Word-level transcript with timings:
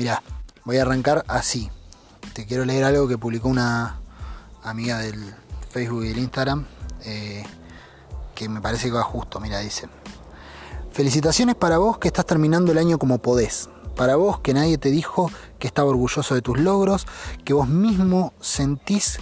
Mira, 0.00 0.22
voy 0.64 0.78
a 0.78 0.80
arrancar 0.80 1.26
así. 1.28 1.70
Te 2.32 2.46
quiero 2.46 2.64
leer 2.64 2.84
algo 2.84 3.06
que 3.06 3.18
publicó 3.18 3.50
una 3.50 3.98
amiga 4.62 4.96
del 4.96 5.34
Facebook 5.68 6.04
y 6.04 6.08
del 6.08 6.16
Instagram, 6.20 6.64
eh, 7.04 7.44
que 8.34 8.48
me 8.48 8.62
parece 8.62 8.86
que 8.86 8.94
va 8.94 9.02
justo. 9.02 9.40
Mira, 9.40 9.58
dice: 9.58 9.90
Felicitaciones 10.90 11.54
para 11.54 11.76
vos 11.76 11.98
que 11.98 12.08
estás 12.08 12.24
terminando 12.24 12.72
el 12.72 12.78
año 12.78 12.98
como 12.98 13.18
podés. 13.18 13.68
Para 13.94 14.16
vos 14.16 14.40
que 14.40 14.54
nadie 14.54 14.78
te 14.78 14.90
dijo 14.90 15.30
que 15.58 15.66
estaba 15.66 15.90
orgulloso 15.90 16.34
de 16.34 16.40
tus 16.40 16.58
logros, 16.58 17.06
que 17.44 17.52
vos 17.52 17.68
mismo 17.68 18.32
sentís 18.40 19.18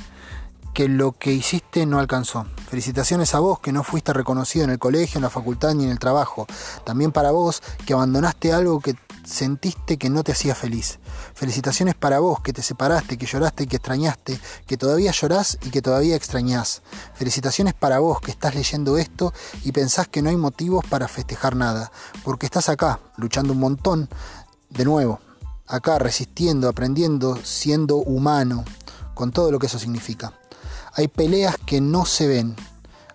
que 0.79 0.87
lo 0.87 1.11
que 1.11 1.33
hiciste 1.33 1.87
no 1.87 1.99
alcanzó. 1.99 2.47
Felicitaciones 2.71 3.35
a 3.35 3.41
vos 3.41 3.59
que 3.59 3.73
no 3.73 3.83
fuiste 3.83 4.13
reconocido 4.13 4.65
en 4.65 4.71
el 4.71 4.79
colegio, 4.79 5.19
en 5.19 5.25
la 5.25 5.29
facultad 5.29 5.75
ni 5.75 5.83
en 5.83 5.91
el 5.91 5.99
trabajo. 5.99 6.47
También 6.85 7.11
para 7.11 7.33
vos 7.33 7.65
que 7.85 7.95
abandonaste 7.95 8.53
algo 8.53 8.79
que 8.79 8.95
sentiste 9.25 9.97
que 9.99 10.09
no 10.09 10.23
te 10.23 10.31
hacía 10.31 10.55
feliz. 10.55 11.01
Felicitaciones 11.35 11.97
para 11.97 12.21
vos 12.21 12.43
que 12.43 12.53
te 12.53 12.63
separaste, 12.63 13.19
que 13.19 13.27
lloraste 13.27 13.65
y 13.65 13.67
que 13.67 13.75
extrañaste, 13.75 14.41
que 14.69 14.77
todavía 14.77 15.11
llorás 15.11 15.59
y 15.63 15.71
que 15.71 15.83
todavía 15.83 16.15
extrañás. 16.15 16.83
Felicitaciones 17.13 17.75
para 17.75 17.99
vos 17.99 18.21
que 18.21 18.31
estás 18.31 18.55
leyendo 18.55 18.99
esto 18.99 19.35
y 19.65 19.73
pensás 19.73 20.07
que 20.07 20.23
no 20.23 20.31
hay 20.31 20.37
motivos 20.37 20.85
para 20.89 21.09
festejar 21.09 21.57
nada, 21.57 21.91
porque 22.23 22.47
estás 22.47 22.69
acá, 22.69 23.01
luchando 23.17 23.53
un 23.53 23.59
montón, 23.59 24.09
de 24.71 24.85
nuevo, 24.85 25.19
acá 25.67 25.99
resistiendo, 25.99 26.69
aprendiendo, 26.69 27.37
siendo 27.43 27.97
humano, 27.97 28.65
con 29.15 29.33
todo 29.33 29.51
lo 29.51 29.59
que 29.59 29.67
eso 29.67 29.81
significa. 29.81 30.38
Hay 30.99 31.07
peleas 31.07 31.55
que 31.65 31.81
no 31.81 32.05
se 32.07 32.27
ven, 32.27 32.57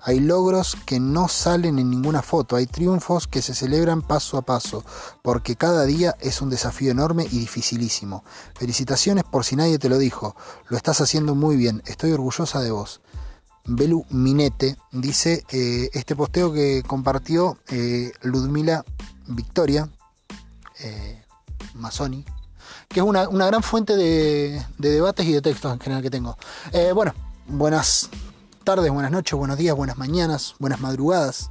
hay 0.01 0.21
logros 0.21 0.77
que 0.85 1.01
no 1.01 1.27
salen 1.27 1.79
en 1.79 1.89
ninguna 1.89 2.21
foto, 2.21 2.55
hay 2.55 2.65
triunfos 2.65 3.27
que 3.27 3.41
se 3.41 3.53
celebran 3.53 4.01
paso 4.01 4.37
a 4.37 4.41
paso, 4.41 4.85
porque 5.21 5.57
cada 5.57 5.83
día 5.83 6.15
es 6.21 6.41
un 6.41 6.49
desafío 6.49 6.91
enorme 6.91 7.27
y 7.29 7.39
dificilísimo. 7.39 8.23
Felicitaciones 8.55 9.25
por 9.25 9.43
si 9.43 9.57
nadie 9.57 9.79
te 9.79 9.89
lo 9.89 9.97
dijo, 9.97 10.33
lo 10.69 10.77
estás 10.77 11.01
haciendo 11.01 11.35
muy 11.35 11.57
bien, 11.57 11.83
estoy 11.85 12.13
orgullosa 12.13 12.61
de 12.61 12.71
vos. 12.71 13.01
Belu 13.65 14.05
Minete 14.11 14.77
dice 14.93 15.43
eh, 15.49 15.89
este 15.91 16.15
posteo 16.15 16.53
que 16.53 16.83
compartió 16.87 17.57
eh, 17.67 18.13
Ludmila 18.21 18.85
Victoria, 19.27 19.89
eh, 20.79 21.21
Masoni, 21.73 22.23
que 22.87 23.01
es 23.01 23.05
una, 23.05 23.25
gran 23.25 23.61
fuente 23.61 23.97
de, 23.97 24.65
debates 24.77 25.25
y 25.25 25.33
de 25.33 25.41
textos 25.41 25.73
en 25.73 25.81
general 25.81 26.01
que 26.01 26.09
tengo. 26.09 26.37
bueno, 26.95 27.13
buenas 27.47 28.09
tardes, 28.63 28.91
buenas 28.91 29.11
noches, 29.11 29.37
buenos 29.37 29.57
días, 29.57 29.75
buenas 29.75 29.97
mañanas, 29.97 30.55
buenas 30.59 30.79
madrugadas. 30.79 31.49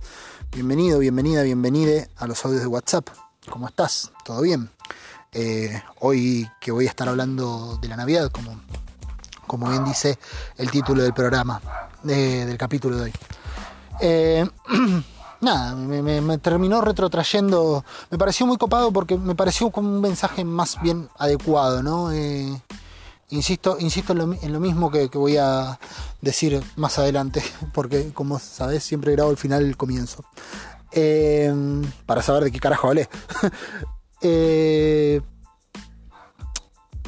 Bienvenido, 0.50 0.98
bienvenida, 0.98 1.42
bienvenide 1.42 2.08
a 2.16 2.26
los 2.26 2.44
audios 2.44 2.60
de 2.62 2.66
WhatsApp. 2.66 3.08
¿Cómo 3.48 3.68
estás? 3.68 4.12
¿Todo 4.24 4.42
bien? 4.42 4.70
Eh, 5.32 5.82
hoy 6.00 6.48
que 6.60 6.72
voy 6.72 6.86
a 6.86 6.90
estar 6.90 7.08
hablando 7.08 7.78
de 7.80 7.88
la 7.88 7.96
Navidad, 7.96 8.30
como, 8.30 8.60
como 9.46 9.68
bien 9.70 9.84
dice 9.84 10.18
el 10.56 10.70
título 10.70 11.02
del 11.02 11.14
programa, 11.14 11.60
del 12.02 12.56
capítulo 12.56 12.96
de 12.96 13.02
hoy. 13.02 13.12
Eh, 14.00 14.46
nada, 15.40 15.74
me, 15.74 16.38
terminó 16.38 16.80
retrotrayendo, 16.80 17.84
me 18.10 18.18
pareció 18.18 18.46
muy 18.46 18.56
copado 18.56 18.92
porque 18.92 19.16
me 19.16 19.34
pareció 19.34 19.70
como 19.70 19.88
un 19.88 20.00
mensaje 20.00 20.44
más 20.44 20.80
bien 20.82 21.08
adecuado, 21.18 21.82
¿no? 21.82 22.12
Eh, 22.12 22.60
Insisto, 23.32 23.78
insisto 23.80 24.12
en, 24.12 24.52
lo, 24.52 24.60
mismo 24.60 24.90
que, 24.90 25.06
voy 25.06 25.38
a 25.38 25.78
decir 26.20 26.62
más 26.76 26.98
adelante, 26.98 27.42
porque 27.72 28.12
como 28.12 28.38
sabes, 28.38 28.84
siempre 28.84 29.12
grabo 29.12 29.30
el 29.30 29.38
final 29.38 29.62
y 29.62 29.68
el 29.68 29.76
comienzo. 29.78 30.22
Em, 30.90 31.82
para 32.04 32.20
saber 32.20 32.44
de 32.44 32.52
qué 32.52 32.60
carajo 32.60 32.88
hablé. 32.88 33.08
Eh, 34.24 35.20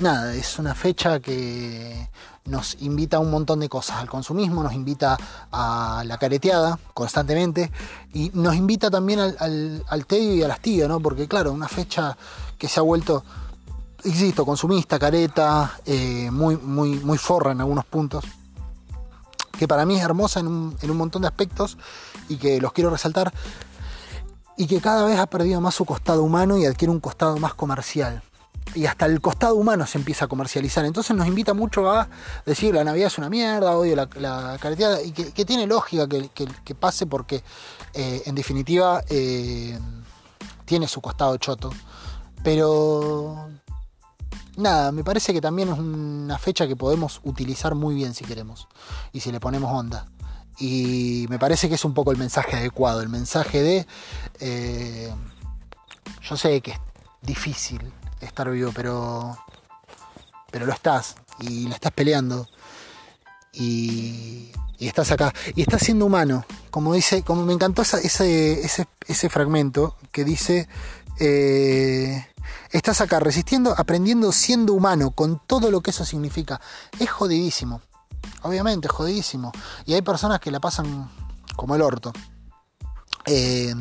nada, 0.01 0.35
es 0.35 0.59
una 0.59 0.75
fecha 0.75 1.21
que 1.21 2.11
nos 2.45 2.77
invita 2.83 3.19
a 3.19 3.21
un 3.21 3.31
montón 3.31 3.61
de 3.61 3.69
cosas, 3.69 3.99
al 3.99 4.11
consumismo, 4.11 4.65
nos 4.65 4.73
invita 4.73 5.17
a 5.53 6.03
la 6.05 6.19
careteada 6.19 6.77
constantemente 6.93 7.71
y 8.13 8.33
nos 8.35 8.57
invita 8.57 8.91
también 8.91 9.21
al, 9.21 9.85
al, 9.87 10.07
tedio 10.07 10.35
y 10.35 10.43
al 10.43 10.51
hastío, 10.51 10.89
¿no? 10.89 10.99
Porque 10.99 11.29
claro, 11.29 11.53
una 11.53 11.69
fecha 11.69 12.17
que 12.59 12.67
se 12.67 12.81
ha 12.81 12.83
vuelto 12.83 13.23
insisto, 14.05 14.45
consumista, 14.45 14.99
careta, 14.99 15.79
eh, 15.87 16.31
muy, 16.31 16.57
muy, 16.57 16.91
muy 16.99 17.19
forra 17.19 17.53
en 17.53 17.61
algunos 17.61 17.85
puntos, 17.85 18.25
que 19.59 19.67
para 19.67 19.87
mí 19.87 19.97
es 19.97 20.03
hermosa 20.03 20.41
en 20.41 20.47
un, 20.47 20.97
montón 20.97 21.23
de 21.23 21.29
aspectos 21.29 21.79
y 22.29 22.37
que 22.37 22.61
los 22.61 22.73
quiero 22.73 22.91
resaltar, 22.91 23.33
y 24.57 24.67
que 24.67 24.81
cada 24.81 25.05
vez 25.05 25.19
ha 25.19 25.27
perdido 25.27 25.61
más 25.61 25.75
su 25.75 25.85
costado 25.85 26.23
humano 26.23 26.59
y 26.59 26.67
adquiere 26.67 26.93
un 26.93 27.01
costado 27.01 27.37
más 27.39 27.55
comercial. 27.55 28.23
Y 28.75 28.87
hasta 28.87 29.07
el 29.07 29.21
costado 29.21 29.57
humano 29.57 29.87
se 29.87 29.99
empieza 29.99 30.25
a 30.25 30.29
comercializar. 30.29 30.85
Entonces 30.85 31.15
nos 31.15 31.27
invita 31.27 31.55
mucho 31.55 31.91
a 31.91 32.09
decir 32.47 32.75
la 32.75 32.83
Navidad 32.83 33.09
es 33.09 33.19
una 33.19 33.29
mierda, 33.29 33.77
odio 33.77 33.95
la, 33.95 34.09
la 34.17 34.57
careteada, 34.61 35.03
y 35.03 35.13
que, 35.13 35.45
tiene 35.45 35.67
lógica 35.67 36.09
que, 36.09 36.75
pase 36.75 37.07
porque 37.07 37.43
eh, 37.93 38.23
en 38.27 38.35
definitiva 38.35 39.03
eh, 39.09 39.79
tiene 40.65 40.89
su 40.89 41.01
costado 41.01 41.37
choto. 41.37 41.71
Pero 42.43 43.49
nada, 44.57 44.93
me 44.93 45.05
parece 45.05 45.33
que 45.33 45.41
también 45.41 45.69
es 45.69 45.79
una 45.79 46.39
fecha 46.39 46.67
que 46.67 46.77
podemos 46.77 47.21
utilizar 47.25 47.75
muy 47.75 47.95
bien 47.95 48.15
si 48.15 48.25
queremos 48.25 48.69
y 49.13 49.21
si 49.21 49.33
le 49.33 49.41
ponemos 49.41 49.73
onda. 49.73 50.07
Y 50.59 51.27
me 51.29 51.39
parece 51.39 51.69
que 51.69 51.75
es 51.75 51.85
un 51.85 51.95
poco 51.95 52.13
el 52.13 52.17
mensaje 52.17 52.57
adecuado, 52.57 53.01
el 53.01 53.09
mensaje 53.09 53.63
de, 53.63 53.87
eh, 54.41 55.13
yo 56.23 56.37
sé 56.37 56.61
que 56.61 56.73
es 56.73 56.79
difícil 57.23 57.81
estar 58.21 58.49
vivo, 58.51 58.71
pero, 58.75 59.37
pero 60.51 60.67
lo 60.67 60.73
estás 60.73 61.17
y 61.41 61.67
la 61.67 61.75
estás 61.75 61.93
peleando 61.93 62.49
y, 63.53 64.51
estás 64.79 65.11
acá 65.11 65.33
y 65.57 65.63
estás 65.63 65.83
siendo 65.83 66.07
humano. 66.07 66.45
Como 66.71 66.95
dice, 66.95 67.23
como 67.23 67.45
me 67.45 67.53
encantó 67.53 67.83
ese, 67.83 68.61
ese, 69.09 69.29
fragmento 69.29 69.97
que 70.13 70.25
dice... 70.25 70.69
Eh, 71.21 72.27
Estás 72.71 73.01
acá 73.01 73.21
resistiendo, 73.21 73.75
aprendiendo, 73.77 74.33
siendo 74.33 74.73
humano, 74.73 75.11
con 75.13 75.41
todo 75.47 75.71
lo 75.71 75.81
que 75.81 75.91
eso 75.91 76.05
significa. 76.05 76.61
Es 76.99 77.11
jodidísimo. 77.11 77.81
Obviamente, 78.43 78.89
es 78.89 78.93
jodidísimo. 78.93 79.53
Y 79.87 79.95
hay 79.95 80.03
personas 80.03 80.41
que 80.41 80.51
la 80.51 80.61
pasan 80.61 81.11
como 81.57 81.75
el 81.75 81.83
orto. 81.83 82.13
Eh, 83.27 83.75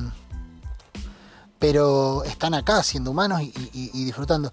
pero 1.60 2.24
están 2.24 2.54
acá 2.54 2.84
siendo 2.84 3.12
humanos 3.12 3.42
y, 3.42 4.06
disfrutando. 4.06 4.52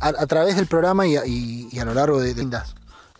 a, 0.00 0.26
través 0.26 0.56
del 0.56 0.66
programa 0.66 1.06
y, 1.06 1.78
a 1.78 1.84
lo 1.84 1.94
largo 1.94 2.20
de, 2.20 2.34
de 2.34 2.42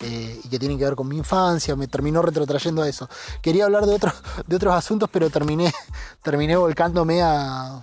eh, 0.00 0.40
y 0.44 0.48
que 0.48 0.58
tienen 0.58 0.78
que 0.78 0.84
ver 0.84 0.94
con 0.94 1.08
mi 1.08 1.16
infancia, 1.16 1.74
me 1.74 1.88
terminó 1.88 2.20
retrotrayendo 2.20 2.82
a 2.82 2.88
eso. 2.88 3.08
Quería 3.40 3.64
hablar 3.64 3.86
de 3.86 3.94
otros, 3.94 4.14
de 4.46 4.56
otros 4.56 4.74
asuntos, 4.74 5.08
pero 5.10 5.30
terminé, 5.30 5.72
terminé 6.22 6.56
volcándome 6.56 7.22
a, 7.22 7.80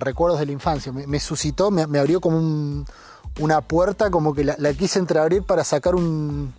recuerdos 0.00 0.38
de 0.38 0.46
la 0.46 0.52
infancia. 0.52 0.92
Me, 0.92 1.20
suscitó, 1.20 1.70
me, 1.70 1.98
abrió 1.98 2.20
como 2.20 2.84
una 3.40 3.60
puerta, 3.60 4.10
como 4.10 4.34
que 4.34 4.44
la, 4.44 4.74
quise 4.74 4.98
entreabrir 4.98 5.42
para 5.42 5.64
sacar 5.64 5.94
un, 5.94 6.54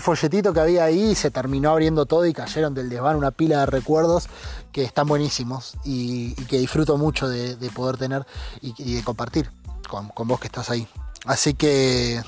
folletito 0.00 0.52
que 0.52 0.60
había 0.60 0.84
ahí 0.84 1.10
y 1.10 1.14
se 1.14 1.30
terminó 1.30 1.70
abriendo 1.70 2.06
todo 2.06 2.24
y 2.24 2.32
cayeron 2.32 2.72
del 2.72 2.88
desván 2.88 3.16
una 3.16 3.32
pila 3.32 3.60
de 3.60 3.66
recuerdos 3.66 4.28
que 4.70 4.84
están 4.84 5.08
buenísimos 5.08 5.76
y, 5.84 6.34
que 6.46 6.58
disfruto 6.58 6.96
mucho 6.96 7.28
de, 7.28 7.56
poder 7.74 7.98
tener 7.98 8.26
y, 8.62 8.94
de 8.94 9.04
compartir 9.04 9.50
con 9.88 10.28
vos 10.28 10.40
que 10.40 10.46
estás 10.46 10.70
ahí. 10.70 10.88
Así 11.26 11.54
que 11.54 12.22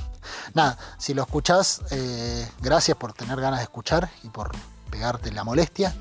Nada, 0.55 0.79
si 0.99 1.15
lo 1.15 1.23
escuchás, 1.23 1.83
eh, 1.91 2.49
gracias 2.61 2.97
por 2.97 3.13
tener 3.13 3.41
ganas 3.41 3.61
de 3.61 3.65
escuchar 3.65 4.11
y 4.23 4.29
por 4.29 4.51
pegarte 4.91 5.31
la 5.33 5.45
molestia. 5.45 5.95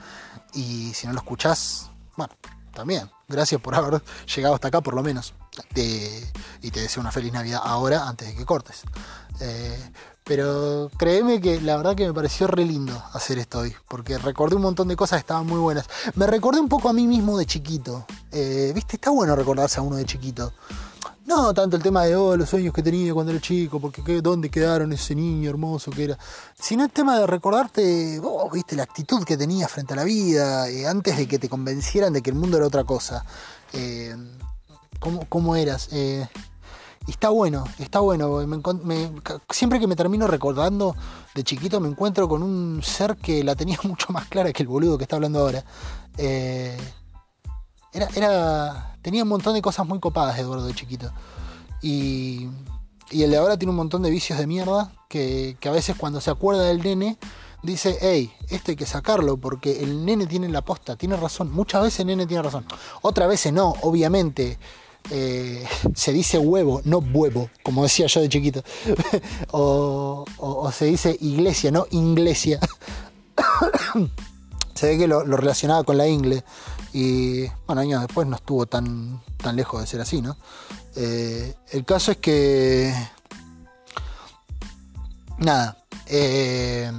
Y 0.53 0.93
si 0.93 1.07
no 1.07 1.13
lo 1.13 1.19
escuchás, 1.19 1.89
bueno, 2.15 2.33
también. 2.73 3.09
Gracias 3.27 3.59
por 3.59 3.75
haber 3.75 4.01
llegado 4.33 4.55
hasta 4.55 4.69
acá 4.69 4.81
por 4.81 4.93
lo 4.93 5.03
menos. 5.03 5.33
y 6.61 6.71
te 6.71 6.81
deseo 6.81 7.01
una 7.01 7.11
feliz 7.11 7.33
Navidad 7.33 7.61
ahora 7.63 8.07
antes 8.07 8.27
de 8.27 8.35
que 8.35 8.45
cortes. 8.45 8.83
Eh, 9.39 9.91
pero 10.23 10.91
créeme 10.97 11.39
que 11.39 11.61
la 11.61 11.77
verdad 11.77 11.95
que 11.95 12.05
me 12.05 12.13
pareció 12.13 12.47
re 12.47 12.65
lindo 12.65 13.01
hacer 13.13 13.39
esto 13.39 13.59
hoy, 13.59 13.73
porque 13.87 14.17
recordé 14.17 14.55
un 14.55 14.61
montón 14.61 14.89
de 14.89 14.95
cosas 14.95 15.17
que 15.17 15.21
estaban 15.21 15.47
muy 15.47 15.59
buenas. 15.59 15.87
Me 16.15 16.27
recordé 16.27 16.59
un 16.59 16.67
poco 16.67 16.89
a 16.89 16.93
mí 16.93 17.07
mismo 17.07 17.37
de 17.37 17.45
chiquito. 17.45 18.05
Eh, 18.31 18.71
Viste, 18.75 18.97
está 18.97 19.09
bueno 19.09 19.35
recordarse 19.35 19.79
a 19.79 19.83
uno 19.83 19.95
de 19.95 20.05
chiquito. 20.05 20.53
No 21.25 21.53
tanto 21.53 21.75
el 21.75 21.83
tema 21.83 22.03
de 22.05 22.15
oh, 22.15 22.37
los 22.37 22.49
sueños 22.49 22.73
que 22.73 22.81
tenía 22.81 23.13
cuando 23.13 23.31
era 23.31 23.41
chico, 23.41 23.79
porque 23.79 24.21
dónde 24.21 24.49
quedaron 24.49 24.93
ese 24.93 25.13
niño 25.15 25.49
hermoso 25.49 25.91
que 25.91 26.05
era, 26.05 26.17
sino 26.59 26.85
el 26.85 26.91
tema 26.91 27.19
de 27.19 27.27
recordarte, 27.27 28.19
vos 28.19 28.51
viste 28.51 28.75
la 28.75 28.83
actitud 28.83 29.23
que 29.23 29.35
tenías 29.35 29.69
frente 29.71 29.93
a 29.93 29.97
la 29.97 30.03
vida, 30.03 30.69
eh, 30.69 30.87
antes 30.87 31.17
de 31.17 31.27
que 31.27 31.39
te 31.39 31.49
convencieran 31.49 32.13
de 32.13 32.21
que 32.21 32.29
el 32.29 32.35
mundo 32.35 32.57
era 32.57 32.67
otra 32.67 32.83
cosa. 32.83 33.25
Eh, 33.73 34.15
¿cómo, 35.29 35.55
eras? 35.55 35.89
Eh, 35.91 36.27
está 37.07 37.29
bueno, 37.29 37.65
está 37.79 37.99
bueno. 37.99 38.39
siempre 39.49 39.79
que 39.79 39.87
me 39.87 39.95
termino 39.95 40.27
recordando 40.27 40.95
de 41.35 41.43
chiquito 41.43 41.79
me 41.79 41.87
encuentro 41.87 42.27
con 42.27 42.41
un 42.41 42.81
ser 42.81 43.15
que 43.17 43.43
la 43.43 43.55
tenía 43.55 43.77
mucho 43.83 44.11
más 44.11 44.27
clara 44.27 44.51
que 44.53 44.63
el 44.63 44.67
boludo 44.67 44.97
que 44.97 45.03
está 45.03 45.17
hablando 45.17 45.39
ahora. 45.39 45.63
Era, 47.93 48.07
era 48.15 48.97
tenía 49.01 49.23
un 49.23 49.29
montón 49.29 49.53
de 49.53 49.61
cosas 49.61 49.87
muy 49.87 49.99
copadas 49.99 50.37
Eduardo 50.37 50.65
de 50.65 50.73
chiquito. 50.73 51.11
Y, 51.81 52.47
y 53.11 53.23
el 53.23 53.31
de 53.31 53.37
ahora 53.37 53.57
tiene 53.57 53.71
un 53.71 53.77
montón 53.77 54.01
de 54.01 54.09
vicios 54.09 54.39
de 54.39 54.47
mierda 54.47 54.91
que, 55.09 55.57
que 55.59 55.69
a 55.69 55.71
veces 55.71 55.95
cuando 55.97 56.21
se 56.21 56.31
acuerda 56.31 56.63
del 56.63 56.81
nene 56.81 57.17
dice, 57.63 57.97
hey, 58.01 58.31
esto 58.49 58.71
hay 58.71 58.77
que 58.77 58.85
sacarlo 58.85 59.37
porque 59.37 59.83
el 59.83 60.05
nene 60.05 60.25
tiene 60.25 60.49
la 60.49 60.61
posta, 60.61 60.95
tiene 60.95 61.15
razón. 61.15 61.51
Muchas 61.51 61.83
veces 61.83 62.01
el 62.01 62.07
nene 62.07 62.25
tiene 62.25 62.43
razón. 62.43 62.65
Otras 63.01 63.27
veces 63.27 63.53
no, 63.53 63.73
obviamente. 63.81 64.57
Eh, 65.09 65.65
se 65.95 66.11
dice 66.11 66.37
huevo, 66.37 66.81
no 66.83 66.97
huevo, 66.97 67.49
como 67.63 67.83
decía 67.83 68.07
yo 68.07 68.21
de 68.21 68.29
chiquito. 68.29 68.63
o, 69.51 70.25
o, 70.37 70.71
se 70.71 70.85
dice 70.85 71.15
iglesia, 71.19 71.71
no 71.71 71.87
inglesia. 71.91 72.59
se 74.73 74.87
ve 74.87 74.97
que 74.97 75.07
lo, 75.07 75.23
relacionaba 75.23 75.83
con 75.83 75.97
la 75.97 76.07
ingle. 76.07 76.43
Y 76.99 77.47
bueno, 77.67 77.83
años 77.83 78.01
después 78.01 78.25
no 78.25 78.37
estuvo 78.37 78.65
tan, 78.65 79.21
tan 79.37 79.55
lejos 79.55 79.79
de 79.79 79.85
ser 79.85 80.01
así, 80.01 80.19
¿no? 80.19 80.35
Eh, 80.95 81.53
el 81.69 81.85
caso 81.85 82.09
es 82.09 82.17
que. 82.17 82.91
Nada. 85.37 85.77
Eh, 86.07 86.91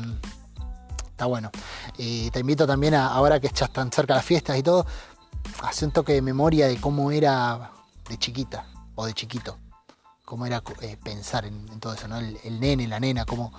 está 1.10 1.26
bueno. 1.26 1.50
Y 1.96 2.30
te 2.30 2.38
invito 2.38 2.64
también 2.64 2.94
a, 2.94 3.08
ahora 3.08 3.40
que 3.40 3.48
estás 3.48 3.72
tan 3.72 3.90
cerca 3.90 4.14
las 4.14 4.24
fiestas 4.24 4.56
y 4.56 4.62
todo, 4.62 4.86
a 5.62 5.70
hacer 5.70 5.88
un 5.88 5.92
toque 5.92 6.12
de 6.12 6.22
memoria 6.22 6.68
de 6.68 6.80
cómo 6.80 7.10
era 7.10 7.72
de 8.08 8.16
chiquita 8.18 8.66
o 8.94 9.04
de 9.04 9.14
chiquito. 9.14 9.58
Cómo 10.24 10.46
era 10.46 10.62
eh, 10.80 10.96
pensar 11.02 11.44
en, 11.44 11.80
todo 11.80 11.94
eso, 11.94 12.06
¿no? 12.06 12.18
El, 12.18 12.60
nene, 12.60 12.86
la 12.86 13.00
nena, 13.00 13.24
cómo, 13.24 13.52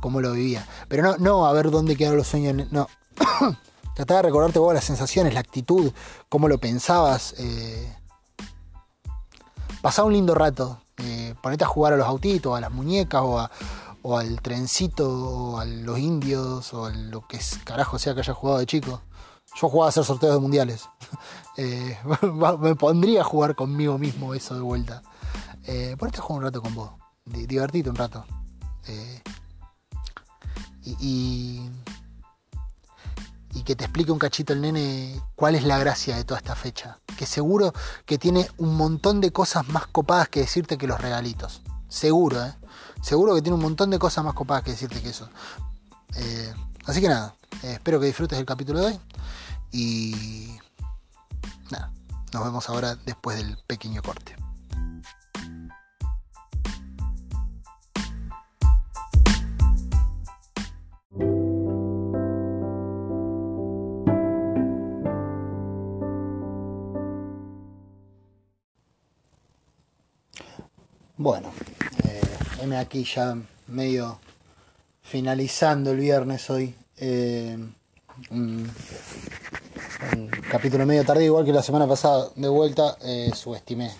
cómo 0.00 0.20
lo 0.20 0.32
vivía. 0.32 0.68
Pero 0.88 1.02
no, 1.02 1.16
no 1.16 1.46
a 1.46 1.54
ver 1.54 1.70
dónde 1.70 1.96
quedaron 1.96 2.18
los 2.18 2.26
sueños, 2.26 2.70
no. 2.70 2.86
Tratar 3.96 4.18
de 4.18 4.22
recordarte 4.24 4.58
vos 4.58 4.74
las 4.74 4.84
sensaciones, 4.84 5.32
la 5.32 5.40
actitud, 5.40 5.90
cómo 6.28 6.48
lo 6.48 6.58
pensabas. 6.58 7.34
Eh, 7.38 7.96
pasar 9.80 10.04
un 10.04 10.12
lindo 10.12 10.34
rato. 10.34 10.82
Eh, 10.98 11.34
ponete 11.42 11.64
a 11.64 11.66
jugar 11.66 11.94
a 11.94 11.96
los 11.96 12.06
autitos, 12.06 12.54
a 12.54 12.60
las 12.60 12.70
muñecas 12.70 13.22
o 13.22 14.18
al 14.18 14.42
trencito, 14.42 15.08
o 15.08 15.58
a 15.58 15.64
los 15.64 15.98
indios, 15.98 16.74
o 16.74 16.84
a 16.84 16.90
lo 16.90 17.26
que 17.26 17.38
es, 17.38 17.58
carajo 17.64 17.98
sea 17.98 18.14
que 18.14 18.20
haya 18.20 18.34
jugado 18.34 18.58
de 18.58 18.66
chico. 18.66 19.00
Yo 19.58 19.70
jugaba 19.70 19.86
a 19.86 19.88
hacer 19.88 20.04
sorteos 20.04 20.34
de 20.34 20.40
mundiales. 20.40 20.88
Eh, 21.58 21.98
me 22.60 22.74
pondría 22.74 23.22
a 23.22 23.24
jugar 23.24 23.54
conmigo 23.54 23.96
mismo 23.96 24.34
eso 24.34 24.54
de 24.54 24.60
vuelta. 24.60 25.02
Eh, 25.64 25.96
ponete 25.98 26.18
a 26.18 26.20
jugar 26.20 26.40
un 26.40 26.44
rato 26.44 26.60
con 26.60 26.74
vos. 26.74 26.90
Divertite 27.24 27.88
un 27.88 27.96
rato. 27.96 28.26
Eh, 28.86 29.22
y, 30.84 31.70
y, 33.56 33.62
que 33.62 33.74
te 33.74 33.84
explique 33.84 34.12
un 34.12 34.18
cachito 34.18 34.52
el 34.52 34.60
nene 34.60 35.20
cuál 35.34 35.54
es 35.54 35.64
la 35.64 35.78
gracia 35.78 36.16
de 36.16 36.24
toda 36.24 36.38
esta 36.38 36.54
fecha. 36.54 36.98
Que 37.16 37.26
seguro 37.26 37.72
que 38.04 38.18
tiene 38.18 38.48
un 38.58 38.76
montón 38.76 39.20
de 39.20 39.32
cosas 39.32 39.68
más 39.68 39.86
copadas 39.86 40.28
que 40.28 40.40
decirte 40.40 40.78
que 40.78 40.86
los 40.86 41.00
regalitos. 41.00 41.62
Seguro, 41.88 42.44
¿eh? 42.44 42.54
Seguro 43.02 43.34
que 43.34 43.42
tiene 43.42 43.54
un 43.54 43.62
montón 43.62 43.90
de 43.90 43.98
cosas 43.98 44.24
más 44.24 44.34
copadas 44.34 44.62
que 44.62 44.72
decirte 44.72 45.00
que 45.00 45.10
eso. 45.10 45.28
Eh, 46.16 46.54
así 46.84 47.00
que 47.00 47.08
nada, 47.08 47.34
eh, 47.62 47.72
espero 47.74 48.00
que 48.00 48.06
disfrutes 48.06 48.38
del 48.38 48.46
capítulo 48.46 48.80
de 48.80 48.86
hoy. 48.86 49.00
Y 49.72 50.58
nada, 51.70 51.92
nos 52.32 52.44
vemos 52.44 52.68
ahora 52.68 52.96
después 53.06 53.36
del 53.36 53.56
pequeño 53.66 54.02
corte. 54.02 54.36
Bueno, 71.18 71.50
eh, 72.04 72.76
aquí 72.76 73.04
ya 73.04 73.38
medio 73.68 74.18
finalizando 75.00 75.92
el 75.92 75.96
viernes 75.96 76.50
hoy. 76.50 76.74
Eh, 76.98 77.56
un, 78.30 78.70
capítulo 80.50 80.84
medio 80.84 81.06
tardío, 81.06 81.24
igual 81.26 81.46
que 81.46 81.54
la 81.54 81.62
semana 81.62 81.86
pasada 81.86 82.28
de 82.36 82.48
vuelta, 82.48 82.98
eh, 83.02 83.30
subestimé. 83.34 83.92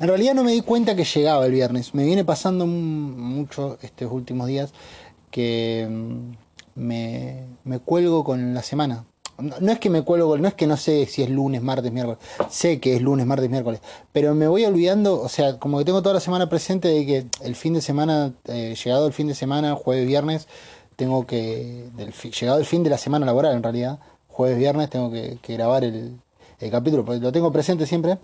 En 0.00 0.08
realidad 0.08 0.34
no 0.34 0.42
me 0.42 0.50
di 0.50 0.62
cuenta 0.62 0.96
que 0.96 1.04
llegaba 1.04 1.46
el 1.46 1.52
viernes. 1.52 1.94
Me 1.94 2.04
viene 2.04 2.24
pasando 2.24 2.66
mucho 2.66 3.78
estos 3.80 4.10
últimos 4.10 4.48
días 4.48 4.72
que 5.30 5.86
mm, 5.88 6.32
me, 6.74 7.44
me 7.62 7.78
cuelgo 7.78 8.24
con 8.24 8.54
la 8.54 8.64
semana 8.64 9.04
no, 9.40 9.72
es 9.72 9.78
que 9.78 9.90
me 9.90 10.02
cuelgo, 10.02 10.36
no 10.38 10.48
es 10.48 10.54
que 10.54 10.66
no 10.66 10.76
sé 10.76 11.06
si 11.06 11.22
es 11.22 11.30
lunes, 11.30 11.62
martes, 11.62 11.92
miércoles, 11.92 12.18
sé 12.48 12.80
que 12.80 12.96
es 12.96 13.02
lunes, 13.02 13.26
martes, 13.26 13.50
miércoles, 13.50 13.80
pero 14.12 14.34
me 14.34 14.48
voy 14.48 14.64
olvidando, 14.64 15.20
o 15.20 15.28
sea, 15.28 15.58
como 15.58 15.78
que 15.78 15.84
tengo 15.84 16.02
toda 16.02 16.14
la 16.14 16.20
semana 16.20 16.48
presente 16.48 16.88
de 16.88 17.06
que 17.06 17.26
el 17.42 17.56
fin 17.56 17.74
de 17.74 17.80
semana, 17.80 18.32
eh, 18.46 18.74
llegado 18.82 19.06
el 19.06 19.12
fin 19.12 19.26
de 19.26 19.34
semana, 19.34 19.74
jueves, 19.74 20.06
viernes, 20.06 20.48
tengo 20.96 21.26
que, 21.26 21.86
llegado 22.40 22.58
el 22.58 22.66
fin 22.66 22.82
de 22.82 22.90
la 22.90 22.98
semana 22.98 23.26
laboral 23.26 23.56
en 23.56 23.62
realidad, 23.62 23.98
jueves, 24.28 24.58
viernes, 24.58 24.90
tengo 24.90 25.10
que, 25.10 25.38
grabar 25.48 25.84
el, 25.84 26.18
el 26.58 26.70
capítulo, 26.70 27.04
lo 27.18 27.32
tengo 27.32 27.52
presente 27.52 27.86
siempre 27.86 28.18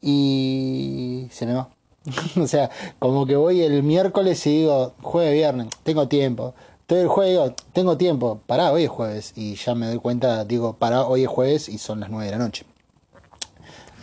y 0.00 1.28
se 1.30 1.46
me 1.46 1.54
va. 1.54 1.70
o 2.40 2.46
sea, 2.46 2.70
como 2.98 3.26
que 3.26 3.36
voy 3.36 3.62
el 3.62 3.82
miércoles 3.82 4.46
y 4.46 4.58
digo, 4.58 4.92
jueves, 5.00 5.32
viernes, 5.32 5.68
tengo 5.82 6.06
tiempo 6.08 6.54
todo 6.86 7.00
el 7.00 7.08
juego, 7.08 7.54
tengo 7.72 7.96
tiempo, 7.96 8.40
pará, 8.46 8.72
hoy 8.72 8.84
es 8.84 8.90
jueves. 8.90 9.32
Y 9.36 9.54
ya 9.56 9.74
me 9.74 9.86
doy 9.86 9.98
cuenta, 9.98 10.44
digo, 10.44 10.74
pará, 10.74 11.02
hoy 11.06 11.22
es 11.22 11.28
jueves 11.28 11.68
y 11.68 11.78
son 11.78 12.00
las 12.00 12.10
9 12.10 12.26
de 12.26 12.32
la 12.32 12.38
noche. 12.38 12.66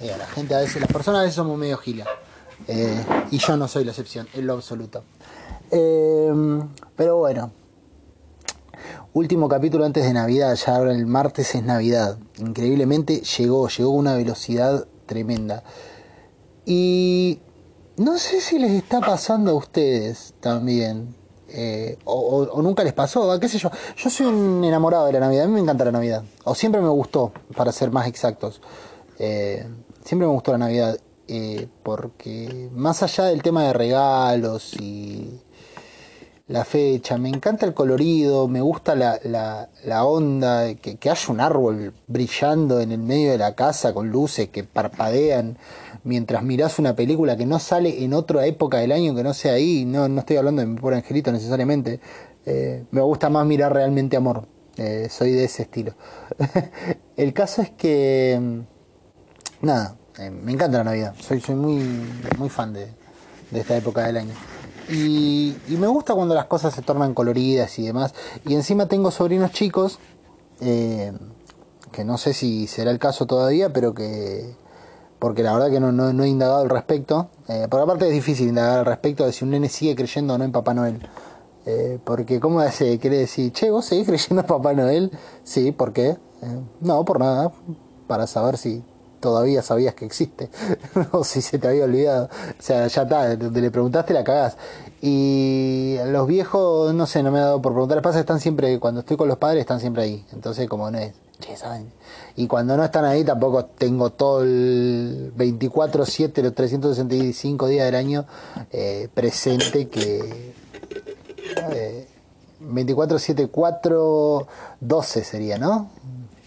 Eh, 0.02 0.16
la 0.18 0.26
gente 0.26 0.56
a 0.56 0.60
veces, 0.60 0.82
las 0.82 0.92
personas 0.92 1.20
a 1.20 1.24
veces 1.24 1.36
somos 1.36 1.58
medio 1.58 1.78
gilas. 1.78 2.08
Eh, 2.68 3.06
y 3.32 3.38
yo 3.38 3.58
no 3.58 3.68
soy 3.68 3.84
la 3.84 3.92
excepción, 3.92 4.28
en 4.34 4.48
lo 4.48 4.54
absoluto. 4.54 5.04
Eh, 5.70 6.32
pero 6.96 7.18
bueno. 7.18 7.52
Último 9.14 9.50
capítulo 9.50 9.84
antes 9.86 10.06
de 10.06 10.14
Navidad, 10.14 10.56
ya 10.56 10.76
ahora 10.76 10.94
el 10.94 11.06
martes 11.06 11.54
es 11.54 11.64
Navidad. 11.64 12.18
Increíblemente 12.40 13.20
llegó, 13.20 13.68
llegó 13.68 13.92
a 13.92 13.96
una 13.96 14.16
velocidad 14.16 14.88
tremenda. 15.06 15.64
Y 16.66 17.40
no 17.98 18.18
sé 18.18 18.40
si 18.40 18.58
les 18.58 18.72
está 18.72 19.02
pasando 19.02 19.52
a 19.52 19.56
ustedes 19.56 20.34
también. 20.40 21.21
Eh, 21.54 21.98
o, 22.06 22.62
nunca 22.62 22.84
les 22.84 22.94
pasó, 22.94 23.38
qué 23.40 23.50
sé 23.50 23.58
yo. 23.58 23.70
Yo 23.98 24.10
soy 24.10 24.28
un 24.28 24.64
enamorado 24.64 25.06
de 25.08 25.14
la 25.14 25.20
Navidad, 25.20 25.46
a 25.46 25.48
mí 25.48 25.54
me 25.54 25.60
encanta 25.60 25.86
la 25.86 25.92
Navidad, 25.92 26.24
o 26.46 26.56
siempre 26.56 26.82
me 26.82 26.90
gustó, 26.90 27.32
para 27.56 27.72
ser 27.72 27.92
más 27.92 28.08
exactos. 28.08 28.62
Eh, 29.20 29.66
siempre 30.04 30.28
me 30.28 30.34
gustó 30.34 30.54
la 30.54 30.60
Navidad, 30.60 30.98
eh, 31.28 31.68
porque 31.84 32.70
más 32.74 33.04
allá 33.04 33.26
del 33.26 33.42
tema 33.42 33.64
de 33.64 33.74
regalos 33.74 34.74
y 34.80 35.42
la 36.48 36.66
fecha, 36.66 37.18
me 37.18 37.30
encanta 37.30 37.66
el 37.66 37.74
colorido, 37.74 38.48
me 38.48 38.62
gusta 38.62 38.96
la, 38.96 39.20
la, 39.24 40.06
onda, 40.06 40.74
que, 40.76 40.98
que 40.98 41.10
haya 41.10 41.32
un 41.32 41.40
árbol 41.40 41.94
brillando 42.08 42.82
en 42.82 42.92
el 42.92 43.00
medio 43.00 43.32
de 43.32 43.38
la 43.38 43.56
casa 43.56 43.94
con 43.94 44.10
luces 44.10 44.50
que 44.50 44.64
parpadean 44.64 45.58
mientras 46.04 46.44
mirás 46.44 46.80
una 46.80 46.96
película 46.96 47.38
que 47.38 47.46
no 47.46 47.60
sale 47.60 48.04
en 48.04 48.14
otra 48.14 48.46
época 48.46 48.78
del 48.78 48.92
año 48.92 49.16
que 49.16 49.24
no 49.24 49.34
sea 49.34 49.54
ahí, 49.54 49.86
no, 49.86 50.08
no 50.08 50.20
estoy 50.22 50.38
hablando 50.38 50.62
de 50.62 50.68
mi 50.68 50.80
pobre 50.80 50.98
angelito 50.98 51.32
necesariamente, 51.32 52.00
eh, 52.46 52.86
me 52.92 53.02
gusta 53.02 53.30
más 53.30 53.46
mirar 53.46 53.74
realmente 53.74 54.18
amor, 54.18 54.48
eh, 54.78 55.08
soy 55.10 55.32
de 55.32 55.44
ese 55.46 55.64
estilo. 55.64 55.94
el 57.18 57.34
caso 57.34 57.62
es 57.62 57.70
que, 57.72 58.40
mm, 58.42 59.66
nada, 59.66 59.96
eh, 60.18 60.32
me 60.32 60.52
encanta 60.52 60.80
la 60.80 60.86
Navidad, 60.86 61.16
soy, 61.20 61.40
soy 61.40 61.56
muy, 61.56 61.84
muy 62.38 62.50
fan 62.50 62.74
de, 62.74 62.88
de 63.52 63.60
esta 63.60 63.78
época 63.78 64.06
del 64.06 64.18
año. 64.18 64.34
Y, 64.90 65.56
y, 65.70 65.78
me 65.78 65.88
gusta 65.88 66.16
cuando 66.16 66.36
las 66.36 66.46
cosas 66.46 66.74
se 66.74 66.82
tornan 66.82 67.14
coloridas 67.14 67.80
y 67.80 67.86
demás. 67.86 68.14
Y 68.46 68.56
encima 68.56 68.88
tengo 68.88 69.10
sobrinos 69.10 69.52
chicos, 69.52 70.00
que 70.60 72.04
no 72.04 72.18
sé 72.18 72.34
si 72.34 72.68
será 72.68 72.92
el 72.92 73.00
caso 73.00 73.26
todavía, 73.26 73.72
pero 73.72 73.94
que, 73.94 74.54
porque 75.22 75.44
la 75.44 75.54
verdad 75.54 75.70
que 75.70 75.80
no, 75.80 75.92
no, 75.92 76.24
he 76.24 76.28
indagado 76.28 76.62
al 76.62 76.70
respecto. 76.72 77.30
Eh, 77.48 77.68
por 77.70 77.80
aparte 77.80 78.08
es 78.08 78.12
difícil 78.12 78.48
indagar 78.48 78.80
al 78.80 78.86
respecto 78.88 79.24
de 79.24 79.32
si 79.32 79.46
un 79.46 79.52
nene 79.52 79.70
sigue 79.70 79.96
creyendo 79.96 80.34
o 80.34 80.38
no 80.40 80.44
en 80.44 80.52
Papá 80.52 80.74
Noel. 80.74 81.00
Eh, 81.68 82.00
porque, 82.04 82.40
¿cómo 82.40 82.68
se 82.72 82.98
quiere 82.98 83.20
decir? 83.20 83.54
Che, 83.54 83.70
¿vos 83.70 83.86
seguís 83.86 84.08
creyendo 84.08 84.42
en 84.42 84.48
Papá 84.48 84.74
Noel? 84.74 85.12
Sí, 85.44 85.72
¿por 85.74 85.94
qué? 85.94 86.08
Eh, 86.08 86.18
no, 86.80 87.06
por 87.06 87.20
nada. 87.20 87.52
Para 88.08 88.26
saber 88.26 88.58
si 88.58 88.84
todavía 89.20 89.62
sabías 89.62 89.94
que 89.94 90.06
existe. 90.06 90.50
o 91.12 91.24
si 91.24 91.44
se 91.44 91.60
te 91.60 91.68
había 91.68 91.84
olvidado. 91.84 92.26
O 92.60 92.64
sea, 92.64 92.88
ya 92.88 93.04
está, 93.04 93.38
te 93.38 93.62
le 93.62 93.70
preguntaste, 93.70 94.16
la 94.16 94.24
cagás. 94.24 94.58
Y 95.02 95.98
los 96.08 96.26
viejos, 96.26 96.96
no 96.96 97.06
sé, 97.06 97.22
no 97.22 97.30
me 97.30 97.38
ha 97.38 97.44
dado 97.44 97.62
por 97.62 97.74
preguntar. 97.74 98.02
Pasa 98.02 98.16
que 98.16 98.22
están 98.22 98.40
siempre, 98.40 98.80
cuando 98.80 99.02
estoy 99.02 99.18
con 99.18 99.28
los 99.28 99.38
padres, 99.38 99.62
están 99.62 99.80
siempre 99.80 100.02
ahí. 100.02 100.26
Entonces, 100.34 100.68
como 100.68 100.90
no 100.90 100.98
es 100.98 101.14
y 102.36 102.48
cuando 102.48 102.78
no 102.78 102.84
están 102.84 103.06
ahí 103.06 103.24
tampoco 103.24 103.66
tengo 103.66 104.12
todo 104.12 104.44
el 104.44 105.34
24-7, 105.38 106.42
los 106.42 106.56
365 106.56 107.68
días 107.68 107.86
del 107.86 107.96
año 107.96 108.26
eh, 108.72 109.10
presente 109.14 109.88
que... 109.88 110.54
24, 112.62 113.18
7, 113.18 113.48
4, 113.48 114.48
12 114.80 115.24
sería, 115.24 115.58
¿no? 115.58 115.90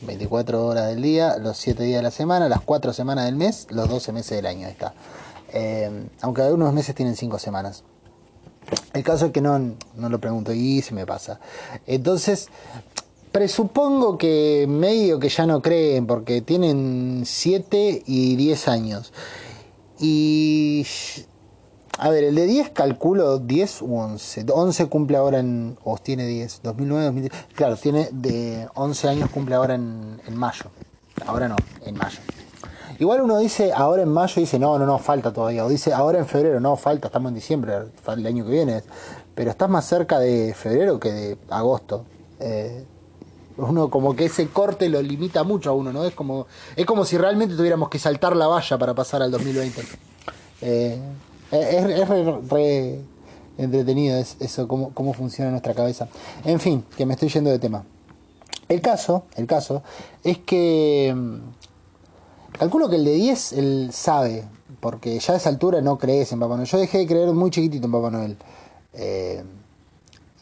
24 0.03 0.65
horas 0.65 0.87
del 0.89 1.03
día, 1.03 1.39
los 1.39 1.57
7 1.57 1.83
días 1.83 1.99
de 1.99 2.03
la 2.03 2.11
semana, 2.11 2.49
las 2.49 2.61
4 2.61 2.93
semanas 2.93 3.25
del 3.25 3.37
mes, 3.37 3.67
los 3.71 3.89
12 3.89 4.13
meses 4.13 4.37
del 4.37 4.47
año, 4.47 4.67
ahí 4.67 4.73
está. 4.73 4.95
Eh, 5.53 6.09
aunque 6.21 6.43
algunos 6.43 6.73
meses 6.73 6.95
tienen 6.95 7.17
cinco 7.17 7.39
semanas. 7.39 7.85
El 8.93 9.05
caso 9.05 9.27
es 9.27 9.33
que 9.33 9.41
no, 9.41 9.59
no 9.59 10.09
lo 10.09 10.21
pregunto 10.21 10.53
y 10.53 10.83
se 10.83 10.95
me 10.95 11.07
pasa. 11.07 11.39
Entonces, 11.87 12.49
presupongo 13.35 14.17
que 14.17 14.65
medio 14.69 15.19
que 15.19 15.29
ya 15.29 15.45
no 15.45 15.61
creen 15.61 16.07
porque 16.07 16.41
tienen 16.41 17.23
7 17.27 18.05
y 18.07 18.37
10 18.37 18.69
años. 18.69 19.13
Y... 19.99 20.87
A 21.99 22.11
ver, 22.11 22.25
el 22.25 22.37
de 22.37 22.47
10 22.47 22.71
calculo 22.71 23.39
10 23.41 23.83
u 23.83 23.97
11. 23.97 24.47
11 24.49 24.87
cumple 24.87 25.17
ahora 25.17 25.41
en... 25.41 25.77
o 25.83 25.99
tiene 25.99 26.29
10. 26.29 26.61
2009, 26.63 27.05
2010. 27.07 27.45
Claro, 27.57 27.77
tiene 27.77 28.09
de 28.13 28.69
11 28.75 29.09
años 29.09 29.31
cumple 29.31 29.57
ahora 29.57 29.75
en, 29.75 30.21
en 30.25 30.37
mayo. 30.37 30.67
Ahora 31.27 31.49
no, 31.49 31.57
en 31.85 31.97
mayo. 31.97 32.21
Igual 33.01 33.21
uno 33.21 33.39
dice 33.39 33.73
ahora 33.75 34.03
en 34.03 34.11
mayo, 34.11 34.41
dice 34.41 34.61
no, 34.61 34.79
no, 34.79 34.87
no, 34.87 35.01
falta 35.01 35.33
todavía. 35.33 35.65
O 35.65 35.69
dice 35.69 35.93
ahora 35.93 36.21
en 36.21 36.27
febrero, 36.27 36.61
no, 36.61 36.77
falta, 36.77 37.09
estamos 37.09 37.31
en 37.31 37.35
diciembre, 37.35 37.75
el 38.07 38.27
año 38.27 38.45
que 38.45 38.51
viene. 38.53 38.85
Pero 39.35 39.51
estás 39.51 39.69
más 39.69 39.87
cerca 39.87 40.21
de 40.21 40.55
febrero 40.55 41.01
que 41.01 41.11
de 41.11 41.39
agosto. 41.51 42.05
Eh, 42.39 42.85
uno 43.57 43.91
como 43.91 44.17
que 44.17 44.27
ese 44.27 44.49
corte 44.49 44.89
lo 44.89 45.01
limita 45.03 45.45
mucho 45.45 45.71
a 45.71 45.73
uno, 45.73 45.93
¿no? 45.93 46.05
Es 46.05 46.15
como, 46.15 46.47
es 46.77 46.87
como 46.87 47.05
si 47.05 47.17
realmente 47.17 47.57
tuviéramos 47.57 47.89
que 47.89 47.99
saltar 47.99 48.37
la 48.37 48.47
valla 48.47 48.79
para 48.79 48.95
pasar 48.95 49.23
al 49.23 49.31
2020. 49.31 49.83
Eh, 50.67 50.99
es, 51.51 51.85
es 51.85 52.09
re, 52.49 53.01
entretenido 53.59 54.19
eso, 54.41 54.67
cómo, 54.67 54.95
cómo 54.95 55.13
funciona 55.13 55.51
nuestra 55.51 55.75
cabeza. 55.75 56.09
En 56.43 56.59
fin, 56.59 56.83
que 56.97 57.05
me 57.05 57.13
estoy 57.13 57.29
yendo 57.29 57.51
de 57.51 57.59
tema. 57.59 57.85
El 58.67 58.81
caso, 58.81 59.25
el 59.37 59.47
caso, 59.47 59.83
es 60.23 60.39
que 60.39 61.15
Calculo 62.59 62.89
que 62.89 62.97
el 62.97 63.05
de 63.05 63.15
10 63.15 63.53
él 63.55 63.89
sabe, 63.93 64.45
porque 64.79 65.19
ya 65.19 65.35
a 65.35 65.37
esa 65.37 65.49
altura 65.49 65.81
no 65.81 65.99
crees 65.99 66.31
en 66.31 66.39
Papá 66.39 66.55
Noel. 66.55 66.69
Yo 66.69 66.79
dejé 66.79 66.99
de 66.99 67.07
creer 67.09 67.33
muy 67.33 67.51
chiquitito 67.51 67.87
en 67.87 67.93
Papá 67.93 68.11
Noel. 68.11 68.37
Eh, 68.93 69.43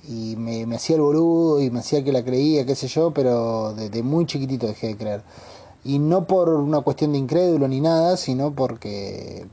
y 0.09 0.37
me, 0.37 0.65
hacía 0.75 0.97
el 0.97 1.03
boludo 1.03 1.61
y 1.61 1.71
me 1.71 1.81
hacía 1.81 2.03
que 2.03 2.13
la 2.13 2.25
creía, 2.25 2.67
qué 2.67 2.75
sé 2.75 2.89
yo, 2.89 3.13
pero 3.13 3.73
desde 3.75 4.03
muy 4.03 4.27
chiquitito 4.27 4.67
dejé 4.67 4.89
de 4.89 4.97
creer. 4.97 5.23
Y 5.85 5.99
no 5.99 6.27
por 6.27 6.49
una 6.49 6.81
cuestión 6.81 7.13
de 7.13 7.19
incrédulo 7.19 7.69
ni 7.69 7.81
nada, 7.81 8.17
sino 8.17 8.55
porque, 8.55 9.47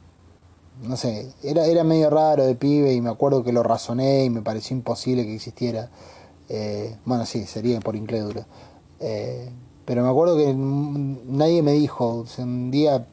no 0.84 0.98
sé, 0.98 1.32
era, 1.44 1.66
era 1.66 1.84
medio 1.84 2.10
raro 2.10 2.46
de 2.46 2.56
pibe 2.56 2.94
y 2.94 3.02
me 3.02 3.10
acuerdo 3.10 3.44
que 3.44 3.54
lo 3.54 3.64
razoné 3.64 4.26
y 4.26 4.30
me 4.30 4.42
pareció 4.42 4.76
imposible 4.76 5.26
que 5.26 5.36
existiera. 5.36 5.90
Eh, 6.50 6.96
bueno, 7.06 7.26
sí, 7.26 7.46
sería 7.46 7.80
por 7.80 7.96
incrédulo. 7.96 8.46
Eh, 9.00 9.50
pero 9.86 10.04
me 10.04 10.10
acuerdo 10.10 10.38
que 10.38 10.54
nadie 10.54 11.64
me 11.64 11.74
dijo, 11.74 12.26
un 12.38 12.70
día 12.70 13.08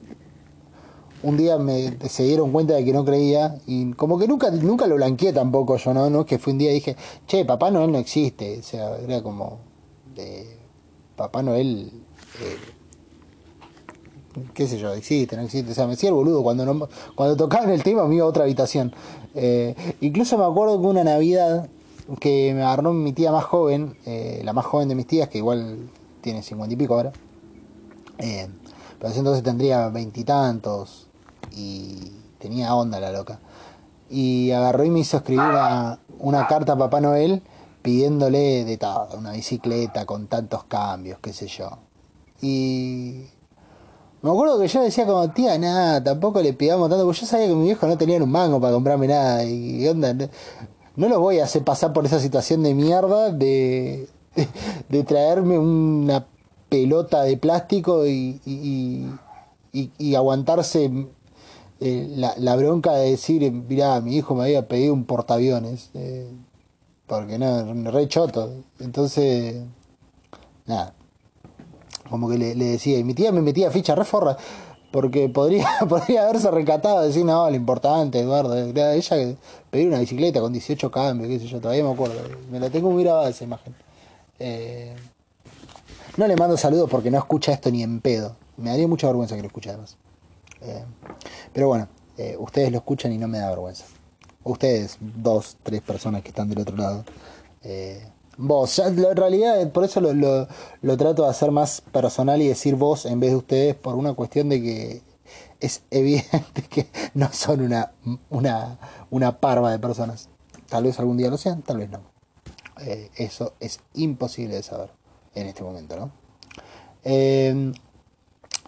un 1.26 1.36
día 1.36 1.58
me, 1.58 1.98
se 2.08 2.22
dieron 2.22 2.52
cuenta 2.52 2.74
de 2.74 2.84
que 2.84 2.92
no 2.92 3.04
creía 3.04 3.58
y 3.66 3.92
como 3.94 4.16
que 4.16 4.28
nunca 4.28 4.50
nunca 4.52 4.86
lo 4.86 4.94
blanqueé 4.94 5.32
tampoco 5.32 5.76
yo, 5.76 5.92
¿no? 5.92 6.08
No 6.08 6.24
que 6.24 6.38
fue 6.38 6.52
un 6.52 6.58
día 6.60 6.70
y 6.70 6.74
dije, 6.74 6.96
che, 7.26 7.44
Papá 7.44 7.70
Noel 7.72 7.90
no 7.90 7.98
existe, 7.98 8.60
o 8.60 8.62
sea, 8.62 8.96
era 8.98 9.22
como 9.22 9.58
de 10.14 10.56
Papá 11.16 11.42
Noel, 11.42 11.90
eh, 12.40 12.56
qué 14.54 14.68
sé 14.68 14.78
yo, 14.78 14.94
existe, 14.94 15.36
no 15.36 15.42
existe, 15.42 15.72
o 15.72 15.74
sea, 15.74 15.88
me 15.88 15.94
hacía 15.94 16.10
el 16.10 16.14
boludo 16.14 16.44
cuando 16.44 16.64
no, 16.64 16.88
cuando 17.16 17.36
tocaban 17.36 17.70
el 17.70 17.82
tema 17.82 18.06
me 18.06 18.14
iba 18.14 18.24
a 18.24 18.28
otra 18.28 18.44
habitación. 18.44 18.94
Eh, 19.34 19.74
incluso 20.00 20.38
me 20.38 20.44
acuerdo 20.44 20.80
que 20.80 20.86
una 20.86 21.02
Navidad 21.02 21.68
que 22.20 22.52
me 22.54 22.62
agarró 22.62 22.92
mi 22.92 23.12
tía 23.12 23.32
más 23.32 23.44
joven, 23.44 23.96
eh, 24.06 24.42
la 24.44 24.52
más 24.52 24.64
joven 24.64 24.88
de 24.88 24.94
mis 24.94 25.08
tías, 25.08 25.28
que 25.28 25.38
igual 25.38 25.90
tiene 26.20 26.44
cincuenta 26.44 26.74
y 26.74 26.76
pico 26.76 26.94
ahora. 26.94 27.12
Pero 28.98 29.12
entonces 29.14 29.42
tendría 29.42 29.88
veintitantos 29.88 31.05
y, 31.56 32.12
tenía 32.38 32.74
onda 32.74 33.00
la 33.00 33.10
loca. 33.10 33.40
Y 34.08 34.52
agarró 34.52 34.84
y 34.84 34.90
me 34.90 35.00
hizo 35.00 35.16
escribir 35.16 35.44
una, 36.18 36.46
carta 36.46 36.74
a 36.74 36.78
Papá 36.78 37.00
Noel 37.00 37.42
pidiéndole 37.82 38.64
de 38.64 38.76
todo, 38.76 39.16
una 39.18 39.32
bicicleta 39.32 40.06
con 40.06 40.26
tantos 40.26 40.64
cambios, 40.64 41.18
qué 41.20 41.32
sé 41.32 41.48
yo. 41.48 41.70
Y 42.40 43.24
me 44.22 44.30
acuerdo 44.30 44.58
que 44.58 44.68
yo 44.68 44.82
decía 44.82 45.06
como, 45.06 45.30
tía, 45.30 45.58
nada, 45.58 46.02
tampoco 46.02 46.40
le 46.42 46.52
pidamos 46.52 46.88
tanto, 46.90 47.04
porque 47.04 47.20
yo 47.20 47.26
sabía 47.26 47.48
que 47.48 47.54
mi 47.54 47.64
viejo 47.64 47.86
no 47.86 47.96
tenía 47.96 48.22
un 48.22 48.30
mango 48.30 48.60
para 48.60 48.74
comprarme 48.74 49.08
nada. 49.08 49.44
Y 49.44 49.86
onda, 49.88 50.14
no 50.96 51.08
lo 51.08 51.20
voy 51.20 51.38
a 51.38 51.44
hacer 51.44 51.62
pasar 51.62 51.92
por 51.92 52.06
esa 52.06 52.20
situación 52.20 52.62
de 52.62 52.74
mierda 52.74 53.30
de, 53.30 54.08
de 54.88 55.04
traerme 55.04 55.58
una 55.58 56.26
pelota 56.68 57.22
de 57.22 57.36
plástico 57.36 58.06
y, 58.06 58.40
y, 59.72 60.14
aguantarse 60.14 60.90
eh, 61.80 62.14
la, 62.16 62.56
bronca 62.56 62.92
de 62.92 63.10
decir, 63.10 63.50
mirá, 63.52 64.00
mi 64.00 64.16
hijo 64.16 64.34
me 64.34 64.44
había 64.44 64.66
pedido 64.66 64.94
un 64.94 65.04
portaaviones, 65.04 65.90
eh, 65.94 66.30
porque 67.06 67.38
no, 67.38 67.90
re 67.90 68.08
choto. 68.08 68.52
Entonces, 68.80 69.62
nada, 70.66 70.94
como 72.08 72.28
que 72.30 72.38
le, 72.38 72.54
decía, 72.54 72.98
y 72.98 73.04
mi 73.04 73.14
tía 73.14 73.30
me 73.32 73.42
metía 73.42 73.70
ficha 73.70 73.94
reforra, 73.94 74.38
porque 74.90 75.28
podría, 75.28 75.68
podría 75.88 76.24
haberse 76.24 76.50
recatado, 76.50 77.02
decir, 77.02 77.24
no, 77.24 77.48
lo 77.50 77.56
importante, 77.56 78.20
Eduardo, 78.20 78.56
ella 78.56 79.36
pedir 79.70 79.88
una 79.88 79.98
bicicleta 79.98 80.40
con 80.40 80.52
18 80.52 80.90
cambios, 80.90 81.28
qué 81.28 81.38
sé 81.38 81.46
yo, 81.46 81.60
todavía 81.60 81.84
me 81.84 81.92
acuerdo, 81.92 82.16
me 82.50 82.58
la 82.58 82.70
tengo 82.70 82.90
muy 82.90 83.04
grabada 83.04 83.28
esa 83.28 83.44
imagen. 83.44 83.74
Eh, 84.38 84.94
no 86.16 86.26
le 86.26 86.36
mando 86.36 86.56
saludos 86.56 86.88
porque 86.90 87.10
no 87.10 87.18
escucha 87.18 87.52
esto 87.52 87.70
ni 87.70 87.82
en 87.82 88.00
pedo. 88.00 88.36
Me 88.56 88.70
daría 88.70 88.88
mucha 88.88 89.06
vergüenza 89.06 89.36
que 89.36 89.42
lo 89.42 89.48
escuche 89.48 89.68
además. 89.68 89.98
Eh, 90.60 90.84
pero 91.52 91.68
bueno, 91.68 91.88
eh, 92.16 92.36
ustedes 92.38 92.70
lo 92.70 92.78
escuchan 92.78 93.12
y 93.12 93.18
no 93.18 93.28
me 93.28 93.38
da 93.38 93.50
vergüenza. 93.50 93.84
Ustedes, 94.44 94.98
dos, 95.00 95.56
tres 95.62 95.82
personas 95.82 96.22
que 96.22 96.28
están 96.28 96.48
del 96.48 96.60
otro 96.60 96.76
lado. 96.76 97.04
vos, 98.38 98.76
ya, 98.76 98.86
en 98.86 99.16
realidad 99.16 99.70
por 99.72 99.84
eso 99.84 100.00
lo, 100.00 100.12
lo, 100.12 100.96
trato 100.96 101.24
de 101.24 101.30
hacer 101.30 101.50
más 101.50 101.80
personal 101.80 102.40
y 102.40 102.48
decir 102.48 102.76
vos 102.76 103.06
en 103.06 103.18
vez 103.18 103.30
de 103.30 103.36
ustedes 103.36 103.74
por 103.74 103.96
una 103.96 104.12
cuestión 104.12 104.48
de 104.48 104.62
que 104.62 105.02
es 105.60 105.82
evidente 105.90 106.62
que 106.70 106.88
no 107.14 107.32
son 107.32 107.60
una, 107.62 107.92
una, 108.30 108.78
una 109.10 109.40
parva 109.40 109.70
de 109.70 109.78
personas. 109.78 110.28
Tal 110.68 110.84
vez 110.84 110.98
algún 110.98 111.16
día 111.16 111.30
lo 111.30 111.38
sean, 111.38 111.62
tal 111.62 111.78
vez 111.78 111.90
no. 111.90 112.00
Eh, 112.80 113.10
eso 113.16 113.54
es 113.60 113.80
imposible 113.94 114.56
de 114.56 114.62
saber 114.62 114.90
en 115.34 115.46
este 115.46 115.62
momento, 115.62 115.96
¿no? 115.96 116.10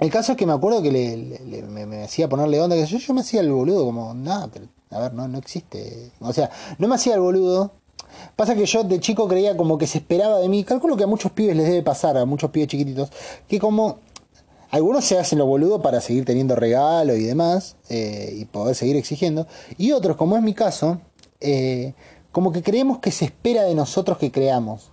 El 0.01 0.11
caso 0.11 0.33
es 0.33 0.39
que 0.39 0.47
me 0.47 0.53
acuerdo 0.53 0.81
que 0.81 0.93
le, 0.93 1.63
me, 1.63 2.03
hacía 2.03 2.29
ponerle 2.29 2.61
onda, 2.61 2.77
que 2.77 2.87
yo, 2.87 2.99
yo 2.99 3.15
me 3.15 3.23
hacía 3.23 3.41
el 3.41 3.51
boludo, 3.51 3.85
como, 3.85 4.15
nada, 4.15 4.49
pero, 4.53 4.67
a 4.91 5.01
ver, 5.01 5.15
no, 5.15 5.27
no 5.27 5.39
existe. 5.39 6.13
O 6.21 6.33
sea, 6.33 6.51
no 6.79 6.87
me 6.87 6.95
hacía 6.95 7.15
el 7.15 7.21
boludo. 7.21 7.73
Pasa 8.37 8.55
que 8.55 8.65
yo 8.65 8.85
de 8.85 9.01
chico 9.01 9.29
creía 9.29 9.57
como 9.57 9.77
que 9.77 9.87
se 9.87 9.99
esperaba 9.99 10.39
de 10.39 10.49
mí, 10.49 10.65
calculo 10.65 10.97
que 10.97 11.05
a 11.05 11.09
muchos 11.09 11.33
pibes 11.33 11.57
les 11.57 11.67
debe 11.67 11.83
pasar, 11.83 12.17
a 12.17 12.25
muchos 12.25 12.51
pibes 12.51 12.69
chiquititos, 12.69 13.11
que 13.49 13.59
como 13.59 13.99
algunos 14.71 15.05
se 15.05 15.19
hacen 15.19 15.39
lo 15.39 15.47
boludo 15.47 15.83
para 15.83 16.01
seguir 16.01 16.25
teniendo 16.25 16.55
regalo 16.55 17.15
y 17.17 17.25
demás, 17.25 17.77
eh, 17.89 18.33
y 18.35 18.45
poder 18.45 18.75
seguir 18.75 18.97
exigiendo, 18.97 19.47
y 19.77 19.93
otros, 19.93 20.17
como 20.17 20.37
es 20.37 20.43
mi 20.43 20.55
caso, 20.55 21.01
eh, 21.41 21.95
como 22.33 22.53
que 22.53 22.63
creemos 22.63 22.99
que 22.99 23.11
se 23.11 23.25
espera 23.25 23.65
de 23.65 23.75
nosotros 23.75 24.19
que 24.19 24.31
creamos. 24.31 24.91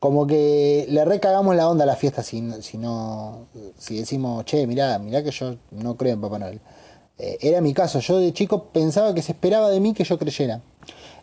Como 0.00 0.26
que 0.26 0.86
le 0.88 1.04
recagamos 1.04 1.54
la 1.54 1.68
onda 1.68 1.84
a 1.84 1.86
la 1.86 1.94
fiesta 1.94 2.22
si, 2.22 2.40
no, 2.40 3.46
si 3.78 3.98
decimos, 3.98 4.44
che, 4.46 4.66
mirá, 4.66 4.98
mirá 4.98 5.22
que 5.22 5.30
yo 5.30 5.56
no 5.72 5.96
creo 5.96 6.14
en 6.14 6.20
Papá 6.22 6.38
Noel. 6.38 6.60
Eh, 7.18 7.36
era 7.42 7.60
mi 7.60 7.74
caso, 7.74 8.00
yo 8.00 8.18
de 8.18 8.32
chico 8.32 8.64
pensaba 8.72 9.14
que 9.14 9.20
se 9.20 9.32
esperaba 9.32 9.68
de 9.68 9.78
mí 9.78 9.92
que 9.92 10.04
yo 10.04 10.18
creyera. 10.18 10.62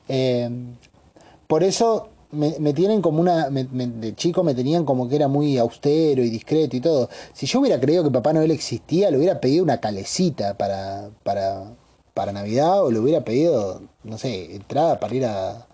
Eh, 0.07 0.49
por 1.47 1.63
eso 1.63 2.09
me, 2.31 2.73
tienen 2.73 3.01
como 3.01 3.21
una. 3.21 3.49
de 3.49 4.15
chico 4.15 4.43
me 4.43 4.53
tenían 4.53 4.85
como 4.85 5.07
que 5.07 5.15
era 5.15 5.27
muy 5.27 5.57
austero 5.57 6.23
y 6.23 6.29
discreto 6.29 6.75
y 6.75 6.81
todo. 6.81 7.09
Si 7.33 7.45
yo 7.47 7.59
hubiera 7.61 7.79
creído 7.79 8.03
que 8.03 8.11
Papá 8.11 8.33
Noel 8.33 8.51
existía, 8.51 9.09
le 9.09 9.17
hubiera 9.17 9.39
pedido 9.39 9.63
una 9.63 9.79
calecita 9.79 10.55
para, 10.57 11.09
para, 11.23 11.71
para 12.13 12.31
Navidad 12.33 12.83
o 12.83 12.91
le 12.91 12.99
hubiera 12.99 13.23
pedido, 13.23 13.81
no 14.03 14.17
sé, 14.17 14.55
entrada 14.55 14.99
para 14.99 15.15
ir 15.15 15.25
a, 15.25 15.65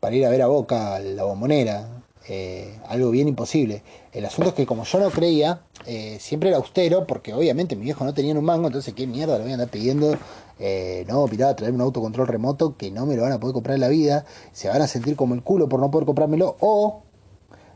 para 0.00 0.16
ir 0.16 0.24
a 0.26 0.30
ver 0.30 0.42
a 0.42 0.46
Boca 0.48 0.98
la 0.98 1.24
bombonera. 1.24 1.95
Eh, 2.28 2.76
algo 2.88 3.10
bien 3.10 3.28
imposible. 3.28 3.82
El 4.12 4.24
asunto 4.24 4.48
es 4.50 4.54
que 4.56 4.66
como 4.66 4.82
yo 4.84 4.98
no 4.98 5.10
creía, 5.10 5.60
eh, 5.86 6.16
siempre 6.20 6.48
era 6.48 6.58
austero, 6.58 7.06
porque 7.06 7.32
obviamente 7.32 7.76
mi 7.76 7.84
viejo 7.84 8.04
no 8.04 8.14
tenía 8.14 8.34
un 8.34 8.44
mango, 8.44 8.66
entonces 8.66 8.94
qué 8.94 9.06
mierda 9.06 9.36
le 9.36 9.44
voy 9.44 9.52
a 9.52 9.54
andar 9.54 9.68
pidiendo, 9.68 10.16
eh, 10.58 11.04
no, 11.08 11.24
pirata, 11.26 11.56
traerme 11.56 11.76
un 11.76 11.82
autocontrol 11.82 12.26
remoto 12.26 12.76
que 12.76 12.90
no 12.90 13.06
me 13.06 13.14
lo 13.14 13.22
van 13.22 13.32
a 13.32 13.38
poder 13.38 13.54
comprar 13.54 13.76
en 13.76 13.80
la 13.80 13.88
vida, 13.88 14.24
se 14.52 14.68
van 14.68 14.82
a 14.82 14.88
sentir 14.88 15.14
como 15.14 15.34
el 15.34 15.42
culo 15.44 15.68
por 15.68 15.78
no 15.78 15.90
poder 15.90 16.04
comprármelo, 16.04 16.56
o 16.58 17.02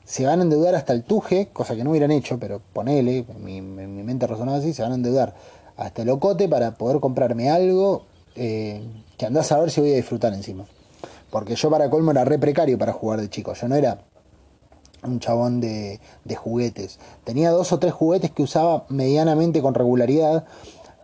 se 0.05 0.27
van 0.27 0.41
a 0.41 0.43
endeudar 0.43 0.75
hasta 0.75 0.95
el 0.95 1.05
tuje, 1.05 1.51
cosa 1.53 1.77
que 1.77 1.85
no 1.85 1.91
hubieran 1.91 2.11
hecho, 2.11 2.39
pero 2.41 2.61
ponele, 2.73 3.25
mi, 3.39 3.61
mi 3.61 4.03
mente 4.03 4.27
razonaba 4.27 4.59
así, 4.59 4.73
se 4.73 4.83
van 4.83 4.93
a 4.93 4.97
endeudar 4.97 5.37
hasta 5.77 6.03
el 6.03 6.09
ocote 6.11 6.49
para 6.49 6.75
poder 6.75 6.99
comprarme 6.99 7.51
algo 7.51 8.05
que 8.35 9.27
andás 9.27 9.53
a 9.53 9.61
ver 9.61 9.71
si 9.71 9.81
voy 9.81 9.93
a 9.93 9.97
disfrutar 9.97 10.33
encima. 10.33 10.65
Porque 11.31 11.55
yo 11.55 11.71
para 11.71 11.91
colmo 11.91 12.11
era 12.11 12.25
re 12.25 12.39
precario 12.39 12.79
para 12.79 12.93
jugar 12.93 13.21
de 13.21 13.29
chico. 13.29 13.53
Yo 13.55 13.69
no 13.69 13.77
era 13.77 14.01
un 15.03 15.21
chabón 15.21 15.61
de, 15.61 16.01
juguetes. 16.37 16.99
Tenía 17.25 17.51
dos 17.51 17.73
o 17.73 17.79
tres 17.79 17.93
juguetes 17.93 18.31
que 18.31 18.43
usaba 18.43 18.85
medianamente 18.89 19.63
con 19.63 19.75
regularidad. 19.75 20.45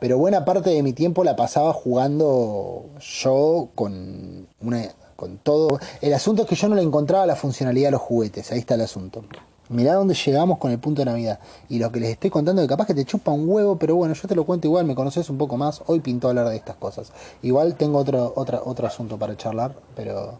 pero 0.01 0.19
buena 0.19 0.45
parte 0.45 0.71
de 0.71 0.83
mi 0.83 0.93
tiempo 0.93 1.25
la 1.25 1.37
pasaba 1.37 1.73
jugando 1.73 2.87
yo 3.01 3.69
con 3.75 4.47
una 4.61 4.89
con 5.17 5.39
todo. 5.39 5.81
El 6.01 6.15
asunto 6.15 6.43
es 6.43 6.49
que 6.49 6.55
yo 6.55 6.69
no 6.69 6.77
le 6.77 6.83
encontraba 6.83 7.27
la 7.27 7.37
funcionalidad 7.37 7.89
a 7.89 7.93
los 7.93 8.03
juguetes, 8.03 8.53
ahí 8.53 8.59
está 8.59 8.75
el 8.75 8.83
asunto. 8.83 9.25
Mirá 9.69 9.95
dónde 9.95 10.15
llegamos 10.15 10.59
con 10.59 10.71
el 10.71 10.79
punto 10.79 11.01
de 11.01 11.07
Navidad. 11.07 11.41
Y 11.69 11.81
lo 11.81 11.91
que 11.91 11.99
les 11.99 12.11
estoy 12.11 12.31
contando, 12.31 12.63
que 12.63 12.69
capaz 12.69 12.87
que 12.87 12.95
te 12.95 13.05
chupa 13.05 13.33
un 13.33 13.49
huevo, 13.49 13.77
pero 13.77 13.97
bueno, 13.97 14.15
yo 14.15 14.29
te 14.29 14.37
lo 14.37 14.45
cuento 14.45 14.69
igual, 14.69 14.85
me 14.85 14.95
conoces 14.95 15.29
un 15.29 15.39
poco 15.39 15.57
más. 15.57 15.83
Hoy 15.87 15.99
pinto 15.99 16.29
hablar 16.29 16.49
de 16.49 16.57
estas 16.57 16.77
cosas. 16.77 17.13
Igual 17.43 17.75
tengo 17.75 17.99
otro, 17.99 18.33
otro, 18.37 18.63
otro 18.65 18.87
asunto 18.87 19.19
para 19.19 19.37
charlar, 19.37 19.75
pero 19.97 20.39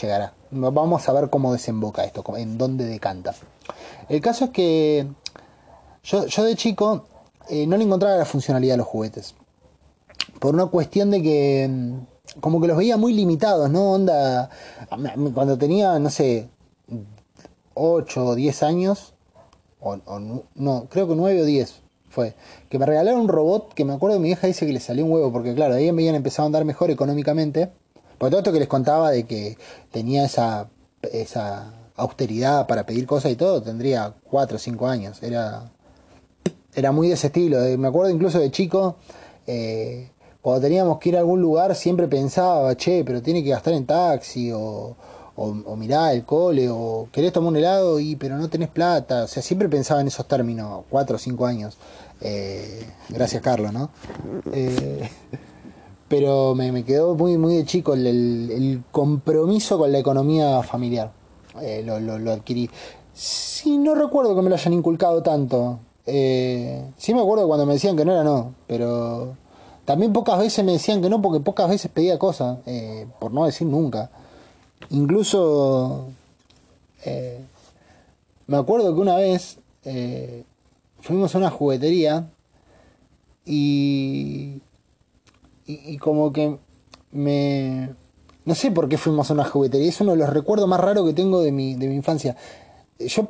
llegará. 0.00 0.32
Vamos 0.56 1.08
a 1.08 1.12
ver 1.12 1.30
cómo 1.30 1.52
desemboca 1.52 2.04
esto, 2.04 2.24
en 2.36 2.56
dónde 2.56 2.84
decanta. 2.84 3.34
El 4.08 4.20
caso 4.20 4.46
es 4.46 4.50
que 4.50 5.06
yo, 6.04 6.26
yo 6.26 6.44
de 6.44 6.54
chico 6.54 7.06
eh, 7.48 7.66
no 7.66 7.76
le 7.76 7.84
encontraba 7.84 8.16
la 8.16 8.24
funcionalidad 8.24 8.74
a 8.74 8.78
los 8.78 8.86
juguetes. 8.86 9.34
Por 10.38 10.54
una 10.54 10.66
cuestión 10.66 11.10
de 11.10 11.22
que 11.22 11.68
mm, 11.68 12.40
como 12.40 12.60
que 12.60 12.68
los 12.68 12.76
veía 12.76 12.96
muy 12.96 13.12
limitados, 13.12 13.70
¿no? 13.70 13.92
Onda, 13.92 14.50
cuando 15.34 15.58
tenía, 15.58 15.98
no 15.98 16.10
sé, 16.10 16.48
8 17.74 18.24
o 18.24 18.34
10 18.34 18.62
años, 18.62 19.14
o, 19.80 19.98
no, 20.54 20.86
creo 20.88 21.06
que 21.06 21.14
9 21.14 21.42
o 21.42 21.44
10 21.44 21.82
fue, 22.08 22.34
que 22.68 22.78
me 22.78 22.86
regalaron 22.86 23.20
un 23.20 23.28
robot 23.28 23.74
que 23.74 23.84
me 23.84 23.92
acuerdo 23.92 24.18
mi 24.18 24.28
vieja 24.28 24.46
dice 24.46 24.66
que 24.66 24.72
le 24.72 24.80
salió 24.80 25.04
un 25.04 25.12
huevo, 25.12 25.32
porque 25.32 25.54
claro, 25.54 25.74
ahí 25.74 25.90
me 25.92 26.02
habían 26.02 26.14
empezado 26.14 26.44
a 26.44 26.46
andar 26.46 26.64
mejor 26.64 26.90
económicamente, 26.90 27.70
por 28.18 28.30
todo 28.30 28.38
esto 28.38 28.52
que 28.52 28.58
les 28.58 28.68
contaba 28.68 29.10
de 29.10 29.24
que 29.24 29.56
tenía 29.90 30.24
esa, 30.24 30.68
esa 31.12 31.72
austeridad 31.96 32.66
para 32.66 32.86
pedir 32.86 33.06
cosas 33.06 33.32
y 33.32 33.36
todo, 33.36 33.62
tendría 33.62 34.14
4 34.30 34.56
o 34.56 34.58
5 34.58 34.86
años, 34.86 35.22
era, 35.22 35.70
era 36.74 36.92
muy 36.92 37.08
de 37.08 37.14
ese 37.14 37.28
estilo, 37.28 37.58
me 37.78 37.88
acuerdo 37.88 38.10
incluso 38.10 38.38
de 38.38 38.50
chico, 38.50 38.96
eh, 39.46 40.10
cuando 40.42 40.62
teníamos 40.62 40.98
que 40.98 41.08
ir 41.10 41.16
a 41.16 41.20
algún 41.20 41.40
lugar 41.40 41.74
siempre 41.74 42.08
pensaba, 42.08 42.76
che, 42.76 43.04
pero 43.04 43.22
tiene 43.22 43.42
que 43.42 43.50
gastar 43.50 43.74
en 43.74 43.86
taxi 43.86 44.52
o 44.52 44.96
o, 45.36 45.48
o 45.48 45.76
mirá 45.76 46.12
el 46.12 46.24
cole, 46.24 46.68
o 46.70 47.08
querés 47.10 47.32
tomar 47.32 47.50
un 47.50 47.56
helado, 47.56 47.98
y 48.00 48.16
pero 48.16 48.36
no 48.36 48.48
tenés 48.48 48.68
plata. 48.68 49.24
O 49.24 49.28
sea, 49.28 49.42
siempre 49.42 49.68
pensaba 49.68 50.00
en 50.00 50.08
esos 50.08 50.26
términos, 50.28 50.84
cuatro 50.88 51.16
o 51.16 51.18
cinco 51.18 51.46
años. 51.46 51.76
Eh, 52.20 52.86
gracias, 53.08 53.42
Carlos, 53.42 53.72
¿no? 53.72 53.90
Eh, 54.52 55.08
pero 56.08 56.54
me, 56.54 56.84
quedó 56.84 57.14
muy, 57.14 57.38
muy 57.38 57.56
de 57.56 57.64
chico 57.64 57.94
el, 57.94 58.82
compromiso 58.90 59.78
con 59.78 59.92
la 59.92 59.98
economía 59.98 60.62
familiar. 60.62 61.12
Eh, 61.60 61.82
lo, 61.84 62.00
lo, 62.00 62.32
adquirí. 62.32 62.68
Sí, 63.12 63.78
no 63.78 63.94
recuerdo 63.94 64.34
que 64.34 64.42
me 64.42 64.48
lo 64.48 64.56
hayan 64.56 64.72
inculcado 64.72 65.22
tanto. 65.22 65.78
sí 66.04 67.14
me 67.14 67.20
acuerdo 67.20 67.46
cuando 67.46 67.66
me 67.66 67.74
decían 67.74 67.96
que 67.96 68.04
no 68.04 68.12
era 68.12 68.24
no, 68.24 68.54
pero 68.66 69.36
también 69.84 70.12
pocas 70.12 70.38
veces 70.38 70.64
me 70.64 70.72
decían 70.72 71.00
que 71.00 71.08
no 71.08 71.22
porque 71.22 71.40
pocas 71.40 71.68
veces 71.68 71.90
pedía 71.92 72.18
cosas, 72.18 72.58
por 73.18 73.32
no 73.32 73.46
decir 73.46 73.66
nunca. 73.66 74.10
Incluso 74.90 76.08
eh, 77.04 77.40
me 78.46 78.56
acuerdo 78.56 78.94
que 78.94 79.00
una 79.00 79.16
vez 79.16 79.58
eh, 79.84 80.44
fuimos 81.00 81.34
a 81.34 81.38
una 81.38 81.50
juguetería 81.50 82.28
y, 83.44 84.60
y, 85.66 85.98
como 85.98 86.32
que 86.32 86.58
me... 87.12 87.94
No 88.44 88.54
sé 88.54 88.70
por 88.70 88.88
qué 88.88 88.98
fuimos 88.98 89.30
a 89.30 89.34
una 89.34 89.44
juguetería, 89.44 89.88
es 89.88 90.00
uno 90.00 90.12
de 90.12 90.18
los 90.18 90.28
recuerdos 90.28 90.68
más 90.68 90.78
raros 90.78 91.06
que 91.06 91.14
tengo 91.14 91.40
de 91.40 91.50
mi, 91.50 91.74
de 91.74 91.88
mi 91.88 91.94
infancia. 91.94 92.36
Yo, 92.98 93.28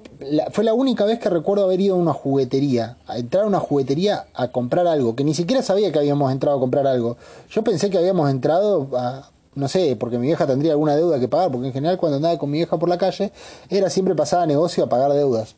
fue 0.50 0.64
la 0.64 0.74
única 0.74 1.04
vez 1.04 1.20
que 1.20 1.30
recuerdo 1.30 1.64
haber 1.64 1.80
ido 1.80 1.94
a 1.94 1.98
una 1.98 2.12
juguetería, 2.12 2.96
a 3.06 3.18
entrar 3.18 3.44
a 3.44 3.46
una 3.46 3.60
juguetería 3.60 4.26
a 4.34 4.48
comprar 4.48 4.86
algo, 4.88 5.14
que 5.14 5.22
ni 5.22 5.32
siquiera 5.32 5.62
sabía 5.62 5.92
que 5.92 5.99
habíamos 6.00 6.32
entrado 6.32 6.56
a 6.56 6.60
comprar 6.60 6.86
algo. 6.86 7.16
Yo 7.49 7.62
pensé 7.62 7.90
que 7.90 7.99
habíamos 7.99 8.28
entrado 8.28 8.88
a, 8.97 9.30
no 9.54 9.68
sé, 9.68 9.97
porque 9.97 10.18
mi 10.18 10.26
vieja 10.26 10.47
tendría 10.47 10.73
alguna 10.73 10.97
deuda 10.97 11.20
que 11.20 11.28
pagar, 11.28 11.50
porque 11.50 11.68
en 11.68 11.73
general 11.73 11.97
cuando 11.97 12.16
andaba 12.16 12.38
con 12.38 12.50
mi 12.50 12.58
vieja 12.58 12.78
por 12.78 12.88
la 12.88 12.99
calle 12.99 13.32
era 13.70 13.88
siempre 13.90 14.14
pasar 14.14 14.40
a 14.40 14.47
negocio 14.47 14.84
a 14.84 14.88
pagar 14.88 15.12
deudas. 15.12 15.54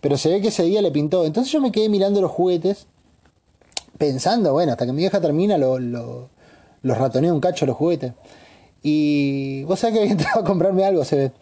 Pero 0.00 0.18
se 0.18 0.28
ve 0.28 0.40
que 0.40 0.48
ese 0.48 0.64
día 0.64 0.82
le 0.82 0.90
pintó. 0.90 1.24
Entonces 1.24 1.52
yo 1.52 1.60
me 1.60 1.72
quedé 1.72 1.88
mirando 1.88 2.20
los 2.20 2.30
juguetes, 2.30 2.86
pensando, 3.98 4.52
bueno, 4.52 4.72
hasta 4.72 4.86
que 4.86 4.92
mi 4.92 4.98
vieja 4.98 5.20
termina, 5.20 5.58
lo, 5.58 5.78
lo, 5.78 6.30
los 6.82 6.98
ratoneo 6.98 7.34
un 7.34 7.40
cacho 7.40 7.66
los 7.66 7.76
juguetes. 7.76 8.12
Y 8.82 9.64
vos 9.64 9.78
sabés 9.78 9.94
que 9.94 10.00
había 10.00 10.12
entrado 10.18 10.40
a 10.40 10.44
comprarme 10.44 10.84
algo, 10.84 11.04
se 11.04 11.16
ve. 11.16 11.32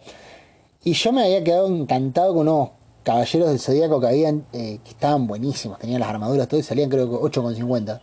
Y 0.83 0.93
yo 0.93 1.11
me 1.11 1.23
había 1.23 1.43
quedado 1.43 1.67
encantado 1.67 2.33
con 2.33 2.47
unos 2.47 2.69
caballeros 3.03 3.49
del 3.49 3.59
zodíaco 3.59 3.99
que 3.99 4.07
habían, 4.07 4.45
eh, 4.53 4.79
que 4.83 4.91
estaban 4.91 5.27
buenísimos, 5.27 5.79
tenían 5.79 5.99
las 5.99 6.09
armaduras, 6.09 6.47
todo 6.47 6.59
y 6.59 6.63
salían 6.63 6.89
creo 6.89 7.09
que 7.09 7.15
8,50. 7.17 8.01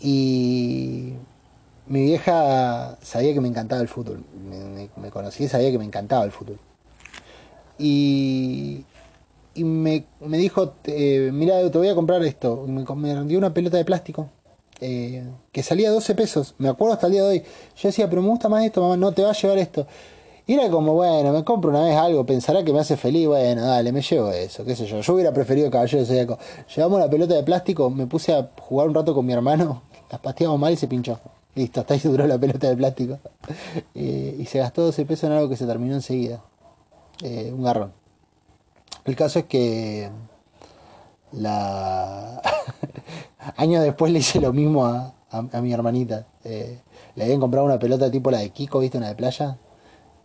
Y 0.00 1.14
mi 1.86 2.02
vieja 2.02 2.96
sabía 3.02 3.32
que 3.34 3.40
me 3.40 3.48
encantaba 3.48 3.82
el 3.82 3.88
fútbol. 3.88 4.24
Me, 4.96 5.10
conocí 5.10 5.44
y 5.44 5.48
sabía 5.48 5.70
que 5.70 5.78
me 5.78 5.84
encantaba 5.84 6.24
el 6.24 6.32
fútbol. 6.32 6.58
Y, 7.78 8.84
y 9.54 9.64
me, 9.64 10.04
dijo, 10.20 10.74
eh, 10.84 11.30
mira, 11.32 11.70
te 11.70 11.78
voy 11.78 11.88
a 11.88 11.94
comprar 11.94 12.22
esto. 12.24 12.64
Me, 12.66 12.84
me 12.84 13.36
una 13.36 13.54
pelota 13.54 13.76
de 13.76 13.84
plástico 13.84 14.28
eh, 14.80 15.24
que 15.52 15.62
salía 15.62 15.90
12 15.90 16.14
pesos. 16.14 16.54
Me 16.58 16.68
acuerdo 16.68 16.94
hasta 16.94 17.06
el 17.06 17.12
día 17.12 17.22
de 17.22 17.28
hoy. 17.28 17.42
Yo 17.76 17.88
decía, 17.88 18.08
pero 18.08 18.22
me 18.22 18.28
gusta 18.28 18.48
más 18.48 18.64
esto, 18.64 18.82
mamá, 18.82 18.96
no 18.96 19.12
te 19.12 19.22
va 19.22 19.30
a 19.30 19.34
llevar 19.34 19.58
esto. 19.58 19.86
Y 20.46 20.54
era 20.54 20.68
como, 20.68 20.92
bueno, 20.92 21.32
me 21.32 21.42
compro 21.42 21.70
una 21.70 21.84
vez 21.84 21.96
algo, 21.96 22.26
pensará 22.26 22.62
que 22.62 22.72
me 22.72 22.80
hace 22.80 22.98
feliz, 22.98 23.26
bueno, 23.26 23.62
dale, 23.62 23.92
me 23.92 24.02
llevo 24.02 24.30
eso, 24.30 24.62
qué 24.64 24.76
sé 24.76 24.84
yo. 24.84 25.00
Yo 25.00 25.14
hubiera 25.14 25.32
preferido 25.32 25.70
Caballero 25.70 26.04
Zodíaco. 26.04 26.38
Llevamos 26.74 27.00
la 27.00 27.08
pelota 27.08 27.34
de 27.34 27.42
plástico, 27.42 27.88
me 27.88 28.06
puse 28.06 28.34
a 28.34 28.50
jugar 28.60 28.88
un 28.88 28.94
rato 28.94 29.14
con 29.14 29.24
mi 29.24 29.32
hermano, 29.32 29.82
las 30.10 30.20
pasteamos 30.20 30.58
mal 30.60 30.74
y 30.74 30.76
se 30.76 30.86
pinchó. 30.86 31.18
Listo, 31.54 31.80
hasta 31.80 31.94
ahí 31.94 32.00
duró 32.04 32.26
la 32.26 32.38
pelota 32.38 32.68
de 32.68 32.76
plástico. 32.76 33.18
Eh, 33.94 34.36
y 34.38 34.46
se 34.46 34.58
gastó 34.58 34.82
12 34.82 35.04
pesos 35.06 35.24
en 35.24 35.32
algo 35.32 35.48
que 35.48 35.56
se 35.56 35.66
terminó 35.66 35.94
enseguida. 35.94 36.42
Eh, 37.22 37.52
un 37.54 37.62
garrón. 37.62 37.92
El 39.04 39.16
caso 39.16 39.40
es 39.40 39.44
que 39.46 40.08
la 41.32 42.40
años 43.56 43.82
después 43.82 44.12
le 44.12 44.20
hice 44.20 44.40
lo 44.40 44.52
mismo 44.52 44.86
a, 44.86 45.12
mi 45.60 45.72
hermanita. 45.72 46.26
Eh, 46.44 46.78
le 47.16 47.24
habían 47.24 47.40
comprado 47.40 47.66
una 47.66 47.78
pelota 47.78 48.10
tipo 48.10 48.30
la 48.30 48.38
de 48.38 48.50
Kiko, 48.50 48.78
¿viste? 48.78 48.98
Una 48.98 49.08
de 49.08 49.16
playa. 49.16 49.58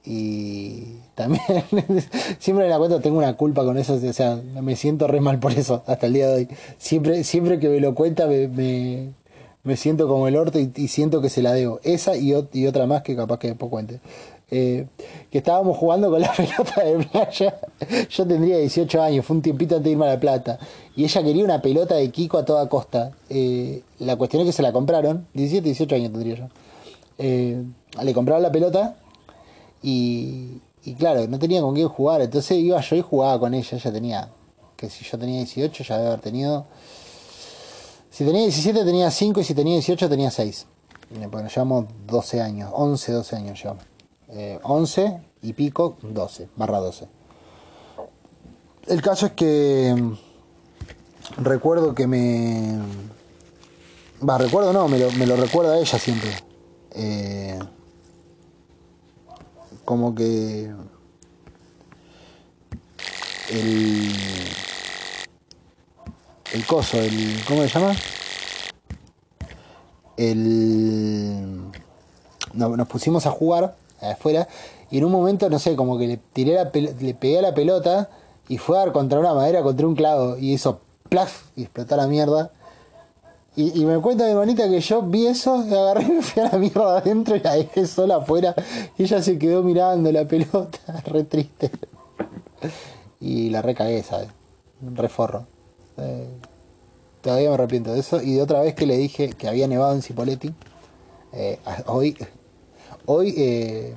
Y 0.05 0.99
también, 1.15 1.41
siempre 2.39 2.65
en 2.65 2.71
la 2.71 2.77
cuenta 2.77 3.01
tengo 3.01 3.17
una 3.17 3.35
culpa 3.35 3.63
con 3.63 3.77
eso, 3.77 3.95
o 3.95 4.13
sea, 4.13 4.35
me 4.35 4.75
siento 4.75 5.07
re 5.07 5.19
mal 5.19 5.39
por 5.39 5.51
eso 5.51 5.83
hasta 5.87 6.05
el 6.07 6.13
día 6.13 6.27
de 6.29 6.35
hoy. 6.35 6.47
Siempre, 6.77 7.23
siempre 7.23 7.59
que 7.59 7.69
me 7.69 7.79
lo 7.79 7.95
cuenta 7.95 8.27
me, 8.27 9.13
me 9.63 9.77
siento 9.77 10.07
como 10.07 10.27
el 10.27 10.35
orto 10.35 10.59
y, 10.59 10.87
siento 10.87 11.21
que 11.21 11.29
se 11.29 11.41
la 11.41 11.53
debo. 11.53 11.79
Esa 11.83 12.15
y, 12.15 12.33
y, 12.53 12.67
otra 12.67 12.85
más 12.85 13.01
que 13.01 13.15
capaz 13.15 13.39
que 13.39 13.49
después 13.49 13.69
cuente. 13.69 13.99
Eh, 14.51 14.87
que 15.29 15.37
estábamos 15.37 15.77
jugando 15.77 16.09
con 16.09 16.21
la 16.21 16.31
pelota 16.37 16.83
de 16.83 17.05
playa. 17.05 17.59
Yo 18.09 18.27
tendría 18.27 18.57
18 18.57 19.01
años, 19.01 19.25
fue 19.25 19.35
un 19.35 19.41
tiempito 19.41 19.75
antes 19.75 19.85
de 19.85 19.91
irme 19.91 20.05
a 20.05 20.09
La 20.09 20.19
Plata. 20.19 20.59
Y 20.95 21.03
ella 21.03 21.23
quería 21.23 21.43
una 21.43 21.61
pelota 21.61 21.95
de 21.95 22.09
Kiko 22.09 22.37
a 22.37 22.45
toda 22.45 22.67
costa. 22.67 23.11
Eh, 23.29 23.83
la 23.99 24.15
cuestión 24.15 24.41
es 24.41 24.47
que 24.47 24.53
se 24.53 24.61
la 24.61 24.71
compraron. 24.71 25.27
17, 25.33 25.63
18 25.63 25.95
años 25.95 26.11
tendría 26.11 26.35
yo. 26.35 26.47
Eh, 27.17 27.63
le 28.01 28.13
compraron 28.13 28.41
la 28.41 28.51
pelota 28.51 28.95
y, 29.83 30.61
y 30.83 30.93
claro, 30.95 31.27
no 31.27 31.37
tenía 31.39 31.61
con 31.61 31.75
quién 31.75 31.87
jugar. 31.89 32.21
Entonces 32.21 32.57
iba 32.57 32.79
yo 32.81 32.95
y 32.95 33.01
jugaba 33.01 33.39
con 33.39 33.53
ella. 33.53 33.77
Ella 33.77 33.91
tenía, 33.91 34.29
que 34.75 34.89
si 34.89 35.05
yo 35.05 35.17
tenía 35.17 35.37
18, 35.37 35.83
ya 35.83 35.97
debe 35.97 36.07
haber 36.07 36.21
tenido 36.21 36.65
si 38.19 38.25
tenía 38.25 38.41
17 38.41 38.83
tenía 38.83 39.09
5 39.11 39.39
y 39.39 39.43
si 39.45 39.53
tenía 39.53 39.73
18 39.75 40.09
tenía 40.09 40.29
6. 40.29 40.65
Bueno, 41.31 41.47
llevamos 41.47 41.85
12 42.05 42.41
años, 42.41 42.69
11, 42.73 43.13
12 43.13 43.35
años 43.37 43.61
llevamos. 43.61 43.85
11 44.63 45.21
y 45.41 45.53
pico, 45.53 45.97
12, 46.01 46.49
barra 46.55 46.79
12. 46.79 47.07
El 48.87 49.01
caso 49.01 49.27
es 49.27 49.31
que 49.33 49.95
mm, 49.97 51.43
recuerdo 51.43 51.95
que 51.95 52.07
me... 52.07 52.79
Va, 54.27 54.37
recuerdo 54.37 54.73
no, 54.73 54.87
me 54.87 54.99
lo, 54.99 55.11
me 55.11 55.25
lo 55.25 55.35
recuerda 55.37 55.79
ella 55.79 55.97
siempre. 55.97 56.31
Eh, 56.91 57.57
como 59.85 60.13
que 60.13 60.71
el 63.49 64.11
el 66.53 66.65
coso, 66.65 66.97
el. 66.97 67.43
¿Cómo 67.47 67.61
se 67.61 67.67
llama? 67.67 67.95
El. 70.17 71.71
nos 72.53 72.87
pusimos 72.87 73.25
a 73.27 73.31
jugar 73.31 73.75
afuera 74.01 74.47
y 74.91 74.97
en 74.97 75.05
un 75.05 75.11
momento, 75.11 75.49
no 75.49 75.59
sé, 75.59 75.75
como 75.75 75.97
que 75.97 76.07
le 76.07 76.17
tiré 76.17 76.55
la 76.55 76.71
le 76.73 77.13
pegué 77.13 77.39
a 77.39 77.41
la 77.41 77.53
pelota 77.53 78.09
y 78.47 78.57
fue 78.57 78.77
a 78.77 78.81
dar 78.81 78.91
contra 78.91 79.19
una 79.19 79.33
madera, 79.33 79.61
contra 79.61 79.85
un 79.85 79.95
clavo 79.95 80.37
y 80.37 80.53
hizo 80.53 80.79
plaf 81.09 81.45
y 81.55 81.63
explotó 81.63 81.95
la 81.95 82.07
mierda. 82.07 82.51
Y, 83.55 83.83
me 83.83 83.99
cuenta 83.99 84.23
mi 84.23 84.31
hermanita 84.31 84.69
que 84.69 84.79
yo 84.79 85.01
vi 85.01 85.27
eso, 85.27 85.65
y 85.65 85.73
agarré 85.73 86.03
y 86.03 86.11
me 86.11 86.21
fui 86.21 86.41
a 86.41 86.49
la 86.49 86.57
mierda 86.57 86.97
adentro 86.99 87.35
y 87.35 87.41
la 87.41 87.55
dejé 87.55 87.85
sola 87.87 88.17
afuera. 88.17 88.55
Y 88.97 89.03
ella 89.03 89.21
se 89.21 89.37
quedó 89.37 89.63
mirando 89.63 90.09
la 90.13 90.25
pelota, 90.25 90.79
re 91.05 91.25
triste. 91.25 91.69
Y 93.19 93.49
la 93.49 93.61
recagué, 93.61 94.01
¿sabes? 94.01 94.29
Un 94.81 94.95
reforro. 94.95 95.45
Eh, 95.97 96.29
todavía 97.21 97.49
me 97.49 97.55
arrepiento 97.55 97.91
de 97.91 97.99
eso. 97.99 98.21
Y 98.21 98.35
de 98.35 98.41
otra 98.41 98.61
vez 98.61 98.75
que 98.75 98.85
le 98.85 98.95
dije 98.95 99.31
que 99.31 99.49
había 99.49 99.67
nevado 99.67 99.93
en 99.93 100.03
Cipoletti. 100.03 100.53
Eh, 101.33 101.59
hoy, 101.87 102.15
hoy 103.11 103.33
eh, 103.37 103.95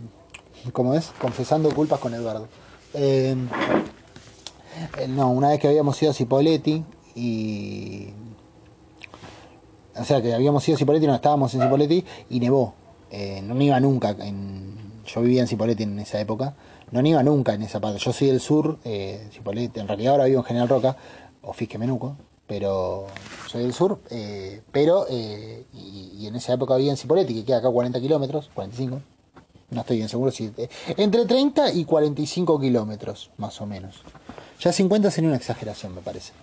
¿cómo 0.73 0.95
es? 0.95 1.13
Confesando 1.21 1.71
culpas 1.75 2.01
con 2.01 2.15
Eduardo. 2.15 2.49
Eh, 2.95 3.37
no, 5.09 5.31
una 5.31 5.51
vez 5.51 5.61
que 5.61 5.69
habíamos 5.69 6.01
ido 6.03 6.13
a 6.13 6.15
Cipoletti 6.15 6.83
y... 7.15 8.09
O 9.95 10.05
sea, 10.05 10.23
que 10.23 10.33
habíamos 10.33 10.67
ido 10.67 10.77
a 10.77 10.79
Cipoletti, 10.79 11.07
no 11.07 11.15
estábamos 11.15 11.53
en 11.55 11.61
Cipoletti 11.61 12.03
y 12.31 12.41
nevó. 12.41 12.73
no 13.43 13.61
iba 13.61 13.79
nunca. 13.81 14.17
En, 14.19 14.77
yo 15.05 15.21
vivía 15.21 15.43
en 15.43 15.49
Cipoletti 15.49 15.83
en 15.83 15.99
esa 15.99 16.19
época. 16.19 16.55
No 16.91 17.07
iba 17.07 17.23
nunca 17.23 17.53
en 17.53 17.63
esa 17.63 17.81
parte. 17.81 17.99
Yo 17.99 18.15
soy 18.15 18.29
del 18.29 18.41
sur, 18.41 18.79
Cipoletti. 19.31 19.81
En 19.81 19.89
realidad 19.89 20.13
ahora 20.13 20.25
vivo 20.25 20.41
en 20.41 20.45
General 20.47 20.69
Roca, 20.71 20.97
o 21.43 21.53
Fisque 21.53 21.77
Menuco 21.77 22.17
pero 22.53 23.07
soy 23.51 23.63
del 23.63 23.73
sur, 23.73 23.99
eh, 24.11 24.61
pero 24.71 25.07
eh, 25.09 25.65
y, 25.73 26.27
en 26.27 26.37
esa 26.37 26.53
época 26.53 26.75
había 26.75 26.91
en 26.91 26.99
Cipoletti, 26.99 27.33
que 27.33 27.45
queda 27.47 27.57
acá 27.57 27.71
40 27.71 27.99
kilómetros, 27.99 28.51
45, 28.53 29.01
no 29.71 29.81
estoy 29.81 29.97
bien 29.97 30.11
seguro 30.11 30.31
si... 30.31 30.53
Eh, 30.59 30.69
entre 30.99 31.25
30 31.25 31.73
y 31.73 31.87
45 31.87 32.61
kilómetros, 32.61 33.31
más 33.39 33.59
o 33.63 33.65
menos. 33.65 34.03
Ya 34.61 34.71
50 34.71 35.11
sería 35.11 35.29
una 35.29 35.39
exageración, 35.39 35.95
me 35.95 36.03
parece. 36.03 36.35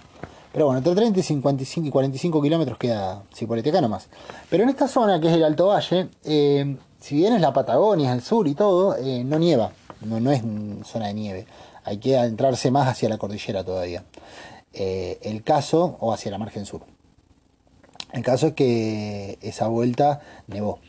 Pero 0.51 0.65
bueno, 0.65 0.79
entre 0.79 0.95
30 0.95 1.19
y 1.19 1.21
55 1.21 1.87
y 1.87 1.91
45 1.91 2.41
kilómetros 2.41 2.79
queda 2.79 3.21
Cipoletti 3.31 3.69
acá 3.69 3.81
nomás. 3.81 4.07
Pero 4.49 4.63
en 4.63 4.69
esta 4.69 4.87
zona, 4.87 5.19
que 5.19 5.27
es 5.27 5.33
el 5.35 5.43
Alto 5.43 5.67
Valle, 5.67 6.07
si 6.23 7.15
bien 7.15 7.33
es 7.33 7.41
la 7.41 7.53
Patagonia, 7.53 8.09
es 8.09 8.15
el 8.15 8.23
sur 8.23 8.47
y 8.47 8.55
todo, 8.55 8.97
no 9.25 9.37
nieva, 9.37 9.73
no, 10.01 10.19
no 10.19 10.31
es 10.31 10.41
zona 10.87 11.05
de 11.05 11.13
nieve. 11.13 11.45
Hay 11.83 11.97
que 11.99 12.17
adentrarse 12.17 12.71
más 12.71 12.87
hacia 12.87 13.09
la 13.09 13.19
cordillera 13.19 13.63
todavía. 13.63 14.03
Eh, 14.81 15.19
el 15.23 15.43
caso, 15.43 15.97
o 15.99 16.13
hacia 16.13 16.31
la 16.31 16.37
margen 16.37 16.65
sur. 16.65 16.83
El 18.13 18.23
caso 18.23 18.47
es 18.47 18.53
que 18.53 19.37
esa 19.41 19.67
vuelta 19.67 20.21
nevó. 20.47 20.79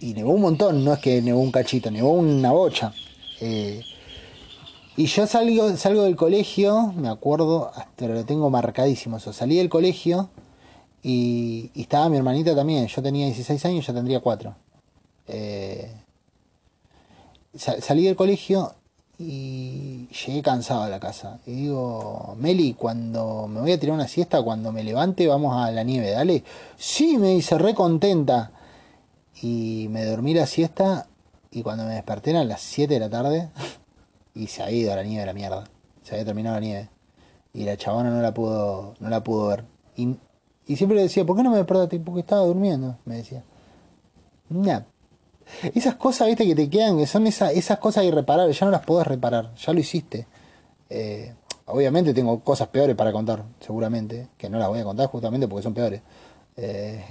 Y 0.00 0.12
nevó 0.12 0.32
un 0.32 0.42
montón, 0.42 0.84
no 0.84 0.92
es 0.92 0.98
que 0.98 1.22
nevó 1.22 1.40
un 1.40 1.50
cachito, 1.50 1.90
nevó 1.90 2.10
una 2.10 2.52
bocha. 2.52 2.92
Eh, 3.40 3.82
y 4.98 5.06
yo 5.06 5.26
salgo, 5.26 5.74
salgo 5.78 6.02
del 6.02 6.14
colegio, 6.14 6.92
me 6.92 7.08
acuerdo, 7.08 7.72
hasta 7.74 8.06
lo 8.06 8.22
tengo 8.26 8.50
marcadísimo 8.50 9.16
eso. 9.16 9.32
Salí 9.32 9.56
del 9.56 9.70
colegio 9.70 10.28
y, 11.02 11.70
estaba 11.74 12.10
mi 12.10 12.18
hermanita 12.18 12.54
también. 12.54 12.86
Yo 12.86 13.00
tenía 13.02 13.24
16 13.24 13.64
años, 13.64 13.86
ya 13.86 13.94
tendría 13.94 14.20
4. 14.20 14.54
Eh, 15.28 15.90
salí 17.54 18.04
del 18.04 18.14
colegio 18.14 18.74
y 19.18 20.06
llegué 20.08 20.42
cansado 20.42 20.82
a 20.82 20.88
la 20.88 21.00
casa. 21.00 21.40
Y 21.46 21.52
digo, 21.52 22.36
Meli, 22.38 22.74
cuando 22.74 23.48
me 23.48 23.60
voy 23.60 23.72
a 23.72 23.80
tirar 23.80 23.94
una 23.94 24.06
siesta, 24.06 24.42
cuando 24.42 24.70
me 24.70 24.84
levante, 24.84 25.26
vamos 25.26 25.56
a 25.56 25.70
la 25.72 25.82
nieve, 25.82 26.10
dale. 26.10 26.44
Sí, 26.76 27.18
me 27.18 27.30
dice, 27.30 27.58
re 27.58 27.74
contenta. 27.74 28.52
Y 29.42 29.88
me 29.90 30.04
dormí 30.04 30.34
la 30.34 30.46
siesta 30.46 31.06
y 31.50 31.62
cuando 31.62 31.84
me 31.84 31.94
desperté 31.94 32.30
eran 32.30 32.48
las 32.48 32.60
7 32.60 32.94
de 32.94 33.00
la 33.00 33.10
tarde 33.10 33.48
y 34.34 34.46
se 34.46 34.62
ha 34.62 34.70
ido 34.70 34.92
a 34.92 34.96
la 34.96 35.02
nieve 35.02 35.26
la 35.26 35.32
mierda. 35.32 35.64
Se 36.02 36.14
había 36.14 36.24
terminado 36.24 36.56
la 36.56 36.60
nieve. 36.60 36.88
Y 37.52 37.64
la 37.64 37.76
chabona 37.76 38.10
no 38.10 38.22
la 38.22 38.32
pudo, 38.32 38.94
no 39.00 39.08
la 39.08 39.24
pudo 39.24 39.48
ver. 39.48 39.64
Y, 39.96 40.16
siempre 40.76 40.96
le 40.96 41.02
decía, 41.02 41.24
¿por 41.24 41.36
qué 41.36 41.42
no 41.42 41.50
me 41.50 41.56
despertaste? 41.56 41.98
Porque 41.98 42.20
estaba 42.20 42.42
durmiendo, 42.42 42.96
me 43.04 43.16
decía. 43.16 43.42
Esas 45.74 45.96
cosas, 45.96 46.28
viste, 46.28 46.46
que 46.46 46.54
te 46.54 46.68
quedan, 46.70 46.98
que 46.98 47.06
son 47.06 47.26
esas 47.26 47.78
cosas 47.78 48.04
irreparables, 48.04 48.58
ya 48.58 48.66
no 48.66 48.72
las 48.72 48.84
podés 48.84 49.06
reparar, 49.06 49.54
ya 49.54 49.72
lo 49.72 49.80
hiciste. 49.80 50.26
Eh, 50.90 51.34
obviamente 51.66 52.14
tengo 52.14 52.40
cosas 52.40 52.68
peores 52.68 52.96
para 52.96 53.12
contar, 53.12 53.44
seguramente, 53.60 54.28
que 54.36 54.48
no 54.48 54.58
las 54.58 54.68
voy 54.68 54.80
a 54.80 54.84
contar 54.84 55.08
justamente 55.08 55.48
porque 55.48 55.62
son 55.62 55.74
peores. 55.74 56.02
Eh, 56.56 57.04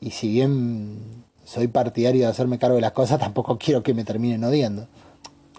y 0.00 0.10
si 0.10 0.28
bien 0.28 1.24
soy 1.44 1.68
partidario 1.68 2.22
de 2.22 2.30
hacerme 2.30 2.58
cargo 2.58 2.76
de 2.76 2.82
las 2.82 2.92
cosas, 2.92 3.18
tampoco 3.20 3.58
quiero 3.58 3.82
que 3.82 3.94
me 3.94 4.04
terminen 4.04 4.44
odiando. 4.44 4.88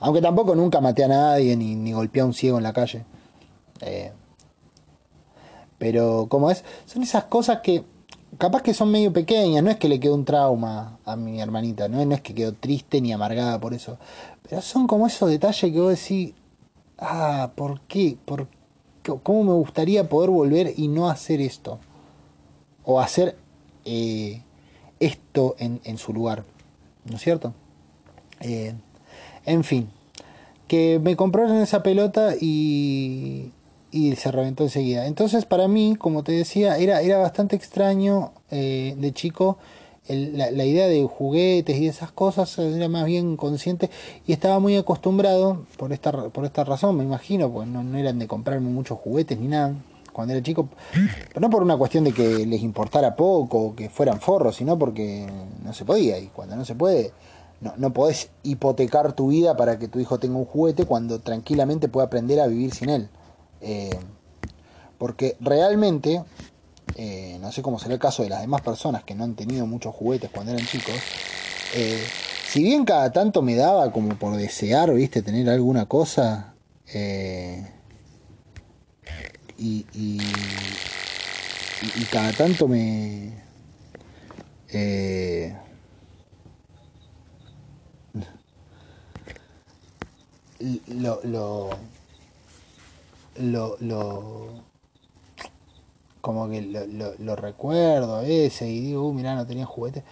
Aunque 0.01 0.21
tampoco 0.21 0.55
nunca 0.55 0.81
maté 0.81 1.03
a 1.05 1.07
nadie 1.07 1.55
ni, 1.55 1.75
ni 1.75 1.93
golpeé 1.93 2.21
a 2.21 2.25
un 2.25 2.33
ciego 2.33 2.57
en 2.57 2.63
la 2.63 2.73
calle. 2.73 3.05
Eh, 3.81 4.11
pero, 5.77 6.27
¿cómo 6.29 6.51
es? 6.51 6.63
Son 6.85 7.03
esas 7.03 7.25
cosas 7.25 7.59
que 7.61 7.83
capaz 8.37 8.61
que 8.61 8.73
son 8.73 8.91
medio 8.91 9.11
pequeñas, 9.13 9.63
no 9.63 9.69
es 9.69 9.77
que 9.77 9.89
le 9.89 9.99
quedó 9.99 10.15
un 10.15 10.25
trauma 10.25 10.99
a 11.05 11.15
mi 11.15 11.41
hermanita, 11.41 11.87
¿no? 11.87 12.01
es 12.01 12.21
que 12.21 12.33
quedó 12.33 12.53
triste 12.53 13.01
ni 13.01 13.13
amargada 13.13 13.59
por 13.59 13.73
eso, 13.73 13.97
pero 14.47 14.61
son 14.61 14.87
como 14.87 15.07
esos 15.07 15.29
detalles 15.29 15.71
que 15.71 15.79
vos 15.79 15.89
decís, 15.99 16.33
ah, 16.97 17.51
¿por 17.55 17.81
qué? 17.81 18.17
¿Por 18.25 18.47
¿Cómo 19.23 19.43
me 19.43 19.53
gustaría 19.53 20.09
poder 20.09 20.31
volver 20.31 20.73
y 20.75 20.87
no 20.87 21.09
hacer 21.09 21.39
esto? 21.39 21.79
O 22.83 22.99
hacer 22.99 23.37
eh, 23.83 24.41
esto 24.99 25.55
en, 25.59 25.97
su 25.97 26.11
lugar, 26.11 26.43
¿no 27.05 27.17
es 27.17 27.21
cierto? 27.21 27.53
Eh, 28.39 28.73
en 29.45 29.63
fin, 29.63 29.89
que 30.67 30.99
me 30.99 31.15
compraron 31.15 31.57
esa 31.57 31.83
pelota 31.83 32.33
y, 32.39 33.51
y 33.95 34.15
se 34.17 34.31
reventó 34.31 34.63
enseguida. 34.63 35.07
Entonces 35.07 35.45
para 35.45 35.67
mí, 35.67 35.95
como 35.97 36.23
te 36.23 36.33
decía, 36.33 36.77
era, 36.77 37.01
era 37.01 37.17
bastante 37.17 37.55
extraño 37.55 38.33
eh, 38.51 38.95
de 38.97 39.13
chico 39.13 39.57
la, 40.07 40.65
idea 40.65 40.87
de 40.87 41.03
juguetes 41.03 41.77
y 41.77 41.87
esas 41.87 42.11
cosas, 42.11 42.59
era 42.59 42.87
más 42.87 43.05
bien 43.05 43.37
consciente 43.37 43.89
y 44.27 44.33
estaba 44.33 44.59
muy 44.59 44.75
acostumbrado 44.75 45.65
por 45.77 45.93
esta, 45.93 46.11
por 46.29 46.45
esta 46.45 46.63
razón, 46.63 46.97
me 46.97 47.03
imagino, 47.03 47.49
pues 47.49 47.67
no, 47.67 47.97
eran 47.97 48.19
de 48.19 48.27
comprarme 48.27 48.69
muchos 48.69 48.99
juguetes 48.99 49.39
ni 49.39 49.47
nada 49.47 49.73
cuando 50.13 50.33
era 50.33 50.43
chico, 50.43 50.69
pero 51.27 51.41
no 51.41 51.49
por 51.49 51.63
una 51.63 51.75
cuestión 51.75 52.03
de 52.03 52.13
que 52.13 52.45
les 52.45 52.61
importara 52.61 53.15
poco 53.15 53.57
o 53.59 53.75
que 53.75 53.89
fueran 53.89 54.21
forros, 54.21 54.55
sino 54.55 54.77
porque 54.77 55.27
no 55.63 55.73
se 55.73 55.85
podía 55.85 56.19
y 56.19 56.27
cuando 56.27 56.55
no 56.55 56.63
se 56.63 56.75
puede, 56.75 57.11
no, 57.59 57.73
no 57.77 57.91
podés 57.91 58.29
hipotecar 58.43 59.13
tu 59.13 59.29
vida 59.29 59.57
para 59.57 59.79
que 59.79 59.87
tu 59.87 59.99
hijo 59.99 60.19
tenga 60.19 60.37
un 60.37 60.45
juguete 60.45 60.85
cuando 60.85 61.19
tranquilamente 61.19 61.87
puede 61.89 62.05
aprender 62.05 62.39
a 62.39 62.47
vivir 62.47 62.73
sin 62.73 62.89
él. 62.89 63.09
Eh, 63.67 63.97
porque 64.99 65.35
realmente, 65.39 66.23
eh, 66.95 67.39
no 67.41 67.51
sé 67.51 67.63
cómo 67.63 67.79
será 67.79 67.95
el 67.95 67.99
caso 67.99 68.21
de 68.21 68.29
las 68.29 68.41
demás 68.41 68.61
personas 68.61 69.03
que 69.03 69.15
no 69.15 69.23
han 69.23 69.35
tenido 69.35 69.65
muchos 69.65 69.93
juguetes 69.95 70.29
cuando 70.29 70.53
eran 70.53 70.65
chicos, 70.67 70.93
eh, 71.73 72.05
si 72.47 72.61
bien 72.61 72.85
cada 72.85 73.11
tanto 73.11 73.41
me 73.41 73.55
daba 73.55 73.91
como 73.91 74.17
por 74.19 74.37
desear, 74.37 74.93
viste, 74.93 75.23
tener 75.23 75.49
alguna 75.49 75.87
cosa, 75.87 76.53
y, 79.57 79.85
y, 79.93 80.19
cada 82.11 82.31
tanto 82.33 82.67
me... 82.67 83.43
lo 90.87 91.19
lo, 91.23 91.69
lo 93.37 94.65
como 96.25 96.49
que 96.49 96.59
lo, 96.63 97.13
lo, 97.19 97.35
recuerdo 97.35 98.15
a 98.15 98.21
veces 98.21 98.67
y 98.67 98.81
digo, 98.81 99.07
uh, 99.07 99.13
mirá, 99.13 99.35
no 99.35 99.45
tenía 99.45 99.67
juguete. 99.67 100.03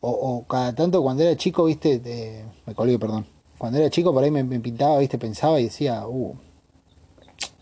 O, 0.00 0.44
cada 0.48 0.72
tanto 0.76 1.02
cuando 1.02 1.24
era 1.24 1.36
chico, 1.36 1.64
viste, 1.64 2.44
me 2.66 2.74
colgué, 2.76 3.00
perdón. 3.00 3.26
Cuando 3.58 3.80
era 3.80 3.90
chico 3.90 4.12
por 4.12 4.22
ahí 4.22 4.30
me, 4.30 4.44
pintaba, 4.60 4.98
viste, 4.98 5.18
pensaba 5.18 5.58
y 5.58 5.64
decía, 5.64 6.06
uh, 6.06 6.36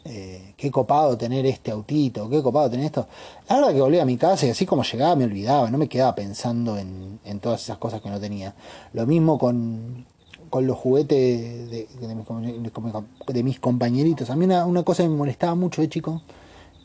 eh, 0.04 0.52
qué 0.58 0.70
copado 0.70 1.16
tener 1.16 1.46
este 1.46 1.70
autito, 1.70 2.28
qué 2.28 2.42
copado 2.42 2.68
tener 2.68 2.84
esto. 2.84 3.08
La 3.48 3.56
verdad 3.56 3.72
que 3.72 3.80
volví 3.80 3.98
a 3.98 4.04
mi 4.04 4.18
casa 4.18 4.44
y 4.44 4.50
así 4.50 4.66
como 4.66 4.82
llegaba 4.82 5.16
me 5.16 5.24
olvidaba, 5.24 5.70
no 5.70 5.78
me 5.78 5.88
quedaba 5.88 6.14
pensando 6.14 6.76
en, 6.76 7.20
en 7.24 7.40
todas 7.40 7.62
esas 7.62 7.78
cosas 7.78 8.02
que 8.02 8.10
no 8.10 8.20
tenía. 8.20 8.54
Lo 8.92 9.06
mismo 9.06 9.38
con, 9.38 10.04
con 10.50 10.66
los 10.66 10.76
juguetes 10.76 11.70
de, 11.70 11.88
de, 12.00 13.42
mis, 13.42 13.60
compañeritos. 13.60 14.30
A 14.30 14.36
mí 14.36 14.44
una, 14.44 14.82
cosa 14.82 15.02
que 15.02 15.08
me 15.08 15.16
molestaba 15.16 15.54
mucho 15.54 15.82
de 15.82 15.88
chico, 15.88 16.22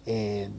eh, 0.06 0.49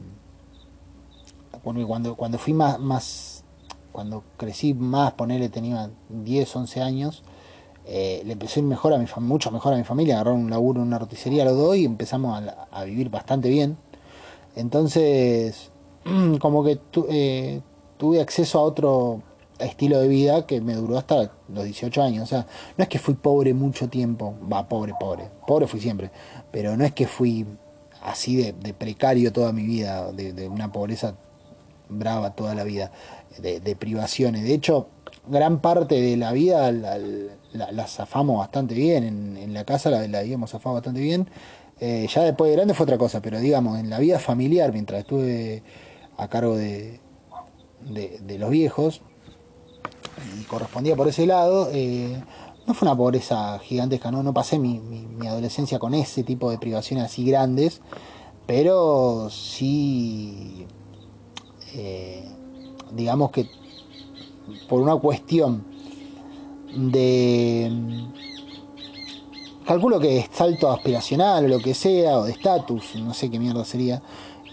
cuando, 1.61 2.15
cuando 2.15 2.37
fui 2.37 2.53
más, 2.53 2.79
más, 2.79 3.43
cuando 3.91 4.23
crecí 4.37 4.73
más, 4.73 5.13
ponerle 5.13 5.49
tenía 5.49 5.89
10, 6.09 6.55
11 6.55 6.81
años, 6.81 7.23
eh, 7.87 8.23
le 8.25 8.33
empecé 8.33 8.61
mejor 8.63 8.93
a 8.93 8.97
mi 8.97 9.05
mucho 9.21 9.51
mejor 9.51 9.73
a 9.73 9.77
mi 9.77 9.83
familia, 9.83 10.15
agarraron 10.15 10.41
un 10.41 10.49
laburo 10.49 10.81
en 10.81 10.87
una 10.87 10.97
roticería 10.97 11.45
los 11.45 11.55
dos 11.55 11.75
y 11.77 11.85
empezamos 11.85 12.43
a, 12.71 12.83
vivir 12.83 13.09
bastante 13.09 13.49
bien. 13.49 13.77
Entonces, 14.55 15.71
como 16.39 16.63
que 16.63 16.79
eh, 17.09 17.61
tuve 17.97 18.21
acceso 18.21 18.59
a 18.59 18.63
otro 18.63 19.21
estilo 19.59 19.99
de 19.99 20.07
vida 20.07 20.45
que 20.45 20.61
me 20.61 20.73
duró 20.73 20.97
hasta 20.97 21.31
los 21.49 21.63
18 21.63 22.01
años. 22.01 22.23
O 22.23 22.27
sea, 22.27 22.47
no 22.77 22.83
es 22.83 22.89
que 22.89 22.99
fui 22.99 23.15
pobre 23.15 23.53
mucho 23.53 23.89
tiempo, 23.89 24.35
va, 24.51 24.67
pobre, 24.67 24.93
pobre, 24.99 25.29
pobre 25.47 25.67
fui 25.67 25.79
siempre, 25.79 26.11
pero 26.51 26.75
no 26.77 26.85
es 26.85 26.93
que 26.93 27.07
fui 27.07 27.45
así 28.01 28.35
de, 28.35 28.73
precario 28.73 29.33
toda 29.33 29.51
mi 29.51 29.63
vida, 29.63 30.11
de, 30.11 30.47
una 30.47 30.71
pobreza 30.71 31.15
brava 31.89 32.35
toda 32.35 32.55
la 32.55 32.63
vida, 32.63 32.91
de, 33.39 33.75
privaciones. 33.75 34.43
De 34.43 34.53
hecho, 34.53 34.87
gran 35.27 35.59
parte 35.59 35.99
de 35.99 36.17
la 36.17 36.31
vida 36.31 36.71
la, 36.71 37.87
zafamos 37.87 38.37
bastante 38.39 38.75
bien, 38.75 39.37
en, 39.37 39.53
la 39.53 39.63
casa 39.63 39.89
la, 39.89 40.07
la 40.07 40.19
habíamos 40.19 40.51
zafado 40.51 40.75
bastante 40.75 41.01
bien. 41.01 41.27
Eh, 41.79 42.07
ya 42.09 42.21
después 42.23 42.49
de 42.49 42.55
grande 42.55 42.73
fue 42.73 42.85
otra 42.85 42.97
cosa, 42.97 43.21
pero 43.21 43.39
digamos, 43.39 43.79
en 43.79 43.89
la 43.89 43.99
vida 43.99 44.19
familiar, 44.19 44.71
mientras 44.71 45.01
estuve 45.01 45.61
a 46.17 46.29
cargo 46.29 46.55
de, 46.55 47.01
de, 47.81 48.39
los 48.39 48.49
viejos 48.49 49.01
y 50.39 50.43
correspondía 50.43 50.95
por 50.95 51.07
ese 51.07 51.25
lado. 51.25 51.69
Eh, 51.71 52.21
no 52.67 52.73
fue 52.73 52.87
una 52.87 52.97
pobreza 52.97 53.59
gigantesca, 53.59 54.11
no, 54.11 54.23
no 54.23 54.33
pasé 54.33 54.57
mi, 54.57 54.79
mi, 54.79 55.27
adolescencia 55.27 55.77
con 55.77 55.93
ese 55.93 56.23
tipo 56.23 56.49
de 56.49 56.57
privaciones 56.57 57.05
así 57.05 57.23
grandes, 57.23 57.81
pero 58.47 59.29
sí, 59.29 60.65
eh, 61.75 62.27
digamos 62.91 63.31
que 63.31 63.47
por 64.67 64.81
una 64.81 64.95
cuestión 64.95 65.63
de 66.75 67.71
calculo 69.65 69.99
que 69.99 70.19
es 70.19 70.29
salto 70.31 70.71
aspiracional 70.71 71.45
o 71.45 71.47
lo 71.47 71.59
que 71.59 71.73
sea, 71.73 72.19
o 72.19 72.25
de 72.25 72.31
estatus, 72.31 72.95
no 72.95 73.13
sé 73.13 73.29
qué 73.29 73.39
mierda 73.39 73.65
sería, 73.65 74.01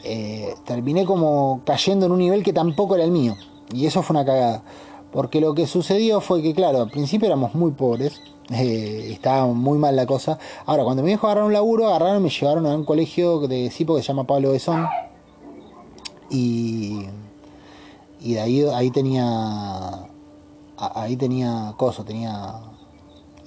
eh, 0.04 0.54
terminé 0.64 1.04
como 1.04 1.62
cayendo 1.64 2.06
en 2.06 2.12
un 2.12 2.18
nivel 2.18 2.42
que 2.42 2.52
tampoco 2.52 2.94
era 2.94 3.04
el 3.04 3.10
mío. 3.10 3.36
Y 3.72 3.86
eso 3.86 4.02
fue 4.02 4.14
una 4.16 4.24
cagada. 4.24 4.62
Porque 5.12 5.40
lo 5.40 5.54
que 5.54 5.66
sucedió 5.66 6.20
fue 6.20 6.42
que, 6.42 6.54
claro, 6.54 6.80
al 6.80 6.90
principio 6.90 7.26
éramos 7.26 7.54
muy 7.54 7.72
pobres, 7.72 8.22
eh, 8.50 9.10
estaba 9.12 9.46
muy 9.46 9.78
mal 9.78 9.94
la 9.94 10.06
cosa. 10.06 10.38
Ahora, 10.64 10.84
cuando 10.84 11.02
me 11.02 11.10
dijo 11.10 11.26
agarrar 11.26 11.44
un 11.44 11.52
laburo, 11.52 11.86
agarraron 11.86 12.18
y 12.18 12.24
me 12.24 12.30
llevaron 12.30 12.66
a 12.66 12.74
un 12.74 12.84
colegio 12.84 13.46
de 13.46 13.70
Cipo 13.70 13.94
que 13.94 14.02
se 14.02 14.08
llama 14.08 14.24
Pablo 14.24 14.52
Besón. 14.52 14.86
Y, 16.30 17.06
y 18.20 18.34
de 18.34 18.40
ahí, 18.40 18.62
ahí 18.74 18.90
tenía. 18.90 20.08
Ahí 20.76 21.16
tenía 21.16 21.74
cosas, 21.76 22.06
tenía. 22.06 22.54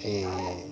Eh, 0.01 0.71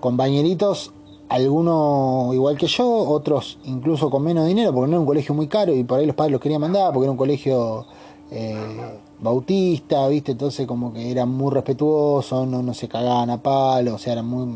compañeritos, 0.00 0.92
algunos 1.28 2.34
igual 2.34 2.56
que 2.56 2.66
yo, 2.66 2.88
otros 2.88 3.58
incluso 3.64 4.10
con 4.10 4.22
menos 4.22 4.46
dinero, 4.46 4.72
porque 4.72 4.88
no 4.88 4.96
era 4.96 5.00
un 5.00 5.06
colegio 5.06 5.34
muy 5.34 5.48
caro 5.48 5.74
y 5.74 5.84
por 5.84 5.98
ahí 5.98 6.06
los 6.06 6.16
padres 6.16 6.32
los 6.32 6.40
querían 6.40 6.60
mandar, 6.60 6.92
porque 6.92 7.04
era 7.04 7.12
un 7.12 7.16
colegio 7.16 7.86
eh, 8.30 8.98
bautista, 9.20 10.08
¿viste? 10.08 10.32
Entonces 10.32 10.66
como 10.66 10.92
que 10.92 11.10
era 11.10 11.26
muy 11.26 11.52
respetuoso, 11.52 12.46
no, 12.46 12.62
no 12.62 12.74
se 12.74 12.88
cagaban 12.88 13.30
a 13.30 13.42
palo, 13.42 13.94
o 13.94 13.98
sea, 13.98 14.14
era 14.14 14.22
muy, 14.22 14.46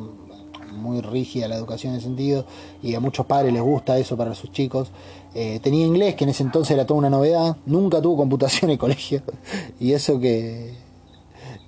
muy 0.73 1.01
rígida 1.01 1.49
la 1.49 1.57
educación 1.57 1.93
en 1.93 1.99
ese 1.99 2.09
sentido 2.09 2.45
y 2.83 2.95
a 2.95 3.01
muchos 3.01 3.27
padres 3.27 3.53
les 3.53 3.63
gusta 3.63 3.99
eso 3.99 4.17
para 4.17 4.35
sus 4.35 4.51
chicos. 4.51 4.91
Eh, 5.35 5.61
tenía 5.63 5.87
inglés, 5.87 6.17
que 6.17 6.25
en 6.25 6.31
ese 6.31 6.43
entonces 6.43 6.73
era 6.73 6.87
toda 6.87 6.99
una 6.99 7.11
novedad, 7.11 7.57
nunca 7.67 8.03
tuvo 8.03 8.17
computación 8.17 8.71
en 8.71 8.75
el 8.75 8.79
colegio 8.79 9.23
y 9.81 9.93
eso 9.93 10.19
que... 10.19 10.91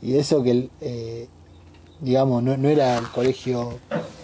Y 0.00 0.16
eso 0.16 0.42
que 0.42 0.68
eh, 0.80 1.28
digamos, 2.00 2.42
no, 2.42 2.68
era 2.68 2.98
el 2.98 3.08
colegio 3.10 3.78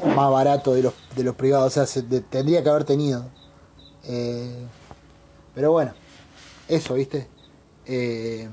más 0.04 0.28
barato 0.28 0.74
de 0.74 0.82
los, 0.82 0.92
de 1.14 1.22
los 1.22 1.36
privados, 1.36 1.76
o 1.76 1.86
sea, 1.86 2.02
tendría 2.28 2.64
que 2.64 2.68
haber 2.68 2.82
tenido. 2.82 3.26
Pero 5.54 5.70
bueno, 5.70 5.92
eso, 6.68 6.94
¿viste? 6.94 7.28
Eh, 7.88 8.48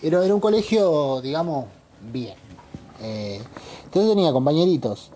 era, 0.00 0.24
era, 0.24 0.34
un 0.34 0.40
colegio, 0.40 1.20
digamos, 1.20 1.66
bien. 2.12 2.34
Eh, 3.02 3.40
entonces 3.84 4.12
tenía 4.12 4.32
compañeritos, 4.32 5.10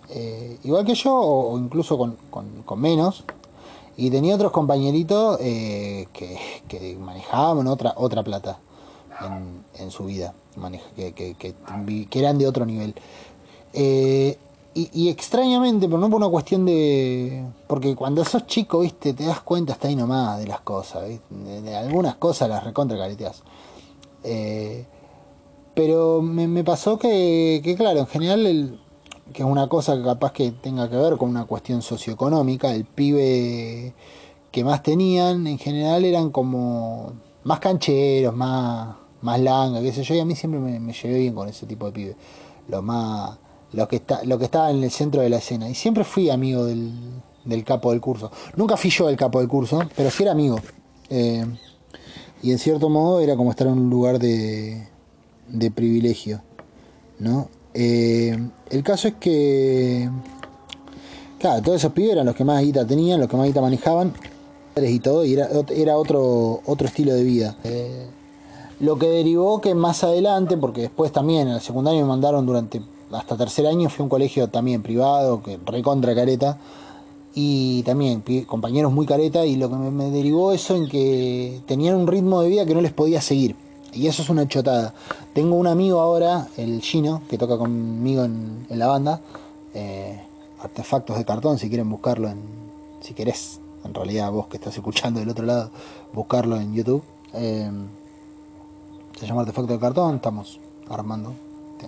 igual 0.64 0.84
que 0.84 0.94
yo, 0.94 1.14
o, 1.14 1.58
incluso 1.58 1.96
con, 1.96 2.16
con, 2.30 2.80
menos, 2.80 3.24
y 3.96 4.10
tenía 4.10 4.34
otros 4.34 4.50
compañeritos 4.50 5.38
que, 5.38 6.08
que, 6.66 6.96
manejaban 6.98 7.68
otra, 7.68 7.94
otra 7.96 8.24
plata 8.24 8.58
en, 9.20 9.64
en 9.80 9.90
su 9.92 10.06
vida, 10.06 10.34
que, 10.96 11.14
que, 11.14 12.18
eran 12.18 12.36
de 12.38 12.48
otro 12.48 12.66
nivel. 12.66 12.94
Eh, 14.74 14.88
y, 14.92 15.08
extrañamente, 15.08 15.86
pero 15.86 15.98
no 15.98 16.10
por 16.10 16.16
una 16.16 16.28
cuestión 16.28 16.64
de. 16.64 17.44
Porque 17.66 17.94
cuando 17.94 18.24
sos 18.24 18.46
chico, 18.46 18.80
viste, 18.80 19.14
te 19.14 19.24
das 19.24 19.40
cuenta 19.40 19.72
hasta 19.72 19.88
ahí 19.88 19.96
nomás 19.96 20.38
de 20.38 20.46
las 20.46 20.60
cosas, 20.60 21.04
De, 21.30 21.76
algunas 21.76 22.16
cosas 22.16 22.48
las 22.48 22.64
recontra 22.64 22.98
careteas. 22.98 23.42
Eh, 24.24 24.86
pero 25.74 26.22
me, 26.22 26.64
pasó 26.64 26.98
que, 26.98 27.60
que, 27.64 27.76
claro, 27.76 28.00
en 28.00 28.06
general, 28.06 28.46
el, 28.46 28.80
que 29.32 29.42
es 29.42 29.48
una 29.48 29.68
cosa 29.68 29.96
que 29.96 30.02
capaz 30.02 30.32
que 30.32 30.52
tenga 30.52 30.88
que 30.88 30.96
ver 30.96 31.16
con 31.16 31.30
una 31.30 31.44
cuestión 31.46 31.82
socioeconómica, 31.82 32.72
el 32.74 32.84
pibe 32.84 33.94
que 34.52 34.64
más 34.64 34.82
tenían, 34.82 35.46
en 35.46 35.58
general 35.58 36.04
eran 36.04 36.30
como 36.30 37.12
más 37.44 37.58
cancheros, 37.60 38.34
más, 38.34 38.96
más 39.22 39.40
langa, 39.40 39.80
qué 39.82 39.92
sé 39.92 40.04
yo, 40.04 40.14
y 40.14 40.20
a 40.20 40.24
mí 40.24 40.36
siempre 40.36 40.60
me, 40.60 40.78
me 40.80 40.92
llevé 40.92 41.18
bien 41.18 41.34
con 41.34 41.48
ese 41.48 41.66
tipo 41.66 41.86
de 41.86 41.92
pibe. 41.92 42.16
Lo 42.68 42.80
más 42.82 43.38
lo 43.74 43.88
que, 43.88 43.96
está, 43.96 44.22
lo 44.24 44.38
que 44.38 44.44
estaba 44.44 44.70
en 44.70 44.82
el 44.82 44.90
centro 44.90 45.22
de 45.22 45.28
la 45.28 45.38
escena. 45.38 45.68
Y 45.68 45.74
siempre 45.74 46.04
fui 46.04 46.30
amigo 46.30 46.64
del, 46.64 46.92
del 47.44 47.64
capo 47.64 47.90
del 47.90 48.00
curso. 48.00 48.30
Nunca 48.56 48.76
fui 48.76 48.90
yo 48.90 49.08
el 49.08 49.16
capo 49.16 49.40
del 49.40 49.48
curso, 49.48 49.80
pero 49.96 50.10
sí 50.10 50.22
era 50.22 50.32
amigo. 50.32 50.58
Eh, 51.10 51.44
y 52.42 52.52
en 52.52 52.58
cierto 52.58 52.88
modo 52.88 53.20
era 53.20 53.36
como 53.36 53.50
estar 53.50 53.66
en 53.66 53.74
un 53.74 53.90
lugar 53.90 54.18
de, 54.18 54.86
de 55.48 55.70
privilegio. 55.70 56.42
¿no? 57.18 57.48
Eh, 57.72 58.36
el 58.70 58.82
caso 58.82 59.08
es 59.08 59.14
que, 59.14 60.08
claro, 61.38 61.62
todos 61.62 61.78
esos 61.78 61.92
pibes 61.92 62.12
eran 62.12 62.26
los 62.26 62.34
que 62.34 62.44
más 62.44 62.62
guita 62.62 62.86
tenían, 62.86 63.20
los 63.20 63.28
que 63.28 63.36
más 63.36 63.46
guita 63.46 63.60
manejaban, 63.60 64.12
y 64.76 64.98
todo, 64.98 65.24
y 65.24 65.34
era, 65.34 65.48
era 65.70 65.96
otro, 65.96 66.60
otro 66.66 66.86
estilo 66.86 67.14
de 67.14 67.22
vida. 67.22 67.56
Eh, 67.64 68.06
lo 68.80 68.98
que 68.98 69.06
derivó 69.08 69.60
que 69.60 69.74
más 69.74 70.02
adelante, 70.04 70.56
porque 70.56 70.82
después 70.82 71.12
también 71.12 71.48
en 71.48 71.54
la 71.54 71.60
secundaria 71.60 72.00
me 72.00 72.08
mandaron 72.08 72.44
durante 72.44 72.82
hasta 73.14 73.36
tercer 73.36 73.66
año 73.66 73.88
fui 73.88 74.02
a 74.02 74.04
un 74.04 74.08
colegio 74.08 74.48
también 74.48 74.82
privado, 74.82 75.42
que 75.42 75.58
recontra 75.64 76.14
careta, 76.14 76.58
y 77.34 77.82
también 77.82 78.22
compañeros 78.46 78.92
muy 78.92 79.06
careta, 79.06 79.44
y 79.44 79.56
lo 79.56 79.68
que 79.68 79.76
me, 79.76 80.10
derivó 80.10 80.52
eso 80.52 80.76
en 80.76 80.88
que 80.88 81.60
tenían 81.66 81.96
un 81.96 82.06
ritmo 82.06 82.40
de 82.42 82.48
vida 82.48 82.66
que 82.66 82.74
no 82.74 82.80
les 82.80 82.92
podía 82.92 83.20
seguir. 83.20 83.56
Y 83.92 84.08
eso 84.08 84.22
es 84.22 84.28
una 84.28 84.48
chotada. 84.48 84.92
Tengo 85.32 85.54
un 85.56 85.66
amigo 85.66 86.00
ahora, 86.00 86.48
el 86.56 86.80
Gino, 86.80 87.22
que 87.28 87.38
toca 87.38 87.56
conmigo 87.56 88.24
en, 88.24 88.66
la 88.68 88.88
banda, 88.88 89.20
eh, 89.72 90.20
artefactos 90.60 91.16
de 91.16 91.24
cartón, 91.24 91.58
si 91.58 91.68
quieren 91.68 91.88
buscarlo 91.88 92.28
en, 92.28 92.40
si 93.00 93.14
querés, 93.14 93.60
en 93.84 93.94
realidad 93.94 94.32
vos 94.32 94.48
que 94.48 94.56
estás 94.56 94.74
escuchando 94.74 95.20
del 95.20 95.28
otro 95.28 95.44
lado, 95.44 95.70
buscarlo 96.12 96.56
en 96.56 96.74
YouTube. 96.74 97.02
Eh, 97.34 97.70
se 99.18 99.26
llama 99.26 99.42
Artefacto 99.42 99.72
de 99.72 99.78
Cartón, 99.78 100.16
estamos 100.16 100.58
armando 100.88 101.34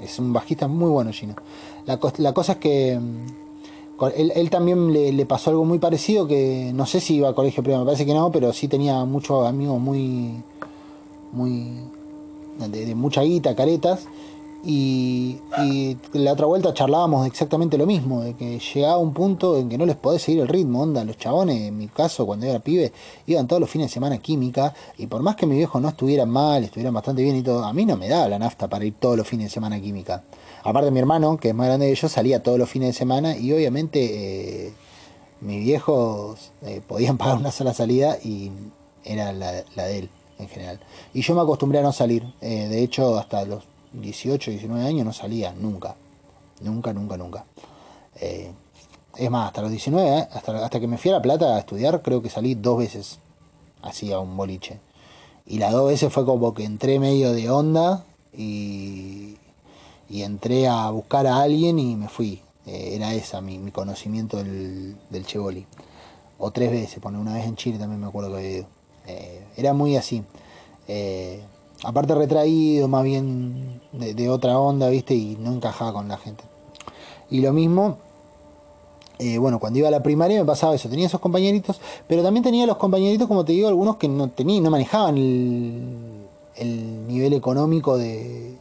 es 0.03 0.19
un 0.19 0.33
bajista 0.33 0.69
muy 0.69 0.91
bueno, 0.91 1.13
Gino. 1.13 1.35
La, 1.87 1.99
la 2.19 2.33
cosa 2.33 2.53
es 2.53 2.59
que 2.59 2.99
mm, 2.99 3.27
él, 4.17 4.51
también 4.51 4.93
le, 4.93 5.27
pasó 5.27 5.51
algo 5.51 5.65
muy 5.65 5.79
parecido, 5.79 6.27
que 6.27 6.73
no 6.75 6.87
sé 6.87 7.01
si 7.01 7.17
iba 7.17 7.29
a 7.29 7.35
colegio 7.35 7.63
privado, 7.63 7.85
me 7.85 7.89
parece 7.89 8.05
que 8.07 8.15
no, 8.15 8.31
pero 8.31 8.53
sí 8.53 8.69
tenía 8.69 9.05
muchos 9.05 9.47
amigos 9.47 9.81
muy... 9.81 10.43
muy 11.33 11.81
de, 12.59 12.87
de 12.87 12.95
mucha 12.95 13.23
guita, 13.23 13.55
caretas, 13.55 14.09
y, 14.64 15.38
la 16.12 16.33
otra 16.33 16.47
vuelta 16.47 16.75
charlábamos 16.75 17.27
exactamente 17.27 17.79
lo 17.79 17.87
mismo, 17.87 18.23
de 18.23 18.35
que 18.35 18.59
llegaba 18.59 18.99
un 18.99 19.12
punto 19.12 19.57
en 19.57 19.69
que 19.69 19.79
no 19.79 19.87
les 19.87 19.97
podés 19.97 20.23
seguir 20.23 20.40
el 20.42 20.49
ritmo, 20.49 20.83
onda, 20.83 21.05
los 21.05 21.16
chabones, 21.16 21.62
en 21.62 21.79
mi 21.79 21.88
caso, 21.88 22.27
cuando 22.27 22.47
era 22.47 22.59
pibe, 22.59 22.92
iban 23.27 23.47
todos 23.47 23.61
los 23.61 23.71
fines 23.71 23.88
de 23.88 23.95
semana 23.95 24.19
química, 24.19 24.75
y 24.99 25.07
por 25.07 25.23
más 25.23 25.37
que 25.37 25.47
mi 25.47 25.57
viejo 25.57 25.81
no 25.81 25.88
estuviera 25.88 26.27
mal, 26.27 26.64
estuvieran 26.64 26.95
bastante 26.95 27.23
bien 27.23 27.37
y 27.37 27.42
todo, 27.42 27.64
a 27.64 27.73
mí 27.73 27.85
no 27.85 27.97
me 27.97 28.09
daba 28.09 28.29
la 28.29 28.38
nafta 28.38 28.69
para 28.69 28.85
ir 28.85 28.95
todos 28.99 29.16
los 29.16 29.27
fines 29.27 29.47
de 29.47 29.51
semana 29.51 29.81
química. 29.81 30.25
Aparte 30.64 30.90
mi 30.90 30.99
hermano, 30.99 31.37
que 31.37 31.51
es 31.51 31.55
más 31.55 31.69
grande 31.69 31.88
que 31.88 31.95
yo, 31.95 32.09
salía 32.09 32.42
todos 32.42 32.59
los 32.59 32.69
fines 32.69 32.88
de 32.88 32.92
semana 32.92 33.37
y 33.37 33.53
obviamente 33.53 34.66
eh, 34.66 34.73
mis 35.40 35.64
viejos 35.64 36.51
eh, 36.62 36.81
podían 36.87 37.19
pagar 37.19 37.37
una 37.37 37.53
sola 37.53 37.73
salida 37.73 38.19
y 38.23 38.51
era 39.05 39.33
la, 39.33 39.53
de 39.53 39.99
él 39.99 40.11
en 40.40 40.49
general. 40.49 40.81
Y 41.14 41.23
yo 41.23 41.35
me 41.37 41.40
acostumbré 41.42 41.79
a 41.79 41.83
no 41.83 41.92
salir, 41.92 42.25
eh, 42.40 42.66
de 42.69 42.83
hecho 42.83 43.16
hasta 43.16 43.45
los 43.45 43.62
18, 44.01 44.51
19 44.51 44.87
años 44.87 45.07
no 45.07 45.13
salía 45.13 45.53
nunca. 45.53 45.97
Nunca, 46.61 46.93
nunca, 46.93 47.17
nunca. 47.17 47.45
Eh, 48.21 48.51
es 49.17 49.31
más, 49.31 49.49
hasta 49.49 49.63
los 49.63 49.71
19, 49.71 50.19
eh, 50.19 50.29
hasta, 50.33 50.65
hasta 50.65 50.81
que 50.81 50.87
me 50.87 50.99
fui 50.99 51.11
a 51.11 51.15
La 51.15 51.23
Plata 51.23 51.57
a 51.57 51.59
estudiar, 51.59 52.03
creo 52.03 52.23
que 52.23 52.31
salí 52.31 52.55
dos 52.55 52.79
veces 52.79 53.19
así 53.83 54.13
a 54.13 54.19
un 54.19 54.37
boliche. 54.37 54.81
Y 55.47 55.59
las 55.59 55.73
dos 55.73 55.89
veces 55.89 56.13
fue 56.13 56.25
como 56.25 56.55
que 56.55 56.65
entré 56.65 56.99
medio 56.99 57.33
de 57.33 57.51
onda 57.51 58.05
y, 58.37 59.37
y 60.09 60.23
entré 60.23 60.67
a 60.67 60.91
buscar 60.91 61.27
a 61.27 61.41
alguien 61.41 61.79
y 61.79 61.97
me 61.97 62.09
fui. 62.09 62.43
Eh, 62.67 62.95
era 62.97 63.15
esa 63.15 63.41
mi, 63.41 63.71
conocimiento 63.71 64.39
del, 64.39 64.97
del 65.11 65.27
Chevoli. 65.27 65.67
O 66.39 66.51
tres 66.51 66.71
veces, 66.71 66.99
pone 67.01 67.19
una 67.19 67.35
vez 67.35 67.47
en 67.47 67.57
Chile 67.57 67.79
también 67.79 68.01
me 68.01 68.09
acuerdo 68.09 68.31
que 68.31 68.37
había 68.37 68.51
ido. 68.59 68.67
era 69.57 69.73
muy 69.73 69.97
así 69.97 70.23
aparte 71.85 72.15
retraído, 72.15 72.89
más 72.89 73.05
bien 73.05 73.81
de, 73.93 74.29
otra 74.29 74.59
onda, 74.59 74.89
¿viste? 74.89 75.15
Y 75.15 75.37
no 75.37 75.53
encajaba 75.53 75.93
con 75.93 76.09
la 76.09 76.17
gente. 76.17 76.45
Y 77.31 77.41
lo 77.41 77.53
mismo, 77.53 77.99
eh, 79.19 79.39
bueno, 79.39 79.59
cuando 79.59 79.79
iba 79.79 79.89
a 79.89 79.91
la 79.91 80.03
primaria 80.03 80.39
me 80.39 80.45
pasaba 80.45 80.75
eso, 80.75 80.89
tenía 80.89 81.07
esos 81.07 81.21
compañeritos, 81.21 81.81
pero 82.07 82.23
también 82.23 82.45
tenía 82.45 82.67
los 82.67 82.77
compañeritos, 82.77 83.29
como 83.29 83.45
te 83.45 83.53
digo, 83.53 83.69
algunos 83.69 83.97
que 83.97 84.09
no 84.09 84.29
tenían, 84.29 84.65
no 84.65 84.71
manejaban 84.71 85.17
el, 85.17 87.07
nivel 87.07 87.35
económico 87.35 87.99
de, 87.99 88.55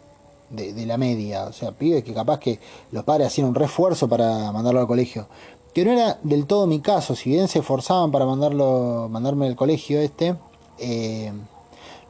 de, 0.50 0.86
la 0.86 0.98
media, 0.98 1.46
o 1.46 1.54
sea, 1.54 1.72
pibes 1.72 2.04
que 2.04 2.14
capaz 2.14 2.40
que 2.40 2.60
los 2.92 3.04
padres 3.04 3.28
hacían 3.28 3.48
un 3.48 3.56
refuerzo 3.56 4.08
para 4.08 4.52
mandarlo 4.52 4.82
al 4.82 4.88
colegio. 4.88 5.28
Que 5.74 5.84
no 5.84 5.92
era 5.92 6.20
del 6.24 6.46
todo 6.46 6.68
mi 6.68 6.80
caso, 6.80 7.16
si 7.16 7.32
bien 7.32 7.48
se 7.48 7.60
esforzaban 7.60 8.12
para 8.12 8.26
mandarlo, 8.26 9.08
mandarme 9.10 9.48
al 9.48 9.56
colegio 9.56 10.00
este, 10.00 10.36
eh, 10.80 11.32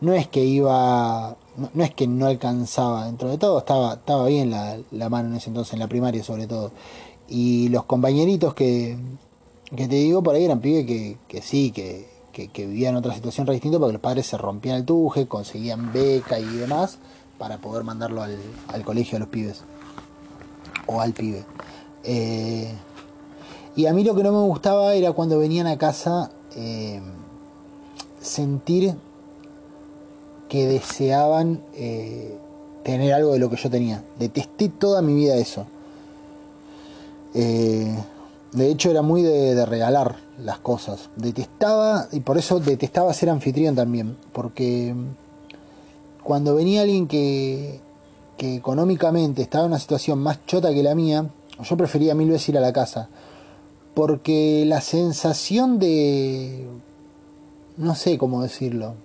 no 0.02 0.14
es 0.14 0.28
que 0.28 0.44
iba, 0.44 1.36
no, 1.74 1.84
es 1.84 1.94
que 1.94 2.08
no 2.08 2.28
alcanzaba, 2.28 3.06
dentro 3.06 3.30
de 3.30 3.38
todo 3.38 3.60
estaba, 3.60 3.94
estaba 3.94 4.28
bien 4.28 4.52
la, 4.52 4.78
la, 4.92 5.10
mano 5.10 5.30
en 5.30 5.36
ese 5.36 5.50
entonces, 5.50 5.74
en 5.74 5.80
la 5.80 5.88
primaria 5.88 6.24
sobre 6.24 6.48
todo. 6.48 6.72
Y 7.28 7.70
los 7.70 7.86
compañeritos 7.86 8.54
que, 8.54 8.98
que 9.76 9.88
te 9.88 9.96
digo 9.96 10.22
por 10.22 10.36
ahí 10.36 10.46
eran 10.46 10.60
pibes 10.60 10.86
que, 10.86 11.18
que 11.28 11.42
sí, 11.42 11.72
que, 11.72 12.08
que, 12.32 12.66
vivían 12.68 12.96
otra 12.96 13.14
situación 13.14 13.48
re 13.48 13.54
distinta 13.54 13.80
porque 13.80 13.94
los 13.94 14.02
padres 14.02 14.28
se 14.28 14.38
rompían 14.38 14.78
el 14.78 14.86
tuje, 14.86 15.28
conseguían 15.28 15.92
beca 15.94 16.40
y 16.40 16.46
demás 16.46 17.00
para 17.38 17.58
poder 17.58 17.84
mandarlo 17.84 18.22
al, 18.22 18.38
al 18.68 18.84
colegio 18.84 19.18
a 19.18 19.20
los 19.20 19.30
pibes 19.30 19.64
o 20.88 21.02
al 21.02 21.14
pibe. 21.14 21.46
Eh, 22.04 22.74
y 23.76 23.88
a 23.88 23.94
mí 23.94 24.04
lo 24.04 24.16
que 24.16 24.24
no 24.24 24.32
me 24.32 24.46
gustaba 24.48 24.94
era 24.94 25.12
cuando 25.12 25.40
venían 25.40 25.68
a 25.68 25.78
casa 25.78 26.32
eh, 26.56 27.02
sentir 28.22 28.96
que 30.56 30.68
deseaban 30.68 31.62
eh, 31.76 32.38
tener 32.84 33.14
algo 33.14 33.34
de 33.34 33.40
lo 33.40 33.50
que 33.50 33.58
yo 33.58 33.70
tenía. 33.70 34.02
Detesté 34.18 34.70
toda 34.70 35.02
mi 35.02 35.14
vida 35.14 35.36
eso. 35.36 35.66
de 37.34 38.72
hecho 38.72 38.90
era 38.90 39.02
muy 39.02 39.22
de, 39.22 39.66
regalar 39.66 40.16
las 40.42 40.60
cosas. 40.60 41.10
Detestaba, 41.18 42.08
y 42.14 42.22
por 42.22 42.38
eso 42.38 42.62
detestaba 42.62 43.14
ser 43.14 43.30
anfitrión 43.30 43.76
también, 43.76 44.16
porque 44.32 44.96
cuando 46.24 46.56
venía 46.56 46.84
alguien 46.84 47.08
que, 47.08 47.82
que 48.38 48.56
económicamente 48.56 49.42
estaba 49.42 49.66
en 49.66 49.72
una 49.72 49.80
situación 49.80 50.20
más 50.20 50.46
chota 50.46 50.74
que 50.74 50.84
la 50.84 50.96
mía, 50.96 51.30
yo 51.62 51.76
prefería 51.76 52.16
mil 52.16 52.30
veces 52.30 52.48
ir 52.48 52.58
a 52.58 52.62
la 52.62 52.72
casa. 52.72 53.10
Porque 53.94 54.64
la 54.66 54.80
sensación 54.80 55.80
de... 55.80 56.66
no 57.76 57.94
sé 57.96 58.18
cómo 58.18 58.42
decirlo. 58.42 58.96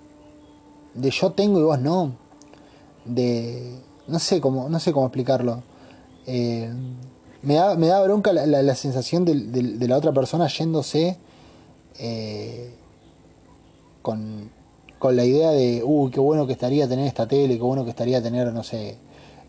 De 0.94 1.10
yo 1.10 1.32
tengo 1.32 1.58
y 1.60 1.62
vos 1.62 1.80
no. 1.80 2.12
De... 3.04 3.78
no 4.08 4.18
sé 4.18 4.40
cómo, 4.40 4.68
no 4.68 4.80
sé 4.80 4.92
cómo 4.92 5.06
explicarlo. 5.06 5.62
Eh, 6.26 6.70
me, 7.42 7.54
da, 7.54 7.76
me 7.76 7.86
da 7.86 8.02
bronca 8.02 8.32
la, 8.32 8.74
sensación 8.74 9.24
de, 9.24 9.88
la 9.88 9.96
otra 9.96 10.12
persona 10.12 10.46
yéndose 10.48 11.16
eh, 11.98 12.74
con, 14.02 14.50
con 14.98 15.16
la 15.16 15.24
idea 15.24 15.50
de, 15.50 15.82
uy, 15.84 16.10
qué 16.10 16.20
bueno 16.20 16.46
que 16.46 16.52
estaría 16.52 16.88
tener 16.88 17.06
esta 17.06 17.26
tele, 17.26 17.56
qué 17.56 17.62
bueno 17.62 17.84
que 17.84 17.90
estaría 17.90 18.22
tener, 18.22 18.52
no 18.52 18.62
sé, 18.62 18.96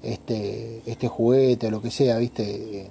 este, 0.01 0.82
este 0.86 1.08
juguete 1.08 1.67
o 1.67 1.71
lo 1.71 1.82
que 1.82 1.91
sea, 1.91 2.17
¿viste? 2.17 2.89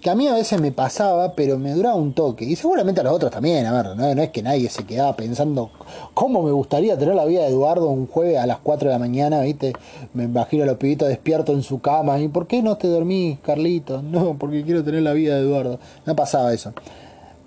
Que 0.00 0.08
a 0.08 0.14
mí 0.14 0.26
a 0.28 0.34
veces 0.34 0.58
me 0.60 0.72
pasaba, 0.72 1.34
pero 1.34 1.58
me 1.58 1.72
duraba 1.74 1.94
un 1.94 2.14
toque. 2.14 2.46
Y 2.46 2.56
seguramente 2.56 3.02
a 3.02 3.04
los 3.04 3.12
otros 3.12 3.30
también, 3.30 3.66
a 3.66 3.72
ver, 3.72 3.96
no, 3.96 4.22
es 4.22 4.30
que 4.30 4.42
nadie 4.42 4.70
se 4.70 4.84
quedaba 4.84 5.14
pensando 5.14 5.70
cómo 6.14 6.42
me 6.42 6.52
gustaría 6.52 6.96
tener 6.96 7.14
la 7.14 7.26
vida 7.26 7.42
de 7.42 7.48
Eduardo 7.48 7.88
un 7.88 8.06
jueves 8.06 8.38
a 8.38 8.46
las 8.46 8.58
4 8.60 8.88
de 8.88 8.94
la 8.94 8.98
mañana, 8.98 9.42
¿viste? 9.42 9.74
Me 10.14 10.24
imagino 10.24 10.62
a 10.62 10.66
los 10.66 10.78
pibitos 10.78 11.08
despiertos 11.08 11.54
en 11.54 11.62
su 11.62 11.80
cama. 11.80 12.18
¿Y 12.18 12.28
por 12.28 12.46
qué 12.46 12.62
no 12.62 12.78
te 12.78 12.88
dormís, 12.88 13.38
Carlitos? 13.40 14.02
No, 14.10 14.36
porque 14.38 14.64
quiero 14.64 14.82
tener 14.82 15.02
la 15.02 15.12
vida 15.12 15.36
de 15.36 15.42
Eduardo. 15.42 15.78
No 16.06 16.16
pasaba 16.16 16.52
eso 16.52 16.72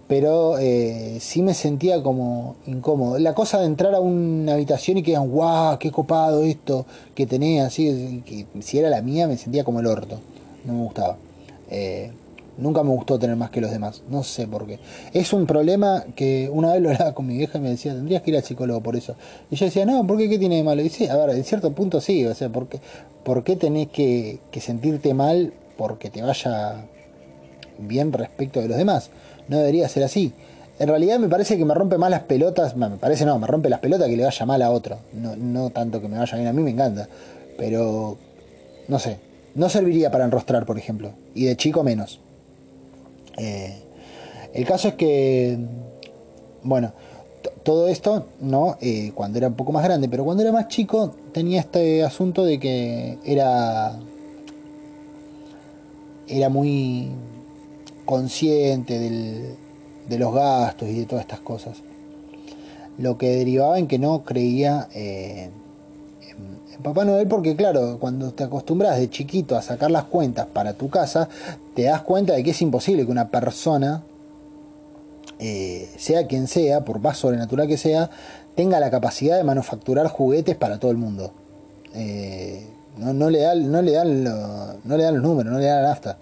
pero 0.08 0.60
eh, 0.60 1.18
sí 1.22 1.42
me 1.42 1.56
sentía 1.56 2.04
como 2.04 2.56
incómodo. 2.68 3.18
La 3.18 3.34
cosa 3.34 3.60
de 3.60 3.66
entrar 3.66 3.96
a 3.96 4.00
una 4.00 4.54
habitación 4.54 4.98
y 4.98 5.02
que 5.02 5.12
digan, 5.12 5.30
guau, 5.30 5.80
qué 5.80 5.92
copado 5.92 6.44
esto 6.44 6.86
que 7.16 7.26
tenía, 7.26 7.66
así, 7.66 8.22
que 8.24 8.46
si 8.62 8.78
era 8.78 8.90
la 8.90 9.02
mía 9.02 9.28
me 9.28 9.38
sentía 9.38 9.64
como 9.64 9.80
el 9.80 9.88
orto, 9.88 10.20
no 10.66 10.74
me 10.74 10.84
gustaba. 10.84 11.18
Eh, 11.72 12.12
nunca 12.58 12.84
me 12.84 12.90
gustó 12.90 13.20
tener 13.20 13.36
más 13.36 13.50
que 13.50 13.62
los 13.62 13.72
demás, 13.72 14.04
no 14.10 14.24
sé 14.24 14.48
por 14.48 14.66
qué. 14.66 14.80
Es 15.14 15.34
un 15.34 15.46
problema 15.46 16.04
que 16.16 16.50
una 16.52 16.74
vez 16.74 16.82
lo 16.82 16.90
hablaba 16.90 17.14
con 17.14 17.28
mi 17.28 17.38
vieja 17.38 17.58
y 17.58 17.62
me 17.62 17.70
decía, 17.70 17.94
tendrías 17.94 18.22
que 18.22 18.32
ir 18.32 18.38
al 18.38 18.44
psicólogo 18.44 18.82
por 18.82 18.96
eso. 18.96 19.16
Y 19.52 19.56
yo 19.56 19.66
decía, 19.66 19.86
no, 19.86 20.06
¿por 20.06 20.18
qué? 20.18 20.30
¿Qué 20.30 20.40
tiene 20.40 20.58
de 20.58 20.64
malo? 20.64 20.82
Y 20.82 20.90
sí, 20.90 21.08
a 21.08 21.16
ver, 21.16 21.32
en 21.32 21.44
cierto 21.44 21.72
punto 21.74 22.02
sí, 22.02 22.26
o 22.26 22.34
sea, 22.34 22.50
¿por 22.50 22.68
qué, 22.68 22.80
por 23.24 23.44
qué 23.44 23.56
tenés 23.56 23.90
que, 23.90 24.40
que 24.52 24.62
sentirte 24.62 25.14
mal 25.14 25.54
porque 25.78 26.10
te 26.10 26.22
vaya 26.22 26.86
bien 27.80 28.14
respecto 28.14 28.62
de 28.62 28.68
los 28.68 28.78
demás? 28.78 29.10
no 29.48 29.58
debería 29.58 29.88
ser 29.90 30.04
así. 30.04 30.34
En 30.80 30.88
realidad 30.88 31.20
me 31.20 31.30
parece 31.30 31.58
que 31.58 31.66
me 31.66 31.74
rompe 31.74 31.98
más 31.98 32.10
las 32.10 32.24
pelotas, 32.24 32.76
me 32.76 32.90
parece 32.90 33.26
no, 33.26 33.38
me 33.38 33.48
rompe 33.48 33.70
las 33.70 33.80
pelotas 33.80 34.08
que 34.08 34.18
le 34.18 34.24
vaya 34.24 34.46
mal 34.46 34.62
a 34.62 34.72
otro. 34.72 34.98
No, 35.14 35.36
no 35.36 35.70
tanto 35.70 36.02
que 36.02 36.08
me 36.08 36.18
vaya 36.18 36.36
bien 36.36 36.48
a 36.48 36.54
mí, 36.54 36.64
me 36.64 36.72
encanta. 36.72 37.08
Pero, 37.58 38.18
no 38.88 39.00
sé, 39.00 39.20
no 39.56 39.70
serviría 39.70 40.10
para 40.12 40.26
enrostrar, 40.26 40.66
por 40.66 40.78
ejemplo. 40.78 41.12
Y 41.36 41.46
de 41.46 41.56
chico 41.56 41.84
menos. 41.84 42.20
Eh, 43.38 43.74
el 44.54 44.66
caso 44.66 44.90
es 44.90 44.94
que, 44.96 45.58
bueno, 46.64 46.94
todo 47.64 47.88
esto, 47.88 48.28
¿no? 48.40 48.78
Eh, 48.82 49.12
cuando 49.16 49.38
era 49.38 49.48
un 49.48 49.56
poco 49.56 49.72
más 49.72 49.84
grande, 49.84 50.10
pero 50.10 50.24
cuando 50.24 50.44
era 50.44 50.52
más 50.52 50.68
chico 50.68 51.16
tenía 51.32 51.62
este 51.62 52.04
asunto 52.04 52.46
de 52.46 52.60
que 52.60 53.18
era... 53.26 54.00
Era 56.28 56.50
muy 56.50 57.10
consciente 58.06 58.98
de 59.00 60.18
los 60.18 60.34
gastos 60.34 60.90
y 60.90 61.00
de 61.00 61.06
todas 61.06 61.24
estas 61.24 61.42
cosas. 61.42 61.78
Lo 62.98 63.18
que 63.18 63.30
derivaba 63.30 63.78
en 63.78 63.88
que 63.88 64.00
no 64.00 64.24
creía 64.24 64.88
eh, 64.94 65.50
en, 66.76 66.84
Papá 66.84 67.06
Noel 67.06 67.28
porque 67.28 67.56
claro, 67.56 67.98
cuando 68.00 68.34
te 68.34 68.44
acostumbras 68.44 68.98
de 68.98 69.10
chiquito 69.10 69.56
a 69.56 69.62
sacar 69.62 69.92
las 69.92 70.06
cuentas 70.06 70.48
para 70.48 70.74
tu 70.74 70.90
casa, 70.90 71.30
te 71.76 71.84
das 71.84 72.02
cuenta 72.02 72.34
de 72.34 72.44
que 72.44 72.52
es 72.52 72.62
imposible 72.62 73.06
que 73.06 73.12
una 73.12 73.30
persona, 73.30 74.04
eh, 75.40 75.90
sea 75.98 76.28
quien 76.28 76.48
sea, 76.48 76.86
por 76.86 77.00
más 77.00 77.18
sobrenatural 77.18 77.68
que 77.68 77.78
sea, 77.78 78.10
tenga 78.56 78.80
la 78.80 78.92
capacidad 78.92 79.38
de 79.38 79.44
manufacturar 79.44 80.08
juguetes 80.08 80.56
para 80.56 80.80
todo 80.80 80.92
el 80.92 80.98
mundo. 80.98 81.32
Eh, 81.94 82.68
no, 82.98 83.30
le 83.30 83.40
da, 83.40 83.56
no, 83.56 83.82
le 83.82 83.92
dan 83.92 84.24
no 84.24 84.98
le 84.98 85.04
dan 85.04 85.16
los 85.16 85.24
números, 85.24 85.52
no 85.52 85.60
le 85.60 85.66
dan 85.66 85.84
la 85.84 85.90
nafta. 85.90 86.18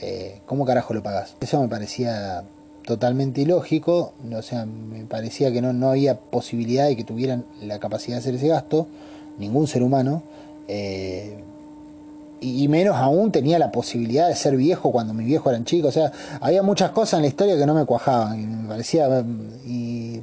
Eh, 0.00 0.40
¿cómo 0.46 0.64
carajo 0.64 0.94
lo 0.94 1.02
pagas? 1.02 1.34
Eso 1.40 1.60
me 1.60 1.68
parecía 1.68 2.44
totalmente 2.84 3.42
ilógico, 3.42 4.14
o 4.34 4.42
sea, 4.42 4.64
me 4.64 5.04
parecía 5.04 5.52
que 5.52 5.60
no, 5.60 5.72
no 5.72 5.90
había 5.90 6.18
posibilidad 6.18 6.86
de 6.86 6.96
que 6.96 7.04
tuvieran 7.04 7.44
la 7.60 7.78
capacidad 7.78 8.16
de 8.16 8.20
hacer 8.20 8.34
ese 8.36 8.48
gasto, 8.48 8.86
ningún 9.38 9.66
ser 9.66 9.82
humano, 9.82 10.22
eh, 10.66 11.42
y, 12.40 12.68
menos 12.68 12.96
aún 12.96 13.32
tenía 13.32 13.58
la 13.58 13.72
posibilidad 13.72 14.28
de 14.28 14.36
ser 14.36 14.56
viejo 14.56 14.92
cuando 14.92 15.12
mis 15.12 15.26
viejos 15.26 15.50
eran 15.52 15.64
chicos, 15.64 15.88
o 15.88 15.92
sea, 15.92 16.12
había 16.40 16.62
muchas 16.62 16.90
cosas 16.90 17.18
en 17.18 17.22
la 17.22 17.28
historia 17.28 17.56
que 17.56 17.66
no 17.66 17.74
me 17.74 17.84
cuajaban, 17.84 18.40
y 18.40 18.46
me 18.46 18.68
parecía, 18.68 19.24
y 19.66 20.20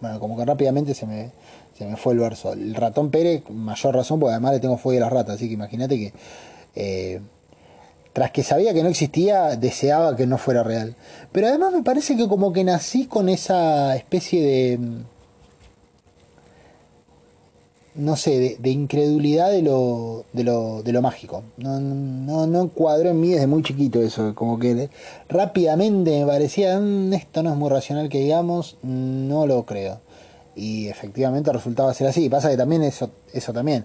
bueno, 0.00 0.20
como 0.20 0.36
que 0.36 0.44
rápidamente 0.44 0.92
se 0.92 1.06
me, 1.06 1.30
se 1.76 1.86
me 1.86 1.96
fue 1.96 2.12
el 2.12 2.18
verso. 2.18 2.52
El 2.52 2.74
ratón 2.74 3.10
Pérez, 3.10 3.48
mayor 3.50 3.94
razón, 3.94 4.20
porque 4.20 4.32
además 4.32 4.52
le 4.52 4.60
tengo 4.60 4.76
fuego 4.76 4.98
a 4.98 5.06
las 5.06 5.12
ratas, 5.12 5.36
así 5.36 5.48
que 5.48 5.54
imagínate 5.54 5.96
que... 5.98 6.12
Eh, 6.74 7.20
tras 8.16 8.30
que 8.30 8.42
sabía 8.42 8.72
que 8.72 8.82
no 8.82 8.88
existía, 8.88 9.56
deseaba 9.56 10.16
que 10.16 10.26
no 10.26 10.38
fuera 10.38 10.62
real. 10.62 10.96
Pero 11.32 11.48
además 11.48 11.74
me 11.74 11.82
parece 11.82 12.16
que 12.16 12.26
como 12.26 12.50
que 12.50 12.64
nací 12.64 13.04
con 13.04 13.28
esa 13.28 13.94
especie 13.94 14.42
de... 14.42 14.78
no 17.96 18.16
sé, 18.16 18.58
de, 18.58 18.70
incredulidad 18.70 19.50
de 19.50 19.62
lo, 19.62 20.24
de 20.32 20.44
lo, 20.44 20.82
de 20.82 20.92
lo 20.92 21.02
mágico. 21.02 21.42
No, 21.56 21.80
no, 21.80 22.46
no 22.46 22.68
cuadró 22.68 23.10
en 23.10 23.20
mí 23.20 23.30
desde 23.30 23.46
muy 23.46 23.62
chiquito 23.62 24.00
eso, 24.02 24.34
como 24.34 24.58
que 24.58 24.90
rápidamente 25.28 26.18
me 26.20 26.26
parecía, 26.26 26.78
mm, 26.78 27.12
esto 27.14 27.42
no 27.42 27.50
es 27.50 27.56
muy 27.56 27.70
racional 27.70 28.08
que 28.08 28.20
digamos, 28.20 28.76
no 28.82 29.46
lo 29.46 29.64
creo. 29.64 30.00
Y 30.54 30.88
efectivamente 30.88 31.52
resultaba 31.52 31.92
ser 31.92 32.06
así. 32.08 32.28
Pasa 32.30 32.48
que 32.50 32.56
también 32.56 32.82
eso, 32.82 33.10
eso 33.32 33.52
también 33.52 33.84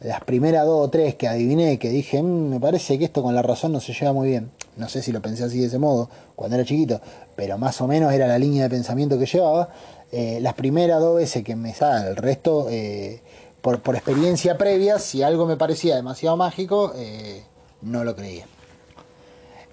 las 0.00 0.22
primeras 0.24 0.64
dos 0.64 0.86
o 0.86 0.90
tres 0.90 1.14
que 1.14 1.28
adiviné, 1.28 1.78
que 1.78 1.90
dije, 1.90 2.22
mm, 2.22 2.48
me 2.48 2.60
parece 2.60 2.98
que 2.98 3.04
esto 3.04 3.22
con 3.22 3.34
la 3.34 3.42
razón 3.42 3.72
no 3.72 3.80
se 3.80 3.92
lleva 3.92 4.12
muy 4.12 4.28
bien. 4.28 4.50
No 4.76 4.88
sé 4.88 5.02
si 5.02 5.12
lo 5.12 5.20
pensé 5.20 5.44
así 5.44 5.60
de 5.60 5.66
ese 5.66 5.78
modo 5.78 6.08
cuando 6.34 6.56
era 6.56 6.64
chiquito, 6.64 7.00
pero 7.36 7.58
más 7.58 7.80
o 7.80 7.86
menos 7.86 8.12
era 8.12 8.26
la 8.26 8.38
línea 8.38 8.64
de 8.64 8.70
pensamiento 8.70 9.18
que 9.18 9.26
llevaba. 9.26 9.68
Eh, 10.10 10.38
las 10.40 10.54
primeras 10.54 11.00
dos 11.00 11.16
veces 11.16 11.44
que 11.44 11.54
me 11.54 11.74
sale, 11.74 12.08
el 12.10 12.16
resto, 12.16 12.68
eh, 12.70 13.20
por, 13.62 13.80
experiencia 13.94 14.56
previa, 14.58 14.98
si 14.98 15.22
algo 15.22 15.46
me 15.46 15.56
parecía 15.56 15.96
demasiado 15.96 16.36
mágico, 16.36 16.92
eh, 16.96 17.44
no 17.82 18.04
lo 18.04 18.14
creía. 18.16 18.46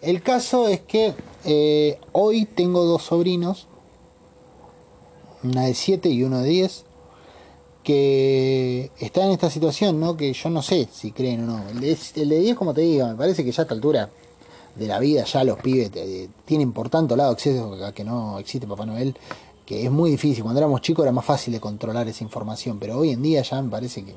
El 0.01 0.21
caso 0.21 0.67
es 0.67 0.81
que 0.81 1.15
hoy 2.11 2.45
tengo 2.45 2.85
dos 2.85 3.03
sobrinos, 3.03 3.67
una 5.43 5.65
de 5.65 5.73
7 5.73 6.09
y 6.09 6.23
uno 6.23 6.41
de 6.41 6.49
10 6.49 6.85
que 7.87 8.91
está 8.99 9.23
en 9.23 9.31
esta 9.31 9.49
situación, 9.49 9.97
¿no? 9.97 10.17
Que 10.17 10.33
yo 10.33 10.49
no 10.49 10.61
sé 10.61 10.89
si 10.91 11.13
creen 11.13 11.45
o 11.45 11.47
no. 11.47 11.69
El 11.69 11.79
de, 11.79 11.97
el 12.15 12.27
de 12.27 12.39
10, 12.39 12.57
como 12.57 12.73
te 12.73 12.81
digo, 12.81 13.07
me 13.07 13.15
parece 13.15 13.45
que 13.45 13.51
ya 13.53 13.61
a 13.61 13.63
esta 13.63 13.73
altura 13.73 14.09
de 14.75 14.87
la 14.87 14.99
vida 14.99 15.23
ya 15.23 15.45
los 15.45 15.57
pibes 15.59 15.89
tienen 16.43 16.73
por 16.73 16.89
tanto 16.89 17.15
lado 17.15 17.31
acceso 17.31 17.73
a 17.85 17.93
que 17.93 18.03
no 18.03 18.39
existe 18.39 18.67
Papá 18.67 18.85
Noel, 18.85 19.17
que 19.67 19.85
es 19.85 19.91
muy 19.91 20.09
difícil. 20.09 20.43
Cuando 20.43 20.59
éramos 20.59 20.81
chicos 20.81 21.03
era 21.03 21.11
más 21.11 21.25
fácil 21.25 21.53
de 21.53 21.59
controlar 21.59 22.07
esa 22.07 22.23
información, 22.23 22.79
pero 22.79 22.97
hoy 22.97 23.11
en 23.11 23.21
día 23.21 23.41
ya 23.43 23.61
me 23.61 23.69
parece 23.69 24.03
que 24.03 24.15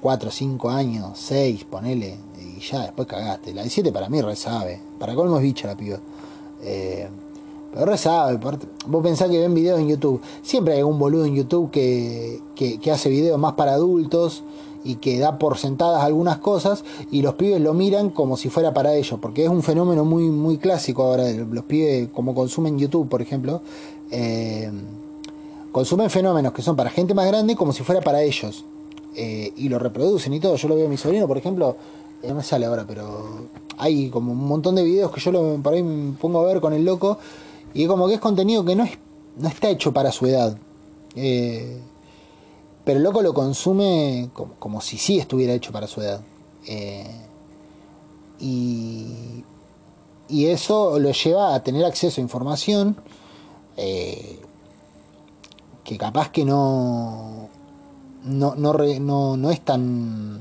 4, 0.00 0.30
5 0.30 0.70
años, 0.70 1.18
6, 1.18 1.64
ponele, 1.64 2.16
y 2.40 2.60
ya 2.60 2.82
después 2.82 3.08
cagaste. 3.08 3.52
La 3.52 3.64
de 3.64 3.68
7 3.68 3.90
para 3.90 4.08
mí 4.08 4.22
re 4.22 4.36
sabe. 4.36 4.80
Para 4.98 5.16
colmo 5.16 5.38
es 5.38 5.42
bicha 5.42 5.66
la 5.66 5.76
piba. 5.76 5.98
Eh, 6.62 7.08
Pero 7.72 7.84
re 7.84 7.98
sabe, 7.98 8.38
vos 8.86 9.02
pensás 9.02 9.28
que 9.28 9.40
ven 9.40 9.54
videos 9.54 9.80
en 9.80 9.88
YouTube. 9.88 10.20
Siempre 10.42 10.74
hay 10.74 10.78
algún 10.80 11.00
boludo 11.00 11.24
en 11.24 11.34
YouTube 11.34 11.72
que, 11.72 12.40
que, 12.54 12.90
hace 12.92 13.10
videos 13.10 13.40
más 13.40 13.54
para 13.54 13.72
adultos 13.72 14.44
y 14.84 14.94
que 14.96 15.18
da 15.18 15.38
por 15.38 15.58
sentadas 15.58 16.04
algunas 16.04 16.38
cosas 16.38 16.84
y 17.10 17.22
los 17.22 17.34
pibes 17.34 17.60
lo 17.60 17.74
miran 17.74 18.10
como 18.10 18.36
si 18.36 18.48
fuera 18.48 18.72
para 18.72 18.94
ellos, 18.94 19.18
porque 19.20 19.42
es 19.42 19.50
un 19.50 19.64
fenómeno 19.64 20.04
muy, 20.04 20.30
muy 20.30 20.58
clásico 20.58 21.02
ahora. 21.02 21.28
Los 21.28 21.64
pibes, 21.64 22.08
como 22.10 22.36
consumen 22.36 22.78
YouTube, 22.78 23.08
por 23.08 23.20
ejemplo, 23.20 23.62
eh, 24.10 24.70
consumen 25.72 26.10
fenómenos 26.10 26.52
que 26.52 26.62
son 26.62 26.76
para 26.76 26.90
gente 26.90 27.14
más 27.14 27.26
grande 27.26 27.56
como 27.56 27.72
si 27.72 27.82
fuera 27.82 28.00
para 28.00 28.22
ellos. 28.22 28.64
Eh, 29.14 29.52
y 29.56 29.68
lo 29.68 29.78
reproducen 29.78 30.32
y 30.32 30.40
todo. 30.40 30.56
Yo 30.56 30.68
lo 30.68 30.76
veo 30.76 30.86
a 30.86 30.88
mi 30.88 30.96
sobrino, 30.96 31.26
por 31.26 31.38
ejemplo, 31.38 31.76
no 32.22 32.34
me 32.34 32.42
sale 32.42 32.66
ahora, 32.66 32.84
pero 32.86 33.48
hay 33.76 34.10
como 34.10 34.32
un 34.32 34.46
montón 34.46 34.74
de 34.74 34.82
videos 34.82 35.10
que 35.10 35.20
yo 35.20 35.32
lo, 35.32 35.56
por 35.62 35.74
ahí 35.74 35.82
me 35.82 36.12
pongo 36.12 36.40
a 36.40 36.44
ver 36.44 36.60
con 36.60 36.72
el 36.72 36.84
loco 36.84 37.18
y 37.74 37.86
como 37.86 38.08
que 38.08 38.14
es 38.14 38.20
contenido 38.20 38.64
que 38.64 38.74
no, 38.76 38.84
es, 38.84 38.92
no 39.36 39.48
está 39.48 39.70
hecho 39.70 39.92
para 39.92 40.12
su 40.12 40.26
edad. 40.26 40.56
Eh, 41.14 41.80
pero 42.84 42.98
el 42.98 43.04
loco 43.04 43.22
lo 43.22 43.34
consume 43.34 44.30
como, 44.34 44.80
si 44.80 44.98
sí 44.98 45.18
estuviera 45.18 45.52
hecho 45.52 45.72
para 45.72 45.86
su 45.86 46.00
edad. 46.00 46.20
Eh, 46.66 47.06
y, 48.40 49.44
y, 50.28 50.46
eso 50.46 50.98
lo 50.98 51.10
lleva 51.10 51.54
a 51.54 51.62
tener 51.62 51.84
acceso 51.84 52.20
a 52.20 52.22
información 52.22 52.96
eh, 53.78 54.38
que 55.84 55.96
capaz 55.96 56.30
que 56.30 56.44
no 56.44 57.48
no, 58.24 58.54
no, 58.56 58.72
no, 58.74 59.36
no 59.36 59.50
es 59.50 59.60
tan... 59.62 60.40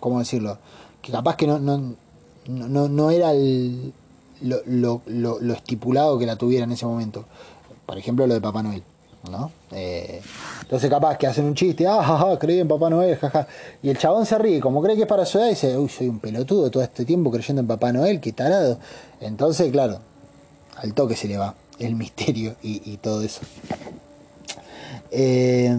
¿Cómo 0.00 0.18
decirlo? 0.18 0.58
Que 1.02 1.12
capaz 1.12 1.36
que 1.36 1.46
no, 1.46 1.58
no, 1.58 1.94
no, 2.46 2.88
no 2.88 3.10
era 3.10 3.32
el, 3.32 3.92
lo, 4.42 4.58
lo, 4.66 5.02
lo, 5.40 5.54
estipulado 5.54 6.18
que 6.18 6.26
la 6.26 6.36
tuviera 6.36 6.64
en 6.64 6.72
ese 6.72 6.86
momento. 6.86 7.24
Por 7.86 7.98
ejemplo, 7.98 8.26
lo 8.26 8.34
de 8.34 8.40
Papá 8.40 8.62
Noel. 8.62 8.82
¿no? 9.30 9.50
Eh, 9.72 10.20
entonces 10.60 10.90
capaz 10.90 11.16
que 11.16 11.26
hacen 11.26 11.46
un 11.46 11.54
chiste, 11.54 11.86
ah, 11.86 12.02
jaja, 12.04 12.38
creí 12.38 12.60
en 12.60 12.68
Papá 12.68 12.90
Noel, 12.90 13.16
jaja. 13.16 13.46
Y 13.82 13.88
el 13.88 13.96
chabón 13.96 14.26
se 14.26 14.36
ríe, 14.38 14.60
como 14.60 14.82
cree 14.82 14.96
que 14.96 15.02
es 15.02 15.08
para 15.08 15.24
su 15.24 15.38
edad, 15.38 15.46
y 15.46 15.50
dice, 15.50 15.78
uy, 15.78 15.88
soy 15.88 16.08
un 16.08 16.20
pelotudo 16.20 16.70
todo 16.70 16.82
este 16.82 17.06
tiempo 17.06 17.30
creyendo 17.30 17.60
en 17.60 17.66
Papá 17.66 17.92
Noel, 17.92 18.20
qué 18.20 18.32
tarado. 18.32 18.78
Entonces, 19.20 19.72
claro, 19.72 20.00
al 20.76 20.92
toque 20.92 21.16
se 21.16 21.28
le 21.28 21.38
va 21.38 21.54
el 21.78 21.94
misterio 21.96 22.56
y, 22.62 22.96
todo 22.98 23.22
eso. 23.22 23.40
Eh, 25.10 25.76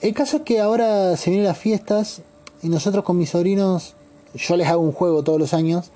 el 0.00 0.14
caso 0.14 0.38
es 0.38 0.42
que 0.42 0.60
ahora 0.60 1.16
se 1.16 1.30
vienen 1.30 1.46
las 1.46 1.58
fiestas 1.58 2.22
y 2.62 2.68
nosotros 2.68 3.04
con 3.04 3.16
mis 3.16 3.30
sobrinos, 3.30 3.94
yo 4.34 4.56
les 4.56 4.68
hago 4.68 4.82
un 4.82 4.92
juego 4.92 5.22
todos 5.22 5.38
los 5.38 5.54
años 5.54 5.90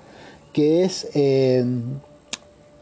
que 0.53 0.83
es 0.83 1.07
eh, 1.13 1.63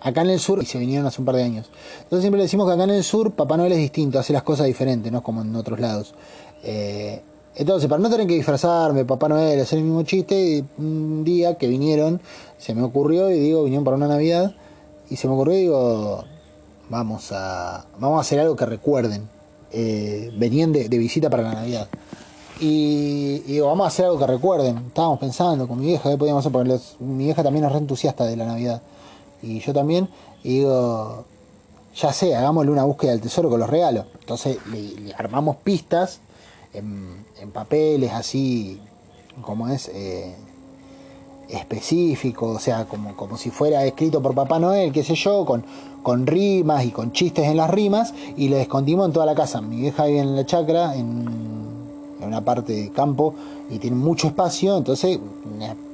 acá 0.02 0.22
en 0.22 0.30
el 0.30 0.40
sur, 0.40 0.62
y 0.62 0.66
se 0.66 0.78
vinieron 0.78 1.06
hace 1.06 1.22
un 1.22 1.26
par 1.26 1.36
de 1.36 1.44
años. 1.44 1.70
Entonces 2.04 2.22
siempre 2.22 2.38
le 2.38 2.44
decimos 2.44 2.68
que 2.68 2.74
acá 2.74 2.84
en 2.84 2.92
el 2.92 3.04
sur 3.04 3.32
Papá 3.32 3.58
Noel 3.58 3.74
es 3.74 3.80
distinto, 3.80 4.20
hace 4.20 4.34
las 4.34 4.44
cosas 4.44 4.68
diferentes, 4.68 5.12
no 5.12 5.22
como 5.22 5.42
en 5.42 5.56
otros 5.56 5.80
lados. 5.80 6.14
Eh, 6.64 7.22
entonces, 7.56 7.90
para 7.90 8.02
no 8.02 8.10
tener 8.10 8.28
que 8.28 8.36
disfrazarme, 8.36 9.04
Papá 9.04 9.28
Noel, 9.30 9.60
hacer 9.60 9.80
el 9.80 9.86
mismo 9.86 10.04
chiste, 10.04 10.64
un 10.78 11.24
día 11.24 11.58
que 11.58 11.68
vinieron, 11.68 12.22
se 12.60 12.76
me 12.76 12.84
ocurrió 12.84 13.32
y 13.32 13.40
digo, 13.40 13.64
vinieron 13.64 13.84
para 13.84 13.98
una 13.98 14.08
Navidad, 14.08 14.54
y 15.10 15.16
se 15.16 15.28
me 15.28 15.34
ocurrió 15.34 15.56
digo, 15.56 16.24
vamos 16.90 17.32
a, 17.32 17.86
vamos 18.00 18.18
a 18.18 18.22
hacer 18.22 18.40
algo 18.40 18.56
que 18.56 18.66
recuerden. 18.66 19.30
Eh, 19.72 20.32
venían 20.38 20.72
de 20.72 20.88
visita 20.90 21.30
para 21.30 21.44
la 21.44 21.54
Navidad. 21.54 21.88
Y, 22.60 23.40
digo, 23.40 23.68
vamos 23.68 23.86
a 23.86 23.88
hacer 23.88 24.06
algo 24.06 24.18
que 24.18 24.28
recuerden. 24.28 24.78
Estábamos 24.88 25.20
pensando 25.20 25.68
con 25.68 25.80
mi 25.80 25.88
vieja, 25.88 26.10
¿qué 26.10 26.18
podíamos 26.18 26.42
hacer? 26.42 26.52
Porque 26.52 26.80
mi 27.00 27.26
vieja 27.26 27.44
también 27.44 27.66
es 27.66 27.72
re 27.72 27.78
entusiasta 27.78 28.26
de 28.26 28.36
la 28.36 28.46
Navidad. 28.46 28.82
Y 29.42 29.60
yo 29.60 29.74
también. 29.74 30.10
Y 30.44 30.60
digo, 30.60 31.26
ya 31.96 32.12
sé, 32.14 32.36
hagámosle 32.36 32.72
una 32.72 32.84
búsqueda 32.84 33.12
del 33.12 33.22
tesoro 33.22 33.50
con 33.50 33.60
los 33.60 33.70
regalos. 33.70 34.06
Entonces 34.20 34.58
le, 34.72 35.14
armamos 35.14 35.58
pistas 35.58 36.20
en, 36.74 37.26
papeles 37.54 38.12
así, 38.12 38.82
como 39.42 39.70
es, 39.70 39.90
eh, 39.94 40.36
específico, 41.50 42.48
o 42.48 42.60
sea, 42.60 42.86
como, 42.86 43.16
como 43.16 43.38
si 43.38 43.50
fuera 43.50 43.86
escrito 43.86 44.22
por 44.22 44.36
Papá 44.36 44.60
Noel, 44.60 44.92
qué 44.92 45.04
sé 45.04 45.16
yo, 45.16 45.46
con, 45.46 45.64
con 46.04 46.28
rimas 46.28 46.86
y 46.86 46.92
con 46.92 47.12
chistes 47.12 47.46
en 47.46 47.58
las 47.58 47.70
rimas, 47.70 48.14
y 48.36 48.50
le 48.50 48.62
escondimos 48.62 49.08
en 49.08 49.14
toda 49.14 49.26
la 49.26 49.36
casa. 49.36 49.62
Mi 49.62 49.78
vieja 49.78 50.06
vive 50.06 50.20
en 50.20 50.36
la 50.36 50.46
chacra, 50.46 50.96
en 50.96 51.58
una 52.22 52.42
parte 52.42 52.74
de 52.74 52.90
campo 52.90 53.34
y 53.70 53.80
tiene 53.80 53.96
mucho 53.96 54.28
espacio, 54.28 54.78
entonces 54.78 55.20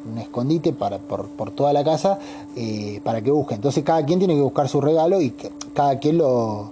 un 0.05 0.17
escondite 0.17 0.73
para, 0.73 0.97
por, 0.97 1.27
por 1.27 1.51
toda 1.51 1.73
la 1.73 1.83
casa 1.83 2.19
eh, 2.55 2.99
para 3.03 3.21
que 3.21 3.31
busque. 3.31 3.55
Entonces 3.55 3.83
cada 3.83 4.03
quien 4.05 4.19
tiene 4.19 4.35
que 4.35 4.41
buscar 4.41 4.67
su 4.67 4.81
regalo 4.81 5.21
y 5.21 5.33
cada 5.73 5.99
quien 5.99 6.17
lo... 6.17 6.71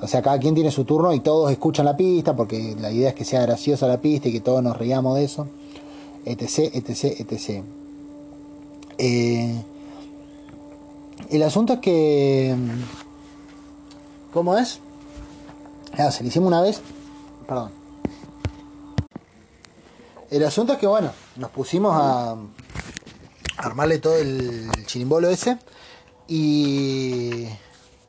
O 0.00 0.08
sea, 0.08 0.20
cada 0.20 0.36
quien 0.40 0.52
tiene 0.52 0.72
su 0.72 0.84
turno 0.84 1.12
y 1.14 1.20
todos 1.20 1.52
escuchan 1.52 1.86
la 1.86 1.96
pista 1.96 2.34
porque 2.34 2.74
la 2.80 2.90
idea 2.90 3.10
es 3.10 3.14
que 3.14 3.24
sea 3.24 3.42
graciosa 3.42 3.86
la 3.86 4.00
pista 4.00 4.28
y 4.28 4.32
que 4.32 4.40
todos 4.40 4.60
nos 4.60 4.76
riamos 4.76 5.14
de 5.16 5.24
eso. 5.24 5.46
Etc, 6.24 6.74
etc, 6.74 7.20
etc. 7.20 7.62
Eh, 8.98 9.62
el 11.30 11.42
asunto 11.42 11.74
es 11.74 11.78
que... 11.80 12.56
¿Cómo 14.32 14.56
es? 14.56 14.80
Ah, 15.98 16.10
se 16.10 16.22
lo 16.22 16.28
hicimos 16.28 16.48
una 16.48 16.62
vez. 16.62 16.80
Perdón 17.46 17.82
el 20.32 20.44
asunto 20.44 20.72
es 20.72 20.78
que, 20.78 20.86
bueno, 20.86 21.12
nos 21.36 21.50
pusimos 21.50 21.92
a, 21.94 22.34
armarle 23.58 23.98
todo 23.98 24.16
el 24.16 24.70
chirimbolo 24.86 25.28
ese 25.28 25.58
y, 26.26 27.46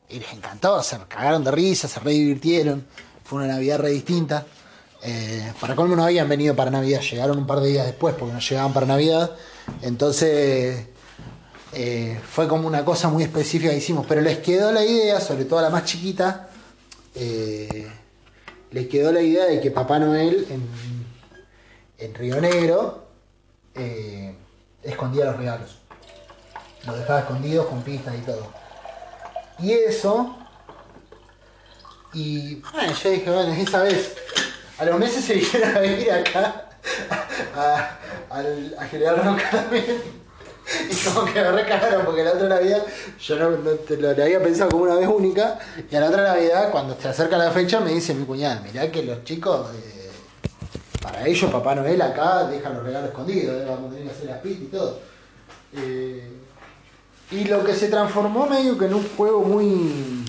les 0.08 0.32
encantó, 0.32 0.82
se 0.82 0.98
cagaron 1.06 1.44
de 1.44 1.50
risa, 1.50 1.86
se 1.86 2.00
re 2.00 2.12
divirtieron. 2.12 2.86
Fue 3.24 3.40
una 3.40 3.52
Navidad 3.52 3.78
re 3.80 3.90
distinta. 3.90 4.46
Eh, 5.02 5.52
para 5.60 5.76
colmo 5.76 5.96
no 5.96 6.04
habían 6.04 6.26
venido 6.26 6.56
para 6.56 6.70
Navidad, 6.70 7.02
llegaron 7.02 7.36
un 7.36 7.46
par 7.46 7.60
de 7.60 7.68
días 7.68 7.84
después 7.84 8.14
porque 8.18 8.32
no 8.32 8.40
llegaban 8.40 8.72
para 8.72 8.86
Navidad. 8.86 9.32
Entonces 9.82 10.86
eh, 11.72 12.20
fue 12.28 12.48
como 12.48 12.66
una 12.66 12.84
cosa 12.84 13.08
muy 13.08 13.22
específica 13.22 13.70
que 13.70 13.78
hicimos, 13.78 14.06
pero 14.06 14.20
les 14.20 14.38
quedó 14.38 14.72
la 14.72 14.84
idea, 14.84 15.20
sobre 15.20 15.44
todo 15.44 15.58
a 15.58 15.62
la 15.62 15.70
más 15.70 15.84
chiquita, 15.84 16.48
eh, 17.14 17.90
les 18.70 18.88
quedó 18.88 19.12
la 19.12 19.20
idea 19.20 19.46
de 19.46 19.60
que 19.60 19.70
Papá 19.70 19.98
Noel 19.98 20.46
en 21.98 22.14
Río 22.14 22.40
Negro 22.40 23.04
eh, 23.74 24.34
escondía 24.82 25.26
los 25.26 25.36
regalos. 25.36 25.78
Los 26.86 26.98
dejaba 26.98 27.20
escondidos 27.20 27.66
con 27.66 27.82
pistas 27.82 28.14
y 28.14 28.20
todo. 28.20 28.52
Y 29.58 29.72
eso. 29.72 30.36
Y 32.12 32.56
bueno, 32.56 32.92
yo 32.92 33.10
dije, 33.10 33.30
bueno, 33.30 33.52
esa 33.52 33.82
vez. 33.82 34.16
A 34.78 34.84
los 34.84 34.98
meses 34.98 35.24
se 35.24 35.34
vinieron 35.34 35.76
a 35.76 35.80
venir 35.80 36.12
acá 36.12 36.68
a, 38.34 38.84
General 38.86 39.24
Roca 39.24 39.50
también. 39.50 39.84
Y 40.90 40.94
como 41.04 41.26
que 41.26 41.34
me 41.42 41.52
recagaron 41.52 42.06
porque 42.06 42.24
la 42.24 42.32
otra 42.32 42.48
Navidad 42.48 42.82
yo 43.20 43.36
no, 43.36 43.50
lo, 43.50 44.08
había 44.10 44.42
pensado 44.42 44.70
como 44.70 44.84
una 44.84 44.94
vez 44.94 45.06
única. 45.06 45.58
Y 45.90 45.94
a 45.94 46.00
la 46.00 46.08
otra 46.08 46.22
Navidad, 46.22 46.70
cuando 46.70 46.96
se 46.98 47.06
acerca 47.06 47.36
la 47.36 47.50
fecha, 47.50 47.80
me 47.80 47.92
dice 47.92 48.14
mi 48.14 48.24
cuñada, 48.24 48.62
mirá 48.62 48.90
que 48.90 49.02
los 49.02 49.22
chicos. 49.24 49.68
Eh, 49.74 50.10
para 51.02 51.26
ellos 51.26 51.50
Papá 51.50 51.74
Noel 51.74 52.00
acá 52.00 52.44
deja 52.46 52.70
los 52.70 52.82
regalos 52.82 53.10
escondidos, 53.10 53.60
¿eh? 53.60 53.66
vamos 53.68 53.88
a 53.88 53.94
tener 53.94 54.06
que 54.06 54.10
hacer 54.10 54.26
las 54.26 54.40
pistas 54.40 54.62
y 54.62 54.68
todo. 54.68 55.00
Eh, 55.74 56.28
y 57.30 57.44
lo 57.44 57.62
que 57.62 57.74
se 57.74 57.88
transformó 57.88 58.46
medio 58.46 58.78
que 58.78 58.86
en 58.86 58.94
un 58.94 59.06
juego 59.10 59.42
muy 59.42 60.24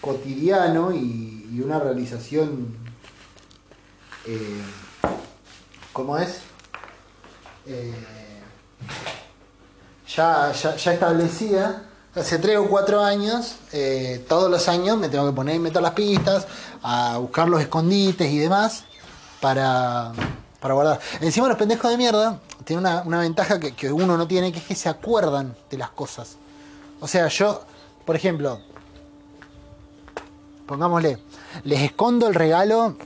cotidiano 0.00 0.92
y, 0.92 1.32
una 1.64 1.78
realización 1.78 2.76
eh, 4.26 4.60
¿cómo 5.94 6.18
es? 6.18 6.40
Ya, 10.08 10.52
ya, 10.52 10.92
establecida 10.92 11.82
hace 12.14 12.38
tres 12.38 12.56
o 12.58 12.68
cuatro 12.68 13.02
años, 13.02 13.56
todos 14.28 14.50
los 14.50 14.68
años 14.68 14.96
me 14.96 15.08
tengo 15.08 15.26
que 15.26 15.32
poner 15.34 15.56
y 15.56 15.58
meter 15.58 15.82
las 15.82 15.92
pistas, 15.92 16.46
a 16.82 17.18
buscar 17.18 17.48
los 17.48 17.60
escondites 17.60 18.30
y 18.30 18.38
demás 18.38 18.84
para, 19.40 20.12
para 20.60 20.74
guardar. 20.74 21.00
Encima 21.20 21.48
los 21.48 21.58
pendejos 21.58 21.90
de 21.90 21.96
mierda 21.96 22.40
tienen 22.64 22.86
una, 23.04 23.18
ventaja 23.18 23.60
que, 23.60 23.92
uno 23.92 24.16
no 24.16 24.26
tiene, 24.26 24.52
que 24.52 24.58
es 24.58 24.64
que 24.64 24.74
se 24.74 24.88
acuerdan 24.88 25.56
de 25.70 25.78
las 25.78 25.90
cosas. 25.90 26.36
O 27.00 27.08
sea, 27.08 27.28
yo, 27.28 27.62
por 28.04 28.16
ejemplo, 28.16 28.60
pongámosle, 30.66 31.18
les 31.64 31.82
escondo 31.82 32.28
el 32.28 32.34
regalo 32.34 32.96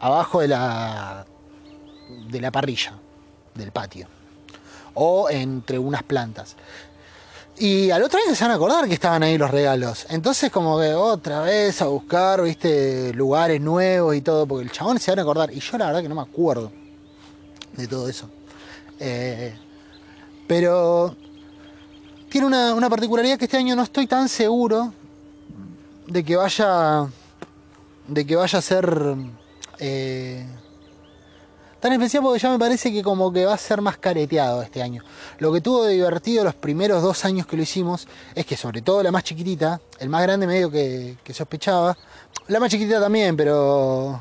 abajo 0.00 0.40
de 0.40 0.48
la, 0.48 1.24
de 2.28 2.40
la 2.40 2.50
parrilla 2.50 2.94
del 3.54 3.72
patio 3.72 4.08
o 4.94 5.28
entre 5.28 5.78
unas 5.78 6.02
plantas. 6.02 6.56
Y 7.56 7.90
al 7.90 8.02
otro 8.02 8.18
año 8.24 8.34
se 8.34 8.44
van 8.44 8.50
a 8.50 8.54
acordar 8.54 8.88
que 8.88 8.94
estaban 8.94 9.22
ahí 9.22 9.38
los 9.38 9.50
regalos. 9.50 10.06
Entonces 10.08 10.50
como 10.50 10.80
que 10.80 10.92
otra 10.92 11.40
vez 11.40 11.80
a 11.82 11.86
buscar, 11.86 12.42
viste, 12.42 13.12
lugares 13.14 13.60
nuevos 13.60 14.16
y 14.16 14.22
todo, 14.22 14.46
porque 14.46 14.64
el 14.64 14.72
chabón 14.72 14.98
se 14.98 15.12
van 15.12 15.20
a 15.20 15.22
acordar. 15.22 15.52
Y 15.52 15.60
yo 15.60 15.78
la 15.78 15.86
verdad 15.86 16.02
que 16.02 16.08
no 16.08 16.16
me 16.16 16.22
acuerdo 16.22 16.72
de 17.76 17.86
todo 17.86 18.08
eso. 18.08 18.28
Eh, 18.98 19.56
pero 20.48 21.16
tiene 22.28 22.46
una, 22.48 22.90
particularidad 22.90 23.38
que 23.38 23.44
este 23.44 23.56
año 23.56 23.76
no 23.76 23.84
estoy 23.84 24.08
tan 24.08 24.28
seguro 24.28 24.92
de 26.08 26.24
que 26.24 26.34
vaya. 26.34 27.06
de 28.08 28.26
que 28.26 28.34
vaya 28.34 28.58
a 28.58 28.62
ser. 28.62 29.14
Eh, 29.78 30.44
tan 31.84 31.92
especial 31.92 32.22
porque 32.22 32.38
ya 32.38 32.50
me 32.50 32.58
parece 32.58 32.90
que 32.90 33.02
como 33.02 33.30
que 33.30 33.44
va 33.44 33.52
a 33.52 33.58
ser 33.58 33.82
más 33.82 33.98
careteado 33.98 34.62
este 34.62 34.82
año. 34.82 35.04
Lo 35.36 35.52
que 35.52 35.60
tuvo 35.60 35.84
de 35.84 35.92
divertido 35.92 36.42
los 36.42 36.54
primeros 36.54 37.02
dos 37.02 37.26
años 37.26 37.46
que 37.46 37.58
lo 37.58 37.62
hicimos 37.62 38.08
es 38.34 38.46
que 38.46 38.56
sobre 38.56 38.80
todo 38.80 39.02
la 39.02 39.12
más 39.12 39.22
chiquitita, 39.22 39.82
el 39.98 40.08
más 40.08 40.22
grande 40.22 40.46
medio 40.46 40.70
que, 40.70 41.18
que 41.22 41.34
sospechaba, 41.34 41.94
la 42.48 42.58
más 42.58 42.70
chiquitita 42.70 43.02
también, 43.02 43.36
pero 43.36 44.18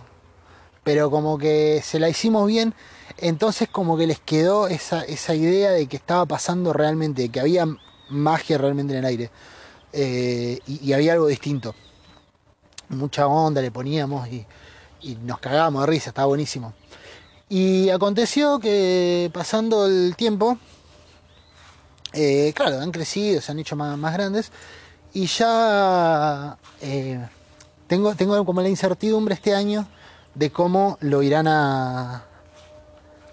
pero 0.84 1.10
como 1.10 1.38
que 1.38 1.82
se 1.82 2.02
la 2.02 2.10
hicimos 2.10 2.48
bien, 2.48 2.74
entonces 3.18 3.70
como 3.70 3.96
que 3.96 4.08
les 4.08 4.20
quedó 4.20 4.68
esa, 4.68 5.06
esa 5.06 5.34
idea 5.34 5.72
de 5.72 5.88
que 5.88 5.96
estaba 5.96 6.26
pasando 6.26 6.74
realmente, 6.74 7.30
que 7.30 7.40
había 7.40 7.66
magia 8.10 8.58
realmente 8.58 8.92
en 8.92 9.00
el 9.00 9.06
aire 9.06 9.32
eh, 9.94 10.60
y, 10.68 10.92
había 10.92 11.14
algo 11.14 11.28
distinto. 11.28 11.74
Mucha 12.90 13.26
onda 13.26 13.62
le 13.62 13.72
poníamos 13.72 14.28
y, 14.28 14.46
y 15.00 15.16
nos 15.16 15.40
cagábamos 15.40 15.84
de 15.84 15.88
risa, 15.88 16.10
estaba 16.10 16.28
buenísimo. 16.28 16.74
Y 17.54 17.92
aconteció 17.92 18.58
que 18.58 19.30
pasando 19.32 19.86
el 19.86 20.16
tiempo, 20.16 20.58
eh, 22.12 22.52
claro, 22.56 22.80
han 22.80 22.92
crecido, 22.92 23.42
se 23.42 23.52
han 23.52 23.60
hecho 23.60 23.76
más, 23.76 24.12
grandes 24.12 24.52
y 25.14 25.28
ya 25.28 26.58
eh, 26.82 27.24
tengo, 27.86 28.16
tengo 28.16 28.44
como 28.44 28.60
la 28.64 28.70
incertidumbre 28.70 29.36
este 29.36 29.54
año 29.54 29.88
de 30.34 30.52
cómo 30.52 30.98
lo 31.02 31.22
irán 31.22 31.48
a, 31.48 32.24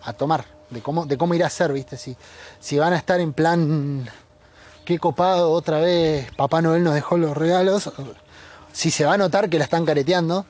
a 0.03 0.13
tomar, 0.13 0.45
de 0.69 0.83
cómo, 0.83 1.07
de 1.07 1.17
cómo 1.17 1.33
irá 1.33 1.47
a 1.47 1.51
ser, 1.51 1.73
¿viste? 1.73 1.97
Si, 1.97 2.15
si 2.59 2.79
van 2.79 2.93
a 2.93 2.99
estar 2.99 3.21
en 3.21 3.33
plan, 3.33 4.07
qué 4.85 4.99
copado, 4.99 5.51
otra 5.51 5.79
vez 5.79 6.31
Papá 6.37 6.61
Noel 6.61 6.85
nos 6.85 6.93
dejó 6.93 7.17
los 7.17 7.35
regalos, 7.35 7.91
si 8.71 8.91
se 8.91 9.07
va 9.07 9.15
a 9.15 9.17
notar 9.17 9.49
que 9.49 9.57
la 9.57 9.65
están 9.65 9.87
careteando, 9.87 10.45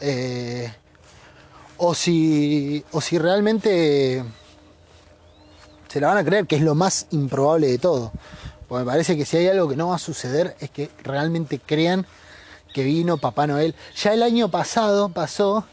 eh, 0.00 0.74
o, 1.78 1.94
si, 1.94 2.84
o 2.92 3.00
si 3.00 3.18
realmente 3.18 4.24
se 5.88 6.00
la 6.00 6.08
van 6.08 6.18
a 6.18 6.24
creer, 6.24 6.46
que 6.46 6.56
es 6.56 6.62
lo 6.62 6.74
más 6.74 7.06
improbable 7.10 7.68
de 7.68 7.78
todo. 7.78 8.12
Porque 8.68 8.84
me 8.84 8.90
parece 8.90 9.16
que 9.16 9.24
si 9.24 9.38
hay 9.38 9.48
algo 9.48 9.68
que 9.68 9.76
no 9.76 9.88
va 9.88 9.96
a 9.96 9.98
suceder 9.98 10.56
es 10.60 10.70
que 10.70 10.90
realmente 11.02 11.58
crean 11.58 12.06
que 12.74 12.84
vino 12.84 13.16
Papá 13.16 13.46
Noel. 13.46 13.74
Ya 13.96 14.12
el 14.12 14.22
año 14.22 14.50
pasado 14.50 15.08
pasó 15.08 15.64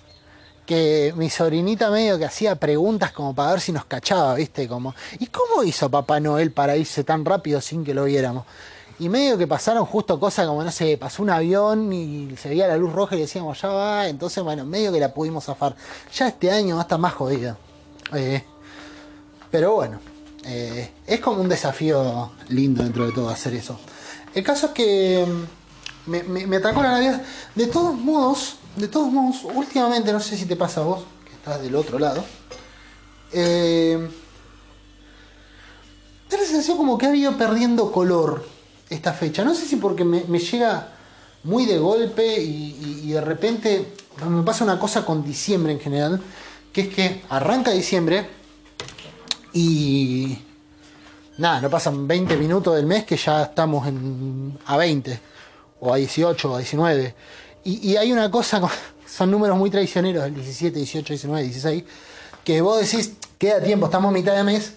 que 0.66 1.14
mi 1.16 1.30
sobrinita 1.30 1.92
medio 1.92 2.18
que 2.18 2.26
hacía 2.26 2.56
preguntas 2.56 3.12
como 3.12 3.36
para 3.36 3.52
ver 3.52 3.62
si 3.62 3.72
nos 3.72 3.86
cachaba, 3.86 4.36
¿viste? 4.36 4.68
Como, 4.68 4.96
¿y 5.20 5.28
cómo 5.28 5.64
hizo 5.64 5.90
Papá 5.90 6.20
Noel 6.20 6.52
para 6.52 6.78
irse 6.78 7.04
tan 7.04 7.26
rápido 7.26 7.62
sin 7.62 7.84
que 7.84 7.94
lo 7.94 8.06
viéramos? 8.06 8.46
Y 8.98 9.10
medio 9.10 9.38
que 9.38 9.46
pasaron 9.46 9.86
justo 9.86 10.20
cosas 10.20 10.48
como, 10.48 10.64
no 10.64 10.72
sé, 10.72 10.98
pasó 10.98 11.22
un 11.22 11.30
avión 11.30 11.92
y 11.92 12.36
se 12.38 12.48
veía 12.50 12.68
la 12.68 12.78
luz 12.78 12.94
roja 12.94 13.16
y 13.16 13.22
decíamos, 13.22 13.62
ya 13.62 13.68
va, 13.68 14.08
entonces, 14.08 14.42
bueno, 14.42 14.66
medio 14.66 14.92
que 14.92 15.00
la 15.00 15.14
pudimos 15.14 15.44
zafar. 15.44 15.76
Ya 16.14 16.30
este 16.30 16.50
año 16.50 16.76
va 16.76 16.82
a 16.82 16.84
estar 16.84 17.00
más 17.00 17.14
jodida. 17.14 17.58
Eh, 18.14 18.42
pero 19.52 19.74
bueno, 19.74 20.00
eh, 20.46 20.92
es 21.06 21.20
como 21.20 21.42
un 21.42 21.50
desafío 21.50 22.32
lindo 22.50 22.84
dentro 22.84 23.06
de 23.06 23.12
todo 23.12 23.30
hacer 23.30 23.54
eso. 23.54 23.78
El 24.34 24.44
caso 24.44 24.68
es 24.68 24.72
que 24.72 25.26
me, 26.06 26.24
me, 26.24 26.56
atacó 26.56 26.82
la 26.82 26.92
Navidad. 26.92 27.22
De 27.54 27.68
todos 27.68 27.96
modos, 27.98 28.58
de 28.78 28.88
todos 28.88 29.12
modos, 29.12 29.44
últimamente, 29.44 30.14
no 30.14 30.22
sé 30.22 30.38
si 30.38 30.46
te 30.46 30.56
pasa 30.56 30.82
a 30.82 30.84
vos, 30.86 31.04
que 31.26 31.34
estás 31.34 31.62
del 31.62 31.76
otro 31.76 32.00
lado, 32.00 32.24
eh, 33.34 34.10
da 36.30 36.38
la 36.38 36.44
sensación 36.44 36.78
como 36.78 36.98
que 36.98 37.08
ha 37.08 37.16
ido 37.16 37.38
perdiendo 37.38 37.92
color 37.92 38.55
esta 38.90 39.14
fecha. 39.14 39.44
No 39.44 39.54
sé 39.56 39.66
si 39.66 39.78
porque 39.78 40.04
me, 40.04 40.22
llega 40.40 40.90
muy 41.44 41.66
de 41.66 41.78
golpe 41.78 42.42
y, 42.42 43.12
de 43.12 43.22
repente 43.22 43.94
me 44.28 44.44
pasa 44.44 44.64
una 44.64 44.80
cosa 44.80 45.06
con 45.06 45.24
diciembre 45.24 45.74
en 45.74 45.80
general, 45.80 46.22
que 46.74 46.82
es 46.82 46.88
que 46.90 47.24
arranca 47.30 47.72
diciembre 47.72 48.28
y 49.54 50.38
nada, 51.38 51.62
no 51.62 51.70
pasan 51.70 52.08
20 52.08 52.38
minutos 52.38 52.76
del 52.76 52.86
mes 52.86 53.06
que 53.06 53.18
ya 53.18 53.44
estamos 53.44 53.88
en, 53.88 54.58
a 54.66 54.78
20 54.78 55.20
o 55.80 55.94
a 55.94 55.98
18 55.98 56.52
o 56.52 56.56
a 56.56 56.58
19. 56.58 57.16
Y, 57.64 57.96
hay 57.96 58.12
una 58.12 58.30
cosa, 58.30 58.62
son 59.08 59.32
números 59.32 59.58
muy 59.58 59.70
traicioneros, 59.70 60.26
el 60.26 60.36
17, 60.36 60.78
18, 60.78 61.14
19, 61.14 61.44
16, 61.44 61.84
que 62.44 62.62
vos 62.62 62.80
decís, 62.80 63.14
queda 63.38 63.62
tiempo, 63.62 63.88
estamos 63.88 64.10
a 64.10 64.14
mitad 64.14 64.36
de 64.36 64.44
mes, 64.44 64.74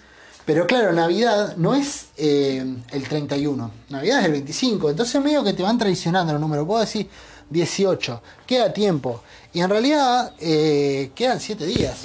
pero 0.48 0.66
claro, 0.66 0.94
Navidad 0.94 1.58
no 1.58 1.74
es 1.74 2.08
eh, 2.16 2.64
el 2.90 3.06
31, 3.06 3.70
Navidad 3.90 4.20
es 4.20 4.24
el 4.24 4.32
25, 4.32 4.88
entonces 4.88 5.22
medio 5.22 5.44
que 5.44 5.52
te 5.52 5.62
van 5.62 5.76
traicionando 5.76 6.32
los 6.32 6.40
números, 6.40 6.66
vos 6.66 6.90
decís 6.90 7.06
18, 7.50 8.22
queda 8.46 8.72
tiempo, 8.72 9.20
y 9.52 9.60
en 9.60 9.68
realidad 9.68 10.32
eh, 10.40 11.12
quedan 11.14 11.38
7 11.38 11.66
días, 11.66 12.04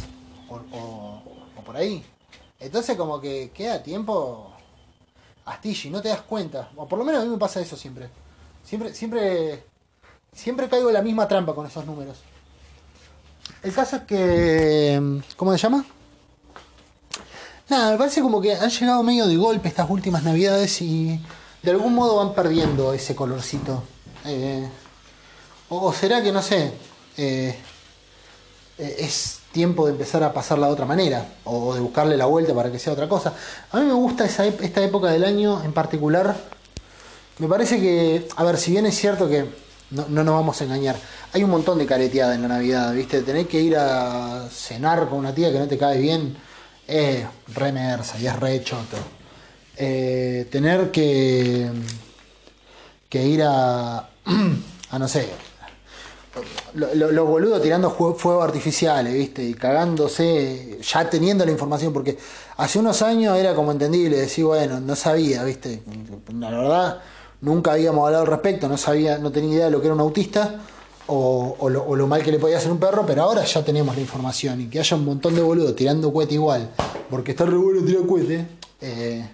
o, 0.50 1.22
por 1.66 1.78
ahí. 1.78 2.04
Entonces 2.60 2.98
como 2.98 3.22
que 3.22 3.52
queda 3.54 3.82
tiempo 3.82 4.52
astillo 5.46 5.88
y 5.88 5.92
no 5.94 6.02
te 6.02 6.10
das 6.10 6.24
cuenta, 6.24 6.70
o 6.76 6.86
por 6.86 7.00
lo 7.00 7.06
menos 7.06 7.22
a 7.22 7.26
mí 7.26 7.32
me 7.32 7.38
pasa 7.38 7.62
eso 7.62 7.78
siempre. 7.78 8.10
Siempre, 8.66 8.94
siempre, 8.94 9.64
siempre 10.34 10.68
caigo 10.68 10.90
en 10.90 10.96
la 10.96 11.02
misma 11.02 11.30
trampa 11.30 11.56
con 11.56 11.66
esos 11.66 11.86
números. 11.86 12.18
El 13.62 13.74
caso 13.74 13.96
es 13.96 14.02
que. 14.02 15.22
¿Cómo 15.38 15.54
se 15.54 15.58
llama? 15.60 15.86
Nada, 17.74 17.94
me 17.94 17.98
parece 17.98 18.22
como 18.22 18.40
que 18.40 18.54
han 18.54 18.70
llegado 18.70 19.02
medio 19.02 19.26
de 19.26 19.36
golpe 19.36 19.68
estas 19.68 19.90
últimas 19.90 20.22
navidades 20.22 20.80
y 20.84 21.20
de 21.64 21.72
algún 21.72 21.96
modo 21.96 22.18
van 22.18 22.36
perdiendo 22.36 22.94
ese 22.94 23.16
colorcito. 23.16 23.82
Eh, 24.26 24.70
o, 25.70 25.92
será 25.92 26.22
que 26.22 26.32
no 26.32 26.44
sé, 26.44 26.72
eh, 27.18 27.58
eh, 28.78 28.96
es 29.00 29.40
tiempo 29.52 29.88
de 29.88 29.94
empezar 29.94 30.22
a 30.24 30.32
pasarla 30.32 30.68
de 30.68 30.74
otra 30.74 30.86
manera 30.86 31.26
o 31.46 31.74
de 31.74 31.80
buscarle 31.80 32.16
la 32.16 32.28
vuelta 32.28 32.54
para 32.54 32.72
que 32.72 32.78
sea 32.78 32.94
otra 32.94 33.10
cosa. 33.10 33.34
A 33.72 33.80
mí 33.80 33.88
me 33.88 33.94
gusta 33.94 34.26
esta 34.26 34.84
época 34.84 35.08
del 35.08 35.24
año 35.24 35.64
en 35.64 35.74
particular 35.74 36.36
me 37.40 37.48
parece 37.48 37.80
que, 37.80 38.28
a 38.36 38.44
ver, 38.44 38.58
si 38.58 38.70
bien 38.70 38.86
es 38.86 38.96
cierto 38.96 39.28
que 39.28 39.46
no, 39.90 40.06
nos 40.08 40.36
vamos 40.36 40.62
a 40.62 40.66
engañar, 40.66 40.96
hay 41.34 41.44
un 41.44 41.50
montón 41.50 41.80
de 41.80 41.88
careteada 41.88 42.36
en 42.36 42.44
la 42.44 42.50
Navidad, 42.50 42.94
¿viste? 42.94 43.24
Tener 43.24 43.48
que 43.48 43.60
ir 43.60 43.76
a 43.76 44.48
cenar 44.52 45.10
con 45.10 45.18
una 45.18 45.34
tía 45.34 45.52
que 45.52 45.58
no 45.58 45.68
te 45.68 45.80
cae 45.80 46.00
bien 46.00 46.38
es 46.88 47.26
re 47.54 47.74
y 48.20 48.26
es 48.26 48.40
re 48.40 48.64
choto. 48.64 48.98
Eh, 49.76 50.48
tener 50.52 50.92
que, 50.92 51.70
que 53.10 53.24
ir 53.26 53.44
a, 53.44 53.98
a 54.90 55.00
no 55.00 55.08
sé, 55.08 55.30
los 56.74 57.28
boludos 57.28 57.62
tirando 57.62 57.92
fuego 57.92 58.42
artificiales, 58.42 59.14
¿viste? 59.14 59.44
Y 59.44 59.54
cagándose, 59.54 60.80
ya 60.82 61.10
teniendo 61.10 61.46
la 61.46 61.52
información, 61.52 61.94
porque 61.94 62.18
hace 62.58 62.80
unos 62.80 63.02
años 63.02 63.38
era 63.38 63.54
como 63.54 63.72
entendible, 63.72 64.18
decir, 64.18 64.46
bueno, 64.46 64.80
no 64.80 64.96
sabía, 64.96 65.44
¿viste? 65.44 65.84
La 66.34 66.50
verdad, 66.50 67.02
nunca 67.42 67.74
habíamos 67.74 68.06
hablado 68.06 68.24
al 68.24 68.30
respecto, 68.30 68.68
no 68.68 68.78
sabía, 68.78 69.18
no 69.18 69.32
tenía 69.32 69.56
idea 69.56 69.66
de 69.66 69.72
lo 69.72 69.82
que 69.82 69.88
era 69.88 69.96
un 69.96 70.02
autista 70.02 70.60
o, 71.08 71.70
lo, 71.70 72.08
mal 72.08 72.24
que 72.24 72.32
le 72.32 72.40
podía 72.40 72.58
hacer 72.58 72.72
un 72.72 72.80
perro, 72.80 73.06
pero 73.06 73.24
ahora 73.24 73.44
ya 73.44 73.64
tenemos 73.64 73.96
la 73.96 74.02
información 74.02 74.62
y 74.62 74.68
que 74.68 74.80
haya 74.80 74.96
un 74.96 75.06
montón 75.06 75.36
de 75.36 75.42
boludos 75.42 75.76
tirando 75.76 76.12
cohete 76.14 76.36
igual, 76.36 76.70
porque 77.10 77.32
está 77.32 77.46
re 77.46 77.58
bueno 77.58 77.86
tirar 77.86 78.06
cohete. 78.06 78.48
Eh, 78.82 79.26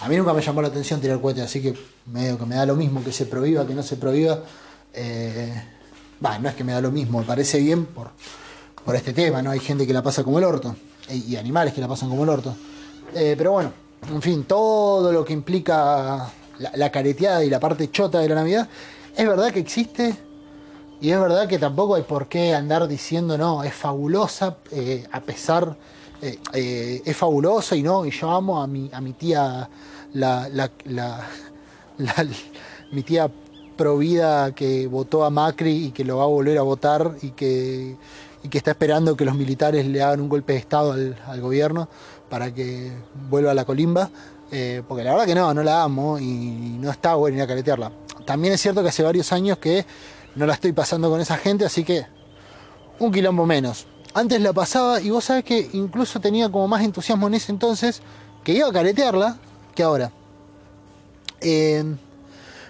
a 0.00 0.08
mí 0.08 0.16
nunca 0.16 0.32
me 0.32 0.42
llamó 0.42 0.62
la 0.62 0.68
atención 0.68 1.00
tirar 1.00 1.20
cohete, 1.20 1.42
así 1.42 1.60
que 1.60 1.74
medio 2.06 2.38
que 2.38 2.46
me 2.46 2.56
da 2.56 2.66
lo 2.66 2.76
mismo 2.76 3.02
que 3.02 3.12
se 3.12 3.26
prohíba, 3.26 3.66
que 3.66 3.74
no 3.74 3.82
se 3.82 3.96
prohíba. 3.96 4.42
Eh, 4.94 5.52
no 6.20 6.48
es 6.48 6.54
que 6.54 6.64
me 6.64 6.72
da 6.72 6.80
lo 6.80 6.90
mismo, 6.90 7.20
me 7.20 7.24
parece 7.24 7.58
bien 7.58 7.86
por, 7.86 8.10
por 8.84 8.96
este 8.96 9.12
tema, 9.12 9.42
¿no? 9.42 9.50
Hay 9.50 9.60
gente 9.60 9.86
que 9.86 9.92
la 9.92 10.02
pasa 10.02 10.24
como 10.24 10.38
el 10.38 10.44
orto, 10.44 10.74
y, 11.10 11.36
animales 11.36 11.74
que 11.74 11.80
la 11.80 11.88
pasan 11.88 12.08
como 12.08 12.24
el 12.24 12.28
orto. 12.28 12.54
Eh, 13.14 13.34
pero 13.36 13.52
bueno, 13.52 13.72
en 14.10 14.22
fin, 14.22 14.44
todo 14.44 15.12
lo 15.12 15.24
que 15.24 15.32
implica 15.32 16.30
la, 16.58 16.90
careteada 16.90 17.44
y 17.44 17.50
la 17.50 17.60
parte 17.60 17.90
chota 17.90 18.18
de 18.18 18.28
la 18.28 18.34
Navidad, 18.34 18.68
es 19.16 19.26
verdad 19.26 19.50
que 19.52 19.60
existe 19.60 20.14
y 21.00 21.10
es 21.10 21.20
verdad 21.20 21.46
que 21.46 21.58
tampoco 21.58 21.94
hay 21.94 22.02
por 22.02 22.26
qué 22.26 22.54
andar 22.54 22.88
diciendo, 22.88 23.38
no, 23.38 23.62
es 23.62 23.72
fabulosa, 23.72 24.56
eh, 24.72 25.06
a 25.12 25.20
pesar, 25.20 25.76
eh, 26.20 26.38
eh, 26.52 27.02
es 27.04 27.16
fabulosa 27.16 27.76
y 27.76 27.82
no, 27.82 28.04
y 28.04 28.10
yo 28.10 28.30
amo 28.30 28.60
a 28.60 28.66
mi, 28.66 28.90
a 28.92 29.00
mi 29.00 29.12
tía, 29.12 29.68
la, 30.14 30.48
la, 30.86 32.26
mi 32.90 33.02
tía 33.04 33.30
provida 33.76 34.52
que 34.52 34.88
votó 34.88 35.24
a 35.24 35.30
Macri 35.30 35.86
y 35.86 35.90
que 35.92 36.04
lo 36.04 36.16
va 36.16 36.24
a 36.24 36.26
volver 36.26 36.58
a 36.58 36.62
votar 36.62 37.14
y 37.22 37.30
que, 37.30 37.94
y 38.42 38.48
que 38.48 38.58
está 38.58 38.72
esperando 38.72 39.16
que 39.16 39.24
los 39.24 39.36
militares 39.36 39.86
le 39.86 40.02
hagan 40.02 40.20
un 40.20 40.28
golpe 40.28 40.54
de 40.54 40.58
Estado 40.58 40.92
al, 40.92 41.16
al 41.28 41.40
gobierno 41.40 41.88
para 42.28 42.52
que 42.52 42.90
vuelva 43.30 43.52
a 43.52 43.54
la 43.54 43.64
colimba. 43.64 44.10
Porque 44.88 45.04
la 45.04 45.12
verdad 45.12 45.26
que 45.26 45.34
no, 45.34 45.52
no 45.52 45.62
la 45.62 45.82
amo 45.82 46.18
y 46.18 46.78
no 46.80 46.90
está 46.90 47.14
bueno 47.14 47.36
ir 47.36 47.42
a 47.42 47.46
caretearla. 47.46 47.92
También 48.24 48.54
es 48.54 48.62
cierto 48.62 48.82
que 48.82 48.88
hace 48.88 49.02
varios 49.02 49.30
años 49.30 49.58
que 49.58 49.84
no 50.38 50.46
la 50.46 50.54
estoy 50.54 50.72
pasando 50.72 51.10
con 51.10 51.20
esa 51.20 51.36
gente, 51.36 51.64
así 51.64 51.84
que 51.84 52.06
un 53.00 53.12
quilombo 53.12 53.44
menos. 53.44 53.86
Antes 54.14 54.40
la 54.40 54.52
pasaba 54.52 55.00
y 55.00 55.10
vos 55.10 55.24
sabés 55.24 55.44
que 55.44 55.68
incluso 55.72 56.20
tenía 56.20 56.48
como 56.48 56.66
más 56.68 56.82
entusiasmo 56.82 57.26
en 57.26 57.34
ese 57.34 57.52
entonces 57.52 58.00
que 58.44 58.52
iba 58.52 58.68
a 58.68 58.72
caretearla 58.72 59.36
que 59.74 59.82
ahora. 59.82 60.12
Eh, 61.40 61.84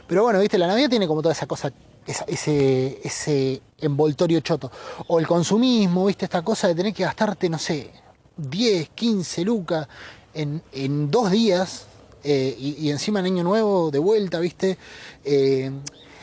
pero 0.07 0.23
bueno, 0.25 0.41
viste, 0.41 0.59
la 0.59 0.67
Navidad 0.67 0.89
tiene 0.89 1.07
como 1.07 1.23
toda 1.23 1.35
esa 1.35 1.47
cosa, 1.47 1.71
ese, 2.07 3.01
ese 3.05 3.61
envoltorio 3.79 4.41
choto. 4.41 4.73
O 5.07 5.21
el 5.21 5.27
consumismo, 5.27 6.07
viste, 6.07 6.25
esta 6.25 6.43
cosa 6.43 6.69
de 6.69 6.75
tener 6.75 6.95
que 6.95 7.05
gastarte, 7.05 7.49
no 7.51 7.59
sé, 7.59 7.91
10, 8.37 8.89
15 8.91 9.45
lucas 9.45 9.87
en, 10.33 10.63
en 10.73 11.11
dos 11.11 11.31
días 11.31 11.87
eh, 12.25 12.57
y, 12.59 12.91
encima 12.91 13.21
en 13.21 13.27
Año 13.27 13.45
Nuevo 13.45 13.91
de 13.91 13.99
vuelta, 13.99 14.41
viste. 14.41 14.77
Eh, 15.25 15.71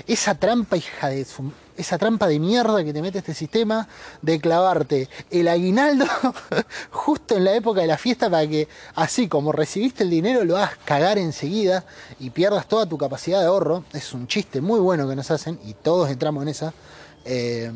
esa 0.08 0.36
trampa, 0.36 0.78
hija 0.78 1.10
de 1.10 1.26
esa 1.78 1.98
trampa 1.98 2.28
de 2.28 2.40
mierda 2.40 2.84
que 2.84 2.94
te 2.94 3.02
mete 3.02 3.20
este 3.20 3.34
sistema 3.34 3.88
de 4.22 4.40
clavarte 4.40 5.10
el 5.30 5.48
aguinaldo 5.48 6.06
justo 6.92 7.36
en 7.36 7.44
la 7.44 7.56
época 7.56 7.82
de 7.82 7.88
la 7.88 7.98
fiesta 7.98 8.30
para 8.30 8.48
que 8.48 8.68
así 8.96 9.28
como 9.28 9.52
recibiste 9.52 10.04
el 10.04 10.10
dinero 10.10 10.44
lo 10.46 10.58
hagas 10.58 10.78
cagar 10.86 11.18
enseguida 11.18 11.86
y 12.20 12.30
pierdas 12.30 12.68
toda 12.68 12.86
tu 12.86 12.98
capacidad 12.98 13.42
de 13.42 13.48
ahorro. 13.48 13.84
Es 13.94 14.14
un 14.14 14.28
chiste 14.28 14.62
muy 14.62 14.80
bueno 14.80 15.08
que 15.08 15.16
nos 15.16 15.30
hacen 15.32 15.60
y 15.66 15.74
todos 15.74 16.10
entramos 16.10 16.44
en 16.44 16.50
esa. 16.50 16.74
Eh, 17.26 17.72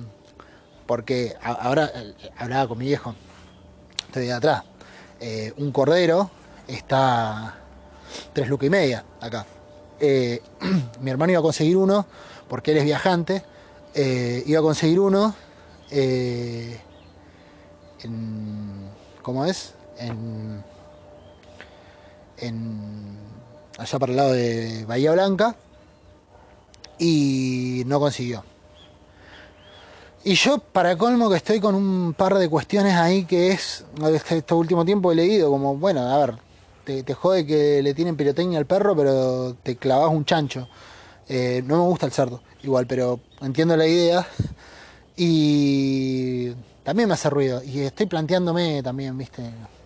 porque 0.86 1.36
ahora 1.44 1.92
hablaba 2.38 2.68
con 2.68 2.80
mi 2.80 2.86
viejo, 2.86 3.14
estoy 4.08 4.26
de 4.26 4.34
atrás. 4.34 4.64
Eh, 5.20 5.54
un 5.58 5.72
cordero 5.72 6.32
está 6.68 7.60
tres 8.34 8.48
lucas 8.48 8.68
y 8.68 8.70
media 8.70 9.06
acá. 9.22 9.46
Eh, 10.00 10.42
mi 11.02 11.12
hermano 11.12 11.32
iba 11.32 11.40
a 11.40 11.44
conseguir 11.44 11.78
uno 11.78 12.06
porque 12.48 12.72
él 12.72 12.78
es 12.78 12.84
viajante 12.86 13.44
eh, 13.94 14.44
iba 14.46 14.60
a 14.60 14.64
conseguir 14.64 15.00
uno 15.00 15.34
eh, 15.90 16.80
en, 18.02 18.90
¿cómo 19.22 19.46
es? 19.46 19.74
En, 19.98 20.64
en, 22.38 23.18
allá 23.78 24.00
para 24.00 24.12
el 24.12 24.18
lado 24.18 24.34
de 24.34 24.86
Bahía 24.86 25.12
Blanca 25.12 25.56
y 27.00 27.84
no 27.88 28.00
consiguió. 28.00 28.44
Y 30.24 30.36
yo, 30.36 30.60
para 30.60 30.98
colmo, 30.98 31.30
que 31.30 31.38
estoy 31.38 31.60
con 31.60 31.76
un 31.76 32.14
par 32.14 32.36
de 32.36 32.50
cuestiones 32.50 32.94
ahí 32.96 33.26
que 33.26 33.52
es, 33.52 33.86
este, 34.30 34.54
último 34.54 34.86
tiempo 34.86 35.12
he 35.12 35.16
leído, 35.16 35.50
como, 35.50 35.78
bueno, 35.78 36.02
a 36.02 36.18
ver, 36.20 36.36
te, 37.04 37.14
jode 37.14 37.46
que 37.46 37.82
le 37.82 37.94
tienen 37.94 38.16
pirotecnia 38.16 38.58
al 38.58 38.66
perro, 38.66 38.96
pero 38.96 39.56
te 39.62 39.76
clavas 39.76 40.12
un 40.12 40.26
chancho. 40.26 40.68
Eh, 41.28 41.62
no 41.66 41.78
me 41.78 41.84
gusta 41.84 42.06
el 42.08 42.12
cerdo, 42.12 42.42
igual, 42.64 42.88
pero 42.88 43.20
entiendo 43.42 43.78
la 43.78 43.88
idea. 43.88 44.28
Y 45.16 46.52
también 46.84 47.08
me 47.08 47.14
hace 47.14 47.30
ruido. 47.30 47.62
Y 47.64 47.82
estoy 47.82 48.08
planteándome 48.08 48.82
también, 48.82 49.18
viste, 49.18 49.44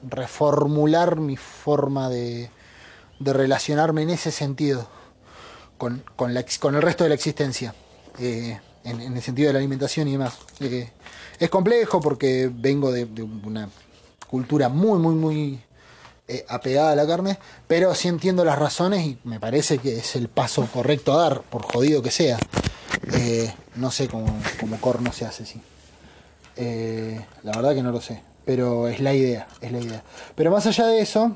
reformular 0.08 1.20
mi 1.20 1.36
forma 1.36 2.10
de, 2.10 2.50
relacionarme 3.20 4.04
en 4.04 4.12
ese 4.12 4.32
sentido 4.32 4.88
con, 5.78 6.04
la, 6.30 6.46
con, 6.60 6.76
el 6.76 6.82
resto 6.82 7.04
de 7.04 7.10
la 7.10 7.16
existencia. 7.16 7.74
Eh, 8.20 8.60
en, 8.86 9.02
el 9.02 9.22
sentido 9.22 9.48
de 9.48 9.54
la 9.54 9.60
alimentación 9.60 10.08
y 10.08 10.14
demás. 10.14 10.38
Eh, 10.60 10.90
es 11.40 11.50
complejo 11.50 12.00
porque 12.00 12.50
vengo 12.54 12.92
de, 12.92 13.06
de, 13.06 13.24
una 13.24 13.70
cultura 14.30 14.70
muy, 14.70 15.00
muy, 15.00 15.16
muy 15.16 15.60
eh, 16.26 16.46
apegada 16.48 16.94
a 16.94 16.96
la 16.96 17.06
carne, 17.06 17.38
pero 17.68 17.94
sí 17.94 18.08
entiendo 18.08 18.46
las 18.46 18.58
razones 18.58 19.06
y 19.06 19.18
me 19.26 19.42
parece 19.42 19.80
que 19.80 19.98
es 19.98 20.16
el 20.16 20.30
paso 20.30 20.66
correcto 20.72 21.12
a 21.12 21.24
dar, 21.24 21.42
por 21.42 21.64
jodido 21.64 22.02
que 22.02 22.12
sea. 22.12 22.40
Eh, 23.12 23.54
no 23.76 23.92
sé 23.92 24.08
cómo, 24.08 24.34
cómo 24.58 24.80
corno 24.80 25.12
se 25.12 25.26
hace, 25.26 25.46
sí. 25.46 25.62
Eh, 26.56 27.20
la 27.44 27.52
verdad 27.52 27.76
que 27.76 27.84
no 27.84 27.92
lo 27.92 28.00
sé, 28.00 28.22
pero 28.46 28.88
es 28.88 29.02
la 29.02 29.14
idea, 29.14 29.50
es 29.60 29.74
la 29.74 29.80
idea. 29.80 30.04
Pero 30.34 30.50
más 30.50 30.66
allá 30.66 30.88
de 30.88 31.02
eso, 31.02 31.36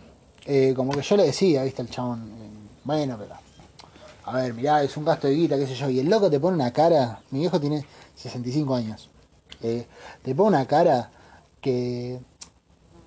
como 0.78 0.94
que 0.94 1.02
yo 1.02 1.18
le 1.18 1.24
decía, 1.24 1.64
viste, 1.64 1.82
el 1.82 1.90
chabón, 1.90 2.32
bueno, 2.86 3.18
pero... 3.20 3.36
A 4.24 4.38
ver, 4.38 4.54
mirá, 4.54 4.84
es 4.84 4.96
un 4.96 5.04
gasto 5.04 5.28
de 5.28 5.36
guita, 5.36 5.58
qué 5.58 5.68
sé 5.68 5.76
yo. 5.76 5.90
Y 5.90 6.00
el 6.00 6.10
loco 6.10 6.30
te 6.30 6.40
pone 6.40 6.56
una 6.56 6.72
cara. 6.74 7.22
Mi 7.32 7.40
viejo 7.40 7.62
tiene 7.62 7.86
65 8.16 8.76
años. 8.76 9.10
te 9.62 10.36
pone 10.36 10.50
una 10.58 10.66
cara 10.66 11.10
que. 11.62 12.20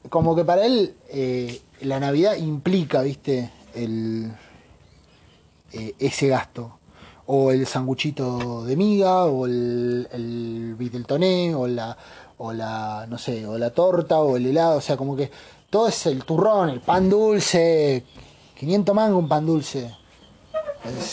Como 0.09 0.35
que 0.35 0.47
para 0.47 0.65
él 0.65 0.95
la 1.83 2.01
Navidad 2.01 2.37
implica, 2.37 3.03
viste, 3.03 3.51
el, 3.75 4.33
eh, 5.73 5.95
ese 5.99 6.29
gasto. 6.29 6.79
O 7.27 7.53
el 7.53 7.67
sanguchito 7.67 8.65
de 8.65 8.77
miga, 8.77 9.27
o 9.27 9.47
el, 9.47 10.09
el 10.13 11.07
toné, 11.07 11.55
o 11.55 11.67
la, 11.69 11.97
o 12.39 12.53
la, 12.53 13.07
no 13.09 13.19
sé, 13.19 13.47
o 13.47 13.57
la 13.57 13.71
torta, 13.71 14.21
o 14.21 14.37
el 14.37 14.47
helado, 14.47 14.79
o 14.79 14.81
sea, 14.81 14.97
como 14.97 15.15
que 15.15 15.31
todo 15.69 15.87
es 15.87 16.07
el 16.07 16.25
turrón, 16.25 16.71
el 16.71 16.81
pan 16.81 17.09
dulce, 17.09 18.05
500 18.59 18.95
mangos 18.95 19.23
un 19.23 19.29
pan 19.29 19.47
dulce. 19.47 19.95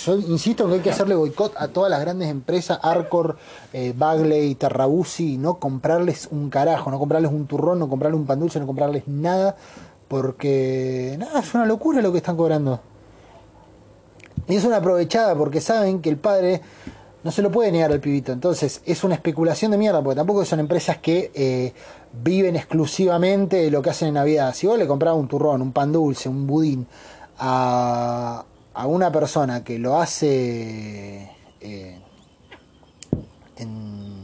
Yo 0.05 0.15
insisto 0.15 0.67
que 0.67 0.75
hay 0.75 0.79
que 0.79 0.91
hacerle 0.91 1.15
boicot 1.15 1.53
a 1.57 1.67
todas 1.67 1.91
las 1.91 1.99
grandes 1.99 2.29
empresas, 2.29 2.79
Arcor, 2.81 3.37
eh, 3.73 3.93
Bagley, 3.95 4.55
Terrabusi, 4.55 5.37
no 5.37 5.59
comprarles 5.59 6.29
un 6.31 6.49
carajo, 6.49 6.89
no 6.89 6.97
comprarles 6.97 7.31
un 7.31 7.45
turrón, 7.47 7.79
no 7.79 7.89
comprarles 7.89 8.19
un 8.19 8.25
pan 8.25 8.39
dulce, 8.39 8.61
no 8.61 8.65
comprarles 8.65 9.07
nada, 9.07 9.57
porque 10.07 11.15
nada, 11.17 11.39
es 11.39 11.53
una 11.53 11.65
locura 11.65 12.01
lo 12.01 12.11
que 12.11 12.19
están 12.19 12.37
cobrando. 12.37 12.79
Y 14.47 14.55
es 14.55 14.63
una 14.63 14.77
aprovechada 14.77 15.35
porque 15.35 15.59
saben 15.59 16.01
que 16.01 16.09
el 16.09 16.17
padre 16.17 16.61
no 17.23 17.31
se 17.31 17.41
lo 17.41 17.51
puede 17.51 17.71
negar 17.71 17.91
al 17.91 17.99
pibito. 17.99 18.31
Entonces 18.31 18.81
es 18.85 19.03
una 19.03 19.15
especulación 19.15 19.71
de 19.71 19.77
mierda, 19.77 20.01
porque 20.01 20.15
tampoco 20.15 20.45
son 20.45 20.59
empresas 20.59 20.97
que 20.97 21.31
eh, 21.33 21.73
viven 22.23 22.55
exclusivamente 22.55 23.57
de 23.57 23.71
lo 23.71 23.81
que 23.81 23.89
hacen 23.89 24.09
en 24.09 24.13
Navidad. 24.13 24.53
Si 24.53 24.67
vos 24.67 24.77
le 24.77 24.87
comprás 24.87 25.15
un 25.15 25.27
turrón, 25.27 25.61
un 25.61 25.73
pan 25.73 25.91
dulce, 25.91 26.29
un 26.29 26.47
budín 26.47 26.87
a, 27.39 28.45
a 28.73 28.87
una 28.87 29.11
persona 29.11 29.63
que 29.63 29.77
lo 29.77 29.99
hace 29.99 31.29
eh, 31.59 31.99
en 33.57 34.17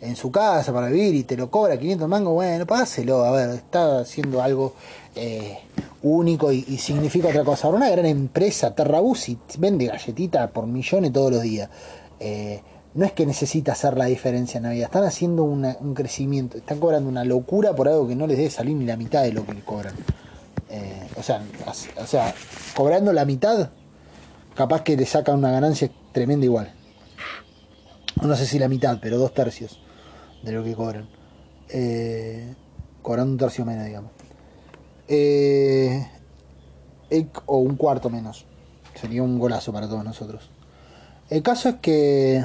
en 0.00 0.16
su 0.16 0.30
casa 0.30 0.72
para 0.72 0.88
vivir 0.88 1.14
y 1.14 1.24
te 1.24 1.36
lo 1.36 1.50
cobra 1.50 1.78
500 1.78 2.08
mangos, 2.08 2.34
bueno, 2.34 2.66
páselo, 2.66 3.24
a 3.24 3.32
ver, 3.32 3.50
está 3.50 4.00
haciendo 4.00 4.42
algo 4.42 4.74
eh, 5.14 5.58
único 6.02 6.52
y, 6.52 6.62
significa 6.78 7.28
otra 7.28 7.44
cosa. 7.44 7.66
Ahora 7.66 7.78
una 7.78 7.90
gran 7.90 8.06
empresa, 8.06 8.74
Terrabusi, 8.74 9.38
vende 9.58 9.86
galletita 9.86 10.50
por 10.50 10.66
millones 10.66 11.12
todos 11.12 11.32
los 11.32 11.42
días. 11.42 11.68
Eh, 12.18 12.62
no 12.94 13.04
es 13.04 13.12
que 13.12 13.24
necesita 13.26 13.72
hacer 13.72 13.96
la 13.96 14.06
diferencia 14.06 14.58
en 14.58 14.64
Navidad, 14.64 14.86
están 14.86 15.04
haciendo 15.04 15.44
un 15.44 15.94
crecimiento, 15.94 16.58
están 16.58 16.80
cobrando 16.80 17.08
una 17.08 17.24
locura 17.24 17.72
por 17.72 17.86
algo 17.86 18.08
que 18.08 18.16
no 18.16 18.26
les 18.26 18.36
debe 18.36 18.50
salir 18.50 18.76
ni 18.76 18.84
la 18.84 18.96
mitad 18.96 19.22
de 19.22 19.32
lo 19.32 19.46
que 19.46 19.54
cobran. 19.60 19.94
Eh, 20.70 21.06
o, 21.16 21.22
sea, 21.22 22.34
cobrando 22.74 23.12
la 23.12 23.24
mitad, 23.24 23.70
capaz 24.56 24.82
que 24.82 24.96
le 24.96 25.06
sacan 25.06 25.36
una 25.36 25.52
ganancia 25.52 25.90
tremenda 26.12 26.46
igual. 26.46 26.72
No 28.22 28.34
sé 28.34 28.44
si 28.46 28.58
la 28.58 28.68
mitad, 28.68 28.98
pero 29.00 29.18
dos 29.18 29.34
tercios 29.34 29.80
de 30.42 30.52
lo 30.52 30.64
que 30.64 30.74
cobran. 30.74 31.08
Cobrando 33.02 33.32
un 33.32 33.38
tercio 33.38 33.64
menos, 33.64 33.86
digamos. 33.86 34.19
Eh, 35.12 36.06
o 37.46 37.58
un 37.58 37.76
cuarto 37.76 38.08
menos. 38.08 38.46
Sería 38.94 39.22
un 39.22 39.38
golazo 39.38 39.72
para 39.72 39.88
todos 39.88 40.04
nosotros. 40.04 40.50
El 41.28 41.42
caso 41.42 41.68
es 41.68 41.74
que. 41.76 42.44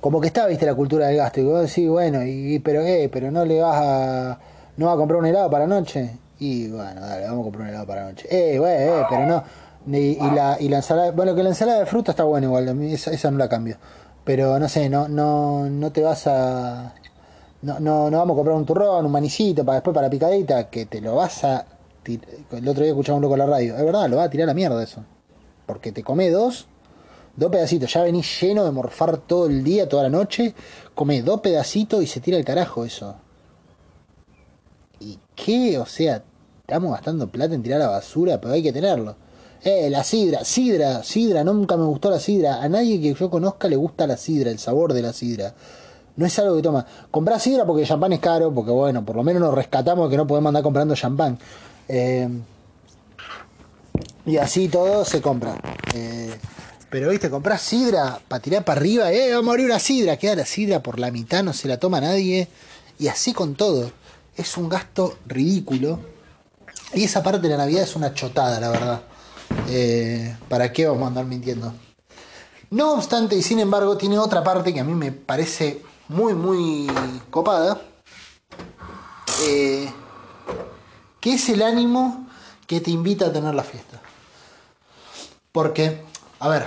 Como 0.00 0.20
que 0.20 0.28
está, 0.28 0.46
viste, 0.46 0.64
la 0.64 0.74
cultura 0.74 1.08
del 1.08 1.16
gasto. 1.16 1.40
Y 1.40 1.44
vos 1.44 1.60
decís, 1.62 1.88
bueno, 1.88 2.22
y, 2.24 2.60
pero 2.60 2.82
eh, 2.82 3.08
pero 3.12 3.30
no 3.30 3.44
le 3.44 3.60
vas 3.60 3.76
a. 3.82 4.38
¿No 4.76 4.86
vas 4.86 4.94
a 4.94 4.98
comprar 4.98 5.20
un 5.20 5.26
helado 5.26 5.50
para 5.50 5.66
noche? 5.66 6.18
Y 6.38 6.68
bueno, 6.68 7.00
dale, 7.00 7.26
vamos 7.26 7.40
a 7.40 7.44
comprar 7.44 7.62
un 7.64 7.68
helado 7.68 7.86
para 7.86 8.04
noche. 8.04 8.28
Eh, 8.30 8.56
eh, 8.56 9.02
pero 9.10 9.26
no. 9.26 9.44
Y, 9.86 10.16
la, 10.16 10.56
y 10.60 10.68
la 10.68 10.76
ensalada. 10.76 11.10
Bueno, 11.10 11.34
que 11.34 11.42
la 11.42 11.50
ensalada 11.50 11.80
de 11.80 11.86
fruta 11.86 12.12
está 12.12 12.22
buena 12.22 12.46
igual. 12.46 12.68
Esa, 12.84 13.10
esa 13.10 13.30
no 13.30 13.38
la 13.38 13.48
cambio. 13.48 13.76
Pero 14.24 14.58
no 14.58 14.68
sé, 14.68 14.88
no, 14.88 15.08
no, 15.08 15.68
no 15.68 15.90
te 15.90 16.02
vas 16.02 16.26
a. 16.28 16.94
No, 17.62 17.78
no, 17.78 18.10
no 18.10 18.18
vamos 18.18 18.34
a 18.34 18.36
comprar 18.36 18.56
un 18.56 18.64
turrón, 18.64 19.04
un 19.04 19.12
manicito 19.12 19.64
para 19.64 19.76
después 19.76 19.94
para 19.94 20.06
la 20.06 20.10
picadita, 20.10 20.70
que 20.70 20.86
te 20.86 21.00
lo 21.00 21.16
vas 21.16 21.44
a. 21.44 21.66
El 22.04 22.68
otro 22.68 22.82
día 22.82 22.92
escuchaba 22.92 23.16
un 23.16 23.22
loco 23.22 23.34
en 23.34 23.40
la 23.40 23.46
radio. 23.46 23.76
Es 23.76 23.84
verdad, 23.84 24.08
lo 24.08 24.16
va 24.16 24.24
a 24.24 24.30
tirar 24.30 24.44
a 24.44 24.46
la 24.48 24.54
mierda 24.54 24.82
eso. 24.82 25.04
Porque 25.66 25.92
te 25.92 26.02
come 26.02 26.30
dos, 26.30 26.66
dos 27.36 27.50
pedacitos. 27.50 27.92
Ya 27.92 28.02
venís 28.02 28.40
lleno 28.40 28.64
de 28.64 28.70
morfar 28.70 29.18
todo 29.18 29.46
el 29.46 29.62
día, 29.62 29.88
toda 29.88 30.04
la 30.04 30.08
noche. 30.08 30.54
Come 30.94 31.22
dos 31.22 31.40
pedacitos 31.40 32.02
y 32.02 32.06
se 32.06 32.20
tira 32.20 32.38
el 32.38 32.44
carajo 32.44 32.84
eso. 32.86 33.16
¿Y 34.98 35.18
qué? 35.34 35.78
O 35.78 35.86
sea, 35.86 36.24
estamos 36.60 36.92
gastando 36.92 37.28
plata 37.28 37.54
en 37.54 37.62
tirar 37.62 37.82
a 37.82 37.84
la 37.84 37.90
basura, 37.90 38.40
pero 38.40 38.54
hay 38.54 38.62
que 38.62 38.72
tenerlo. 38.72 39.16
Eh, 39.62 39.90
la 39.90 40.02
sidra, 40.02 40.42
sidra, 40.42 41.02
sidra, 41.02 41.44
nunca 41.44 41.76
me 41.76 41.84
gustó 41.84 42.10
la 42.10 42.18
sidra. 42.18 42.62
A 42.62 42.68
nadie 42.70 43.00
que 43.00 43.12
yo 43.12 43.28
conozca 43.28 43.68
le 43.68 43.76
gusta 43.76 44.06
la 44.06 44.16
sidra, 44.16 44.50
el 44.50 44.58
sabor 44.58 44.94
de 44.94 45.02
la 45.02 45.12
sidra. 45.12 45.54
No 46.20 46.26
es 46.26 46.38
algo 46.38 46.54
que 46.54 46.60
toma. 46.60 46.84
Comprar 47.10 47.40
sidra 47.40 47.64
porque 47.64 47.86
champán 47.86 48.12
es 48.12 48.20
caro, 48.20 48.52
porque 48.52 48.70
bueno, 48.70 49.02
por 49.02 49.16
lo 49.16 49.22
menos 49.22 49.40
nos 49.40 49.54
rescatamos 49.54 50.10
que 50.10 50.18
no 50.18 50.26
podemos 50.26 50.50
andar 50.50 50.62
comprando 50.62 50.94
champán. 50.94 51.38
Eh, 51.88 52.28
y 54.26 54.36
así 54.36 54.68
todo 54.68 55.02
se 55.06 55.22
compra. 55.22 55.58
Eh, 55.94 56.30
pero 56.90 57.08
viste, 57.08 57.30
comprar 57.30 57.58
sidra 57.58 58.20
para 58.28 58.42
tirar 58.42 58.66
para 58.66 58.78
arriba, 58.78 59.10
eh, 59.10 59.32
vamos 59.32 59.48
a 59.48 59.50
abrir 59.52 59.64
una 59.64 59.78
sidra, 59.78 60.18
queda 60.18 60.36
la 60.36 60.44
sidra 60.44 60.82
por 60.82 60.98
la 60.98 61.10
mitad, 61.10 61.42
no 61.42 61.54
se 61.54 61.68
la 61.68 61.78
toma 61.78 62.02
nadie. 62.02 62.48
Y 62.98 63.08
así 63.08 63.32
con 63.32 63.54
todo. 63.54 63.90
Es 64.36 64.58
un 64.58 64.68
gasto 64.68 65.16
ridículo. 65.24 66.00
Y 66.92 67.04
esa 67.04 67.22
parte 67.22 67.40
de 67.40 67.48
la 67.48 67.56
Navidad 67.56 67.84
es 67.84 67.96
una 67.96 68.12
chotada, 68.12 68.60
la 68.60 68.68
verdad. 68.68 69.02
Eh, 69.70 70.36
¿Para 70.50 70.70
qué 70.70 70.86
vamos 70.86 71.04
a 71.04 71.06
andar 71.06 71.24
mintiendo? 71.24 71.72
No 72.68 72.92
obstante, 72.92 73.36
y 73.36 73.42
sin 73.42 73.58
embargo, 73.58 73.96
tiene 73.96 74.18
otra 74.18 74.44
parte 74.44 74.74
que 74.74 74.80
a 74.80 74.84
mí 74.84 74.92
me 74.92 75.12
parece 75.12 75.88
muy, 76.10 76.34
muy 76.34 76.88
copada. 77.30 77.80
Eh, 79.44 79.90
que 81.20 81.34
es 81.34 81.48
el 81.48 81.62
ánimo 81.62 82.26
que 82.66 82.80
te 82.80 82.90
invita 82.90 83.26
a 83.26 83.32
tener 83.32 83.54
la 83.54 83.62
fiesta. 83.62 84.00
Porque, 85.52 86.02
a 86.40 86.48
ver, 86.48 86.66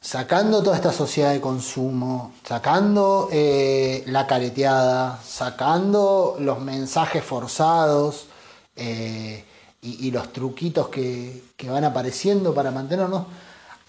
sacando 0.00 0.62
toda 0.62 0.76
esta 0.76 0.92
sociedad 0.92 1.32
de 1.32 1.40
consumo, 1.40 2.32
sacando 2.44 3.28
eh, 3.30 4.04
la 4.06 4.26
careteada, 4.26 5.20
sacando 5.22 6.36
los 6.40 6.60
mensajes 6.60 7.22
forzados 7.22 8.26
eh, 8.74 9.44
y, 9.82 10.10
los 10.10 10.32
truquitos 10.32 10.88
que, 10.88 11.42
van 11.66 11.84
apareciendo 11.84 12.54
para 12.54 12.70
mantenernos, 12.70 13.26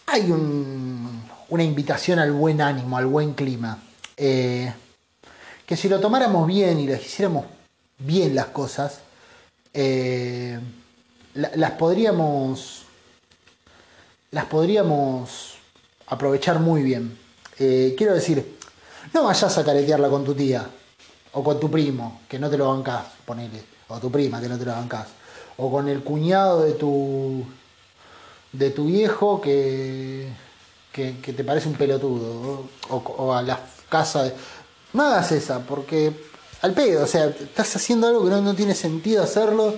hay 0.07 0.29
una 0.29 1.63
invitación 1.63 2.19
al 2.19 2.31
buen 2.31 2.61
ánimo, 2.61 2.97
al 2.97 3.05
buen 3.05 3.33
clima. 3.33 3.79
Eh, 4.17 4.73
que 5.69 5.77
si 5.77 5.87
lo 5.87 5.99
tomáramos 5.99 6.47
bien 6.47 6.79
y 6.79 6.87
les 6.87 7.05
hiciéramos 7.05 7.45
bien 7.99 8.33
las 8.33 8.47
cosas, 8.47 9.01
las 11.35 11.71
podríamos 11.77 12.85
las 14.31 14.45
podríamos 14.45 15.57
aprovechar 16.07 16.59
muy 16.59 16.81
bien. 16.81 17.15
Eh, 17.59 17.93
quiero 17.95 18.15
decir, 18.15 18.57
no 19.13 19.25
vayas 19.25 19.55
a 19.59 19.63
caretearla 19.63 20.09
con 20.09 20.25
tu 20.25 20.33
tía 20.33 20.67
o 21.33 21.43
con 21.43 21.59
tu 21.59 21.69
primo, 21.69 22.21
que 22.27 22.39
no 22.39 22.49
te 22.49 22.57
lo 22.57 22.69
bancás, 22.69 23.05
ponele, 23.23 23.61
o 23.89 23.99
tu 23.99 24.09
prima, 24.09 24.41
que 24.41 24.49
no 24.49 24.57
te 24.57 24.65
lo 24.65 24.71
bancás, 24.71 25.09
o 25.57 25.69
con 25.69 25.87
el 25.87 26.01
cuñado 26.01 26.63
de 26.63 26.71
tu 26.71 27.45
de 28.53 28.71
tu 28.71 28.85
viejo 28.85 29.39
que, 29.39 30.29
que, 30.91 31.13
te 31.13 31.43
parece 31.43 31.69
un 31.69 31.75
pelotudo, 31.75 32.63
o, 32.89 33.33
a 33.35 33.43
la 33.43 33.59
casa 33.87 34.23
de... 34.23 34.33
No 34.93 35.03
hagas 35.03 35.31
esa, 35.31 35.59
porque 35.59 36.13
al 36.61 36.73
pedo, 36.73 37.03
o 37.03 37.07
sea, 37.07 37.25
estás 37.27 37.75
haciendo 37.75 38.07
algo 38.07 38.25
que 38.25 38.31
no, 38.31 38.53
tiene 38.55 38.75
sentido 38.75 39.23
hacerlo 39.23 39.75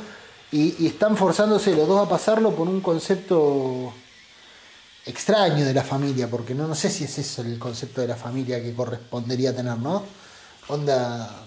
y, 0.51 0.85
están 0.85 1.15
forzándose 1.15 1.75
los 1.75 1.87
dos 1.87 2.05
a 2.05 2.09
pasarlo 2.09 2.55
por 2.55 2.67
un 2.67 2.81
concepto 2.81 3.93
extraño 5.05 5.65
de 5.65 5.73
la 5.73 5.83
familia, 5.83 6.29
porque 6.29 6.53
no, 6.55 6.73
sé 6.75 6.89
si 6.89 7.03
es 7.03 7.17
eso 7.17 7.41
el 7.41 7.59
concepto 7.59 8.01
de 8.01 8.07
la 8.07 8.15
familia 8.15 8.61
que 8.61 8.73
correspondería 8.73 9.55
tener, 9.55 9.77
¿no? 9.77 10.03
Onda, 10.67 11.45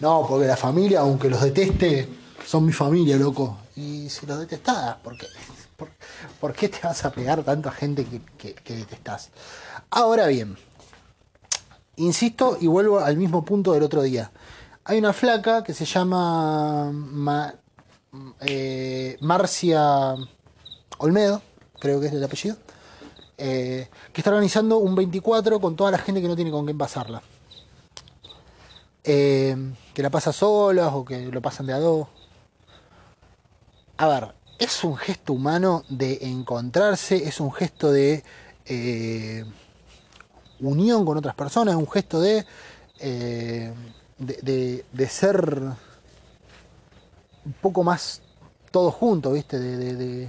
no, 0.00 0.26
porque 0.28 0.46
la 0.46 0.56
familia, 0.56 1.00
aunque 1.00 1.28
los 1.28 1.42
deteste, 1.42 2.08
son 2.46 2.66
mi 2.66 2.72
familia, 2.72 3.16
loco. 3.16 3.58
Y 3.76 4.08
si 4.08 4.26
los 4.26 4.38
detestás, 4.38 4.96
¿por 4.96 5.16
qué? 5.16 5.26
¿Por, 6.40 6.52
qué 6.52 6.68
te 6.68 6.78
vas 6.82 7.04
a 7.04 7.10
pegar 7.10 7.42
tanto 7.42 7.68
a 7.68 7.72
gente 7.72 8.06
que, 8.38 8.54
que, 8.54 8.74
detestás? 8.74 9.30
Ahora 9.90 10.26
bien, 10.26 10.56
insisto 11.96 12.56
y 12.60 12.66
vuelvo 12.66 13.00
al 13.00 13.16
mismo 13.16 13.44
punto 13.44 13.72
del 13.72 13.82
otro 13.82 14.02
día. 14.02 14.30
Hay 14.84 14.98
una 14.98 15.12
flaca 15.12 15.62
que 15.62 15.74
se 15.74 15.84
llama 15.84 16.92
eh, 18.40 19.16
Marcia 19.20 20.16
Olmedo, 20.98 21.42
creo 21.78 22.00
que 22.00 22.06
es 22.06 22.12
el 22.12 22.24
apellido, 22.24 22.56
eh, 23.38 23.88
que 24.12 24.20
está 24.20 24.30
organizando 24.30 24.78
un 24.78 24.94
24 24.94 25.60
con 25.60 25.76
toda 25.76 25.90
la 25.90 25.98
gente 25.98 26.20
que 26.20 26.28
no 26.28 26.36
tiene 26.36 26.50
con 26.50 26.64
quién 26.64 26.78
pasarla. 26.78 27.22
Eh, 29.04 29.56
que 29.94 30.02
la 30.02 30.10
pasa 30.10 30.32
solas 30.32 30.92
o 30.92 31.04
que 31.04 31.26
lo 31.26 31.42
pasan 31.42 31.66
de 31.66 31.72
a 31.72 31.78
dos. 31.78 32.08
A 33.98 34.08
ver, 34.08 34.34
es 34.58 34.84
un 34.84 34.96
gesto 34.96 35.32
humano 35.32 35.84
de 35.88 36.18
encontrarse, 36.22 37.16
es 37.28 37.40
un 37.40 37.52
gesto 37.52 37.92
de 37.92 38.24
unión 40.62 41.04
con 41.04 41.18
otras 41.18 41.34
personas, 41.34 41.76
un 41.76 41.90
gesto 41.90 42.20
de, 42.20 42.44
de, 44.18 45.08
ser 45.08 45.60
un 47.44 47.52
poco 47.60 47.82
más 47.82 48.22
todos 48.70 48.94
juntos, 48.94 49.34
¿viste? 49.34 49.58
de, 49.58 50.28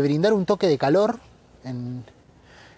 brindar 0.00 0.32
un 0.32 0.44
toque 0.44 0.66
de 0.66 0.76
calor 0.76 1.18
en, 1.64 2.04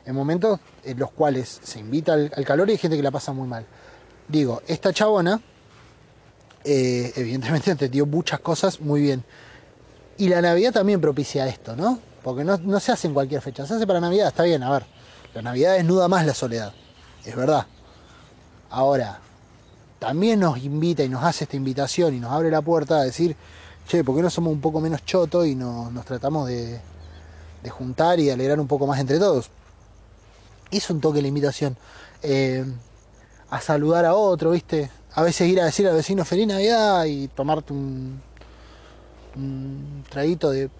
momentos 0.06 0.60
en 0.84 0.98
los 0.98 1.10
cuales 1.12 1.60
se 1.62 1.78
invita 1.80 2.12
al, 2.14 2.44
calor 2.44 2.68
y 2.68 2.72
hay 2.72 2.78
gente 2.78 2.96
que 2.96 3.02
la 3.02 3.10
pasa 3.10 3.32
muy 3.32 3.48
mal. 3.48 3.64
Digo, 4.28 4.62
esta 4.66 4.92
chabona, 4.92 5.40
eh, 6.64 7.12
evidentemente 7.16 7.70
entendió 7.72 8.06
muchas 8.06 8.40
cosas 8.40 8.80
muy 8.80 9.00
bien. 9.00 9.24
Y 10.18 10.28
la 10.28 10.42
Navidad 10.42 10.72
también 10.72 11.00
propicia 11.00 11.48
esto, 11.48 11.74
¿no? 11.74 11.98
Porque 12.22 12.44
no 12.44 12.78
se 12.78 12.92
hace 12.92 13.08
en 13.08 13.14
cualquier 13.14 13.40
fecha, 13.40 13.66
se 13.66 13.74
hace 13.74 13.86
para 13.86 13.98
Navidad, 13.98 14.28
está 14.28 14.44
bien, 14.44 14.62
a 14.62 14.70
ver. 14.70 14.84
La 15.34 15.42
Navidad 15.42 15.74
desnuda 15.74 16.08
más 16.08 16.26
la 16.26 16.34
soledad, 16.34 16.72
es 17.24 17.34
verdad. 17.34 17.66
Ahora, 18.70 19.20
también 19.98 20.40
nos 20.40 20.58
invita 20.58 21.02
y 21.04 21.08
nos 21.08 21.22
hace 21.24 21.44
esta 21.44 21.56
invitación 21.56 22.14
y 22.14 22.20
nos 22.20 22.32
abre 22.32 22.50
la 22.50 22.60
puerta 22.60 22.98
a 22.98 23.04
decir, 23.04 23.36
che, 23.86 24.04
¿por 24.04 24.16
qué 24.16 24.22
no 24.22 24.30
somos 24.30 24.52
un 24.52 24.60
poco 24.60 24.80
menos 24.80 25.04
chotos 25.04 25.46
y 25.46 25.54
nos 25.54 26.04
tratamos 26.04 26.48
de, 26.48 26.80
juntar 27.70 28.18
y 28.20 28.30
alegrar 28.30 28.60
un 28.60 28.66
poco 28.66 28.86
más 28.86 29.00
entre 29.00 29.18
todos? 29.18 29.50
Hizo 30.70 30.92
un 30.92 31.00
toque 31.00 31.22
la 31.22 31.28
invitación. 31.28 31.76
Eh, 32.22 32.64
a 33.50 33.60
saludar 33.60 34.04
a 34.06 34.14
otro, 34.14 34.52
¿viste? 34.52 34.90
A 35.14 35.22
veces 35.22 35.48
ir 35.48 35.60
a 35.60 35.66
decir 35.66 35.86
al 35.86 35.94
vecino 35.94 36.24
feliz 36.24 36.46
Navidad 36.46 37.04
y 37.04 37.28
tomarte 37.28 37.72
un, 37.74 38.20
un 39.36 40.04
traguito 40.08 40.50
de 40.50 40.70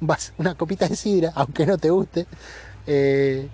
una 0.38 0.54
copita 0.54 0.88
de 0.88 0.96
sidra, 0.96 1.32
aunque 1.34 1.66
no 1.66 1.78
te 1.78 1.90
guste, 1.90 2.26
eh, 2.86 3.48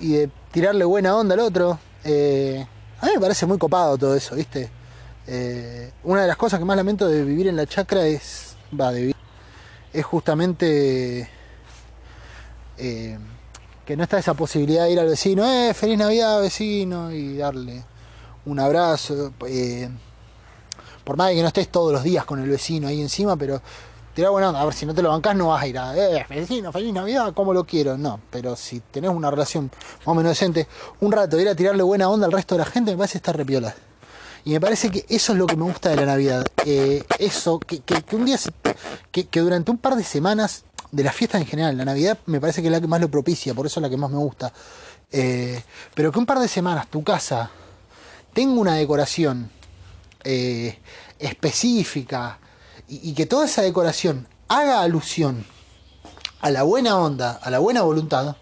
y 0.00 0.12
de 0.12 0.30
tirarle 0.50 0.84
buena 0.84 1.16
onda 1.16 1.34
al 1.34 1.40
otro. 1.40 1.78
Eh, 2.04 2.66
a 3.00 3.06
mí 3.06 3.12
me 3.14 3.20
parece 3.20 3.46
muy 3.46 3.58
copado 3.58 3.96
todo 3.96 4.14
eso, 4.14 4.34
¿viste? 4.34 4.70
Eh, 5.26 5.92
una 6.04 6.22
de 6.22 6.28
las 6.28 6.36
cosas 6.36 6.58
que 6.58 6.64
más 6.64 6.76
lamento 6.76 7.06
de 7.06 7.24
vivir 7.24 7.46
en 7.46 7.56
la 7.56 7.66
chacra 7.66 8.06
es, 8.06 8.56
va, 8.78 8.90
de 8.90 9.14
es 9.92 10.04
justamente 10.04 11.28
eh, 12.78 13.18
que 13.84 13.96
no 13.96 14.02
está 14.02 14.18
esa 14.18 14.34
posibilidad 14.34 14.84
de 14.84 14.92
ir 14.92 15.00
al 15.00 15.08
vecino, 15.08 15.44
eh, 15.44 15.74
feliz 15.74 15.98
Navidad 15.98 16.40
vecino, 16.40 17.12
y 17.12 17.36
darle 17.36 17.84
un 18.46 18.58
abrazo. 18.58 19.32
Por 21.04 21.16
más 21.16 21.32
que 21.32 21.42
no 21.42 21.48
estés 21.48 21.68
todos 21.68 21.92
los 21.92 22.02
días 22.02 22.24
con 22.24 22.40
el 22.40 22.48
vecino 22.48 22.88
ahí 22.88 23.00
encima, 23.00 23.36
pero 23.36 23.60
tirar 24.20 24.32
buena. 24.32 24.48
A 24.50 24.64
ver, 24.64 24.74
si 24.74 24.84
no 24.84 24.94
te 24.94 25.00
lo 25.00 25.08
bancás, 25.08 25.34
no 25.34 25.48
vas 25.48 25.62
a 25.62 25.66
ir 25.66 25.78
a, 25.78 25.96
eh, 25.96 26.24
feliz 26.28 26.62
Navidad, 26.92 27.32
como 27.32 27.54
lo 27.54 27.64
quiero. 27.64 27.96
No, 27.96 28.20
pero 28.30 28.54
si 28.54 28.80
tenés 28.80 29.10
una 29.10 29.30
relación 29.30 29.70
más 30.00 30.08
o 30.08 30.14
menos 30.14 30.32
decente, 30.32 30.68
un 31.00 31.10
rato 31.10 31.40
ir 31.40 31.48
a 31.48 31.54
tirarle 31.54 31.82
buena 31.82 32.08
onda 32.08 32.26
al 32.26 32.32
resto 32.32 32.54
de 32.54 32.58
la 32.58 32.66
gente, 32.66 32.90
me 32.90 32.98
parece 32.98 33.18
estar 33.18 33.34
repiola. 33.34 33.74
Y 34.44 34.50
me 34.50 34.60
parece 34.60 34.90
que 34.90 35.06
eso 35.08 35.32
es 35.32 35.38
lo 35.38 35.46
que 35.46 35.56
me 35.56 35.64
gusta 35.64 35.88
de 35.88 35.96
la 35.96 36.04
Navidad. 36.04 36.46
Eh, 36.66 37.02
eso, 37.18 37.58
que, 37.58 37.82
un 38.12 38.26
día, 38.26 38.38
que, 39.10 39.40
durante 39.40 39.70
un 39.70 39.78
par 39.78 39.96
de 39.96 40.04
semanas, 40.04 40.64
de 40.92 41.02
las 41.02 41.14
fiestas 41.14 41.40
en 41.40 41.46
general, 41.46 41.78
la 41.78 41.86
Navidad 41.86 42.18
me 42.26 42.40
parece 42.40 42.60
que 42.60 42.68
es 42.68 42.72
la 42.72 42.80
que 42.80 42.88
más 42.88 43.00
lo 43.00 43.10
propicia, 43.10 43.54
por 43.54 43.64
eso 43.66 43.80
es 43.80 43.82
la 43.82 43.88
que 43.88 43.96
más 43.96 44.10
me 44.10 44.18
gusta. 44.18 44.52
Eh, 45.10 45.62
pero 45.94 46.12
que 46.12 46.18
un 46.18 46.26
par 46.26 46.38
de 46.38 46.48
semanas 46.48 46.88
tu 46.88 47.02
casa 47.02 47.50
tenga 48.34 48.60
una 48.60 48.74
decoración 48.74 49.50
eh, 50.24 50.78
específica 51.18 52.38
y, 52.90 53.14
que 53.14 53.26
toda 53.26 53.46
esa 53.46 53.62
decoración 53.62 54.26
haga 54.48 54.82
alusión 54.82 55.46
a 56.40 56.50
la 56.50 56.64
buena 56.64 56.98
onda, 56.98 57.38
a 57.42 57.50
la 57.50 57.60
buena 57.60 57.82
voluntad, 57.82 58.36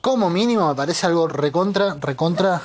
como 0.00 0.30
mínimo 0.30 0.68
me 0.68 0.74
parece 0.74 1.06
algo 1.06 1.26
recontra, 1.26 1.94
recontra 2.00 2.62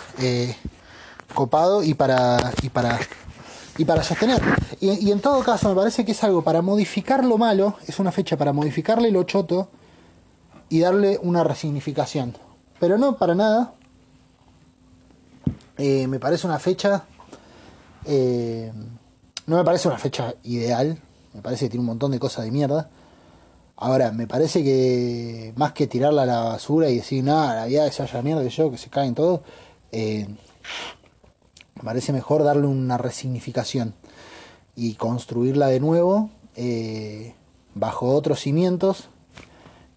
copado 1.34 1.84
y 1.84 1.94
para, 1.94 2.54
y 2.62 2.70
para, 2.70 3.00
y 3.78 3.86
para 3.86 4.04
sostener. 4.04 4.42
Y, 4.80 5.12
en 5.12 5.20
todo 5.20 5.44
caso 5.44 5.70
me 5.70 5.76
parece 5.76 6.06
que 6.06 6.12
es 6.12 6.24
algo 6.24 6.44
para 6.44 6.62
modificar 6.62 7.26
lo 7.26 7.38
malo, 7.38 7.76
es 7.88 8.00
una 8.00 8.12
fecha 8.12 8.38
para 8.38 8.54
modificarle 8.54 9.12
lo 9.12 9.24
choto 9.24 9.70
y 10.70 10.80
darle 10.80 11.20
una 11.22 11.44
resignificación. 11.44 12.38
Pero 12.80 12.98
no 12.98 13.18
para 13.18 13.36
nada. 13.36 13.74
Eh, 15.78 16.08
me 16.08 16.20
parece 16.20 16.48
una 16.48 16.60
fecha... 16.60 17.06
No 19.46 19.58
me 19.58 19.64
parece 19.64 19.88
una 19.88 19.98
fecha 19.98 20.36
ideal. 20.44 20.98
Me 21.34 21.42
parece 21.42 21.66
que 21.66 21.72
tiene 21.72 21.82
un 21.82 21.88
montón 21.88 22.12
de 22.12 22.20
cosas 22.20 22.46
de 22.46 22.52
mierda. 22.52 22.90
Ahora, 23.76 24.12
me 24.12 24.28
parece 24.28 24.64
que 24.64 25.54
más 25.58 25.74
que 25.74 25.88
tirarla 25.88 26.24
a 26.24 26.26
la 26.26 26.40
basura 26.42 26.90
y 26.90 26.98
decir, 26.98 27.24
nada, 27.24 27.56
la 27.56 27.66
vida 27.66 27.90
que 27.90 27.92
se 27.92 28.22
mierda, 28.22 28.44
que 28.44 28.50
yo, 28.50 28.72
que 28.72 28.78
se 28.78 28.90
caen 28.90 29.16
todo, 29.16 29.44
eh, 29.92 30.28
me 31.76 31.84
parece 31.84 32.14
mejor 32.14 32.44
darle 32.44 32.68
una 32.68 32.98
resignificación 32.98 33.94
y 34.76 34.94
construirla 34.94 35.68
de 35.68 35.80
nuevo 35.80 36.30
eh, 36.56 37.36
bajo 37.76 38.14
otros 38.14 38.40
cimientos 38.40 39.10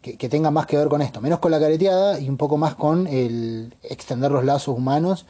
que, 0.03 0.17
que, 0.17 0.29
tengan 0.29 0.55
más 0.55 0.67
que 0.67 0.77
ver 0.77 0.89
con 0.89 1.03
esto, 1.03 1.21
menos 1.21 1.39
con 1.39 1.51
la 1.51 1.61
careteada 1.61 2.19
y 2.19 2.29
un 2.29 2.37
poco 2.37 2.57
más 2.57 2.75
con 2.75 3.07
el 3.07 3.75
extender 3.83 4.31
los 4.31 4.45
lazos 4.45 4.77
humanos 4.77 5.27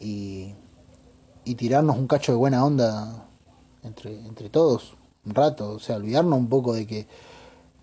y, 0.00 0.54
y 1.44 1.54
tirarnos 1.54 1.96
un 1.96 2.06
cacho 2.06 2.32
de 2.32 2.38
buena 2.38 2.64
onda 2.64 3.26
entre, 3.82 4.18
entre 4.26 4.48
todos, 4.48 4.94
un 5.24 5.34
rato, 5.34 5.72
o 5.72 5.78
sea, 5.78 5.96
olvidarnos 5.96 6.38
un 6.38 6.48
poco 6.48 6.74
de 6.74 6.86
que, 6.86 7.06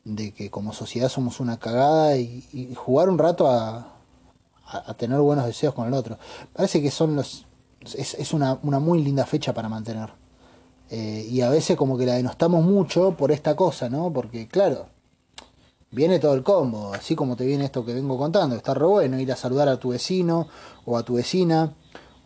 de 0.04 0.34
que 0.34 0.50
como 0.50 0.74
sociedad 0.74 1.10
somos 1.10 1.40
una 1.40 1.60
cagada 1.60 2.18
y, 2.18 2.74
jugar 2.76 3.10
un 3.10 3.18
rato 3.18 3.48
a, 3.48 3.96
a, 4.66 4.94
tener 4.96 5.20
buenos 5.20 5.46
deseos 5.46 5.74
con 5.74 5.88
el 5.88 5.94
otro. 5.94 6.18
Parece 6.54 6.82
que 6.82 6.92
son 6.92 7.16
los 7.16 7.46
es, 7.82 8.14
es 8.14 8.34
una, 8.34 8.60
una, 8.64 8.80
muy 8.80 9.02
linda 9.02 9.26
fecha 9.26 9.54
para 9.54 9.70
mantener. 9.70 10.10
Eh, 10.90 11.28
y 11.30 11.42
a 11.42 11.50
veces 11.50 11.78
como 11.78 11.98
que 11.98 12.06
la 12.06 12.16
denostamos 12.16 12.64
mucho 12.64 13.16
por 13.16 13.32
esta 13.32 13.56
cosa, 13.56 13.90
¿no? 13.90 14.12
Porque 14.12 14.48
claro, 14.48 14.88
viene 15.92 16.20
todo 16.20 16.34
el 16.34 16.44
combo, 16.44 16.94
así 16.94 17.16
como 17.16 17.36
te 17.36 17.46
viene 17.46 17.66
esto 17.66 17.86
que 17.86 17.94
vengo 17.94 18.18
contando, 18.18 18.56
está 18.56 18.74
re 18.74 18.86
bueno 18.86 19.20
ir 19.20 19.32
a 19.32 19.36
saludar 19.36 19.68
a 19.70 19.78
tu 19.78 19.90
vecino 19.90 20.48
o 20.86 20.98
a 20.98 21.04
tu 21.04 21.16
vecina, 21.16 21.74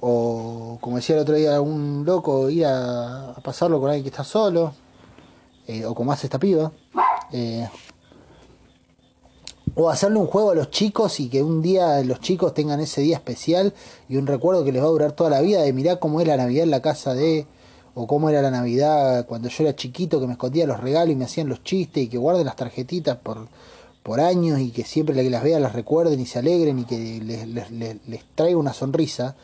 o 0.05 0.77
como 0.81 0.97
decía 0.97 1.15
el 1.15 1.21
otro 1.21 1.35
día 1.35 1.61
un 1.61 2.03
loco, 2.05 2.49
ir 2.49 2.65
a, 2.65 3.35
pasarlo 3.41 3.79
con 3.79 3.89
alguien 3.89 4.03
que 4.03 4.09
está 4.09 4.25
solo, 4.25 4.73
eh, 5.65 5.85
o 5.85 5.95
como 5.95 6.11
hace 6.11 6.27
esta 6.27 6.39
piba, 6.39 6.73
eh, 7.31 7.65
o 9.75 9.89
hacerle 9.89 10.19
un 10.19 10.27
juego 10.27 10.51
a 10.51 10.55
los 10.55 10.71
chicos 10.71 11.21
y 11.21 11.29
que 11.29 11.41
un 11.41 11.61
día 11.61 12.03
los 12.03 12.19
chicos 12.19 12.53
tengan 12.53 12.81
ese 12.81 12.99
día 12.99 13.15
especial 13.15 13.73
y 14.09 14.17
un 14.17 14.27
recuerdo 14.27 14.65
que 14.65 14.73
les 14.73 14.83
va 14.83 14.87
a 14.87 14.91
durar 14.91 15.13
toda 15.13 15.29
la 15.29 15.39
vida 15.39 15.61
de 15.61 15.71
mirar 15.71 15.99
cómo 15.99 16.19
era 16.19 16.35
la 16.35 16.43
Navidad 16.43 16.65
en 16.65 16.71
la 16.71 16.81
casa 16.81 17.13
de 17.13 17.47
o 17.95 18.05
cómo 18.05 18.29
era 18.29 18.41
la 18.41 18.51
Navidad 18.51 19.25
cuando 19.25 19.47
yo 19.47 19.63
era 19.63 19.73
chiquito 19.73 20.19
que 20.19 20.27
me 20.27 20.33
escondía 20.33 20.67
los 20.67 20.81
regalos 20.81 21.13
y 21.13 21.15
me 21.15 21.25
hacían 21.25 21.47
los 21.47 21.63
chistes 21.63 22.03
y 22.03 22.07
que 22.09 22.17
guarden 22.17 22.45
las 22.45 22.57
tarjetitas 22.57 23.15
por, 23.17 23.47
por 24.03 24.19
años 24.19 24.59
y 24.59 24.71
que 24.71 24.83
siempre 24.83 25.15
que 25.15 25.29
las 25.29 25.43
vean 25.43 25.61
las 25.61 25.73
recuerden 25.73 26.19
y 26.19 26.25
se 26.25 26.39
alegren 26.39 26.79
y 26.79 26.83
que 26.83 27.21
les, 27.23 27.47
les, 27.47 27.71
les, 28.05 28.23
traiga 28.35 28.57
una 28.57 28.73
sonrisa, 28.73 29.35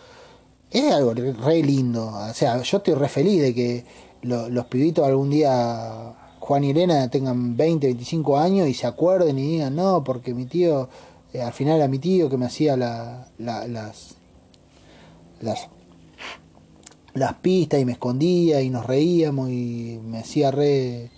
es 0.71 0.93
algo 0.93 1.13
re 1.13 1.63
lindo. 1.63 2.07
O 2.07 2.33
sea, 2.33 2.61
yo 2.61 2.77
estoy 2.77 2.93
re 2.93 3.09
feliz 3.09 3.41
de 3.41 3.53
que 3.53 3.85
los 4.21 4.65
pibitos 4.65 5.05
algún 5.05 5.29
día, 5.29 6.13
Juan 6.39 6.63
y 6.63 6.71
Elena, 6.71 7.09
tengan 7.09 7.55
20, 7.57 7.87
25 7.87 8.37
años 8.37 8.67
y 8.67 8.73
se 8.73 8.87
acuerden 8.87 9.39
y 9.39 9.47
digan, 9.47 9.75
no, 9.75 10.03
porque 10.03 10.33
mi 10.33 10.45
tío, 10.45 10.89
eh, 11.33 11.41
al 11.41 11.53
final 11.53 11.77
era 11.77 11.87
mi 11.87 11.99
tío 11.99 12.29
que 12.29 12.37
me 12.37 12.45
hacía 12.45 12.77
la, 12.77 13.27
las, 13.37 14.15
las 15.39 15.69
las 17.13 17.33
pistas 17.35 17.79
y 17.79 17.85
me 17.85 17.93
escondía 17.93 18.61
y 18.61 18.69
nos 18.69 18.85
reíamos 18.85 19.49
y 19.49 19.99
me 20.03 20.19
hacía 20.19 20.51
re, 20.51 21.09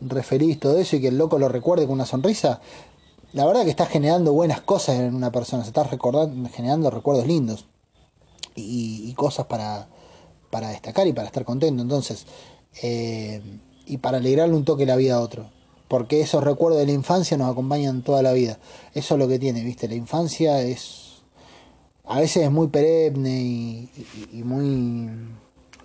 re 0.00 0.22
feliz 0.22 0.58
todo 0.58 0.78
eso 0.78 0.96
y 0.96 1.00
que 1.00 1.08
el 1.08 1.18
loco 1.18 1.38
lo 1.38 1.48
recuerde 1.48 1.86
con 1.86 1.94
una 1.94 2.06
sonrisa, 2.06 2.60
la 3.32 3.46
verdad 3.46 3.64
que 3.64 3.70
está 3.70 3.86
generando 3.86 4.32
buenas 4.32 4.60
cosas 4.60 4.98
en 4.98 5.14
una 5.14 5.30
persona, 5.30 5.62
se 5.62 5.68
está 5.68 5.84
recordando, 5.84 6.48
generando 6.50 6.90
recuerdos 6.90 7.26
lindos 7.26 7.66
y, 8.54 9.12
cosas 9.14 9.46
para, 9.46 9.88
para 10.50 10.68
destacar 10.70 11.06
y 11.06 11.12
para 11.12 11.28
estar 11.28 11.44
contento. 11.44 11.82
Entonces, 11.82 12.26
eh, 12.82 13.40
y 13.86 13.98
para 13.98 14.18
alegrarle 14.18 14.54
un 14.54 14.64
toque 14.64 14.86
la 14.86 14.96
vida 14.96 15.16
a 15.16 15.20
otro. 15.20 15.50
Porque 15.88 16.20
esos 16.20 16.42
recuerdos 16.42 16.80
de 16.80 16.86
la 16.86 16.92
infancia 16.92 17.36
nos 17.36 17.50
acompañan 17.50 18.02
toda 18.02 18.22
la 18.22 18.32
vida. 18.32 18.58
Eso 18.94 19.14
es 19.14 19.18
lo 19.18 19.28
que 19.28 19.38
tiene, 19.38 19.62
¿viste? 19.62 19.88
La 19.88 19.94
infancia 19.94 20.62
es 20.62 21.12
a 22.04 22.20
veces 22.20 22.44
es 22.44 22.50
muy 22.50 22.68
perenne 22.68 23.88
y, 24.32 24.42
muy 24.42 25.08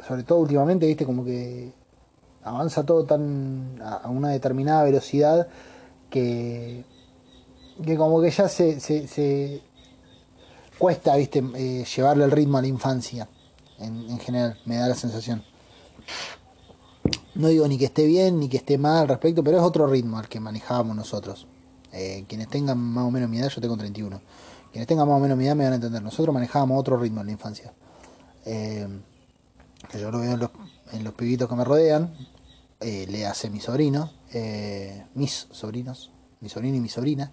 sobre 0.08 0.24
todo 0.24 0.40
últimamente 0.40 0.88
viste 0.88 1.06
como 1.06 1.24
que 1.24 1.72
avanza 2.44 2.86
todo 2.86 3.04
tan 3.06 3.80
a, 3.82 4.10
una 4.10 4.30
determinada 4.30 4.84
velocidad 4.84 5.48
que 6.10 6.84
que 7.86 7.96
como 7.96 8.22
que 8.22 8.32
ya 8.32 8.50
se, 8.50 8.80
se, 8.80 9.62
cuesta 10.78 11.16
viste 11.16 11.44
eh, 11.56 11.86
llevarle 11.86 12.26
el 12.26 12.32
ritmo 12.32 12.58
a 12.58 12.62
la 12.62 12.68
infancia 12.68 13.28
en, 13.80 14.20
general 14.20 14.60
me 14.66 14.78
da 14.78 14.88
la 14.88 14.96
sensación 14.96 15.44
no 17.36 17.48
digo 17.48 17.68
ni 17.68 17.78
que 17.78 17.86
esté 17.86 18.06
bien 18.06 18.40
ni 18.40 18.50
que 18.50 18.58
esté 18.58 18.78
mal 18.78 19.02
al 19.04 19.08
respecto 19.08 19.44
pero 19.44 19.58
es 19.58 19.64
otro 19.64 19.88
ritmo 19.88 20.18
al 20.18 20.28
que 20.28 20.40
manejábamos 20.40 20.96
nosotros 20.96 21.48
eh, 21.92 22.26
quienes 22.28 22.48
tengan 22.48 22.78
más 22.78 23.06
o 23.06 23.12
menos 23.12 23.30
mi 23.30 23.40
edad 23.40 23.50
yo 23.50 23.62
tengo 23.62 23.78
31 23.78 24.22
quienes 24.72 24.88
tengan 24.88 25.08
más 25.08 25.18
o 25.18 25.20
menos 25.20 25.38
mi 25.38 25.46
edad 25.46 25.56
me 25.56 25.64
van 25.64 25.74
a 25.74 25.76
entender. 25.78 26.04
Nosotros 26.04 26.34
manejábamos 26.34 26.80
otro 26.80 26.98
ritmo 26.98 27.22
en 27.22 27.28
la 27.28 27.32
infancia. 27.32 27.74
Eh, 28.46 28.88
que 29.90 30.00
yo 30.00 30.12
lo 30.12 30.20
veo 30.20 30.34
en 30.92 31.04
los, 31.04 31.14
pibitos 31.14 31.50
que 31.50 31.56
me 31.56 31.64
rodean. 31.64 32.14
Eh, 32.80 33.08
le 33.10 33.26
hace 33.26 33.50
mi 33.50 33.60
sobrino, 33.60 34.12
mis 35.16 35.48
sobrinos, 35.50 36.12
mi 36.42 36.50
sobrino 36.50 36.78
y 36.78 36.80
mi 36.80 36.90
sobrina. 36.90 37.32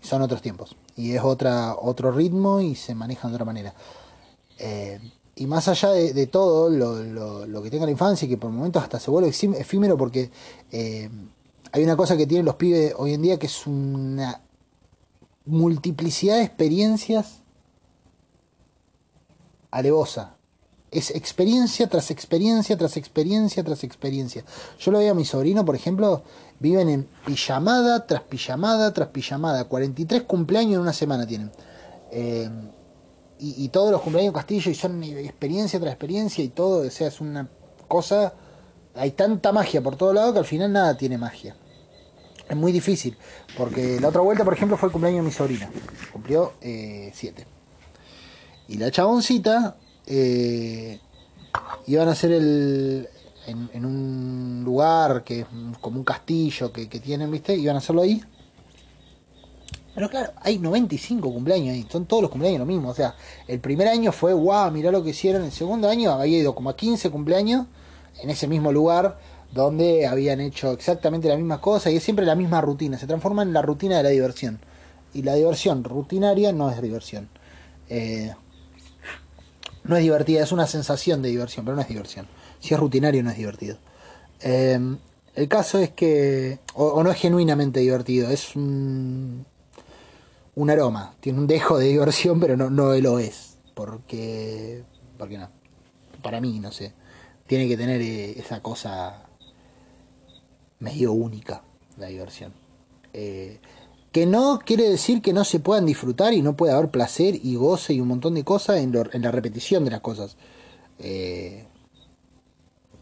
son 0.00 0.22
otros 0.22 0.42
tiempos. 0.42 0.76
Y 0.96 1.14
es 1.14 1.22
otra, 1.22 1.76
otro 1.76 2.12
ritmo 2.12 2.60
y 2.60 2.74
se 2.74 2.94
manejan 2.94 3.30
de 3.30 3.34
otra 3.36 3.44
manera. 3.44 3.74
y 5.36 5.46
más 5.46 5.66
allá 5.68 5.90
de, 5.90 6.26
todo 6.26 6.70
lo, 6.70 7.62
que 7.62 7.70
tenga 7.70 7.86
la 7.86 7.92
infancia 7.92 8.26
y 8.26 8.28
que 8.28 8.36
por 8.36 8.50
momentos 8.50 8.82
hasta 8.82 9.00
se 9.00 9.10
vuelve 9.10 9.30
efímero 9.30 9.96
porque 9.98 10.30
hay 11.72 11.82
una 11.82 11.96
cosa 11.96 12.16
que 12.16 12.26
tienen 12.26 12.46
los 12.46 12.54
pibes 12.54 12.94
hoy 12.96 13.14
en 13.14 13.22
día 13.22 13.38
que 13.38 13.46
es 13.46 13.66
una 13.66 14.40
multiplicidad 15.44 16.36
de 16.36 16.44
experiencias 16.44 17.42
alevosa. 19.72 20.36
Es 20.94 21.10
experiencia 21.10 21.88
tras 21.88 22.10
experiencia, 22.10 22.76
tras 22.78 22.96
experiencia, 22.96 23.62
tras 23.64 23.84
experiencia. 23.84 24.44
Yo 24.78 24.92
lo 24.92 24.98
veo 24.98 25.12
a 25.12 25.14
mi 25.14 25.24
sobrino, 25.24 25.64
por 25.64 25.74
ejemplo, 25.74 26.22
viven 26.60 26.88
en 26.88 27.08
pijamada 27.26 28.06
tras 28.06 28.22
pijamada 28.22 28.92
tras 28.92 29.08
pijamada. 29.08 29.64
43 29.64 30.22
cumpleaños 30.22 30.74
en 30.74 30.80
una 30.80 30.92
semana 30.92 31.26
tienen. 31.26 31.50
Eh, 32.10 32.48
y, 33.40 33.68
todos 33.68 33.90
los 33.90 34.00
cumpleaños 34.00 34.32
Castillo 34.32 34.70
y 34.70 34.74
son 34.74 35.02
experiencia 35.02 35.78
tras 35.78 35.92
experiencia 35.92 36.42
y 36.42 36.48
todo. 36.48 36.86
O 36.86 36.90
sea, 36.90 37.08
es 37.08 37.20
una 37.20 37.48
cosa... 37.88 38.32
Hay 38.94 39.10
tanta 39.10 39.52
magia 39.52 39.82
por 39.82 39.96
todo 39.96 40.12
lado 40.12 40.32
que 40.32 40.38
al 40.38 40.44
final 40.44 40.72
nada 40.72 40.96
tiene 40.96 41.18
magia 41.18 41.56
es 42.48 42.56
muy 42.56 42.72
difícil. 42.72 43.16
Porque 43.56 44.00
la 44.00 44.08
otra 44.08 44.20
vuelta, 44.20 44.44
por 44.44 44.54
ejemplo, 44.54 44.76
fue 44.76 44.88
el 44.88 44.92
cumpleaños 44.92 45.22
de 45.22 45.26
mi 45.26 45.32
sobrina. 45.32 45.70
Cumplió 46.12 46.52
7. 46.60 46.62
Eh, 46.62 47.46
y 48.68 48.76
la 48.76 48.90
chaboncita 48.90 49.76
eh, 50.06 50.98
iban 51.86 52.08
a 52.08 52.12
hacer 52.12 52.32
el. 52.32 53.08
En, 53.46 53.84
un 53.84 54.62
lugar 54.64 55.22
que 55.22 55.40
es 55.40 55.46
como 55.82 55.98
un 55.98 56.04
castillo 56.04 56.72
que, 56.72 56.86
tienen, 56.86 57.30
¿viste? 57.30 57.54
Iban 57.54 57.76
a 57.76 57.78
hacerlo 57.78 58.00
ahí. 58.00 58.22
Pero 59.94 60.08
claro, 60.08 60.32
hay 60.40 60.58
95 60.58 61.30
cumpleaños 61.30 61.74
ahí, 61.74 61.86
son 61.90 62.06
todos 62.06 62.22
los 62.22 62.30
cumpleaños 62.30 62.60
lo 62.60 62.66
mismo. 62.66 62.88
O 62.88 62.94
sea, 62.94 63.14
el 63.46 63.60
primer 63.60 63.88
año 63.88 64.12
fue, 64.12 64.32
wow, 64.32 64.70
mirá 64.70 64.90
lo 64.90 65.04
que 65.04 65.10
hicieron. 65.10 65.44
El 65.44 65.52
segundo 65.52 65.88
año 65.90 66.10
había 66.12 66.38
ido 66.38 66.54
como 66.54 66.70
a 66.70 66.76
15 66.76 67.10
cumpleaños 67.10 67.66
en 68.22 68.30
ese 68.30 68.48
mismo 68.48 68.72
lugar 68.72 69.18
donde 69.52 70.06
habían 70.06 70.40
hecho 70.40 70.72
exactamente 70.72 71.28
la 71.28 71.36
misma 71.36 71.60
cosa 71.60 71.90
y 71.90 71.96
es 71.96 72.02
siempre 72.02 72.26
la 72.26 72.34
misma 72.34 72.60
rutina, 72.60 72.98
se 72.98 73.06
transforma 73.06 73.42
en 73.42 73.52
la 73.52 73.62
rutina 73.62 73.98
de 73.98 74.02
la 74.02 74.08
diversión. 74.08 74.58
Y 75.12 75.22
la 75.22 75.34
diversión 75.34 75.84
rutinaria 75.84 76.52
no 76.52 76.70
es 76.70 76.82
diversión. 76.82 77.28
Eh, 77.88 78.34
no 79.84 79.96
es 79.96 80.02
divertida, 80.02 80.42
es 80.42 80.52
una 80.52 80.66
sensación 80.66 81.22
de 81.22 81.28
diversión, 81.28 81.64
pero 81.64 81.76
no 81.76 81.82
es 81.82 81.88
diversión. 81.88 82.26
Si 82.60 82.74
es 82.74 82.80
rutinario 82.80 83.22
no 83.22 83.30
es 83.30 83.36
divertido. 83.36 83.78
Eh, 84.40 84.78
el 85.34 85.48
caso 85.48 85.78
es 85.78 85.90
que, 85.90 86.60
o, 86.74 87.02
no 87.02 87.10
es 87.10 87.18
genuinamente 87.18 87.80
divertido, 87.80 88.30
es 88.30 88.54
un, 88.54 89.44
un 90.54 90.70
aroma, 90.70 91.14
tiene 91.20 91.40
un 91.40 91.46
dejo 91.46 91.78
de 91.78 91.86
diversión, 91.86 92.40
pero 92.40 92.56
no, 92.56 92.70
no 92.70 92.94
lo 92.94 93.18
es. 93.18 93.56
Porque, 93.74 94.84
porque 95.18 95.38
no, 95.38 95.50
para 96.22 96.40
mí, 96.40 96.60
no 96.60 96.70
sé, 96.70 96.92
tiene 97.46 97.68
que 97.68 97.76
tener 97.76 98.00
eh, 98.00 98.38
esa 98.38 98.60
cosa 98.60 99.24
medio 100.78 101.12
única 101.12 101.62
la 101.96 102.06
diversión. 102.06 102.52
Eh, 103.12 103.58
que 104.14 104.26
no 104.26 104.60
quiere 104.64 104.88
decir 104.88 105.20
que 105.22 105.32
no 105.32 105.42
se 105.42 105.58
puedan 105.58 105.86
disfrutar 105.86 106.34
y 106.34 106.40
no 106.40 106.56
pueda 106.56 106.76
haber 106.76 106.88
placer 106.88 107.34
y 107.42 107.56
goce 107.56 107.94
y 107.94 108.00
un 108.00 108.06
montón 108.06 108.36
de 108.36 108.44
cosas 108.44 108.76
en, 108.76 108.92
la 108.92 109.30
repetición 109.32 109.84
de 109.84 109.90
las 109.90 110.02
cosas. 110.02 110.36
Eh, 111.00 111.64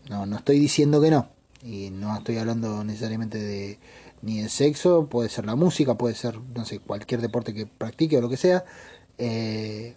no, 0.08 0.24
no 0.24 0.36
estoy 0.38 0.58
diciendo 0.58 1.02
que 1.02 1.10
no. 1.10 1.28
Y 1.62 1.90
no 1.90 2.16
estoy 2.16 2.38
hablando 2.38 2.82
necesariamente 2.82 3.36
de 3.36 3.78
ni 4.22 4.40
de 4.40 4.48
sexo, 4.48 5.06
puede 5.06 5.28
ser 5.28 5.44
la 5.44 5.54
música, 5.54 5.98
puede 5.98 6.14
ser, 6.14 6.40
no 6.54 6.64
sé, 6.64 6.78
cualquier 6.78 7.20
deporte 7.20 7.52
que 7.52 7.66
practique 7.66 8.16
o 8.16 8.22
lo 8.22 8.30
que 8.30 8.38
sea. 8.38 8.64
Eh, 9.18 9.94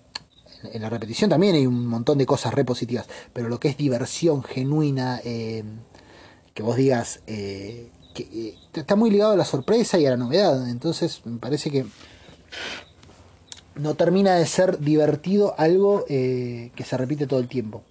en 0.64 0.82
la 0.82 0.90
repetición 0.90 1.30
también 1.30 1.56
hay 1.56 1.66
un 1.66 1.88
montón 1.88 2.18
de 2.18 2.26
cosas 2.26 2.54
repositivas, 2.54 3.08
pero 3.32 3.48
lo 3.48 3.58
que 3.58 3.70
es 3.70 3.78
diversión 3.78 4.44
genuina, 4.44 5.22
que 5.24 5.64
vos 6.62 6.76
digas 6.76 7.22
eh, 7.26 7.90
que 8.16 8.24
eh, 8.24 8.56
está 8.74 8.96
muy 8.96 9.12
ligado 9.12 9.34
a 9.34 9.36
la 9.36 9.46
sorpresa 9.46 10.00
y 10.00 10.08
a 10.08 10.12
la 10.12 10.18
novedad. 10.18 10.68
Entonces 10.70 11.22
me 11.26 11.38
parece 11.38 11.70
que 11.70 11.86
no 13.76 13.94
termina 13.94 14.36
de 14.36 14.46
ser 14.48 14.80
divertido 14.80 15.54
algo 15.60 16.06
eh, 16.10 16.72
que 16.76 16.84
se 16.84 16.98
repite 16.98 17.28
todo 17.28 17.40
el 17.40 17.48
tiempo. 17.48 17.84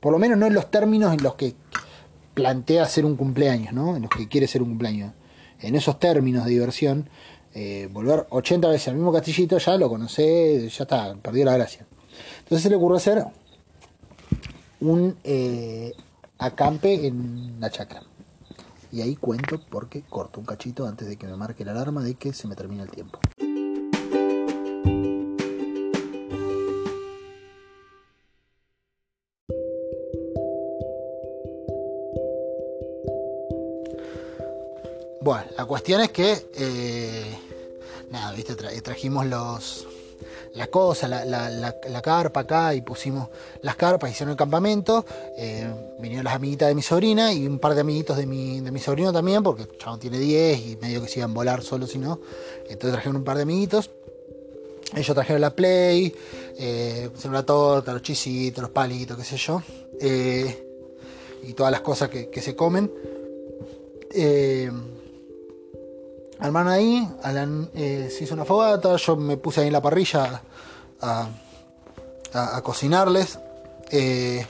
Por 0.00 0.12
lo 0.12 0.18
menos 0.18 0.38
no 0.38 0.46
en 0.46 0.54
los 0.54 0.70
términos 0.70 1.12
en 1.12 1.22
los 1.22 1.34
que 1.34 1.54
plantea 2.32 2.86
ser 2.86 3.04
un 3.04 3.16
cumpleaños, 3.16 3.74
¿no? 3.74 3.96
En 3.96 4.02
los 4.02 4.10
que 4.10 4.28
quiere 4.28 4.46
ser 4.46 4.62
un 4.62 4.68
cumpleaños. 4.68 5.12
En 5.60 5.74
esos 5.74 5.98
términos 5.98 6.44
de 6.44 6.52
diversión, 6.52 7.10
volver 7.90 8.28
80 8.30 8.68
veces 8.68 8.88
al 8.88 8.94
mismo 8.94 9.12
castillito, 9.12 9.58
ya 9.58 9.76
lo 9.76 9.88
conoce, 9.88 10.68
ya 10.68 10.84
está, 10.84 11.16
perdió 11.16 11.44
la 11.44 11.54
gracia. 11.54 11.84
Entonces 12.38 12.62
se 12.62 12.70
le 12.70 12.76
ocurrió 12.76 12.98
hacer 12.98 13.24
un 14.78 15.16
acampe 16.38 17.08
en 17.08 17.58
la 17.58 17.70
chacra. 17.70 18.04
Y 18.90 19.02
ahí 19.02 19.16
cuento 19.16 19.60
porque 19.70 20.02
corto 20.02 20.40
un 20.40 20.46
cachito 20.46 20.86
antes 20.86 21.08
de 21.08 21.16
que 21.16 21.26
me 21.26 21.36
marque 21.36 21.64
la 21.64 21.72
alarma 21.72 22.02
de 22.02 22.14
que 22.14 22.32
se 22.32 22.48
me 22.48 22.56
termine 22.56 22.82
el 22.82 22.90
tiempo. 22.90 23.20
Bueno, 35.20 35.44
la 35.58 35.66
cuestión 35.66 36.00
es 36.00 36.10
que, 36.10 36.48
eh, 36.54 37.38
nada, 38.10 38.32
viste, 38.32 38.54
trajimos 38.54 39.26
los, 39.26 39.87
las 40.58 40.68
cosas, 40.68 41.08
la, 41.08 42.02
carpa 42.02 42.40
acá 42.40 42.74
y 42.74 42.82
pusimos 42.82 43.28
las 43.62 43.76
carpas, 43.76 44.10
hicieron 44.10 44.32
el 44.32 44.36
campamento, 44.36 45.04
eh, 45.36 45.66
vinieron 45.98 46.24
las 46.24 46.34
amiguitas 46.34 46.68
de 46.68 46.74
mi 46.74 46.82
sobrina 46.82 47.32
y 47.32 47.46
un 47.46 47.58
par 47.58 47.74
de 47.74 47.80
amiguitos 47.80 48.16
de 48.16 48.26
mi, 48.26 48.60
de 48.60 48.70
mi 48.70 48.80
sobrino 48.80 49.12
también, 49.12 49.42
porque 49.42 49.62
el 49.62 49.78
chabón 49.78 50.00
tiene 50.00 50.18
10 50.18 50.66
y 50.66 50.76
medio 50.76 51.00
que 51.00 51.08
se 51.08 51.20
iban 51.20 51.30
a 51.30 51.34
volar 51.34 51.62
solo 51.62 51.86
si 51.86 51.98
no. 51.98 52.20
Entonces 52.62 52.92
trajeron 52.92 53.16
un 53.16 53.24
par 53.24 53.36
de 53.36 53.44
amiguitos. 53.44 53.90
Ellos 54.94 55.14
trajeron 55.14 55.42
la 55.42 55.54
play, 55.54 56.14
eh, 56.58 57.10
la 57.30 57.42
torta, 57.44 57.92
los 57.92 58.02
chisitos, 58.02 58.62
los 58.62 58.70
palitos, 58.70 59.16
qué 59.16 59.24
sé 59.24 59.36
yo. 59.36 59.62
Eh, 60.00 60.66
y 61.42 61.52
todas 61.52 61.70
las 61.70 61.82
cosas 61.82 62.08
que, 62.08 62.40
se 62.40 62.56
comen. 62.56 62.90
Eh, 64.12 64.70
Armaron 66.40 66.72
ahí, 66.72 67.08
Alan 67.22 67.68
se 67.74 68.18
hizo 68.20 68.34
una 68.34 68.44
fogata, 68.44 68.96
yo 68.96 69.16
me 69.16 69.36
puse 69.36 69.60
ahí 69.60 69.66
en 69.68 69.72
la 69.72 69.82
parrilla 69.82 70.42
a, 71.00 71.28
cocinarles. 72.62 73.38
Eh, 73.90 74.44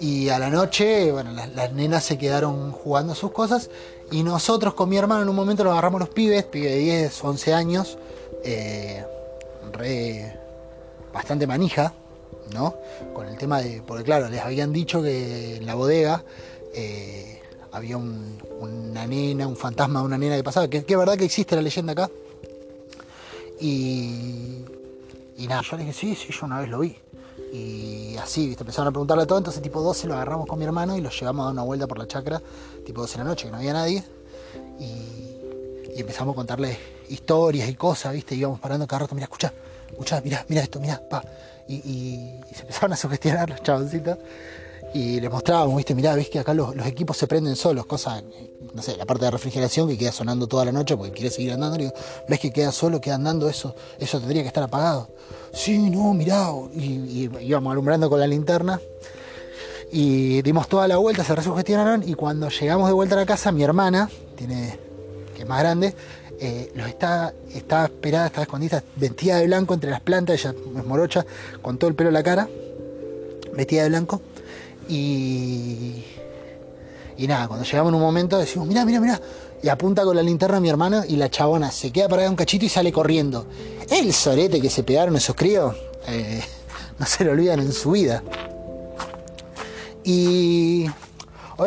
y 0.00 0.28
a 0.28 0.38
la 0.38 0.50
noche, 0.50 1.12
bueno, 1.12 1.30
las, 1.32 1.72
nenas 1.72 2.04
se 2.04 2.18
quedaron 2.18 2.72
jugando 2.72 3.14
sus 3.14 3.30
cosas. 3.30 3.70
Y 4.10 4.22
nosotros 4.22 4.74
con 4.74 4.88
mi 4.88 4.96
hermano 4.96 5.22
en 5.22 5.28
un 5.28 5.36
momento 5.36 5.64
nos 5.64 5.72
agarramos 5.72 6.00
los 6.00 6.08
pibes, 6.10 6.44
pibes 6.44 6.72
de 6.72 6.78
10, 6.78 7.24
11 7.24 7.54
años, 7.54 7.98
eh, 8.44 9.04
bastante 11.12 11.46
manija, 11.46 11.94
¿no? 12.52 12.74
Con 13.14 13.28
el 13.28 13.38
tema 13.38 13.60
de, 13.60 13.82
porque 13.86 14.04
claro, 14.04 14.28
les 14.28 14.42
habían 14.42 14.72
dicho 14.72 15.02
que 15.02 15.56
en 15.56 15.66
la 15.66 15.74
bodega 15.74 16.24
eh, 16.74 17.33
había 17.74 17.96
una 17.96 19.06
nena, 19.06 19.46
un 19.46 19.56
fantasma 19.56 20.00
de 20.00 20.06
una 20.06 20.18
nena 20.18 20.36
que 20.36 20.44
pasaba, 20.44 20.68
que 20.68 20.78
es 20.78 20.86
verdad 20.86 21.16
que 21.18 21.24
existe 21.24 21.54
la 21.56 21.62
leyenda 21.62 21.92
acá. 21.92 22.10
Y 23.60 24.64
y 25.36 25.46
nada, 25.46 25.62
yo 25.62 25.76
le 25.76 25.84
dije, 25.84 25.98
sí, 25.98 26.14
sí, 26.14 26.32
yo 26.32 26.46
una 26.46 26.60
vez 26.60 26.68
lo 26.68 26.80
vi. 26.80 26.96
Y 27.52 28.16
así, 28.16 28.48
¿viste? 28.48 28.62
empezaron 28.62 28.88
a 28.88 28.90
preguntarle 28.90 29.26
todo, 29.26 29.38
entonces 29.38 29.62
tipo 29.62 29.80
12 29.80 30.06
lo 30.06 30.14
agarramos 30.14 30.46
con 30.46 30.58
mi 30.58 30.64
hermano 30.64 30.96
y 30.96 31.00
lo 31.00 31.10
llevamos 31.10 31.42
a 31.42 31.44
dar 31.46 31.52
una 31.52 31.62
vuelta 31.62 31.86
por 31.86 31.98
la 31.98 32.06
chacra, 32.06 32.40
tipo 32.84 33.00
12 33.00 33.18
de 33.18 33.24
la 33.24 33.30
noche, 33.30 33.46
que 33.46 33.50
no 33.50 33.58
había 33.58 33.72
nadie. 33.72 34.04
Y, 34.78 35.20
empezamos 35.96 36.32
a 36.32 36.36
contarle 36.36 36.76
historias 37.08 37.68
y 37.68 37.74
cosas, 37.74 38.12
¿viste? 38.12 38.34
Íbamos 38.34 38.58
parando 38.58 38.86
cada 38.86 39.00
rato, 39.00 39.14
mira, 39.14 39.24
escucha, 39.24 39.52
escucha, 39.88 40.20
mira, 40.24 40.44
mira 40.48 40.62
esto, 40.62 40.80
mira, 40.80 41.00
pa. 41.08 41.22
Y, 41.68 41.74
y, 41.74 42.40
se 42.52 42.62
empezaron 42.62 42.92
a 42.92 42.96
sugestionar 42.96 43.50
los 43.50 43.62
chaboncitos 43.62 44.18
y 44.94 45.20
le 45.20 45.28
mostrábamos, 45.28 45.76
viste, 45.76 45.92
mirá, 45.92 46.14
ves 46.14 46.30
que 46.30 46.38
acá 46.38 46.54
los, 46.54 46.72
equipos 46.86 47.16
se 47.16 47.26
prenden 47.26 47.56
solos, 47.56 47.84
cosa, 47.84 48.22
no 48.72 48.80
sé, 48.80 48.96
la 48.96 49.04
parte 49.04 49.24
de 49.24 49.32
refrigeración 49.32 49.88
que 49.88 49.98
queda 49.98 50.12
sonando 50.12 50.46
toda 50.46 50.64
la 50.64 50.70
noche 50.70 50.96
porque 50.96 51.10
quiere 51.12 51.30
seguir 51.30 51.52
andando, 51.52 51.76
digo, 51.76 51.92
ves 52.28 52.38
que 52.38 52.52
queda 52.52 52.70
solo, 52.70 53.00
queda 53.00 53.16
andando, 53.16 53.48
eso, 53.48 53.74
eso 53.98 54.20
tendría 54.20 54.42
que 54.42 54.48
estar 54.48 54.62
apagado. 54.62 55.08
Sí, 55.52 55.90
no, 55.90 56.14
mirá, 56.14 56.48
y, 56.76 57.28
íbamos 57.40 57.72
alumbrando 57.72 58.08
con 58.08 58.20
la 58.20 58.26
linterna. 58.28 58.80
Y 59.90 60.42
dimos 60.42 60.68
toda 60.68 60.86
la 60.86 60.96
vuelta, 60.96 61.24
se 61.24 61.34
resugestionaron 61.34 62.08
y 62.08 62.14
cuando 62.14 62.48
llegamos 62.48 62.86
de 62.88 62.94
vuelta 62.94 63.16
a 63.16 63.18
la 63.18 63.26
casa, 63.26 63.50
mi 63.50 63.64
hermana, 63.64 64.08
tiene, 64.36 64.78
que 65.34 65.42
es 65.42 65.48
más 65.48 65.58
grande, 65.58 65.94
eh, 66.38 66.70
los 66.74 66.86
está, 66.86 67.34
está 67.52 67.84
esperada, 67.86 68.26
estaba 68.26 68.44
escondida, 68.44 68.82
vestida 68.94 69.38
de 69.38 69.46
blanco 69.46 69.74
entre 69.74 69.90
las 69.90 70.00
plantas, 70.00 70.38
ella 70.38 70.54
es 70.76 70.84
morocha, 70.84 71.26
con 71.62 71.78
todo 71.78 71.90
el 71.90 71.96
pelo 71.96 72.10
en 72.10 72.14
la 72.14 72.22
cara, 72.22 72.48
vestida 73.56 73.82
de 73.82 73.88
blanco 73.88 74.20
y, 74.88 76.04
y 77.16 77.26
nada, 77.26 77.48
cuando 77.48 77.64
llegamos 77.64 77.90
en 77.90 77.94
un 77.94 78.00
momento 78.00 78.38
decimos, 78.38 78.66
mira, 78.66 78.84
mira, 78.84 79.00
mira, 79.00 79.20
y 79.62 79.68
apunta 79.68 80.04
con 80.04 80.14
la 80.14 80.22
linterna 80.22 80.58
a 80.58 80.60
mi 80.60 80.68
hermano 80.68 81.04
y 81.08 81.16
la 81.16 81.30
chabona 81.30 81.70
se 81.70 81.90
queda 81.90 82.08
parada 82.08 82.28
un 82.28 82.36
cachito 82.36 82.66
y 82.66 82.68
sale 82.68 82.92
corriendo. 82.92 83.46
El 83.88 84.12
sorete 84.12 84.60
que 84.60 84.68
se 84.68 84.82
pegaron 84.82 85.16
esos 85.16 85.34
críos, 85.34 85.74
eh, 86.06 86.42
no 86.98 87.06
se 87.06 87.24
lo 87.24 87.32
olvidan 87.32 87.60
en 87.60 87.72
su 87.72 87.92
vida. 87.92 88.22
Y 90.04 90.86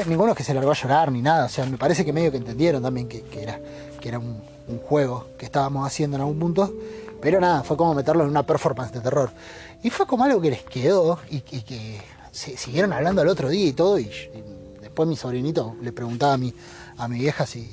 ninguno 0.06 0.34
es 0.34 0.38
que 0.38 0.44
se 0.44 0.54
largó 0.54 0.72
a 0.72 0.76
llorar 0.76 1.12
ni 1.12 1.22
nada, 1.22 1.46
o 1.46 1.50
sea, 1.50 1.66
me 1.66 1.78
parece 1.78 2.06
que 2.06 2.14
medio 2.14 2.30
que 2.30 2.38
entendieron 2.38 2.84
también 2.84 3.08
que, 3.08 3.24
era, 3.42 3.60
que 4.00 4.10
era 4.10 4.20
un, 4.20 4.42
juego 4.88 5.28
que 5.38 5.46
estábamos 5.46 5.88
haciendo 5.88 6.18
en 6.18 6.22
algún 6.22 6.38
punto, 6.38 6.74
pero 7.22 7.40
nada, 7.40 7.64
fue 7.64 7.78
como 7.78 7.96
meterlo 7.96 8.26
en 8.26 8.30
una 8.30 8.44
performance 8.44 8.92
de 8.92 9.00
terror. 9.00 9.32
Y 9.82 9.90
fue 9.90 10.06
como 10.06 10.26
algo 10.26 10.42
que 10.42 10.52
les 10.52 10.64
quedó 10.64 11.18
y 11.30 11.40
que 11.40 12.02
siguieron 12.38 12.94
hablando 12.94 13.22
al 13.22 13.28
otro 13.28 13.50
día 13.50 13.66
y 13.66 13.74
todo, 13.74 14.00
y, 14.00 14.10
después 14.82 15.10
mi 15.10 15.16
sobrinito 15.16 15.76
le 15.82 15.92
preguntaba 15.92 16.34
a 16.34 16.38
mi, 16.38 16.54
a 16.98 17.08
mi 17.08 17.20
vieja 17.20 17.46
si, 17.46 17.70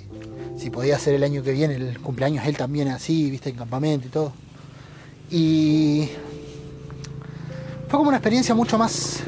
si 0.58 0.70
podía 0.70 0.98
ser 0.98 1.14
el 1.14 1.24
año 1.24 1.42
que 1.42 1.52
viene 1.52 1.74
el 1.76 2.00
cumpleaños 2.00 2.46
él 2.46 2.56
también 2.56 2.88
así, 2.88 3.30
viste, 3.30 3.50
en 3.50 3.56
campamento 3.56 4.06
y 4.06 4.10
todo. 4.10 4.32
Y 5.30 6.08
fue 7.88 7.98
como 7.98 8.08
una 8.08 8.18
experiencia 8.18 8.54
mucho 8.54 8.78
más 8.78 9.20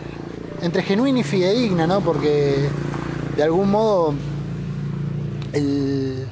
entre 0.62 0.82
genuina 0.82 1.20
y 1.20 1.22
fidedigna, 1.22 1.86
¿no? 1.86 2.00
Porque 2.00 2.68
de 3.36 3.42
algún 3.42 3.70
modo 3.70 4.14
el, 5.52 6.26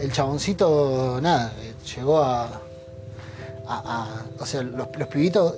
el 0.00 0.12
chaboncito, 0.12 1.18
nada, 1.20 1.52
llegó 1.96 2.18
a, 2.18 2.62
o 4.38 4.46
sea, 4.46 4.62
los, 4.62 4.88
los 4.96 5.08
pibitos 5.08 5.54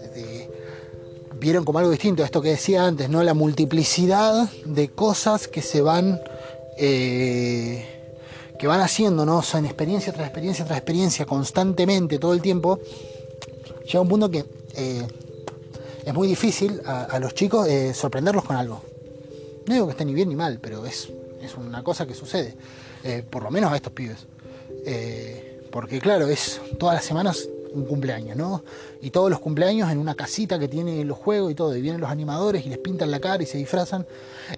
vieron 1.41 1.65
como 1.65 1.79
algo 1.79 1.91
distinto 1.91 2.23
a 2.23 2.27
esto 2.27 2.43
que 2.43 2.51
decía 2.51 2.87
antes, 2.87 3.09
¿no? 3.09 3.23
La 3.23 3.35
multiplicidad 3.35 4.49
de 4.67 4.91
cosas 4.91 5.49
que 5.49 5.63
se 5.63 5.81
van. 5.81 6.21
Eh, 6.77 7.97
que 8.59 8.67
van 8.67 8.81
haciendo, 8.81 9.25
¿no? 9.25 9.43
En 9.55 9.65
experiencia 9.65 10.13
tras 10.13 10.27
experiencia 10.27 10.67
tras 10.67 10.77
experiencia, 10.77 11.25
constantemente, 11.25 12.19
todo 12.19 12.35
el 12.35 12.43
tiempo, 12.43 12.79
llega 13.87 14.03
un 14.03 14.09
punto 14.09 14.31
que 14.31 14.45
eh, 14.77 15.07
es 16.05 16.15
muy 16.15 16.29
difícil 16.29 16.83
a, 16.85 17.19
los 17.19 17.33
chicos 17.33 17.67
eh, 17.69 17.95
sorprenderlos 17.95 18.45
con 18.45 18.57
algo. 18.57 18.83
No 19.67 19.73
digo 19.73 19.87
que 19.87 19.93
esté 19.93 20.05
ni 20.05 20.13
bien 20.13 20.29
ni 20.29 20.37
mal, 20.37 20.59
pero 20.61 20.85
es, 20.85 21.09
es 21.41 21.55
una 21.55 21.83
cosa 21.83 22.07
que 22.07 22.13
sucede. 22.15 22.55
por 23.31 23.43
lo 23.43 23.51
menos 23.51 23.73
a 23.73 23.77
estos 23.77 23.95
pibes. 23.95 24.27
porque 25.73 25.99
claro, 25.99 26.29
es 26.29 26.61
todas 26.79 26.97
las 26.97 27.05
semanas 27.05 27.49
un 27.73 27.85
cumpleaños, 27.85 28.37
¿no? 28.37 28.63
Y 29.01 29.11
todos 29.11 29.31
los 29.31 29.41
cumpleaños 29.41 29.91
en 29.91 29.99
una 29.99 30.15
casita 30.15 30.59
que 30.59 30.69
tiene 30.69 31.05
los 31.05 31.19
juegos 31.19 31.53
y 31.53 31.55
todo, 31.55 31.77
y 31.77 31.81
vienen 31.81 32.01
los 32.01 32.11
animadores 32.11 32.65
y 32.67 32.69
les 32.69 32.79
pintan 32.79 33.11
la 33.11 33.21
cara 33.21 33.43
y 33.43 33.47
se 33.47 33.59
disfrazan. 33.59 34.07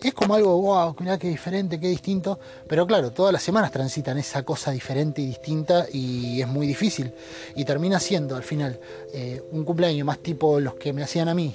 Es 0.02 0.14
como 0.14 0.34
algo, 0.34 0.60
wow, 0.60 0.96
mira 1.00 1.18
qué 1.18 1.28
diferente, 1.28 1.78
qué 1.78 1.88
distinto, 1.88 2.38
pero 2.66 2.86
claro, 2.86 3.10
todas 3.10 3.32
las 3.32 3.42
semanas 3.42 3.70
transitan 3.70 4.18
esa 4.18 4.42
cosa 4.42 4.70
diferente 4.70 5.20
y 5.20 5.26
distinta 5.26 5.86
y 5.92 6.40
es 6.40 6.48
muy 6.48 6.66
difícil. 6.66 7.12
Y 7.54 7.64
termina 7.64 8.00
siendo 8.00 8.36
al 8.36 8.42
final 8.42 8.78
eh, 9.12 9.42
un 9.52 9.64
cumpleaños 9.64 10.06
más 10.06 10.18
tipo 10.18 10.60
los 10.60 10.74
que 10.74 10.92
me 10.92 11.02
hacían 11.02 11.28
a 11.28 11.34
mí, 11.34 11.54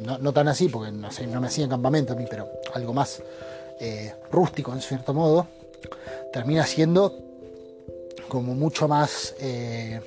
no, 0.00 0.32
tan 0.32 0.48
así, 0.48 0.68
porque 0.68 0.90
no 0.92 1.40
me 1.40 1.46
hacían 1.46 1.68
campamento 1.68 2.12
a 2.12 2.16
mí, 2.16 2.24
pero 2.28 2.48
algo 2.74 2.92
más 2.92 3.22
eh, 3.80 4.14
rústico 4.30 4.72
en 4.72 4.80
cierto 4.80 5.14
modo, 5.14 5.46
termina 6.32 6.66
siendo 6.66 7.18
como 8.28 8.54
mucho 8.54 8.88
más... 8.88 9.34
Eh, 9.40 10.00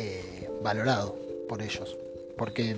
eh, 0.00 0.48
valorado 0.62 1.16
por 1.48 1.60
ellos, 1.60 1.96
porque 2.36 2.76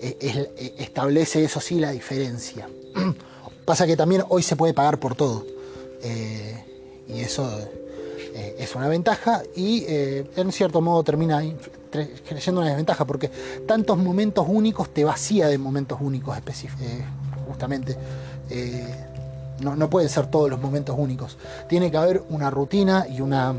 e, 0.00 0.16
e, 0.20 0.74
establece 0.82 1.44
eso 1.44 1.60
sí 1.60 1.78
la 1.78 1.92
diferencia. 1.92 2.68
Pasa 3.64 3.86
que 3.86 3.96
también 3.96 4.24
hoy 4.28 4.42
se 4.42 4.56
puede 4.56 4.74
pagar 4.74 4.98
por 4.98 5.14
todo, 5.14 5.46
eh, 6.02 6.64
y 7.06 7.20
eso 7.20 7.48
eh, 8.34 8.56
es 8.58 8.74
una 8.74 8.88
ventaja 8.88 9.44
y 9.54 9.84
en 9.86 10.50
cierto 10.50 10.80
modo 10.80 11.04
termina 11.04 11.40
creyendo 12.28 12.60
una 12.60 12.70
desventaja, 12.70 13.04
porque 13.04 13.30
tantos 13.64 13.96
momentos 13.96 14.46
únicos 14.48 14.92
te 14.92 15.04
vacía 15.04 15.46
de 15.46 15.58
momentos 15.58 15.98
únicos 16.00 16.36
justamente. 17.46 17.96
no, 19.60 19.76
no 19.76 19.88
pueden 19.88 20.08
ser 20.08 20.26
todos 20.26 20.50
los 20.50 20.60
momentos 20.60 20.96
únicos. 20.98 21.38
Tiene 21.68 21.88
que 21.92 21.96
haber 21.98 22.24
una 22.30 22.50
rutina 22.50 23.06
y 23.08 23.20
una 23.20 23.54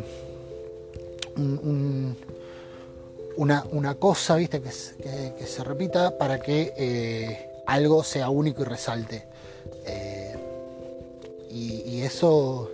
una, 3.37 3.95
cosa, 3.95 4.35
¿viste? 4.35 4.61
Que, 4.61 4.71
se 4.71 5.63
repita 5.63 6.17
para 6.17 6.39
que 6.39 6.73
eh, 6.77 7.49
algo 7.65 8.03
sea 8.03 8.29
único 8.29 8.61
y 8.61 8.65
resalte. 8.65 9.25
Eh, 9.85 10.35
y, 11.51 12.01
eso, 12.01 12.69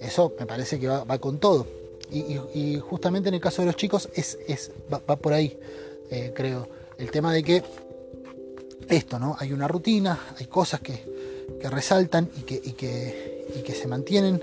eso 0.00 0.32
me 0.38 0.46
parece 0.46 0.78
que 0.78 0.88
va, 0.88 1.18
con 1.18 1.38
todo. 1.38 1.66
Y, 2.10 2.78
justamente 2.78 3.28
en 3.28 3.34
el 3.36 3.40
caso 3.40 3.62
de 3.62 3.66
los 3.66 3.76
chicos 3.76 4.08
es, 4.14 4.38
va, 4.92 5.16
por 5.16 5.32
ahí, 5.32 5.58
eh, 6.10 6.32
creo. 6.34 6.68
El 6.98 7.10
tema 7.10 7.32
de 7.32 7.42
que 7.42 7.62
esto, 8.88 9.18
¿no? 9.18 9.36
Hay 9.38 9.52
una 9.52 9.68
rutina, 9.68 10.18
hay 10.38 10.46
cosas 10.46 10.80
que, 10.80 11.20
resaltan 11.62 12.30
y 12.38 12.42
que, 12.42 12.54
y 12.54 13.62
que, 13.62 13.74
se 13.74 13.86
mantienen 13.86 14.42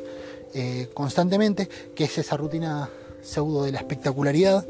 constantemente, 0.94 1.70
que 1.96 2.06
es 2.06 2.18
esa 2.18 2.36
rutina 2.38 2.90
pseudo 3.22 3.64
de 3.64 3.72
la 3.72 3.80
espectacularidad, 3.80 4.66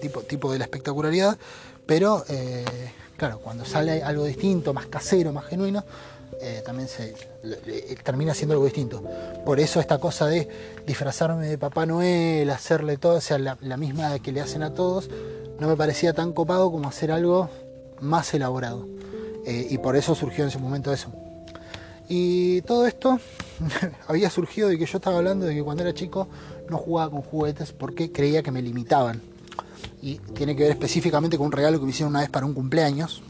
tipo, 0.00 0.22
tipo 0.22 0.52
de 0.52 0.58
la 0.58 0.64
espectacularidad, 0.64 1.38
pero 1.86 2.24
eh, 2.28 2.64
claro, 3.16 3.40
cuando 3.40 3.64
sale 3.64 4.02
algo 4.02 4.24
distinto, 4.24 4.72
más 4.74 4.86
casero, 4.86 5.32
más 5.32 5.46
genuino, 5.46 5.84
eh, 6.40 6.62
también 6.64 6.88
se 6.88 7.14
termina 8.04 8.34
siendo 8.34 8.54
algo 8.54 8.64
distinto. 8.64 9.02
Por 9.44 9.60
eso 9.60 9.80
esta 9.80 9.98
cosa 9.98 10.26
de 10.26 10.48
disfrazarme 10.86 11.48
de 11.48 11.58
Papá 11.58 11.86
Noel, 11.86 12.48
hacerle 12.50 12.96
todo, 12.96 13.16
o 13.16 13.20
sea, 13.20 13.38
la, 13.38 13.58
la 13.60 13.76
misma 13.76 14.18
que 14.20 14.32
le 14.32 14.40
hacen 14.40 14.62
a 14.62 14.74
todos, 14.74 15.10
no 15.58 15.66
me 15.66 15.76
parecía 15.76 16.12
tan 16.12 16.32
copado 16.32 16.70
como 16.70 16.88
hacer 16.88 17.10
algo 17.10 17.48
más 18.00 18.32
elaborado. 18.34 18.86
Eh, 19.44 19.66
y 19.70 19.78
por 19.78 19.96
eso 19.96 20.14
surgió 20.14 20.44
en 20.44 20.48
ese 20.48 20.58
momento 20.58 20.92
eso. 20.92 21.10
Y 22.08 22.62
todo 22.62 22.86
esto 22.86 23.18
había 24.06 24.30
surgido 24.30 24.68
de 24.68 24.78
que 24.78 24.86
yo 24.86 24.98
estaba 24.98 25.18
hablando 25.18 25.46
de 25.46 25.54
que 25.54 25.62
cuando 25.62 25.82
era 25.82 25.94
chico 25.94 26.28
no 26.68 26.78
jugaba 26.78 27.10
con 27.10 27.22
juguetes 27.22 27.72
porque 27.72 28.12
creía 28.12 28.42
que 28.42 28.50
me 28.50 28.62
limitaban. 28.62 29.20
Y 30.02 30.18
tiene 30.34 30.54
que 30.54 30.62
ver 30.62 30.72
específicamente 30.72 31.36
con 31.36 31.46
un 31.46 31.52
regalo 31.52 31.78
que 31.78 31.84
me 31.84 31.90
hicieron 31.90 32.10
una 32.10 32.20
vez 32.20 32.30
para 32.30 32.46
un 32.46 32.54
cumpleaños. 32.54 33.22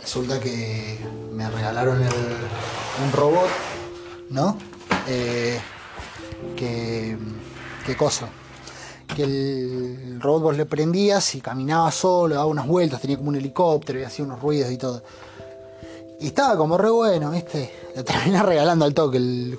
Resulta 0.00 0.40
que 0.40 0.98
me 1.32 1.50
regalaron 1.50 2.00
un 2.00 3.12
robot, 3.12 3.48
¿no? 4.30 4.56
Eh, 5.06 5.60
que, 6.56 7.18
¿Qué 7.84 7.96
cosa? 7.96 8.28
que 9.14 9.24
el 9.24 10.20
robot 10.20 10.56
le 10.56 10.66
prendías 10.66 11.34
y 11.34 11.40
caminaba 11.40 11.90
solo, 11.90 12.34
daba 12.34 12.46
unas 12.46 12.66
vueltas, 12.66 13.00
tenía 13.00 13.16
como 13.16 13.28
un 13.28 13.36
helicóptero 13.36 14.00
y 14.00 14.04
hacía 14.04 14.24
unos 14.24 14.40
ruidos 14.40 14.70
y 14.70 14.78
todo. 14.78 15.02
Y 16.22 16.28
estaba 16.28 16.56
como 16.56 16.78
re 16.78 16.88
bueno, 16.88 17.32
¿viste? 17.32 17.68
Le 17.96 18.04
terminé 18.04 18.40
regalando 18.44 18.84
al 18.84 18.94
toque 18.94 19.16
el. 19.16 19.58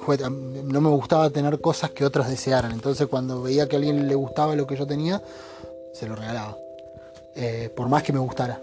No 0.64 0.80
me 0.80 0.90
gustaba 0.90 1.30
tener 1.30 1.60
cosas 1.60 1.92
que 1.92 2.06
otros 2.06 2.30
desearan. 2.30 2.72
Entonces 2.72 3.08
cuando 3.08 3.42
veía 3.42 3.68
que 3.68 3.76
a 3.76 3.80
alguien 3.80 4.08
le 4.08 4.16
gustaba 4.16 4.56
lo 4.56 4.66
que 4.66 4.78
yo 4.78 4.88
tenía, 4.88 5.22
se 5.94 6.08
lo 6.08 6.16
regalaba. 6.16 6.58
Eh, 7.36 7.70
por 7.76 7.90
más 7.90 8.02
que 8.02 8.14
me 8.14 8.20
gustara. 8.20 8.62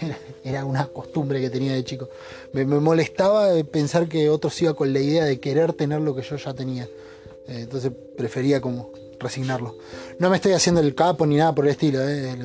Era 0.44 0.64
una 0.64 0.86
costumbre 0.86 1.40
que 1.40 1.50
tenía 1.50 1.72
de 1.72 1.82
chico. 1.82 2.08
Me, 2.52 2.64
molestaba 2.64 3.48
pensar 3.64 4.06
que 4.06 4.30
otros 4.30 4.60
iba 4.62 4.74
con 4.74 4.92
la 4.92 5.00
idea 5.00 5.24
de 5.24 5.40
querer 5.40 5.72
tener 5.72 6.00
lo 6.02 6.14
que 6.14 6.22
yo 6.22 6.36
ya 6.36 6.54
tenía. 6.54 6.84
Eh, 6.84 7.62
entonces 7.62 7.90
prefería 8.16 8.60
como 8.60 8.90
resignarlo. 9.18 9.74
No 10.20 10.30
me 10.30 10.36
estoy 10.36 10.52
haciendo 10.52 10.80
el 10.80 10.94
capo 10.94 11.26
ni 11.26 11.34
nada 11.34 11.52
por 11.52 11.64
el 11.64 11.72
estilo, 11.72 12.00
eh, 12.00 12.36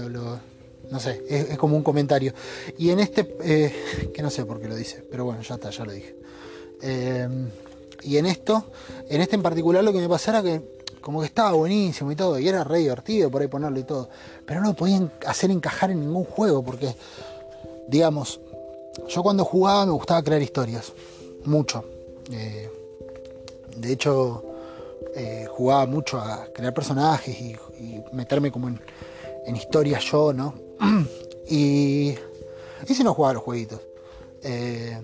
no 0.89 0.99
sé, 0.99 1.23
es, 1.27 1.57
como 1.57 1.75
un 1.75 1.83
comentario. 1.83 2.33
Y 2.77 2.89
en 2.89 2.99
este, 2.99 3.36
eh, 3.43 4.11
que 4.13 4.21
no 4.21 4.29
sé 4.29 4.45
por 4.45 4.59
qué 4.59 4.67
lo 4.67 4.75
dice, 4.75 5.03
pero 5.09 5.25
bueno, 5.25 5.41
ya 5.41 5.55
está, 5.55 5.69
ya 5.69 5.86
lo 5.86 5.91
dije. 5.91 6.15
Eh, 6.81 7.27
y 8.03 8.17
en 8.17 8.25
esto, 8.25 8.65
en 9.09 9.21
este 9.21 9.36
en 9.36 9.41
particular 9.41 9.83
lo 9.83 9.91
que 9.91 9.99
me 9.99 10.09
pasara 10.09 10.43
que 10.43 10.75
como 11.01 11.19
que 11.19 11.27
estaba 11.27 11.51
buenísimo 11.51 12.11
y 12.11 12.15
todo, 12.15 12.39
y 12.39 12.47
era 12.47 12.63
re 12.63 12.79
divertido 12.79 13.29
por 13.29 13.41
ahí 13.41 13.47
ponerlo 13.47 13.79
y 13.79 13.83
todo, 13.83 14.09
pero 14.45 14.61
no 14.61 14.69
lo 14.69 14.73
podían 14.75 15.11
hacer 15.27 15.51
encajar 15.51 15.91
en 15.91 15.99
ningún 15.99 16.23
juego, 16.23 16.63
porque, 16.63 16.95
digamos, 17.88 18.39
yo 19.07 19.21
cuando 19.21 19.45
jugaba 19.45 19.86
me 19.86 19.91
gustaba 19.91 20.23
crear 20.23 20.41
historias, 20.41 20.93
mucho. 21.43 21.86
de 23.77 23.91
hecho, 23.91 24.55
eh, 25.17 25.47
jugaba 25.49 25.86
mucho 25.86 26.19
a 26.19 26.47
crear 26.53 26.73
personajes 26.73 27.39
y, 27.39 27.55
meterme 28.11 28.51
como 28.51 28.67
en, 28.67 29.55
historias 29.55 30.03
yo, 30.03 30.33
¿no? 30.33 30.53
y, 31.49 32.15
y 32.88 32.93
si 32.93 33.03
no 33.03 33.13
jugaba 33.13 33.36
los 33.36 33.43
jueguitos. 33.43 33.81
Eh, 34.43 35.01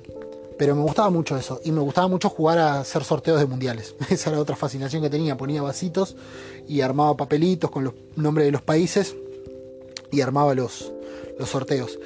pero 0.58 0.76
me 0.76 0.84
gustaba 0.84 1.10
mucho 1.10 1.36
eso. 1.36 1.60
Y 1.64 1.72
me 1.72 1.82
gustaba 1.82 2.08
mucho 2.08 2.30
jugar 2.30 2.60
a 2.60 2.80
hacer 2.82 3.04
sorteos 3.04 3.40
de 3.40 3.48
mundiales. 3.48 3.96
Esa 4.10 4.30
era 4.30 4.40
otra 4.40 4.56
fascinación 4.56 5.02
que 5.02 5.10
tenía. 5.10 5.36
Ponía 5.36 5.62
vasitos 5.62 6.16
y 6.68 6.82
armaba 6.82 7.18
papelitos 7.18 7.72
con 7.72 7.84
los 7.84 7.94
nombres 8.16 8.46
de 8.46 8.52
los 8.52 8.62
países 8.62 9.16
y 10.12 10.22
armaba 10.22 10.54
los, 10.54 10.92
los 11.40 11.50
sorteos. 11.50 11.98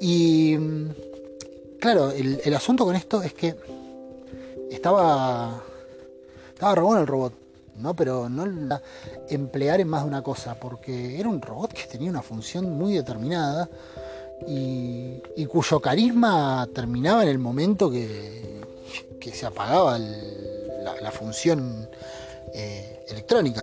Y 0.00 0.56
claro, 1.78 2.10
el, 2.10 2.40
el, 2.44 2.54
asunto 2.54 2.84
con 2.84 2.96
esto 2.96 3.22
es 3.22 3.34
que 3.34 3.54
estaba, 4.70 5.62
estaba 6.52 6.74
re 6.74 6.82
bueno 6.82 7.00
el 7.00 7.06
robot. 7.06 7.34
¿No? 7.80 7.94
Pero 7.94 8.28
no 8.28 8.46
la 8.46 8.82
emplear 9.28 9.80
en 9.80 9.88
más 9.88 10.02
de 10.02 10.08
una 10.08 10.22
cosa, 10.22 10.54
porque 10.54 11.18
era 11.18 11.28
un 11.28 11.40
robot 11.40 11.72
que 11.72 11.84
tenía 11.84 12.10
una 12.10 12.22
función 12.22 12.70
muy 12.70 12.94
determinada 12.94 13.68
y, 14.46 15.22
cuyo 15.46 15.80
carisma 15.80 16.68
terminaba 16.72 17.22
en 17.24 17.28
el 17.28 17.38
momento 17.38 17.90
que, 17.90 18.60
que 19.18 19.32
se 19.32 19.46
apagaba 19.46 19.98
la, 19.98 21.10
función 21.10 21.88
eh, 22.54 23.04
electrónica. 23.08 23.62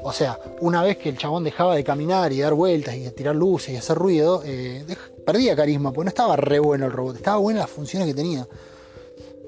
O 0.00 0.12
sea, 0.12 0.38
una 0.60 0.82
vez 0.82 0.98
que 0.98 1.08
el 1.08 1.16
chabón 1.16 1.44
dejaba 1.44 1.76
de 1.76 1.84
caminar 1.84 2.32
y 2.32 2.40
dar 2.40 2.54
vueltas 2.54 2.96
y 2.96 3.08
tirar 3.10 3.36
luces 3.36 3.70
y 3.70 3.76
hacer 3.76 3.96
ruido, 3.96 4.42
eh, 4.44 4.84
perdía 5.24 5.54
carisma, 5.54 5.92
porque 5.92 6.06
no 6.06 6.08
estaba 6.08 6.36
re 6.36 6.58
bueno 6.58 6.86
el 6.86 6.92
robot, 6.92 7.16
estaba 7.16 7.36
buena 7.38 7.60
las 7.60 7.70
funciones 7.70 8.08
que 8.08 8.14
tenía. 8.14 8.46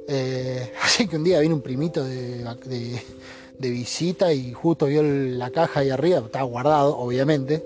Eh, 0.06 0.72
así 0.82 1.08
que 1.08 1.16
un 1.16 1.24
día 1.24 1.40
vino 1.40 1.56
un 1.56 1.62
primito 1.62 2.04
de 2.04 2.44
visita 3.58 4.32
y 4.32 4.52
justo 4.52 4.86
vio 4.86 5.02
la 5.02 5.50
caja 5.50 5.80
ahí 5.80 5.90
arriba, 5.90 6.18
estaba 6.18 6.44
guardado, 6.44 6.96
obviamente. 6.98 7.64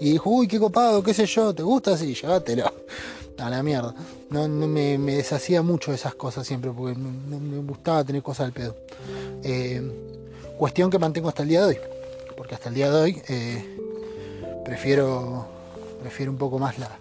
Y 0.00 0.12
dijo, 0.12 0.30
uy, 0.30 0.48
qué 0.48 0.58
copado, 0.58 1.02
qué 1.02 1.14
sé 1.14 1.26
yo, 1.26 1.54
¿te 1.54 1.62
gusta? 1.62 1.96
Sí, 1.96 2.14
llévatelo. 2.14 2.72
A 3.38 3.50
la 3.50 3.62
mierda. 3.62 3.92
No, 4.30 4.46
me, 4.48 4.96
deshacía 4.98 5.62
mucho 5.62 5.90
de 5.90 5.96
esas 5.96 6.14
cosas 6.14 6.46
siempre, 6.46 6.70
porque 6.70 6.96
no, 6.96 7.40
me 7.40 7.58
gustaba 7.58 8.04
tener 8.04 8.22
cosas 8.22 8.46
al 8.46 8.52
pedo. 8.52 8.76
Eh, 9.42 9.82
cuestión 10.56 10.90
que 10.90 10.98
mantengo 10.98 11.28
hasta 11.28 11.42
el 11.42 11.48
día 11.48 11.62
de 11.62 11.66
hoy. 11.66 11.78
Porque 12.36 12.54
hasta 12.54 12.68
el 12.68 12.76
día 12.76 12.88
de 12.90 13.00
hoy 13.00 13.22
eh, 13.28 13.78
prefiero, 14.64 15.48
prefiero 16.00 16.30
un 16.30 16.38
poco 16.38 16.60
más 16.60 16.78
la, 16.78 17.00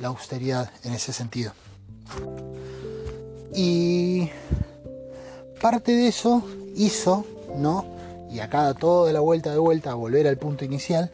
la 0.00 0.08
austeridad 0.08 0.70
en 0.82 0.94
ese 0.94 1.12
sentido. 1.12 1.52
Y 3.54 4.30
parte 5.60 5.92
de 5.92 6.08
eso 6.08 6.42
hizo, 6.76 7.24
¿no? 7.56 7.86
Y 8.30 8.40
acá 8.40 8.74
todo 8.74 9.06
de 9.06 9.12
la 9.12 9.20
vuelta 9.20 9.50
de 9.50 9.58
vuelta 9.58 9.92
a 9.92 9.94
volver 9.94 10.26
al 10.26 10.36
punto 10.36 10.64
inicial, 10.64 11.10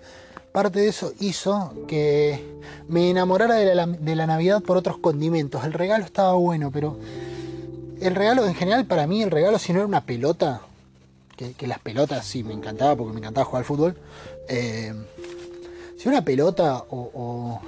parte 0.53 0.81
de 0.81 0.89
eso 0.89 1.13
hizo 1.21 1.73
que 1.87 2.45
me 2.89 3.11
enamorara 3.11 3.55
de 3.55 3.75
la, 3.75 4.27
Navidad 4.27 4.63
por 4.63 4.77
otros 4.77 4.99
condimentos. 4.99 5.65
El 5.65 5.73
regalo 5.73 6.05
estaba 6.05 6.35
bueno, 6.35 6.71
pero 6.71 6.99
el 8.01 8.15
regalo 8.15 8.47
en 8.47 8.55
general 8.55 8.87
para 8.87 9.07
mí, 9.07 9.23
el 9.23 9.31
regalo 9.31 9.59
si 9.59 9.73
no 9.73 9.79
era 9.79 9.87
una 9.87 10.05
pelota, 10.05 10.63
que, 11.37 11.67
las 11.67 11.79
pelotas 11.81 12.25
sí 12.27 12.45
me 12.45 12.53
encantaba 12.53 12.95
porque 12.97 13.13
me 13.13 13.19
encantaba 13.19 13.45
jugar 13.45 13.61
al 13.61 13.65
fútbol, 13.65 13.97
eh, 14.49 14.93
si 15.97 16.09
una 16.09 16.25
pelota 16.25 16.85
o, 16.91 17.61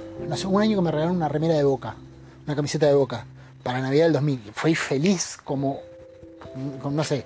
un 0.47 0.61
año 0.61 0.77
que 0.77 0.81
me 0.81 0.91
regalaron 0.91 1.17
una 1.17 1.29
remera 1.29 1.55
de 1.55 1.63
boca, 1.63 1.95
una 2.45 2.55
camiseta 2.55 2.85
de 2.85 2.93
boca, 2.93 3.25
para 3.63 3.81
Navidad 3.81 4.05
del 4.05 4.13
2000, 4.13 4.51
fui 4.53 4.75
feliz 4.75 5.37
como 5.43 5.79
no 6.89 7.03
sé, 7.03 7.25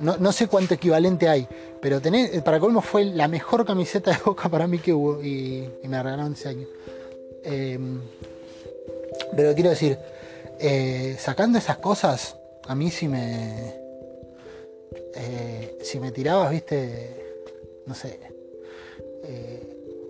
no, 0.00 0.32
sé 0.32 0.46
cuánto 0.46 0.74
equivalente 0.74 1.28
hay, 1.28 1.46
pero 1.80 2.00
tener, 2.00 2.34
eh, 2.34 2.42
para 2.42 2.60
colmo 2.60 2.80
fue 2.80 3.04
la 3.04 3.28
mejor 3.28 3.64
camiseta 3.64 4.10
de 4.10 4.18
boca 4.24 4.48
para 4.48 4.66
mí 4.66 4.78
que 4.78 4.92
hubo 4.92 5.22
y, 5.22 5.68
me 5.84 6.02
regalaron 6.02 6.32
ese 6.32 6.48
año. 6.48 6.66
Em, 7.44 8.00
pero 9.34 9.54
quiero 9.54 9.70
decir, 9.70 9.98
eh, 10.58 11.16
sacando 11.18 11.58
esas 11.58 11.78
cosas, 11.78 12.36
a 12.66 12.74
mí 12.74 12.90
si 12.90 13.08
me. 13.08 13.74
Eh, 15.14 15.78
si 15.82 15.98
me 15.98 16.12
tirabas, 16.12 16.50
viste, 16.50 17.40
no 17.86 17.94
sé, 17.94 18.18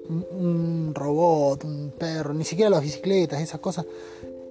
un 0.08 0.92
robot, 0.94 1.64
un 1.64 1.92
perro, 1.96 2.32
ni 2.34 2.44
siquiera 2.44 2.70
las 2.70 2.82
bicicletas, 2.82 3.40
esas 3.40 3.60
cosas, 3.60 3.86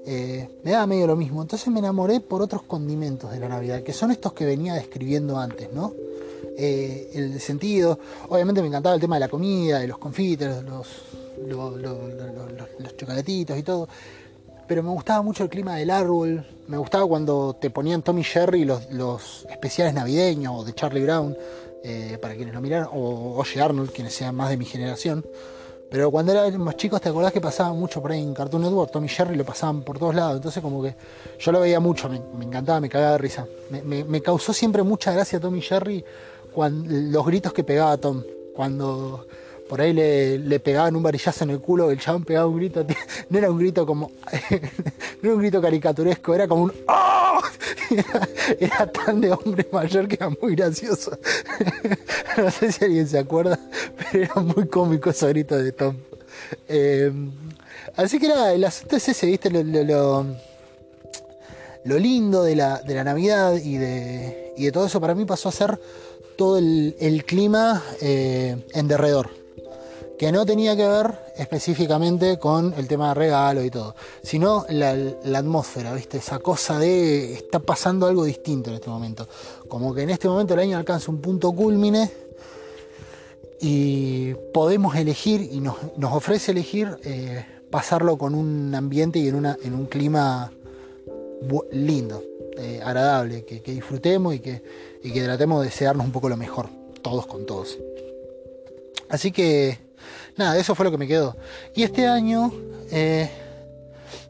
eh, 0.05 0.47
me 0.63 0.71
daba 0.71 0.87
medio 0.87 1.07
lo 1.07 1.15
mismo. 1.15 1.41
Entonces 1.41 1.67
me 1.69 1.79
enamoré 1.79 2.19
por 2.19 2.41
otros 2.41 2.63
condimentos 2.63 3.31
de 3.31 3.39
la 3.39 3.49
Navidad, 3.49 3.83
que 3.83 3.93
son 3.93 4.11
estos 4.11 4.33
que 4.33 4.45
venía 4.45 4.73
describiendo 4.73 5.37
antes, 5.37 5.71
¿no? 5.73 5.93
Eh, 6.57 7.11
el 7.13 7.39
sentido, 7.41 7.99
obviamente 8.29 8.61
me 8.61 8.67
encantaba 8.67 8.95
el 8.95 9.01
tema 9.01 9.15
de 9.17 9.21
la 9.21 9.27
comida, 9.27 9.79
de 9.79 9.87
los 9.87 9.97
confites, 9.97 10.63
los, 10.63 10.87
los, 11.47 12.97
chocolatitos 12.97 13.57
y 13.57 13.63
todo, 13.63 13.89
pero 14.65 14.81
me 14.81 14.89
gustaba 14.89 15.21
mucho 15.21 15.43
el 15.43 15.49
clima 15.49 15.75
del 15.75 15.89
árbol, 15.89 16.45
me 16.67 16.77
gustaba 16.77 17.05
cuando 17.05 17.57
te 17.59 17.69
ponían 17.69 18.03
Tommy 18.03 18.23
Jerry 18.23 18.63
los, 18.63 18.89
los 18.91 19.45
especiales 19.49 19.93
navideños 19.93 20.53
o 20.55 20.63
de 20.63 20.73
Charlie 20.73 21.03
Brown, 21.03 21.35
eh, 21.83 22.17
para 22.21 22.35
quienes 22.35 22.53
lo 22.53 22.61
miraron, 22.61 22.89
o 22.93 23.35
Oye 23.37 23.61
Arnold, 23.61 23.91
quienes 23.91 24.13
sean 24.13 24.33
más 24.33 24.49
de 24.49 24.57
mi 24.57 24.65
generación. 24.65 25.25
Pero 25.89 26.11
cuando 26.11 26.31
éramos 26.31 26.75
chicos, 26.75 26.99
¿te 26.99 27.09
acordás 27.09 27.31
que 27.31 27.41
pasaban 27.41 27.77
mucho 27.77 28.01
por 28.01 28.11
ahí 28.11 28.21
en 28.21 28.33
Cartoon 28.33 28.63
Network? 28.63 28.91
Tommy 28.91 29.07
Jerry 29.07 29.35
lo 29.35 29.45
pasaban 29.45 29.81
por 29.83 29.99
todos 29.99 30.15
lados. 30.15 30.37
Entonces, 30.37 30.61
como 30.61 30.81
que 30.81 30.95
yo 31.39 31.51
lo 31.51 31.59
veía 31.59 31.79
mucho, 31.79 32.09
me, 32.09 32.17
encantaba, 32.45 32.79
me 32.79 32.89
cagaba 32.89 33.13
de 33.13 33.17
risa. 33.19 33.45
Me, 33.69 34.21
causó 34.21 34.53
siempre 34.53 34.83
mucha 34.83 35.11
gracia 35.11 35.39
Tommy 35.39 35.61
Jerry 35.61 36.03
los 36.55 37.25
gritos 37.25 37.53
que 37.53 37.63
pegaba 37.63 37.97
Tom. 37.97 38.23
Cuando 38.55 39.27
por 39.67 39.81
ahí 39.81 39.93
le, 39.93 40.59
pegaban 40.59 40.95
un 40.95 41.03
varillazo 41.03 41.43
en 41.43 41.51
el 41.51 41.59
culo, 41.59 41.89
el 41.89 41.99
chabón 41.99 42.23
pegaba 42.23 42.47
un 42.47 42.57
grito, 42.57 42.85
no 43.29 43.37
era 43.37 43.49
un 43.49 43.57
grito 43.57 43.85
como, 43.85 44.11
no 44.51 45.29
era 45.29 45.33
un 45.33 45.39
grito 45.39 45.61
caricaturesco, 45.61 46.35
era 46.35 46.47
como 46.47 46.63
un 46.63 46.73
¡Oh! 46.87 47.41
Era, 48.59 48.91
tan 48.91 49.21
de 49.21 49.31
hombre 49.31 49.67
mayor 49.71 50.07
que 50.07 50.15
era 50.15 50.29
muy 50.29 50.55
gracioso. 50.55 51.17
no 52.37 52.51
sé 52.51 52.71
si 52.71 52.85
alguien 52.85 53.07
se 53.07 53.17
acuerda, 53.17 53.59
pero 53.97 54.23
era 54.23 54.35
muy 54.35 54.67
cómico 54.67 55.09
ese 55.09 55.27
grito 55.29 55.57
de 55.57 55.71
Tom. 55.71 55.95
Eh, 56.67 57.11
así 57.95 58.19
que 58.19 58.27
nada, 58.27 58.53
el 58.53 58.63
asunto 58.63 58.95
es 58.95 59.09
ese, 59.09 59.27
viste, 59.27 59.49
lo, 59.49 59.63
lo, 61.83 61.99
lindo 61.99 62.43
de 62.43 62.55
la, 62.55 62.81
de 62.81 62.95
la 62.95 63.03
Navidad 63.03 63.55
y 63.55 63.77
de, 63.77 64.53
y 64.57 64.65
de 64.65 64.71
todo 64.71 64.87
eso 64.87 64.99
para 64.99 65.15
mí 65.15 65.25
pasó 65.25 65.49
a 65.49 65.51
ser 65.51 65.79
todo 66.37 66.57
el, 66.57 67.23
clima 67.25 67.83
eh, 68.01 68.65
en 68.73 68.87
derredor 68.87 69.44
que 70.17 70.31
no 70.31 70.45
tenía 70.45 70.75
que 70.75 70.87
ver 70.87 71.13
específicamente 71.35 72.39
con 72.39 72.73
el 72.77 72.87
tema 72.87 73.09
de 73.09 73.13
regalo 73.15 73.63
y 73.63 73.69
todo, 73.69 73.95
sino 74.23 74.65
la, 74.69 74.91
atmósfera, 75.37 75.93
¿viste? 75.93 76.17
Esa 76.17 76.39
cosa 76.39 76.79
de 76.79 77.33
está 77.33 77.59
pasando 77.59 78.07
algo 78.07 78.23
distinto 78.23 78.69
en 78.69 78.77
este 78.77 78.89
momento. 78.89 79.27
Como 79.67 79.93
que 79.93 80.03
en 80.03 80.09
este 80.09 80.27
momento 80.27 80.53
el 80.53 80.61
año 80.61 80.77
alcanza 80.77 81.11
un 81.11 81.19
punto 81.19 81.51
culmine 81.51 82.09
y 83.59 84.33
podemos 84.53 84.95
elegir 84.95 85.41
y 85.41 85.59
nos, 85.59 85.75
ofrece 86.11 86.51
elegir 86.51 86.97
eh, 87.03 87.45
pasarlo 87.69 88.17
con 88.17 88.35
un 88.35 88.73
ambiente 88.73 89.19
y 89.19 89.27
en, 89.27 89.35
una, 89.35 89.57
en 89.63 89.73
un 89.73 89.85
clima 89.85 90.51
lindo, 91.71 92.23
eh, 92.57 92.79
agradable, 92.83 93.43
que, 93.43 93.59
disfrutemos 93.59 94.33
y 94.33 94.39
que, 94.39 94.63
y 95.03 95.11
que 95.11 95.23
tratemos 95.23 95.61
de 95.61 95.67
desearnos 95.67 96.05
un 96.05 96.11
poco 96.11 96.29
lo 96.29 96.37
mejor, 96.37 96.69
todos 97.01 97.27
con 97.27 97.45
todos. 97.45 97.77
Así 99.09 99.31
que 99.31 99.84
nada, 100.37 100.57
eso 100.57 100.75
fue 100.75 100.85
lo 100.85 100.91
que 100.91 100.97
me 100.97 101.07
quedó. 101.07 101.35
Y 101.73 101.83
este 101.83 102.07
año 102.07 102.51
eh, 102.91 103.29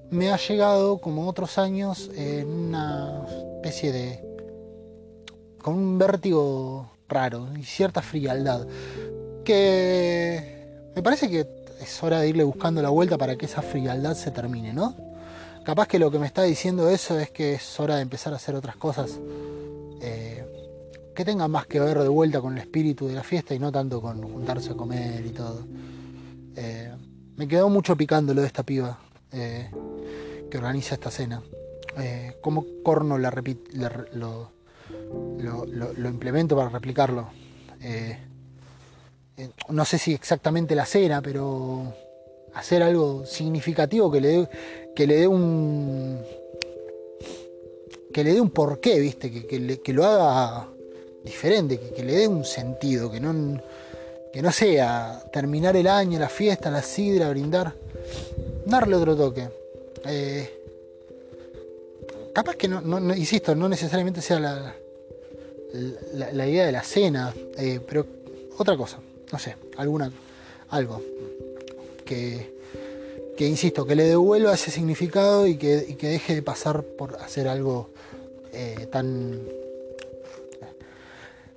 me 0.09 0.31
ha 0.31 0.37
llegado, 0.37 0.99
como 0.99 1.27
otros 1.27 1.57
años, 1.57 2.09
en 2.15 2.47
una 2.47 3.25
especie 3.57 3.91
de. 3.91 4.19
con 5.61 5.75
un 5.75 5.97
vértigo 5.97 6.91
raro 7.07 7.47
y 7.57 7.63
cierta 7.63 8.01
frialdad. 8.01 8.67
Que 9.43 10.89
me 10.95 11.01
parece 11.01 11.29
que 11.29 11.47
es 11.81 12.03
hora 12.03 12.21
de 12.21 12.29
irle 12.29 12.43
buscando 12.43 12.81
la 12.81 12.89
vuelta 12.89 13.17
para 13.17 13.35
que 13.35 13.45
esa 13.45 13.61
frialdad 13.61 14.15
se 14.15 14.31
termine, 14.31 14.73
¿no? 14.73 14.95
Capaz 15.63 15.87
que 15.87 15.99
lo 15.99 16.11
que 16.11 16.19
me 16.19 16.27
está 16.27 16.43
diciendo 16.43 16.89
eso 16.89 17.19
es 17.19 17.31
que 17.31 17.55
es 17.55 17.79
hora 17.79 17.95
de 17.95 18.03
empezar 18.03 18.33
a 18.33 18.35
hacer 18.35 18.55
otras 18.55 18.75
cosas 18.75 19.19
eh, 19.99 20.44
que 21.15 21.25
tengan 21.25 21.49
más 21.49 21.65
que 21.65 21.79
ver 21.79 21.97
de 21.97 22.09
vuelta 22.09 22.41
con 22.41 22.53
el 22.53 22.59
espíritu 22.59 23.07
de 23.07 23.15
la 23.15 23.23
fiesta 23.23 23.55
y 23.55 23.59
no 23.59 23.71
tanto 23.71 24.01
con 24.01 24.21
juntarse 24.21 24.71
a 24.71 24.75
comer 24.75 25.25
y 25.25 25.29
todo. 25.29 25.65
Eh, 26.55 26.93
me 27.37 27.47
quedó 27.47 27.69
mucho 27.69 27.95
picando 27.95 28.33
lo 28.33 28.41
de 28.41 28.47
esta 28.47 28.63
piba 28.63 28.99
eh, 29.31 29.71
que 30.51 30.57
organiza 30.57 30.95
esta 30.95 31.09
cena. 31.09 31.41
Eh, 31.97 32.37
¿Cómo 32.41 32.65
corno 32.83 33.17
la 33.17 33.33
lo, 34.13 34.51
lo, 35.37 36.09
implemento 36.09 36.55
para 36.55 36.69
replicarlo? 36.69 37.29
no 39.69 39.85
sé 39.85 39.97
si 39.97 40.13
exactamente 40.13 40.75
la 40.75 40.85
cena, 40.85 41.21
pero 41.21 41.93
hacer 42.55 42.81
algo 42.81 43.25
significativo 43.25 44.11
que 44.11 44.21
le 44.21 44.27
dé, 44.27 44.49
que 44.95 45.07
le 45.07 45.15
dé 45.17 45.27
un 45.27 46.19
que 48.11 48.23
le 48.23 48.33
dé 48.33 48.41
un 48.41 48.49
porqué, 48.49 48.99
¿viste? 48.99 49.29
Que, 49.29 49.81
que, 49.81 49.93
lo 49.93 50.05
haga 50.05 50.69
diferente, 51.25 51.79
que, 51.79 52.03
le 52.03 52.13
dé 52.13 52.27
un 52.27 52.45
sentido, 52.45 53.11
que 53.11 53.19
no, 53.19 53.61
que 54.31 54.41
no 54.41 54.51
sea 54.51 55.23
terminar 55.33 55.75
el 55.75 55.87
año, 55.87 56.19
la 56.19 56.29
fiesta, 56.29 56.69
la 56.69 56.81
sidra, 56.81 57.29
brindar, 57.29 57.73
darle 58.65 58.95
otro 58.95 59.15
toque. 59.15 59.49
Eh, 60.05 60.61
capaz 62.33 62.55
que 62.55 62.67
no, 62.67 63.15
insisto, 63.15 63.55
no 63.55 63.67
necesariamente 63.67 64.21
sea 64.21 64.39
la, 64.39 64.75
la, 66.13 66.47
idea 66.47 66.67
de 66.67 66.71
la 66.71 66.83
cena, 66.83 67.33
eh, 67.57 67.79
pero 67.85 68.05
otra 68.57 68.77
cosa, 68.77 68.99
no 69.31 69.39
sé, 69.39 69.55
alguna, 69.77 70.11
algo 70.69 71.01
que, 72.05 72.53
que 73.35 73.47
insisto, 73.47 73.85
que 73.85 73.95
le 73.95 74.03
devuelva 74.03 74.53
ese 74.53 74.69
significado 74.69 75.47
y 75.47 75.57
que, 75.57 75.97
que 75.97 76.07
deje 76.07 76.35
de 76.35 76.41
pasar 76.41 76.83
por 76.83 77.15
hacer 77.15 77.47
algo 77.47 77.89
eh, 78.53 78.87
tan 78.91 79.41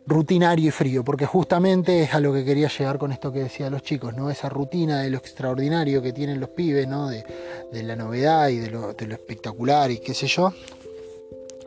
rutinario 0.09 0.68
y 0.68 0.70
frío, 0.70 1.05
porque 1.05 1.26
justamente 1.26 2.02
es 2.02 2.14
a 2.14 2.20
lo 2.20 2.32
que 2.32 2.44
quería 2.44 2.68
llegar 2.68 2.98
con 2.98 3.12
esto 3.12 3.30
que 3.30 3.40
decía 3.40 3.68
los 3.68 3.82
chicos, 3.82 4.14
¿no? 4.14 4.30
Esa 4.30 4.48
rutina 4.48 5.02
de 5.02 5.10
lo 5.10 5.18
extraordinario 5.18 6.01
que 6.01 6.14
tienen 6.14 6.40
los 6.40 6.48
pibes, 6.51 6.89
¿no? 6.89 7.09
De, 7.09 7.24
la 7.70 7.94
novedad 7.94 8.48
y 8.48 8.56
de 8.56 8.70
lo, 8.70 8.90
espectacular 8.90 9.90
y 9.90 9.98
qué 9.98 10.14
sé 10.14 10.26
yo. 10.26 10.52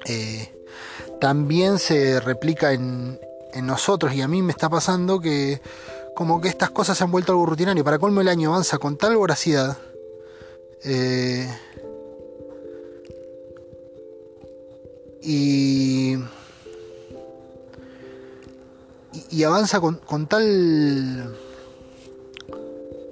Eh, 0.05 0.49
también 1.19 1.77
se 1.77 2.19
replica 2.19 2.73
en, 2.73 3.19
nosotros 3.61 4.13
y 4.13 4.21
a 4.21 4.27
mí 4.27 4.41
me 4.41 4.53
está 4.53 4.69
pasando 4.69 5.19
que 5.19 5.61
como 6.15 6.39
que 6.39 6.47
estas 6.47 6.69
cosas 6.69 6.97
se 6.97 7.03
han 7.03 7.11
vuelto 7.11 7.33
algo 7.33 7.45
rutinario. 7.45 7.83
Para 7.83 7.99
colmo 7.99 8.21
el 8.21 8.27
año 8.27 8.49
avanza 8.49 8.77
con 8.79 8.97
tal 8.97 9.15
voracidad. 9.17 9.77
Eh, 10.83 11.47
y 15.21 16.15
y, 19.29 19.43
avanza 19.43 19.79
con, 19.81 20.27
tal 20.27 21.35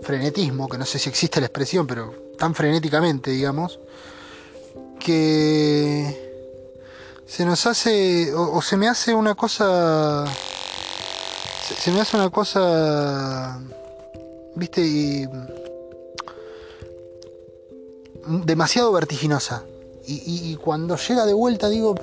frenetismo, 0.01 0.69
que 0.69 0.77
no 0.77 0.85
sé 0.85 0.97
si 0.99 1.09
existe 1.09 1.39
la 1.39 1.47
expresión, 1.47 1.85
pero 1.87 2.13
tan 2.37 2.55
frenéticamente, 2.55 3.31
digamos, 3.31 3.79
que 4.99 6.29
se 7.25 7.45
nos 7.45 7.65
hace, 7.65 8.33
o, 8.33 8.61
se 8.61 8.77
me 8.77 8.87
hace 8.87 9.13
una 9.13 9.35
cosa, 9.35 10.25
se, 11.67 11.91
me 11.91 11.99
hace 11.99 12.15
una 12.15 12.29
cosa, 12.29 13.59
viste, 14.55 15.29
demasiado 18.45 18.91
vertiginosa. 18.91 19.63
Y, 20.11 20.55
cuando 20.55 20.95
llega 20.95 21.23
de 21.27 21.33
vuelta 21.33 21.69
digo, 21.69 21.93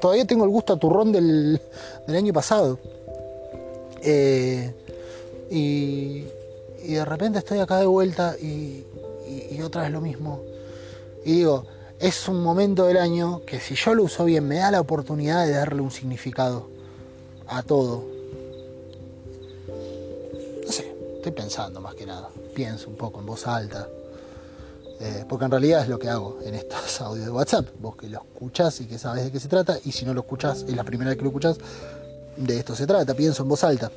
todavía 0.00 0.24
tengo 0.24 0.44
el 0.44 0.50
gusto 0.50 0.74
a 0.74 0.78
turrón 0.78 1.10
del, 1.10 1.60
del 2.06 2.16
año 2.16 2.32
pasado. 2.32 2.78
Eh, 4.02 4.74
y, 5.50 6.24
de 6.82 7.04
repente 7.04 7.38
estoy 7.38 7.60
acá 7.60 7.78
de 7.78 7.86
vuelta 7.86 8.36
y, 8.38 8.84
otra 9.64 9.82
vez 9.82 9.92
lo 9.92 10.00
mismo. 10.00 10.42
Y 11.24 11.36
digo, 11.36 11.64
es 12.00 12.26
un 12.28 12.42
momento 12.42 12.86
del 12.86 12.96
año 12.96 13.42
que 13.46 13.60
si 13.60 13.76
yo 13.76 13.94
lo 13.94 14.02
uso 14.02 14.24
bien 14.24 14.48
me 14.48 14.56
da 14.56 14.72
la 14.72 14.80
oportunidad 14.80 15.46
de 15.46 15.52
darle 15.52 15.82
un 15.82 15.92
significado 15.92 16.68
a 17.46 17.62
todo. 17.62 18.02
No 20.66 20.72
sé, 20.72 20.92
estoy 21.16 21.30
pensando 21.32 21.80
más 21.80 21.94
que 21.94 22.06
nada. 22.06 22.28
Pienso 22.54 22.90
un 22.90 22.96
poco 22.96 23.20
en 23.20 23.26
voz 23.26 23.46
alta. 23.46 23.86
Eh, 24.98 25.24
porque 25.28 25.44
en 25.44 25.50
realidad 25.50 25.82
es 25.82 25.88
lo 25.88 25.98
que 25.98 26.08
hago 26.08 26.38
en 26.44 26.54
estos 26.54 27.00
audios 27.00 27.26
de 27.26 27.32
WhatsApp. 27.32 27.68
Vos 27.80 27.96
que 27.96 28.08
lo 28.08 28.18
escuchás 28.18 28.80
y 28.80 28.86
que 28.86 28.98
sabes 28.98 29.24
de 29.24 29.30
qué 29.30 29.38
se 29.38 29.48
trata, 29.48 29.78
y 29.84 29.92
si 29.92 30.04
no 30.04 30.12
lo 30.12 30.20
escuchás, 30.22 30.62
es 30.62 30.74
la 30.74 30.84
primera 30.84 31.10
vez 31.10 31.18
que 31.18 31.24
lo 31.24 31.30
escuchás, 31.30 31.58
de 32.36 32.58
esto 32.58 32.74
se 32.74 32.86
trata, 32.86 33.14
pienso 33.14 33.42
en 33.42 33.48
voz 33.48 33.64
alta. 33.64 33.90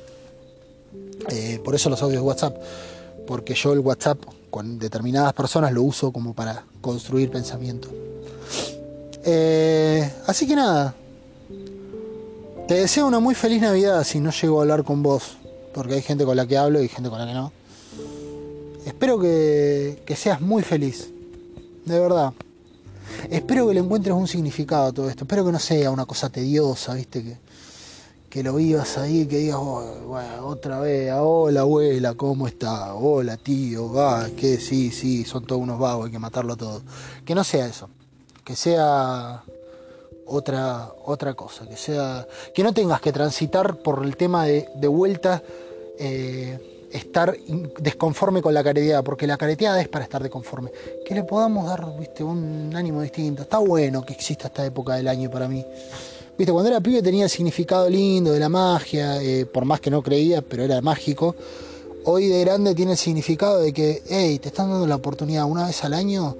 Eh, 1.30 1.60
por 1.64 1.74
eso 1.74 1.90
los 1.90 2.02
audios 2.02 2.22
de 2.22 2.26
WhatsApp, 2.26 2.56
porque 3.26 3.54
yo 3.54 3.72
el 3.72 3.80
WhatsApp 3.80 4.18
con 4.50 4.78
determinadas 4.78 5.32
personas 5.32 5.72
lo 5.72 5.82
uso 5.82 6.12
como 6.12 6.34
para 6.34 6.64
construir 6.80 7.30
pensamiento. 7.30 7.88
Eh, 9.24 10.08
así 10.26 10.46
que 10.46 10.54
nada, 10.54 10.94
te 12.68 12.74
deseo 12.74 13.06
una 13.06 13.18
muy 13.18 13.34
feliz 13.34 13.60
Navidad 13.60 14.04
si 14.04 14.20
no 14.20 14.30
llego 14.30 14.58
a 14.58 14.62
hablar 14.62 14.84
con 14.84 15.02
vos, 15.02 15.36
porque 15.74 15.94
hay 15.94 16.02
gente 16.02 16.24
con 16.24 16.36
la 16.36 16.46
que 16.46 16.56
hablo 16.56 16.82
y 16.82 16.88
gente 16.88 17.10
con 17.10 17.18
la 17.18 17.26
que 17.26 17.34
no. 17.34 17.52
Espero 18.84 19.18
que, 19.18 20.02
que 20.06 20.14
seas 20.14 20.40
muy 20.40 20.62
feliz, 20.62 21.10
de 21.84 21.98
verdad. 21.98 22.32
Espero 23.30 23.66
que 23.66 23.74
le 23.74 23.80
encuentres 23.80 24.14
un 24.14 24.28
significado 24.28 24.86
a 24.86 24.92
todo 24.92 25.08
esto. 25.08 25.24
Espero 25.24 25.44
que 25.44 25.52
no 25.52 25.58
sea 25.58 25.90
una 25.90 26.06
cosa 26.06 26.28
tediosa, 26.28 26.94
viste, 26.94 27.22
que, 27.22 27.36
que 28.36 28.42
lo 28.42 28.52
vivas 28.52 28.98
ahí, 28.98 29.24
que 29.24 29.38
digas, 29.38 29.56
oh, 29.58 29.82
otra 30.44 30.78
vez, 30.80 31.10
hola 31.18 31.60
abuela, 31.60 32.12
¿cómo 32.12 32.46
está? 32.46 32.94
Hola 32.94 33.38
tío, 33.38 33.90
va, 33.90 34.28
que 34.36 34.58
sí, 34.58 34.90
sí, 34.90 35.24
son 35.24 35.46
todos 35.46 35.62
unos 35.62 35.78
vagos, 35.78 36.04
hay 36.04 36.12
que 36.12 36.18
matarlo 36.18 36.54
todo. 36.54 36.82
Que 37.24 37.34
no 37.34 37.42
sea 37.42 37.64
eso, 37.64 37.88
que 38.44 38.54
sea 38.54 39.42
otra, 40.26 40.92
otra 41.06 41.32
cosa, 41.32 41.66
que 41.66 41.78
sea. 41.78 42.28
que 42.54 42.62
no 42.62 42.74
tengas 42.74 43.00
que 43.00 43.10
transitar 43.10 43.78
por 43.78 44.04
el 44.04 44.18
tema 44.18 44.44
de, 44.44 44.68
de 44.74 44.88
vuelta. 44.88 45.42
Eh, 45.98 46.90
estar 46.92 47.34
desconforme 47.78 48.42
con 48.42 48.52
la 48.52 48.62
careteada, 48.62 49.02
porque 49.02 49.26
la 49.26 49.38
careteada 49.38 49.80
es 49.80 49.88
para 49.88 50.04
estar 50.04 50.22
desconforme. 50.22 50.70
Que 51.06 51.14
le 51.14 51.24
podamos 51.24 51.66
dar 51.66 51.98
¿viste? 51.98 52.22
un 52.22 52.70
ánimo 52.76 53.00
distinto. 53.00 53.42
Está 53.42 53.58
bueno 53.58 54.04
que 54.04 54.12
exista 54.12 54.48
esta 54.48 54.64
época 54.64 54.94
del 54.96 55.08
año 55.08 55.30
para 55.30 55.48
mí. 55.48 55.64
Viste, 56.38 56.52
cuando 56.52 56.70
era 56.70 56.80
pibe 56.80 57.00
tenía 57.02 57.24
el 57.24 57.30
significado 57.30 57.88
lindo 57.88 58.32
de 58.32 58.40
la 58.40 58.50
magia, 58.50 59.22
eh, 59.22 59.46
por 59.46 59.64
más 59.64 59.80
que 59.80 59.90
no 59.90 60.02
creía, 60.02 60.42
pero 60.42 60.64
era 60.64 60.80
mágico. 60.82 61.34
hoy 62.04 62.28
de 62.28 62.40
grande 62.42 62.74
tiene 62.74 62.92
el 62.92 62.98
significado 62.98 63.60
de 63.60 63.72
que, 63.72 64.02
hey, 64.08 64.38
te 64.38 64.48
están 64.48 64.70
dando 64.70 64.86
la 64.86 64.96
oportunidad 64.96 65.44
una 65.46 65.66
vez 65.66 65.82
al 65.82 65.94
año 65.94 66.36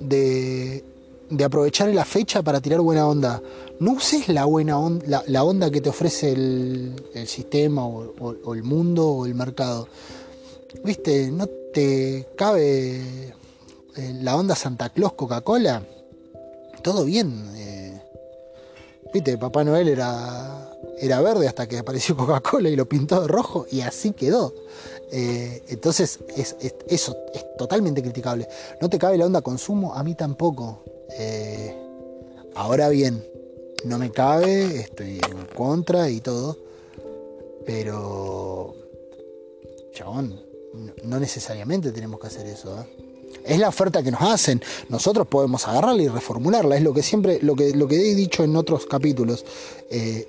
de, 0.00 0.84
de 1.30 1.44
aprovechar 1.44 1.88
la 1.94 2.04
fecha 2.04 2.42
para 2.42 2.60
tirar 2.60 2.80
buena 2.80 3.06
onda. 3.06 3.40
No 3.78 3.92
uses 3.92 4.28
la 4.28 4.44
buena 4.44 4.78
onda, 4.78 5.22
la, 5.26 5.44
onda 5.44 5.70
que 5.70 5.80
te 5.80 5.88
ofrece 5.88 6.32
el, 6.32 6.94
sistema 7.26 7.86
o, 7.86 8.54
el 8.54 8.64
mundo 8.64 9.06
o 9.08 9.26
el 9.26 9.36
mercado. 9.36 9.88
Viste, 10.84 11.30
no 11.30 11.46
te 11.46 12.26
cabe 12.36 13.00
eh, 13.96 14.14
la 14.20 14.36
onda 14.36 14.56
Santa 14.56 14.88
Claus 14.90 15.12
Coca-Cola. 15.12 15.82
Todo 16.82 17.04
bien. 17.04 17.56
Viste, 19.12 19.38
Papá 19.38 19.64
Noel 19.64 19.88
era, 19.88 20.70
era 20.98 21.20
verde 21.20 21.48
hasta 21.48 21.66
que 21.66 21.78
apareció 21.78 22.16
Coca-Cola 22.16 22.68
y 22.68 22.76
lo 22.76 22.88
pintó 22.88 23.22
de 23.22 23.28
rojo 23.28 23.66
y 23.70 23.80
así 23.80 24.12
quedó. 24.12 24.54
Eh, 25.10 25.62
entonces, 25.68 26.20
es, 26.36 26.56
eso 26.88 27.16
es 27.32 27.44
totalmente 27.56 28.02
criticable. 28.02 28.46
No 28.80 28.90
te 28.90 28.98
cabe 28.98 29.16
la 29.16 29.26
onda 29.26 29.40
consumo, 29.40 29.94
a 29.94 30.04
mí 30.04 30.14
tampoco. 30.14 30.82
Eh, 31.18 31.74
ahora 32.54 32.88
bien, 32.90 33.24
no 33.84 33.98
me 33.98 34.10
cabe, 34.10 34.80
estoy 34.80 35.20
en 35.30 35.46
contra 35.54 36.10
y 36.10 36.20
todo. 36.20 36.58
Pero, 37.64 38.74
chabón, 39.92 40.40
no 41.04 41.18
necesariamente 41.18 41.92
tenemos 41.92 42.20
que 42.20 42.26
hacer 42.26 42.46
eso. 42.46 42.78
¿eh? 42.80 43.07
Es 43.44 43.58
la 43.58 43.68
oferta 43.68 44.02
que 44.02 44.10
nos 44.10 44.22
hacen. 44.22 44.62
Nosotros 44.88 45.26
podemos 45.26 45.66
agarrarla 45.66 46.02
y 46.02 46.08
reformularla. 46.08 46.76
Es 46.76 46.82
lo 46.82 46.92
que 46.92 47.02
siempre, 47.02 47.38
lo 47.42 47.54
que, 47.54 47.72
lo 47.74 47.88
que 47.88 47.96
he 47.96 48.14
dicho 48.14 48.44
en 48.44 48.56
otros 48.56 48.86
capítulos. 48.86 49.44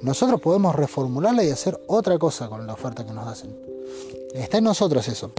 nosotros 0.01 0.39
podemos 0.41 0.75
reformularla 0.75 1.43
y 1.43 1.51
hacer 1.51 1.79
otra 1.87 2.17
cosa 2.17 2.47
con 2.47 2.65
la 2.65 2.73
oferta 2.73 3.05
que 3.05 3.13
nos 3.13 3.27
hacen. 3.27 3.55
Está 4.33 4.57
en 4.57 4.63
nosotros 4.63 5.07
eso. 5.07 5.31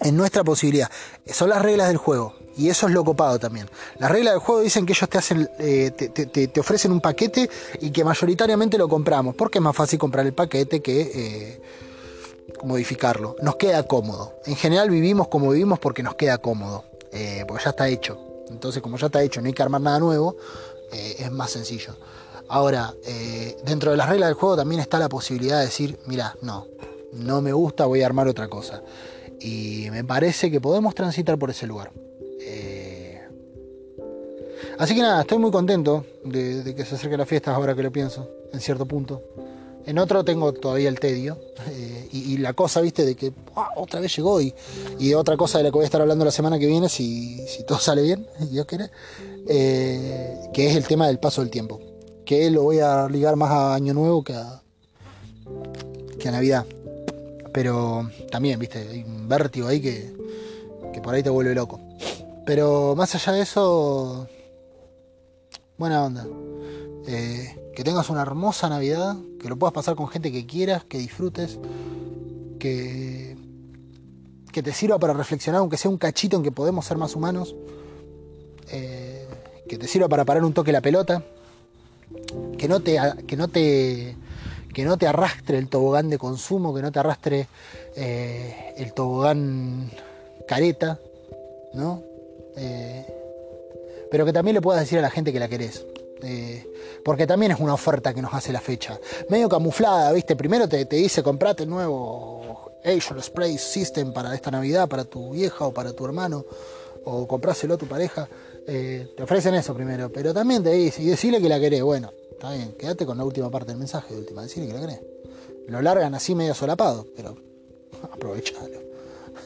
En 0.00 0.16
nuestra 0.16 0.44
posibilidad. 0.44 0.90
Son 1.26 1.48
las 1.48 1.62
reglas 1.62 1.88
del 1.88 1.96
juego. 1.96 2.34
Y 2.56 2.68
eso 2.70 2.88
es 2.88 2.92
lo 2.92 3.04
copado 3.04 3.38
también. 3.38 3.68
Las 3.98 4.10
reglas 4.10 4.34
del 4.34 4.40
juego 4.40 4.60
dicen 4.60 4.84
que 4.84 4.92
ellos 4.92 5.08
te 5.08 5.18
hacen, 5.18 5.48
eh, 5.60 5.92
te, 5.92 6.60
ofrecen 6.60 6.90
un 6.90 7.00
paquete 7.00 7.48
y 7.80 7.90
que 7.90 8.04
mayoritariamente 8.04 8.76
lo 8.76 8.88
compramos. 8.88 9.34
Porque 9.36 9.58
es 9.58 9.62
más 9.62 9.76
fácil 9.76 9.98
comprar 9.98 10.26
el 10.26 10.34
paquete 10.34 10.80
que 10.82 11.00
eh, 11.00 11.62
modificarlo. 12.64 13.36
Nos 13.42 13.56
queda 13.56 13.82
cómodo. 13.84 14.34
En 14.46 14.56
general 14.56 14.90
vivimos 14.90 15.28
como 15.28 15.50
vivimos 15.50 15.78
porque 15.78 16.02
nos 16.02 16.14
queda 16.14 16.38
cómodo. 16.38 16.84
Eh, 17.12 17.44
porque 17.46 17.64
ya 17.64 17.70
está 17.70 17.88
hecho. 17.88 18.18
Entonces, 18.50 18.82
como 18.82 18.96
ya 18.96 19.06
está 19.06 19.22
hecho, 19.22 19.40
no 19.40 19.46
hay 19.46 19.52
que 19.52 19.62
armar 19.62 19.80
nada 19.80 19.98
nuevo. 19.98 20.36
es 20.92 21.30
más 21.30 21.50
sencillo. 21.50 21.96
Ahora, 22.48 22.94
dentro 23.64 23.90
de 23.90 23.98
las 23.98 24.08
reglas 24.08 24.30
del 24.30 24.34
juego 24.34 24.56
también 24.56 24.80
está 24.80 24.98
la 24.98 25.10
posibilidad 25.10 25.58
de 25.58 25.66
decir, 25.66 25.98
mira, 26.06 26.34
no, 26.40 26.66
no 27.12 27.40
me 27.40 27.52
gusta, 27.52 27.86
voy 27.86 28.02
a 28.02 28.06
armar 28.06 28.28
otra 28.28 28.48
cosa. 28.48 28.82
Y 29.40 29.88
me 29.90 30.04
parece 30.04 30.50
que 30.50 30.60
podemos 30.60 30.94
transitar 30.94 31.38
por 31.38 31.50
ese 31.50 31.66
lugar. 31.66 31.92
Eh, 32.40 33.20
así 34.78 34.94
que 34.94 35.02
nada, 35.02 35.20
estoy 35.22 35.38
muy 35.38 35.50
contento 35.50 36.04
de, 36.24 36.74
que 36.74 36.84
se 36.84 36.96
acerque 36.96 37.16
la 37.16 37.26
fiesta 37.26 37.54
ahora 37.54 37.74
que 37.74 37.82
lo 37.82 37.92
pienso, 37.92 38.28
en 38.52 38.60
cierto 38.60 38.86
punto. 38.86 39.22
En 39.88 39.98
otro 39.98 40.22
tengo 40.22 40.52
todavía 40.52 40.90
el 40.90 41.00
tedio 41.00 41.38
eh, 41.70 42.10
y, 42.12 42.36
la 42.36 42.52
cosa, 42.52 42.82
viste, 42.82 43.06
de 43.06 43.14
que 43.16 43.32
otra 43.74 44.00
vez 44.00 44.14
llegó 44.14 44.38
y, 44.38 44.52
y, 44.98 45.14
otra 45.14 45.34
cosa 45.38 45.56
de 45.56 45.64
la 45.64 45.70
que 45.70 45.76
voy 45.76 45.84
a 45.84 45.86
estar 45.86 46.02
hablando 46.02 46.26
la 46.26 46.30
semana 46.30 46.58
que 46.58 46.66
viene, 46.66 46.90
si, 46.90 47.42
todo 47.66 47.78
sale 47.78 48.02
bien, 48.02 48.26
Dios 48.50 48.66
quiere, 48.66 48.90
eh, 49.48 50.50
que 50.52 50.66
es 50.66 50.76
el 50.76 50.86
tema 50.86 51.06
del 51.06 51.18
paso 51.18 51.40
del 51.40 51.50
tiempo. 51.50 51.80
Que 52.26 52.50
lo 52.50 52.64
voy 52.64 52.80
a 52.80 53.08
ligar 53.08 53.36
más 53.36 53.50
a 53.50 53.74
Año 53.74 53.94
Nuevo 53.94 54.22
que 54.22 54.34
a, 54.34 54.60
que 56.20 56.28
a 56.28 56.32
Navidad. 56.32 56.66
Pero 57.54 58.10
también, 58.30 58.58
viste, 58.58 58.86
hay 58.90 59.04
un 59.04 59.26
vértigo 59.26 59.68
ahí 59.68 59.80
que, 59.80 60.12
por 61.02 61.14
ahí 61.14 61.22
te 61.22 61.30
vuelve 61.30 61.54
loco. 61.54 61.80
Pero 62.44 62.94
más 62.94 63.14
allá 63.14 63.32
de 63.32 63.40
eso, 63.40 64.28
buena 65.78 66.04
onda. 66.04 66.26
Eh, 67.06 67.67
que 67.78 67.84
tengas 67.84 68.10
una 68.10 68.22
hermosa 68.22 68.68
Navidad, 68.68 69.14
que 69.40 69.48
lo 69.48 69.56
puedas 69.56 69.72
pasar 69.72 69.94
con 69.94 70.08
gente 70.08 70.32
que 70.32 70.46
quieras, 70.46 70.82
que 70.82 70.98
disfrutes, 70.98 71.60
que, 72.58 73.36
que 74.50 74.64
te 74.64 74.72
sirva 74.72 74.98
para 74.98 75.12
reflexionar, 75.12 75.60
aunque 75.60 75.76
sea 75.76 75.88
un 75.88 75.96
cachito 75.96 76.36
en 76.36 76.42
que 76.42 76.50
podemos 76.50 76.84
ser 76.84 76.96
más 76.96 77.14
humanos, 77.14 77.54
eh, 78.72 79.28
que 79.68 79.78
te 79.78 79.86
sirva 79.86 80.08
para 80.08 80.24
parar 80.24 80.42
un 80.42 80.52
toque 80.54 80.72
la 80.72 80.80
pelota, 80.80 81.22
que 82.58 82.66
no 82.66 82.80
te, 82.80 82.98
que 83.28 83.36
no 83.36 83.46
te 83.46 84.16
que 84.74 84.84
no 84.84 84.98
te 84.98 85.06
arrastre 85.06 85.58
el 85.58 85.68
tobogán 85.68 86.10
de 86.10 86.18
consumo, 86.18 86.74
que 86.74 86.82
no 86.82 86.90
te 86.90 86.98
arrastre 86.98 87.46
eh, 87.94 88.74
el 88.76 88.92
tobogán 88.92 89.88
careta, 90.48 90.98
¿no? 91.74 92.02
Eh, 92.56 93.06
pero 94.10 94.26
que 94.26 94.32
también 94.32 94.56
le 94.56 94.62
puedas 94.62 94.80
decir 94.80 94.98
a 94.98 95.02
la 95.02 95.10
gente 95.10 95.32
que 95.32 95.38
la 95.38 95.46
querés. 95.46 95.86
Porque 97.04 97.26
también 97.26 97.52
es 97.52 97.60
una 97.60 97.74
oferta 97.74 98.12
que 98.12 98.22
nos 98.22 98.32
hace 98.34 98.52
la 98.52 98.60
fecha. 98.60 98.98
Medio 99.28 99.48
camuflada, 99.48 100.12
¿viste? 100.12 100.36
Primero 100.36 100.68
te, 100.68 100.84
dice 100.84 101.22
comprate 101.22 101.64
el 101.64 101.70
nuevo 101.70 102.72
Asian 102.84 103.22
Spray 103.22 103.58
System 103.58 104.12
para 104.12 104.34
esta 104.34 104.50
Navidad, 104.50 104.88
para 104.88 105.04
tu 105.04 105.30
vieja 105.30 105.66
o 105.66 105.72
para 105.72 105.92
tu 105.92 106.04
hermano, 106.04 106.44
o 107.04 107.26
compráselo 107.26 107.74
a 107.74 107.78
tu 107.78 107.86
pareja. 107.86 108.28
te 108.66 109.22
ofrecen 109.22 109.54
eso 109.54 109.74
primero, 109.74 110.10
pero 110.12 110.32
también 110.32 110.62
te 110.62 110.72
dice, 110.72 111.02
y 111.02 111.06
decirle 111.06 111.40
que 111.40 111.48
la 111.48 111.58
querés. 111.58 111.82
Bueno, 111.82 112.12
Está 112.38 112.52
bien, 112.52 112.70
quédate 112.78 113.04
con 113.04 113.18
la 113.18 113.24
última 113.24 113.50
parte 113.50 113.72
del 113.72 113.78
mensaje, 113.78 114.14
de 114.14 114.20
última, 114.20 114.42
decirle 114.42 114.68
que 114.68 114.78
lo 114.78 114.84
crees. 114.84 115.00
Lo 115.66 115.82
largan 115.82 116.14
así 116.14 116.36
medio 116.36 116.54
solapado, 116.54 117.04
pero 117.16 117.36
aprovechalo. 118.12 118.86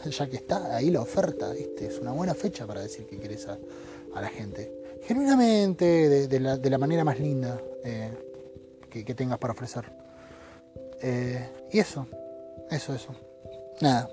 Ya 0.10 0.28
que 0.28 0.36
está 0.36 0.76
ahí 0.76 0.90
la 0.90 1.00
oferta, 1.00 1.52
¿viste? 1.52 1.86
es 1.86 1.98
una 2.00 2.12
buena 2.12 2.34
fecha 2.34 2.66
para 2.66 2.82
decir 2.82 3.06
que 3.06 3.18
querés 3.18 3.46
a, 3.46 3.56
la 4.14 4.28
gente. 4.28 4.70
Genuinamente, 5.06 6.28
de, 6.28 6.40
la, 6.40 6.78
manera 6.78 7.04
más 7.04 7.18
linda 7.18 7.60
eh, 7.84 8.10
que, 8.90 9.14
tengas 9.14 9.38
para 9.38 9.52
ofrecer. 9.52 9.84
Eh, 11.00 11.48
y 11.72 11.78
eso, 11.78 12.06
eso, 12.70 12.94
eso. 12.94 13.14
Nada, 13.80 14.08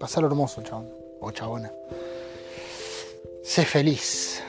pasar 0.00 0.24
hermoso, 0.24 0.62
chabón, 0.62 0.90
o 1.20 1.30
chabona. 1.30 1.70
Sé 3.42 3.64
feliz. 3.64 4.42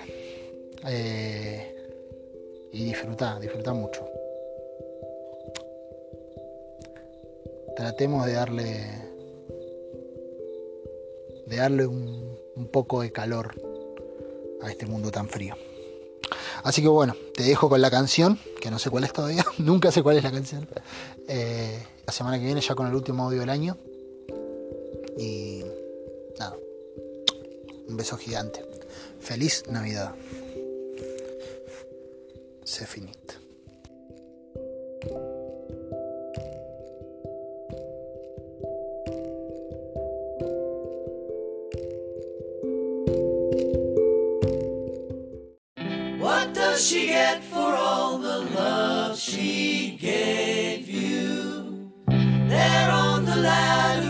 Eh, 0.87 1.75
y 2.71 2.85
disfrutar, 2.85 3.39
disfrutar 3.39 3.73
mucho. 3.73 4.07
Tratemos 7.75 8.25
de 8.25 8.33
darle 8.33 9.03
de 11.45 11.57
darle 11.57 11.85
un, 11.85 12.33
poco 12.71 13.01
de 13.01 13.11
calor 13.11 13.53
a 14.61 14.71
este 14.71 14.85
mundo 14.85 15.11
tan 15.11 15.27
frío. 15.27 15.55
Así 16.63 16.81
que 16.81 16.87
bueno, 16.87 17.15
te 17.35 17.43
dejo 17.43 17.69
con 17.69 17.81
la 17.81 17.91
canción, 17.91 18.39
que 18.61 18.71
no 18.71 18.79
sé 18.79 18.89
cuál 18.89 19.03
es 19.03 19.13
todavía, 19.13 19.45
nunca 19.57 19.91
sé 19.91 20.03
cuál 20.03 20.17
es 20.17 20.23
la 20.23 20.31
canción. 20.31 20.67
Eh, 21.27 21.85
la 22.05 22.13
semana 22.13 22.37
que 22.37 22.45
viene 22.45 22.61
ya 22.61 22.75
con 22.75 22.87
el 22.87 22.95
último 22.95 23.23
audio 23.23 23.39
del 23.39 23.49
año. 23.49 23.77
Y 25.17 25.63
nada, 26.39 26.55
un 27.87 27.97
beso 27.97 28.17
gigante. 28.17 28.65
Feliz 29.19 29.63
Navidad. 29.69 30.15
c'est 32.65 32.85
fini. 32.85 33.11
She 46.83 47.07
get 47.07 47.41
for 47.45 47.75
all 47.75 48.17
the 48.17 48.39
love 48.39 49.17
she 49.17 49.97
gave 50.01 50.89
you? 50.89 51.89
There 52.07 52.91
on 52.91 53.23
the 53.23 53.37
ladder 53.37 54.02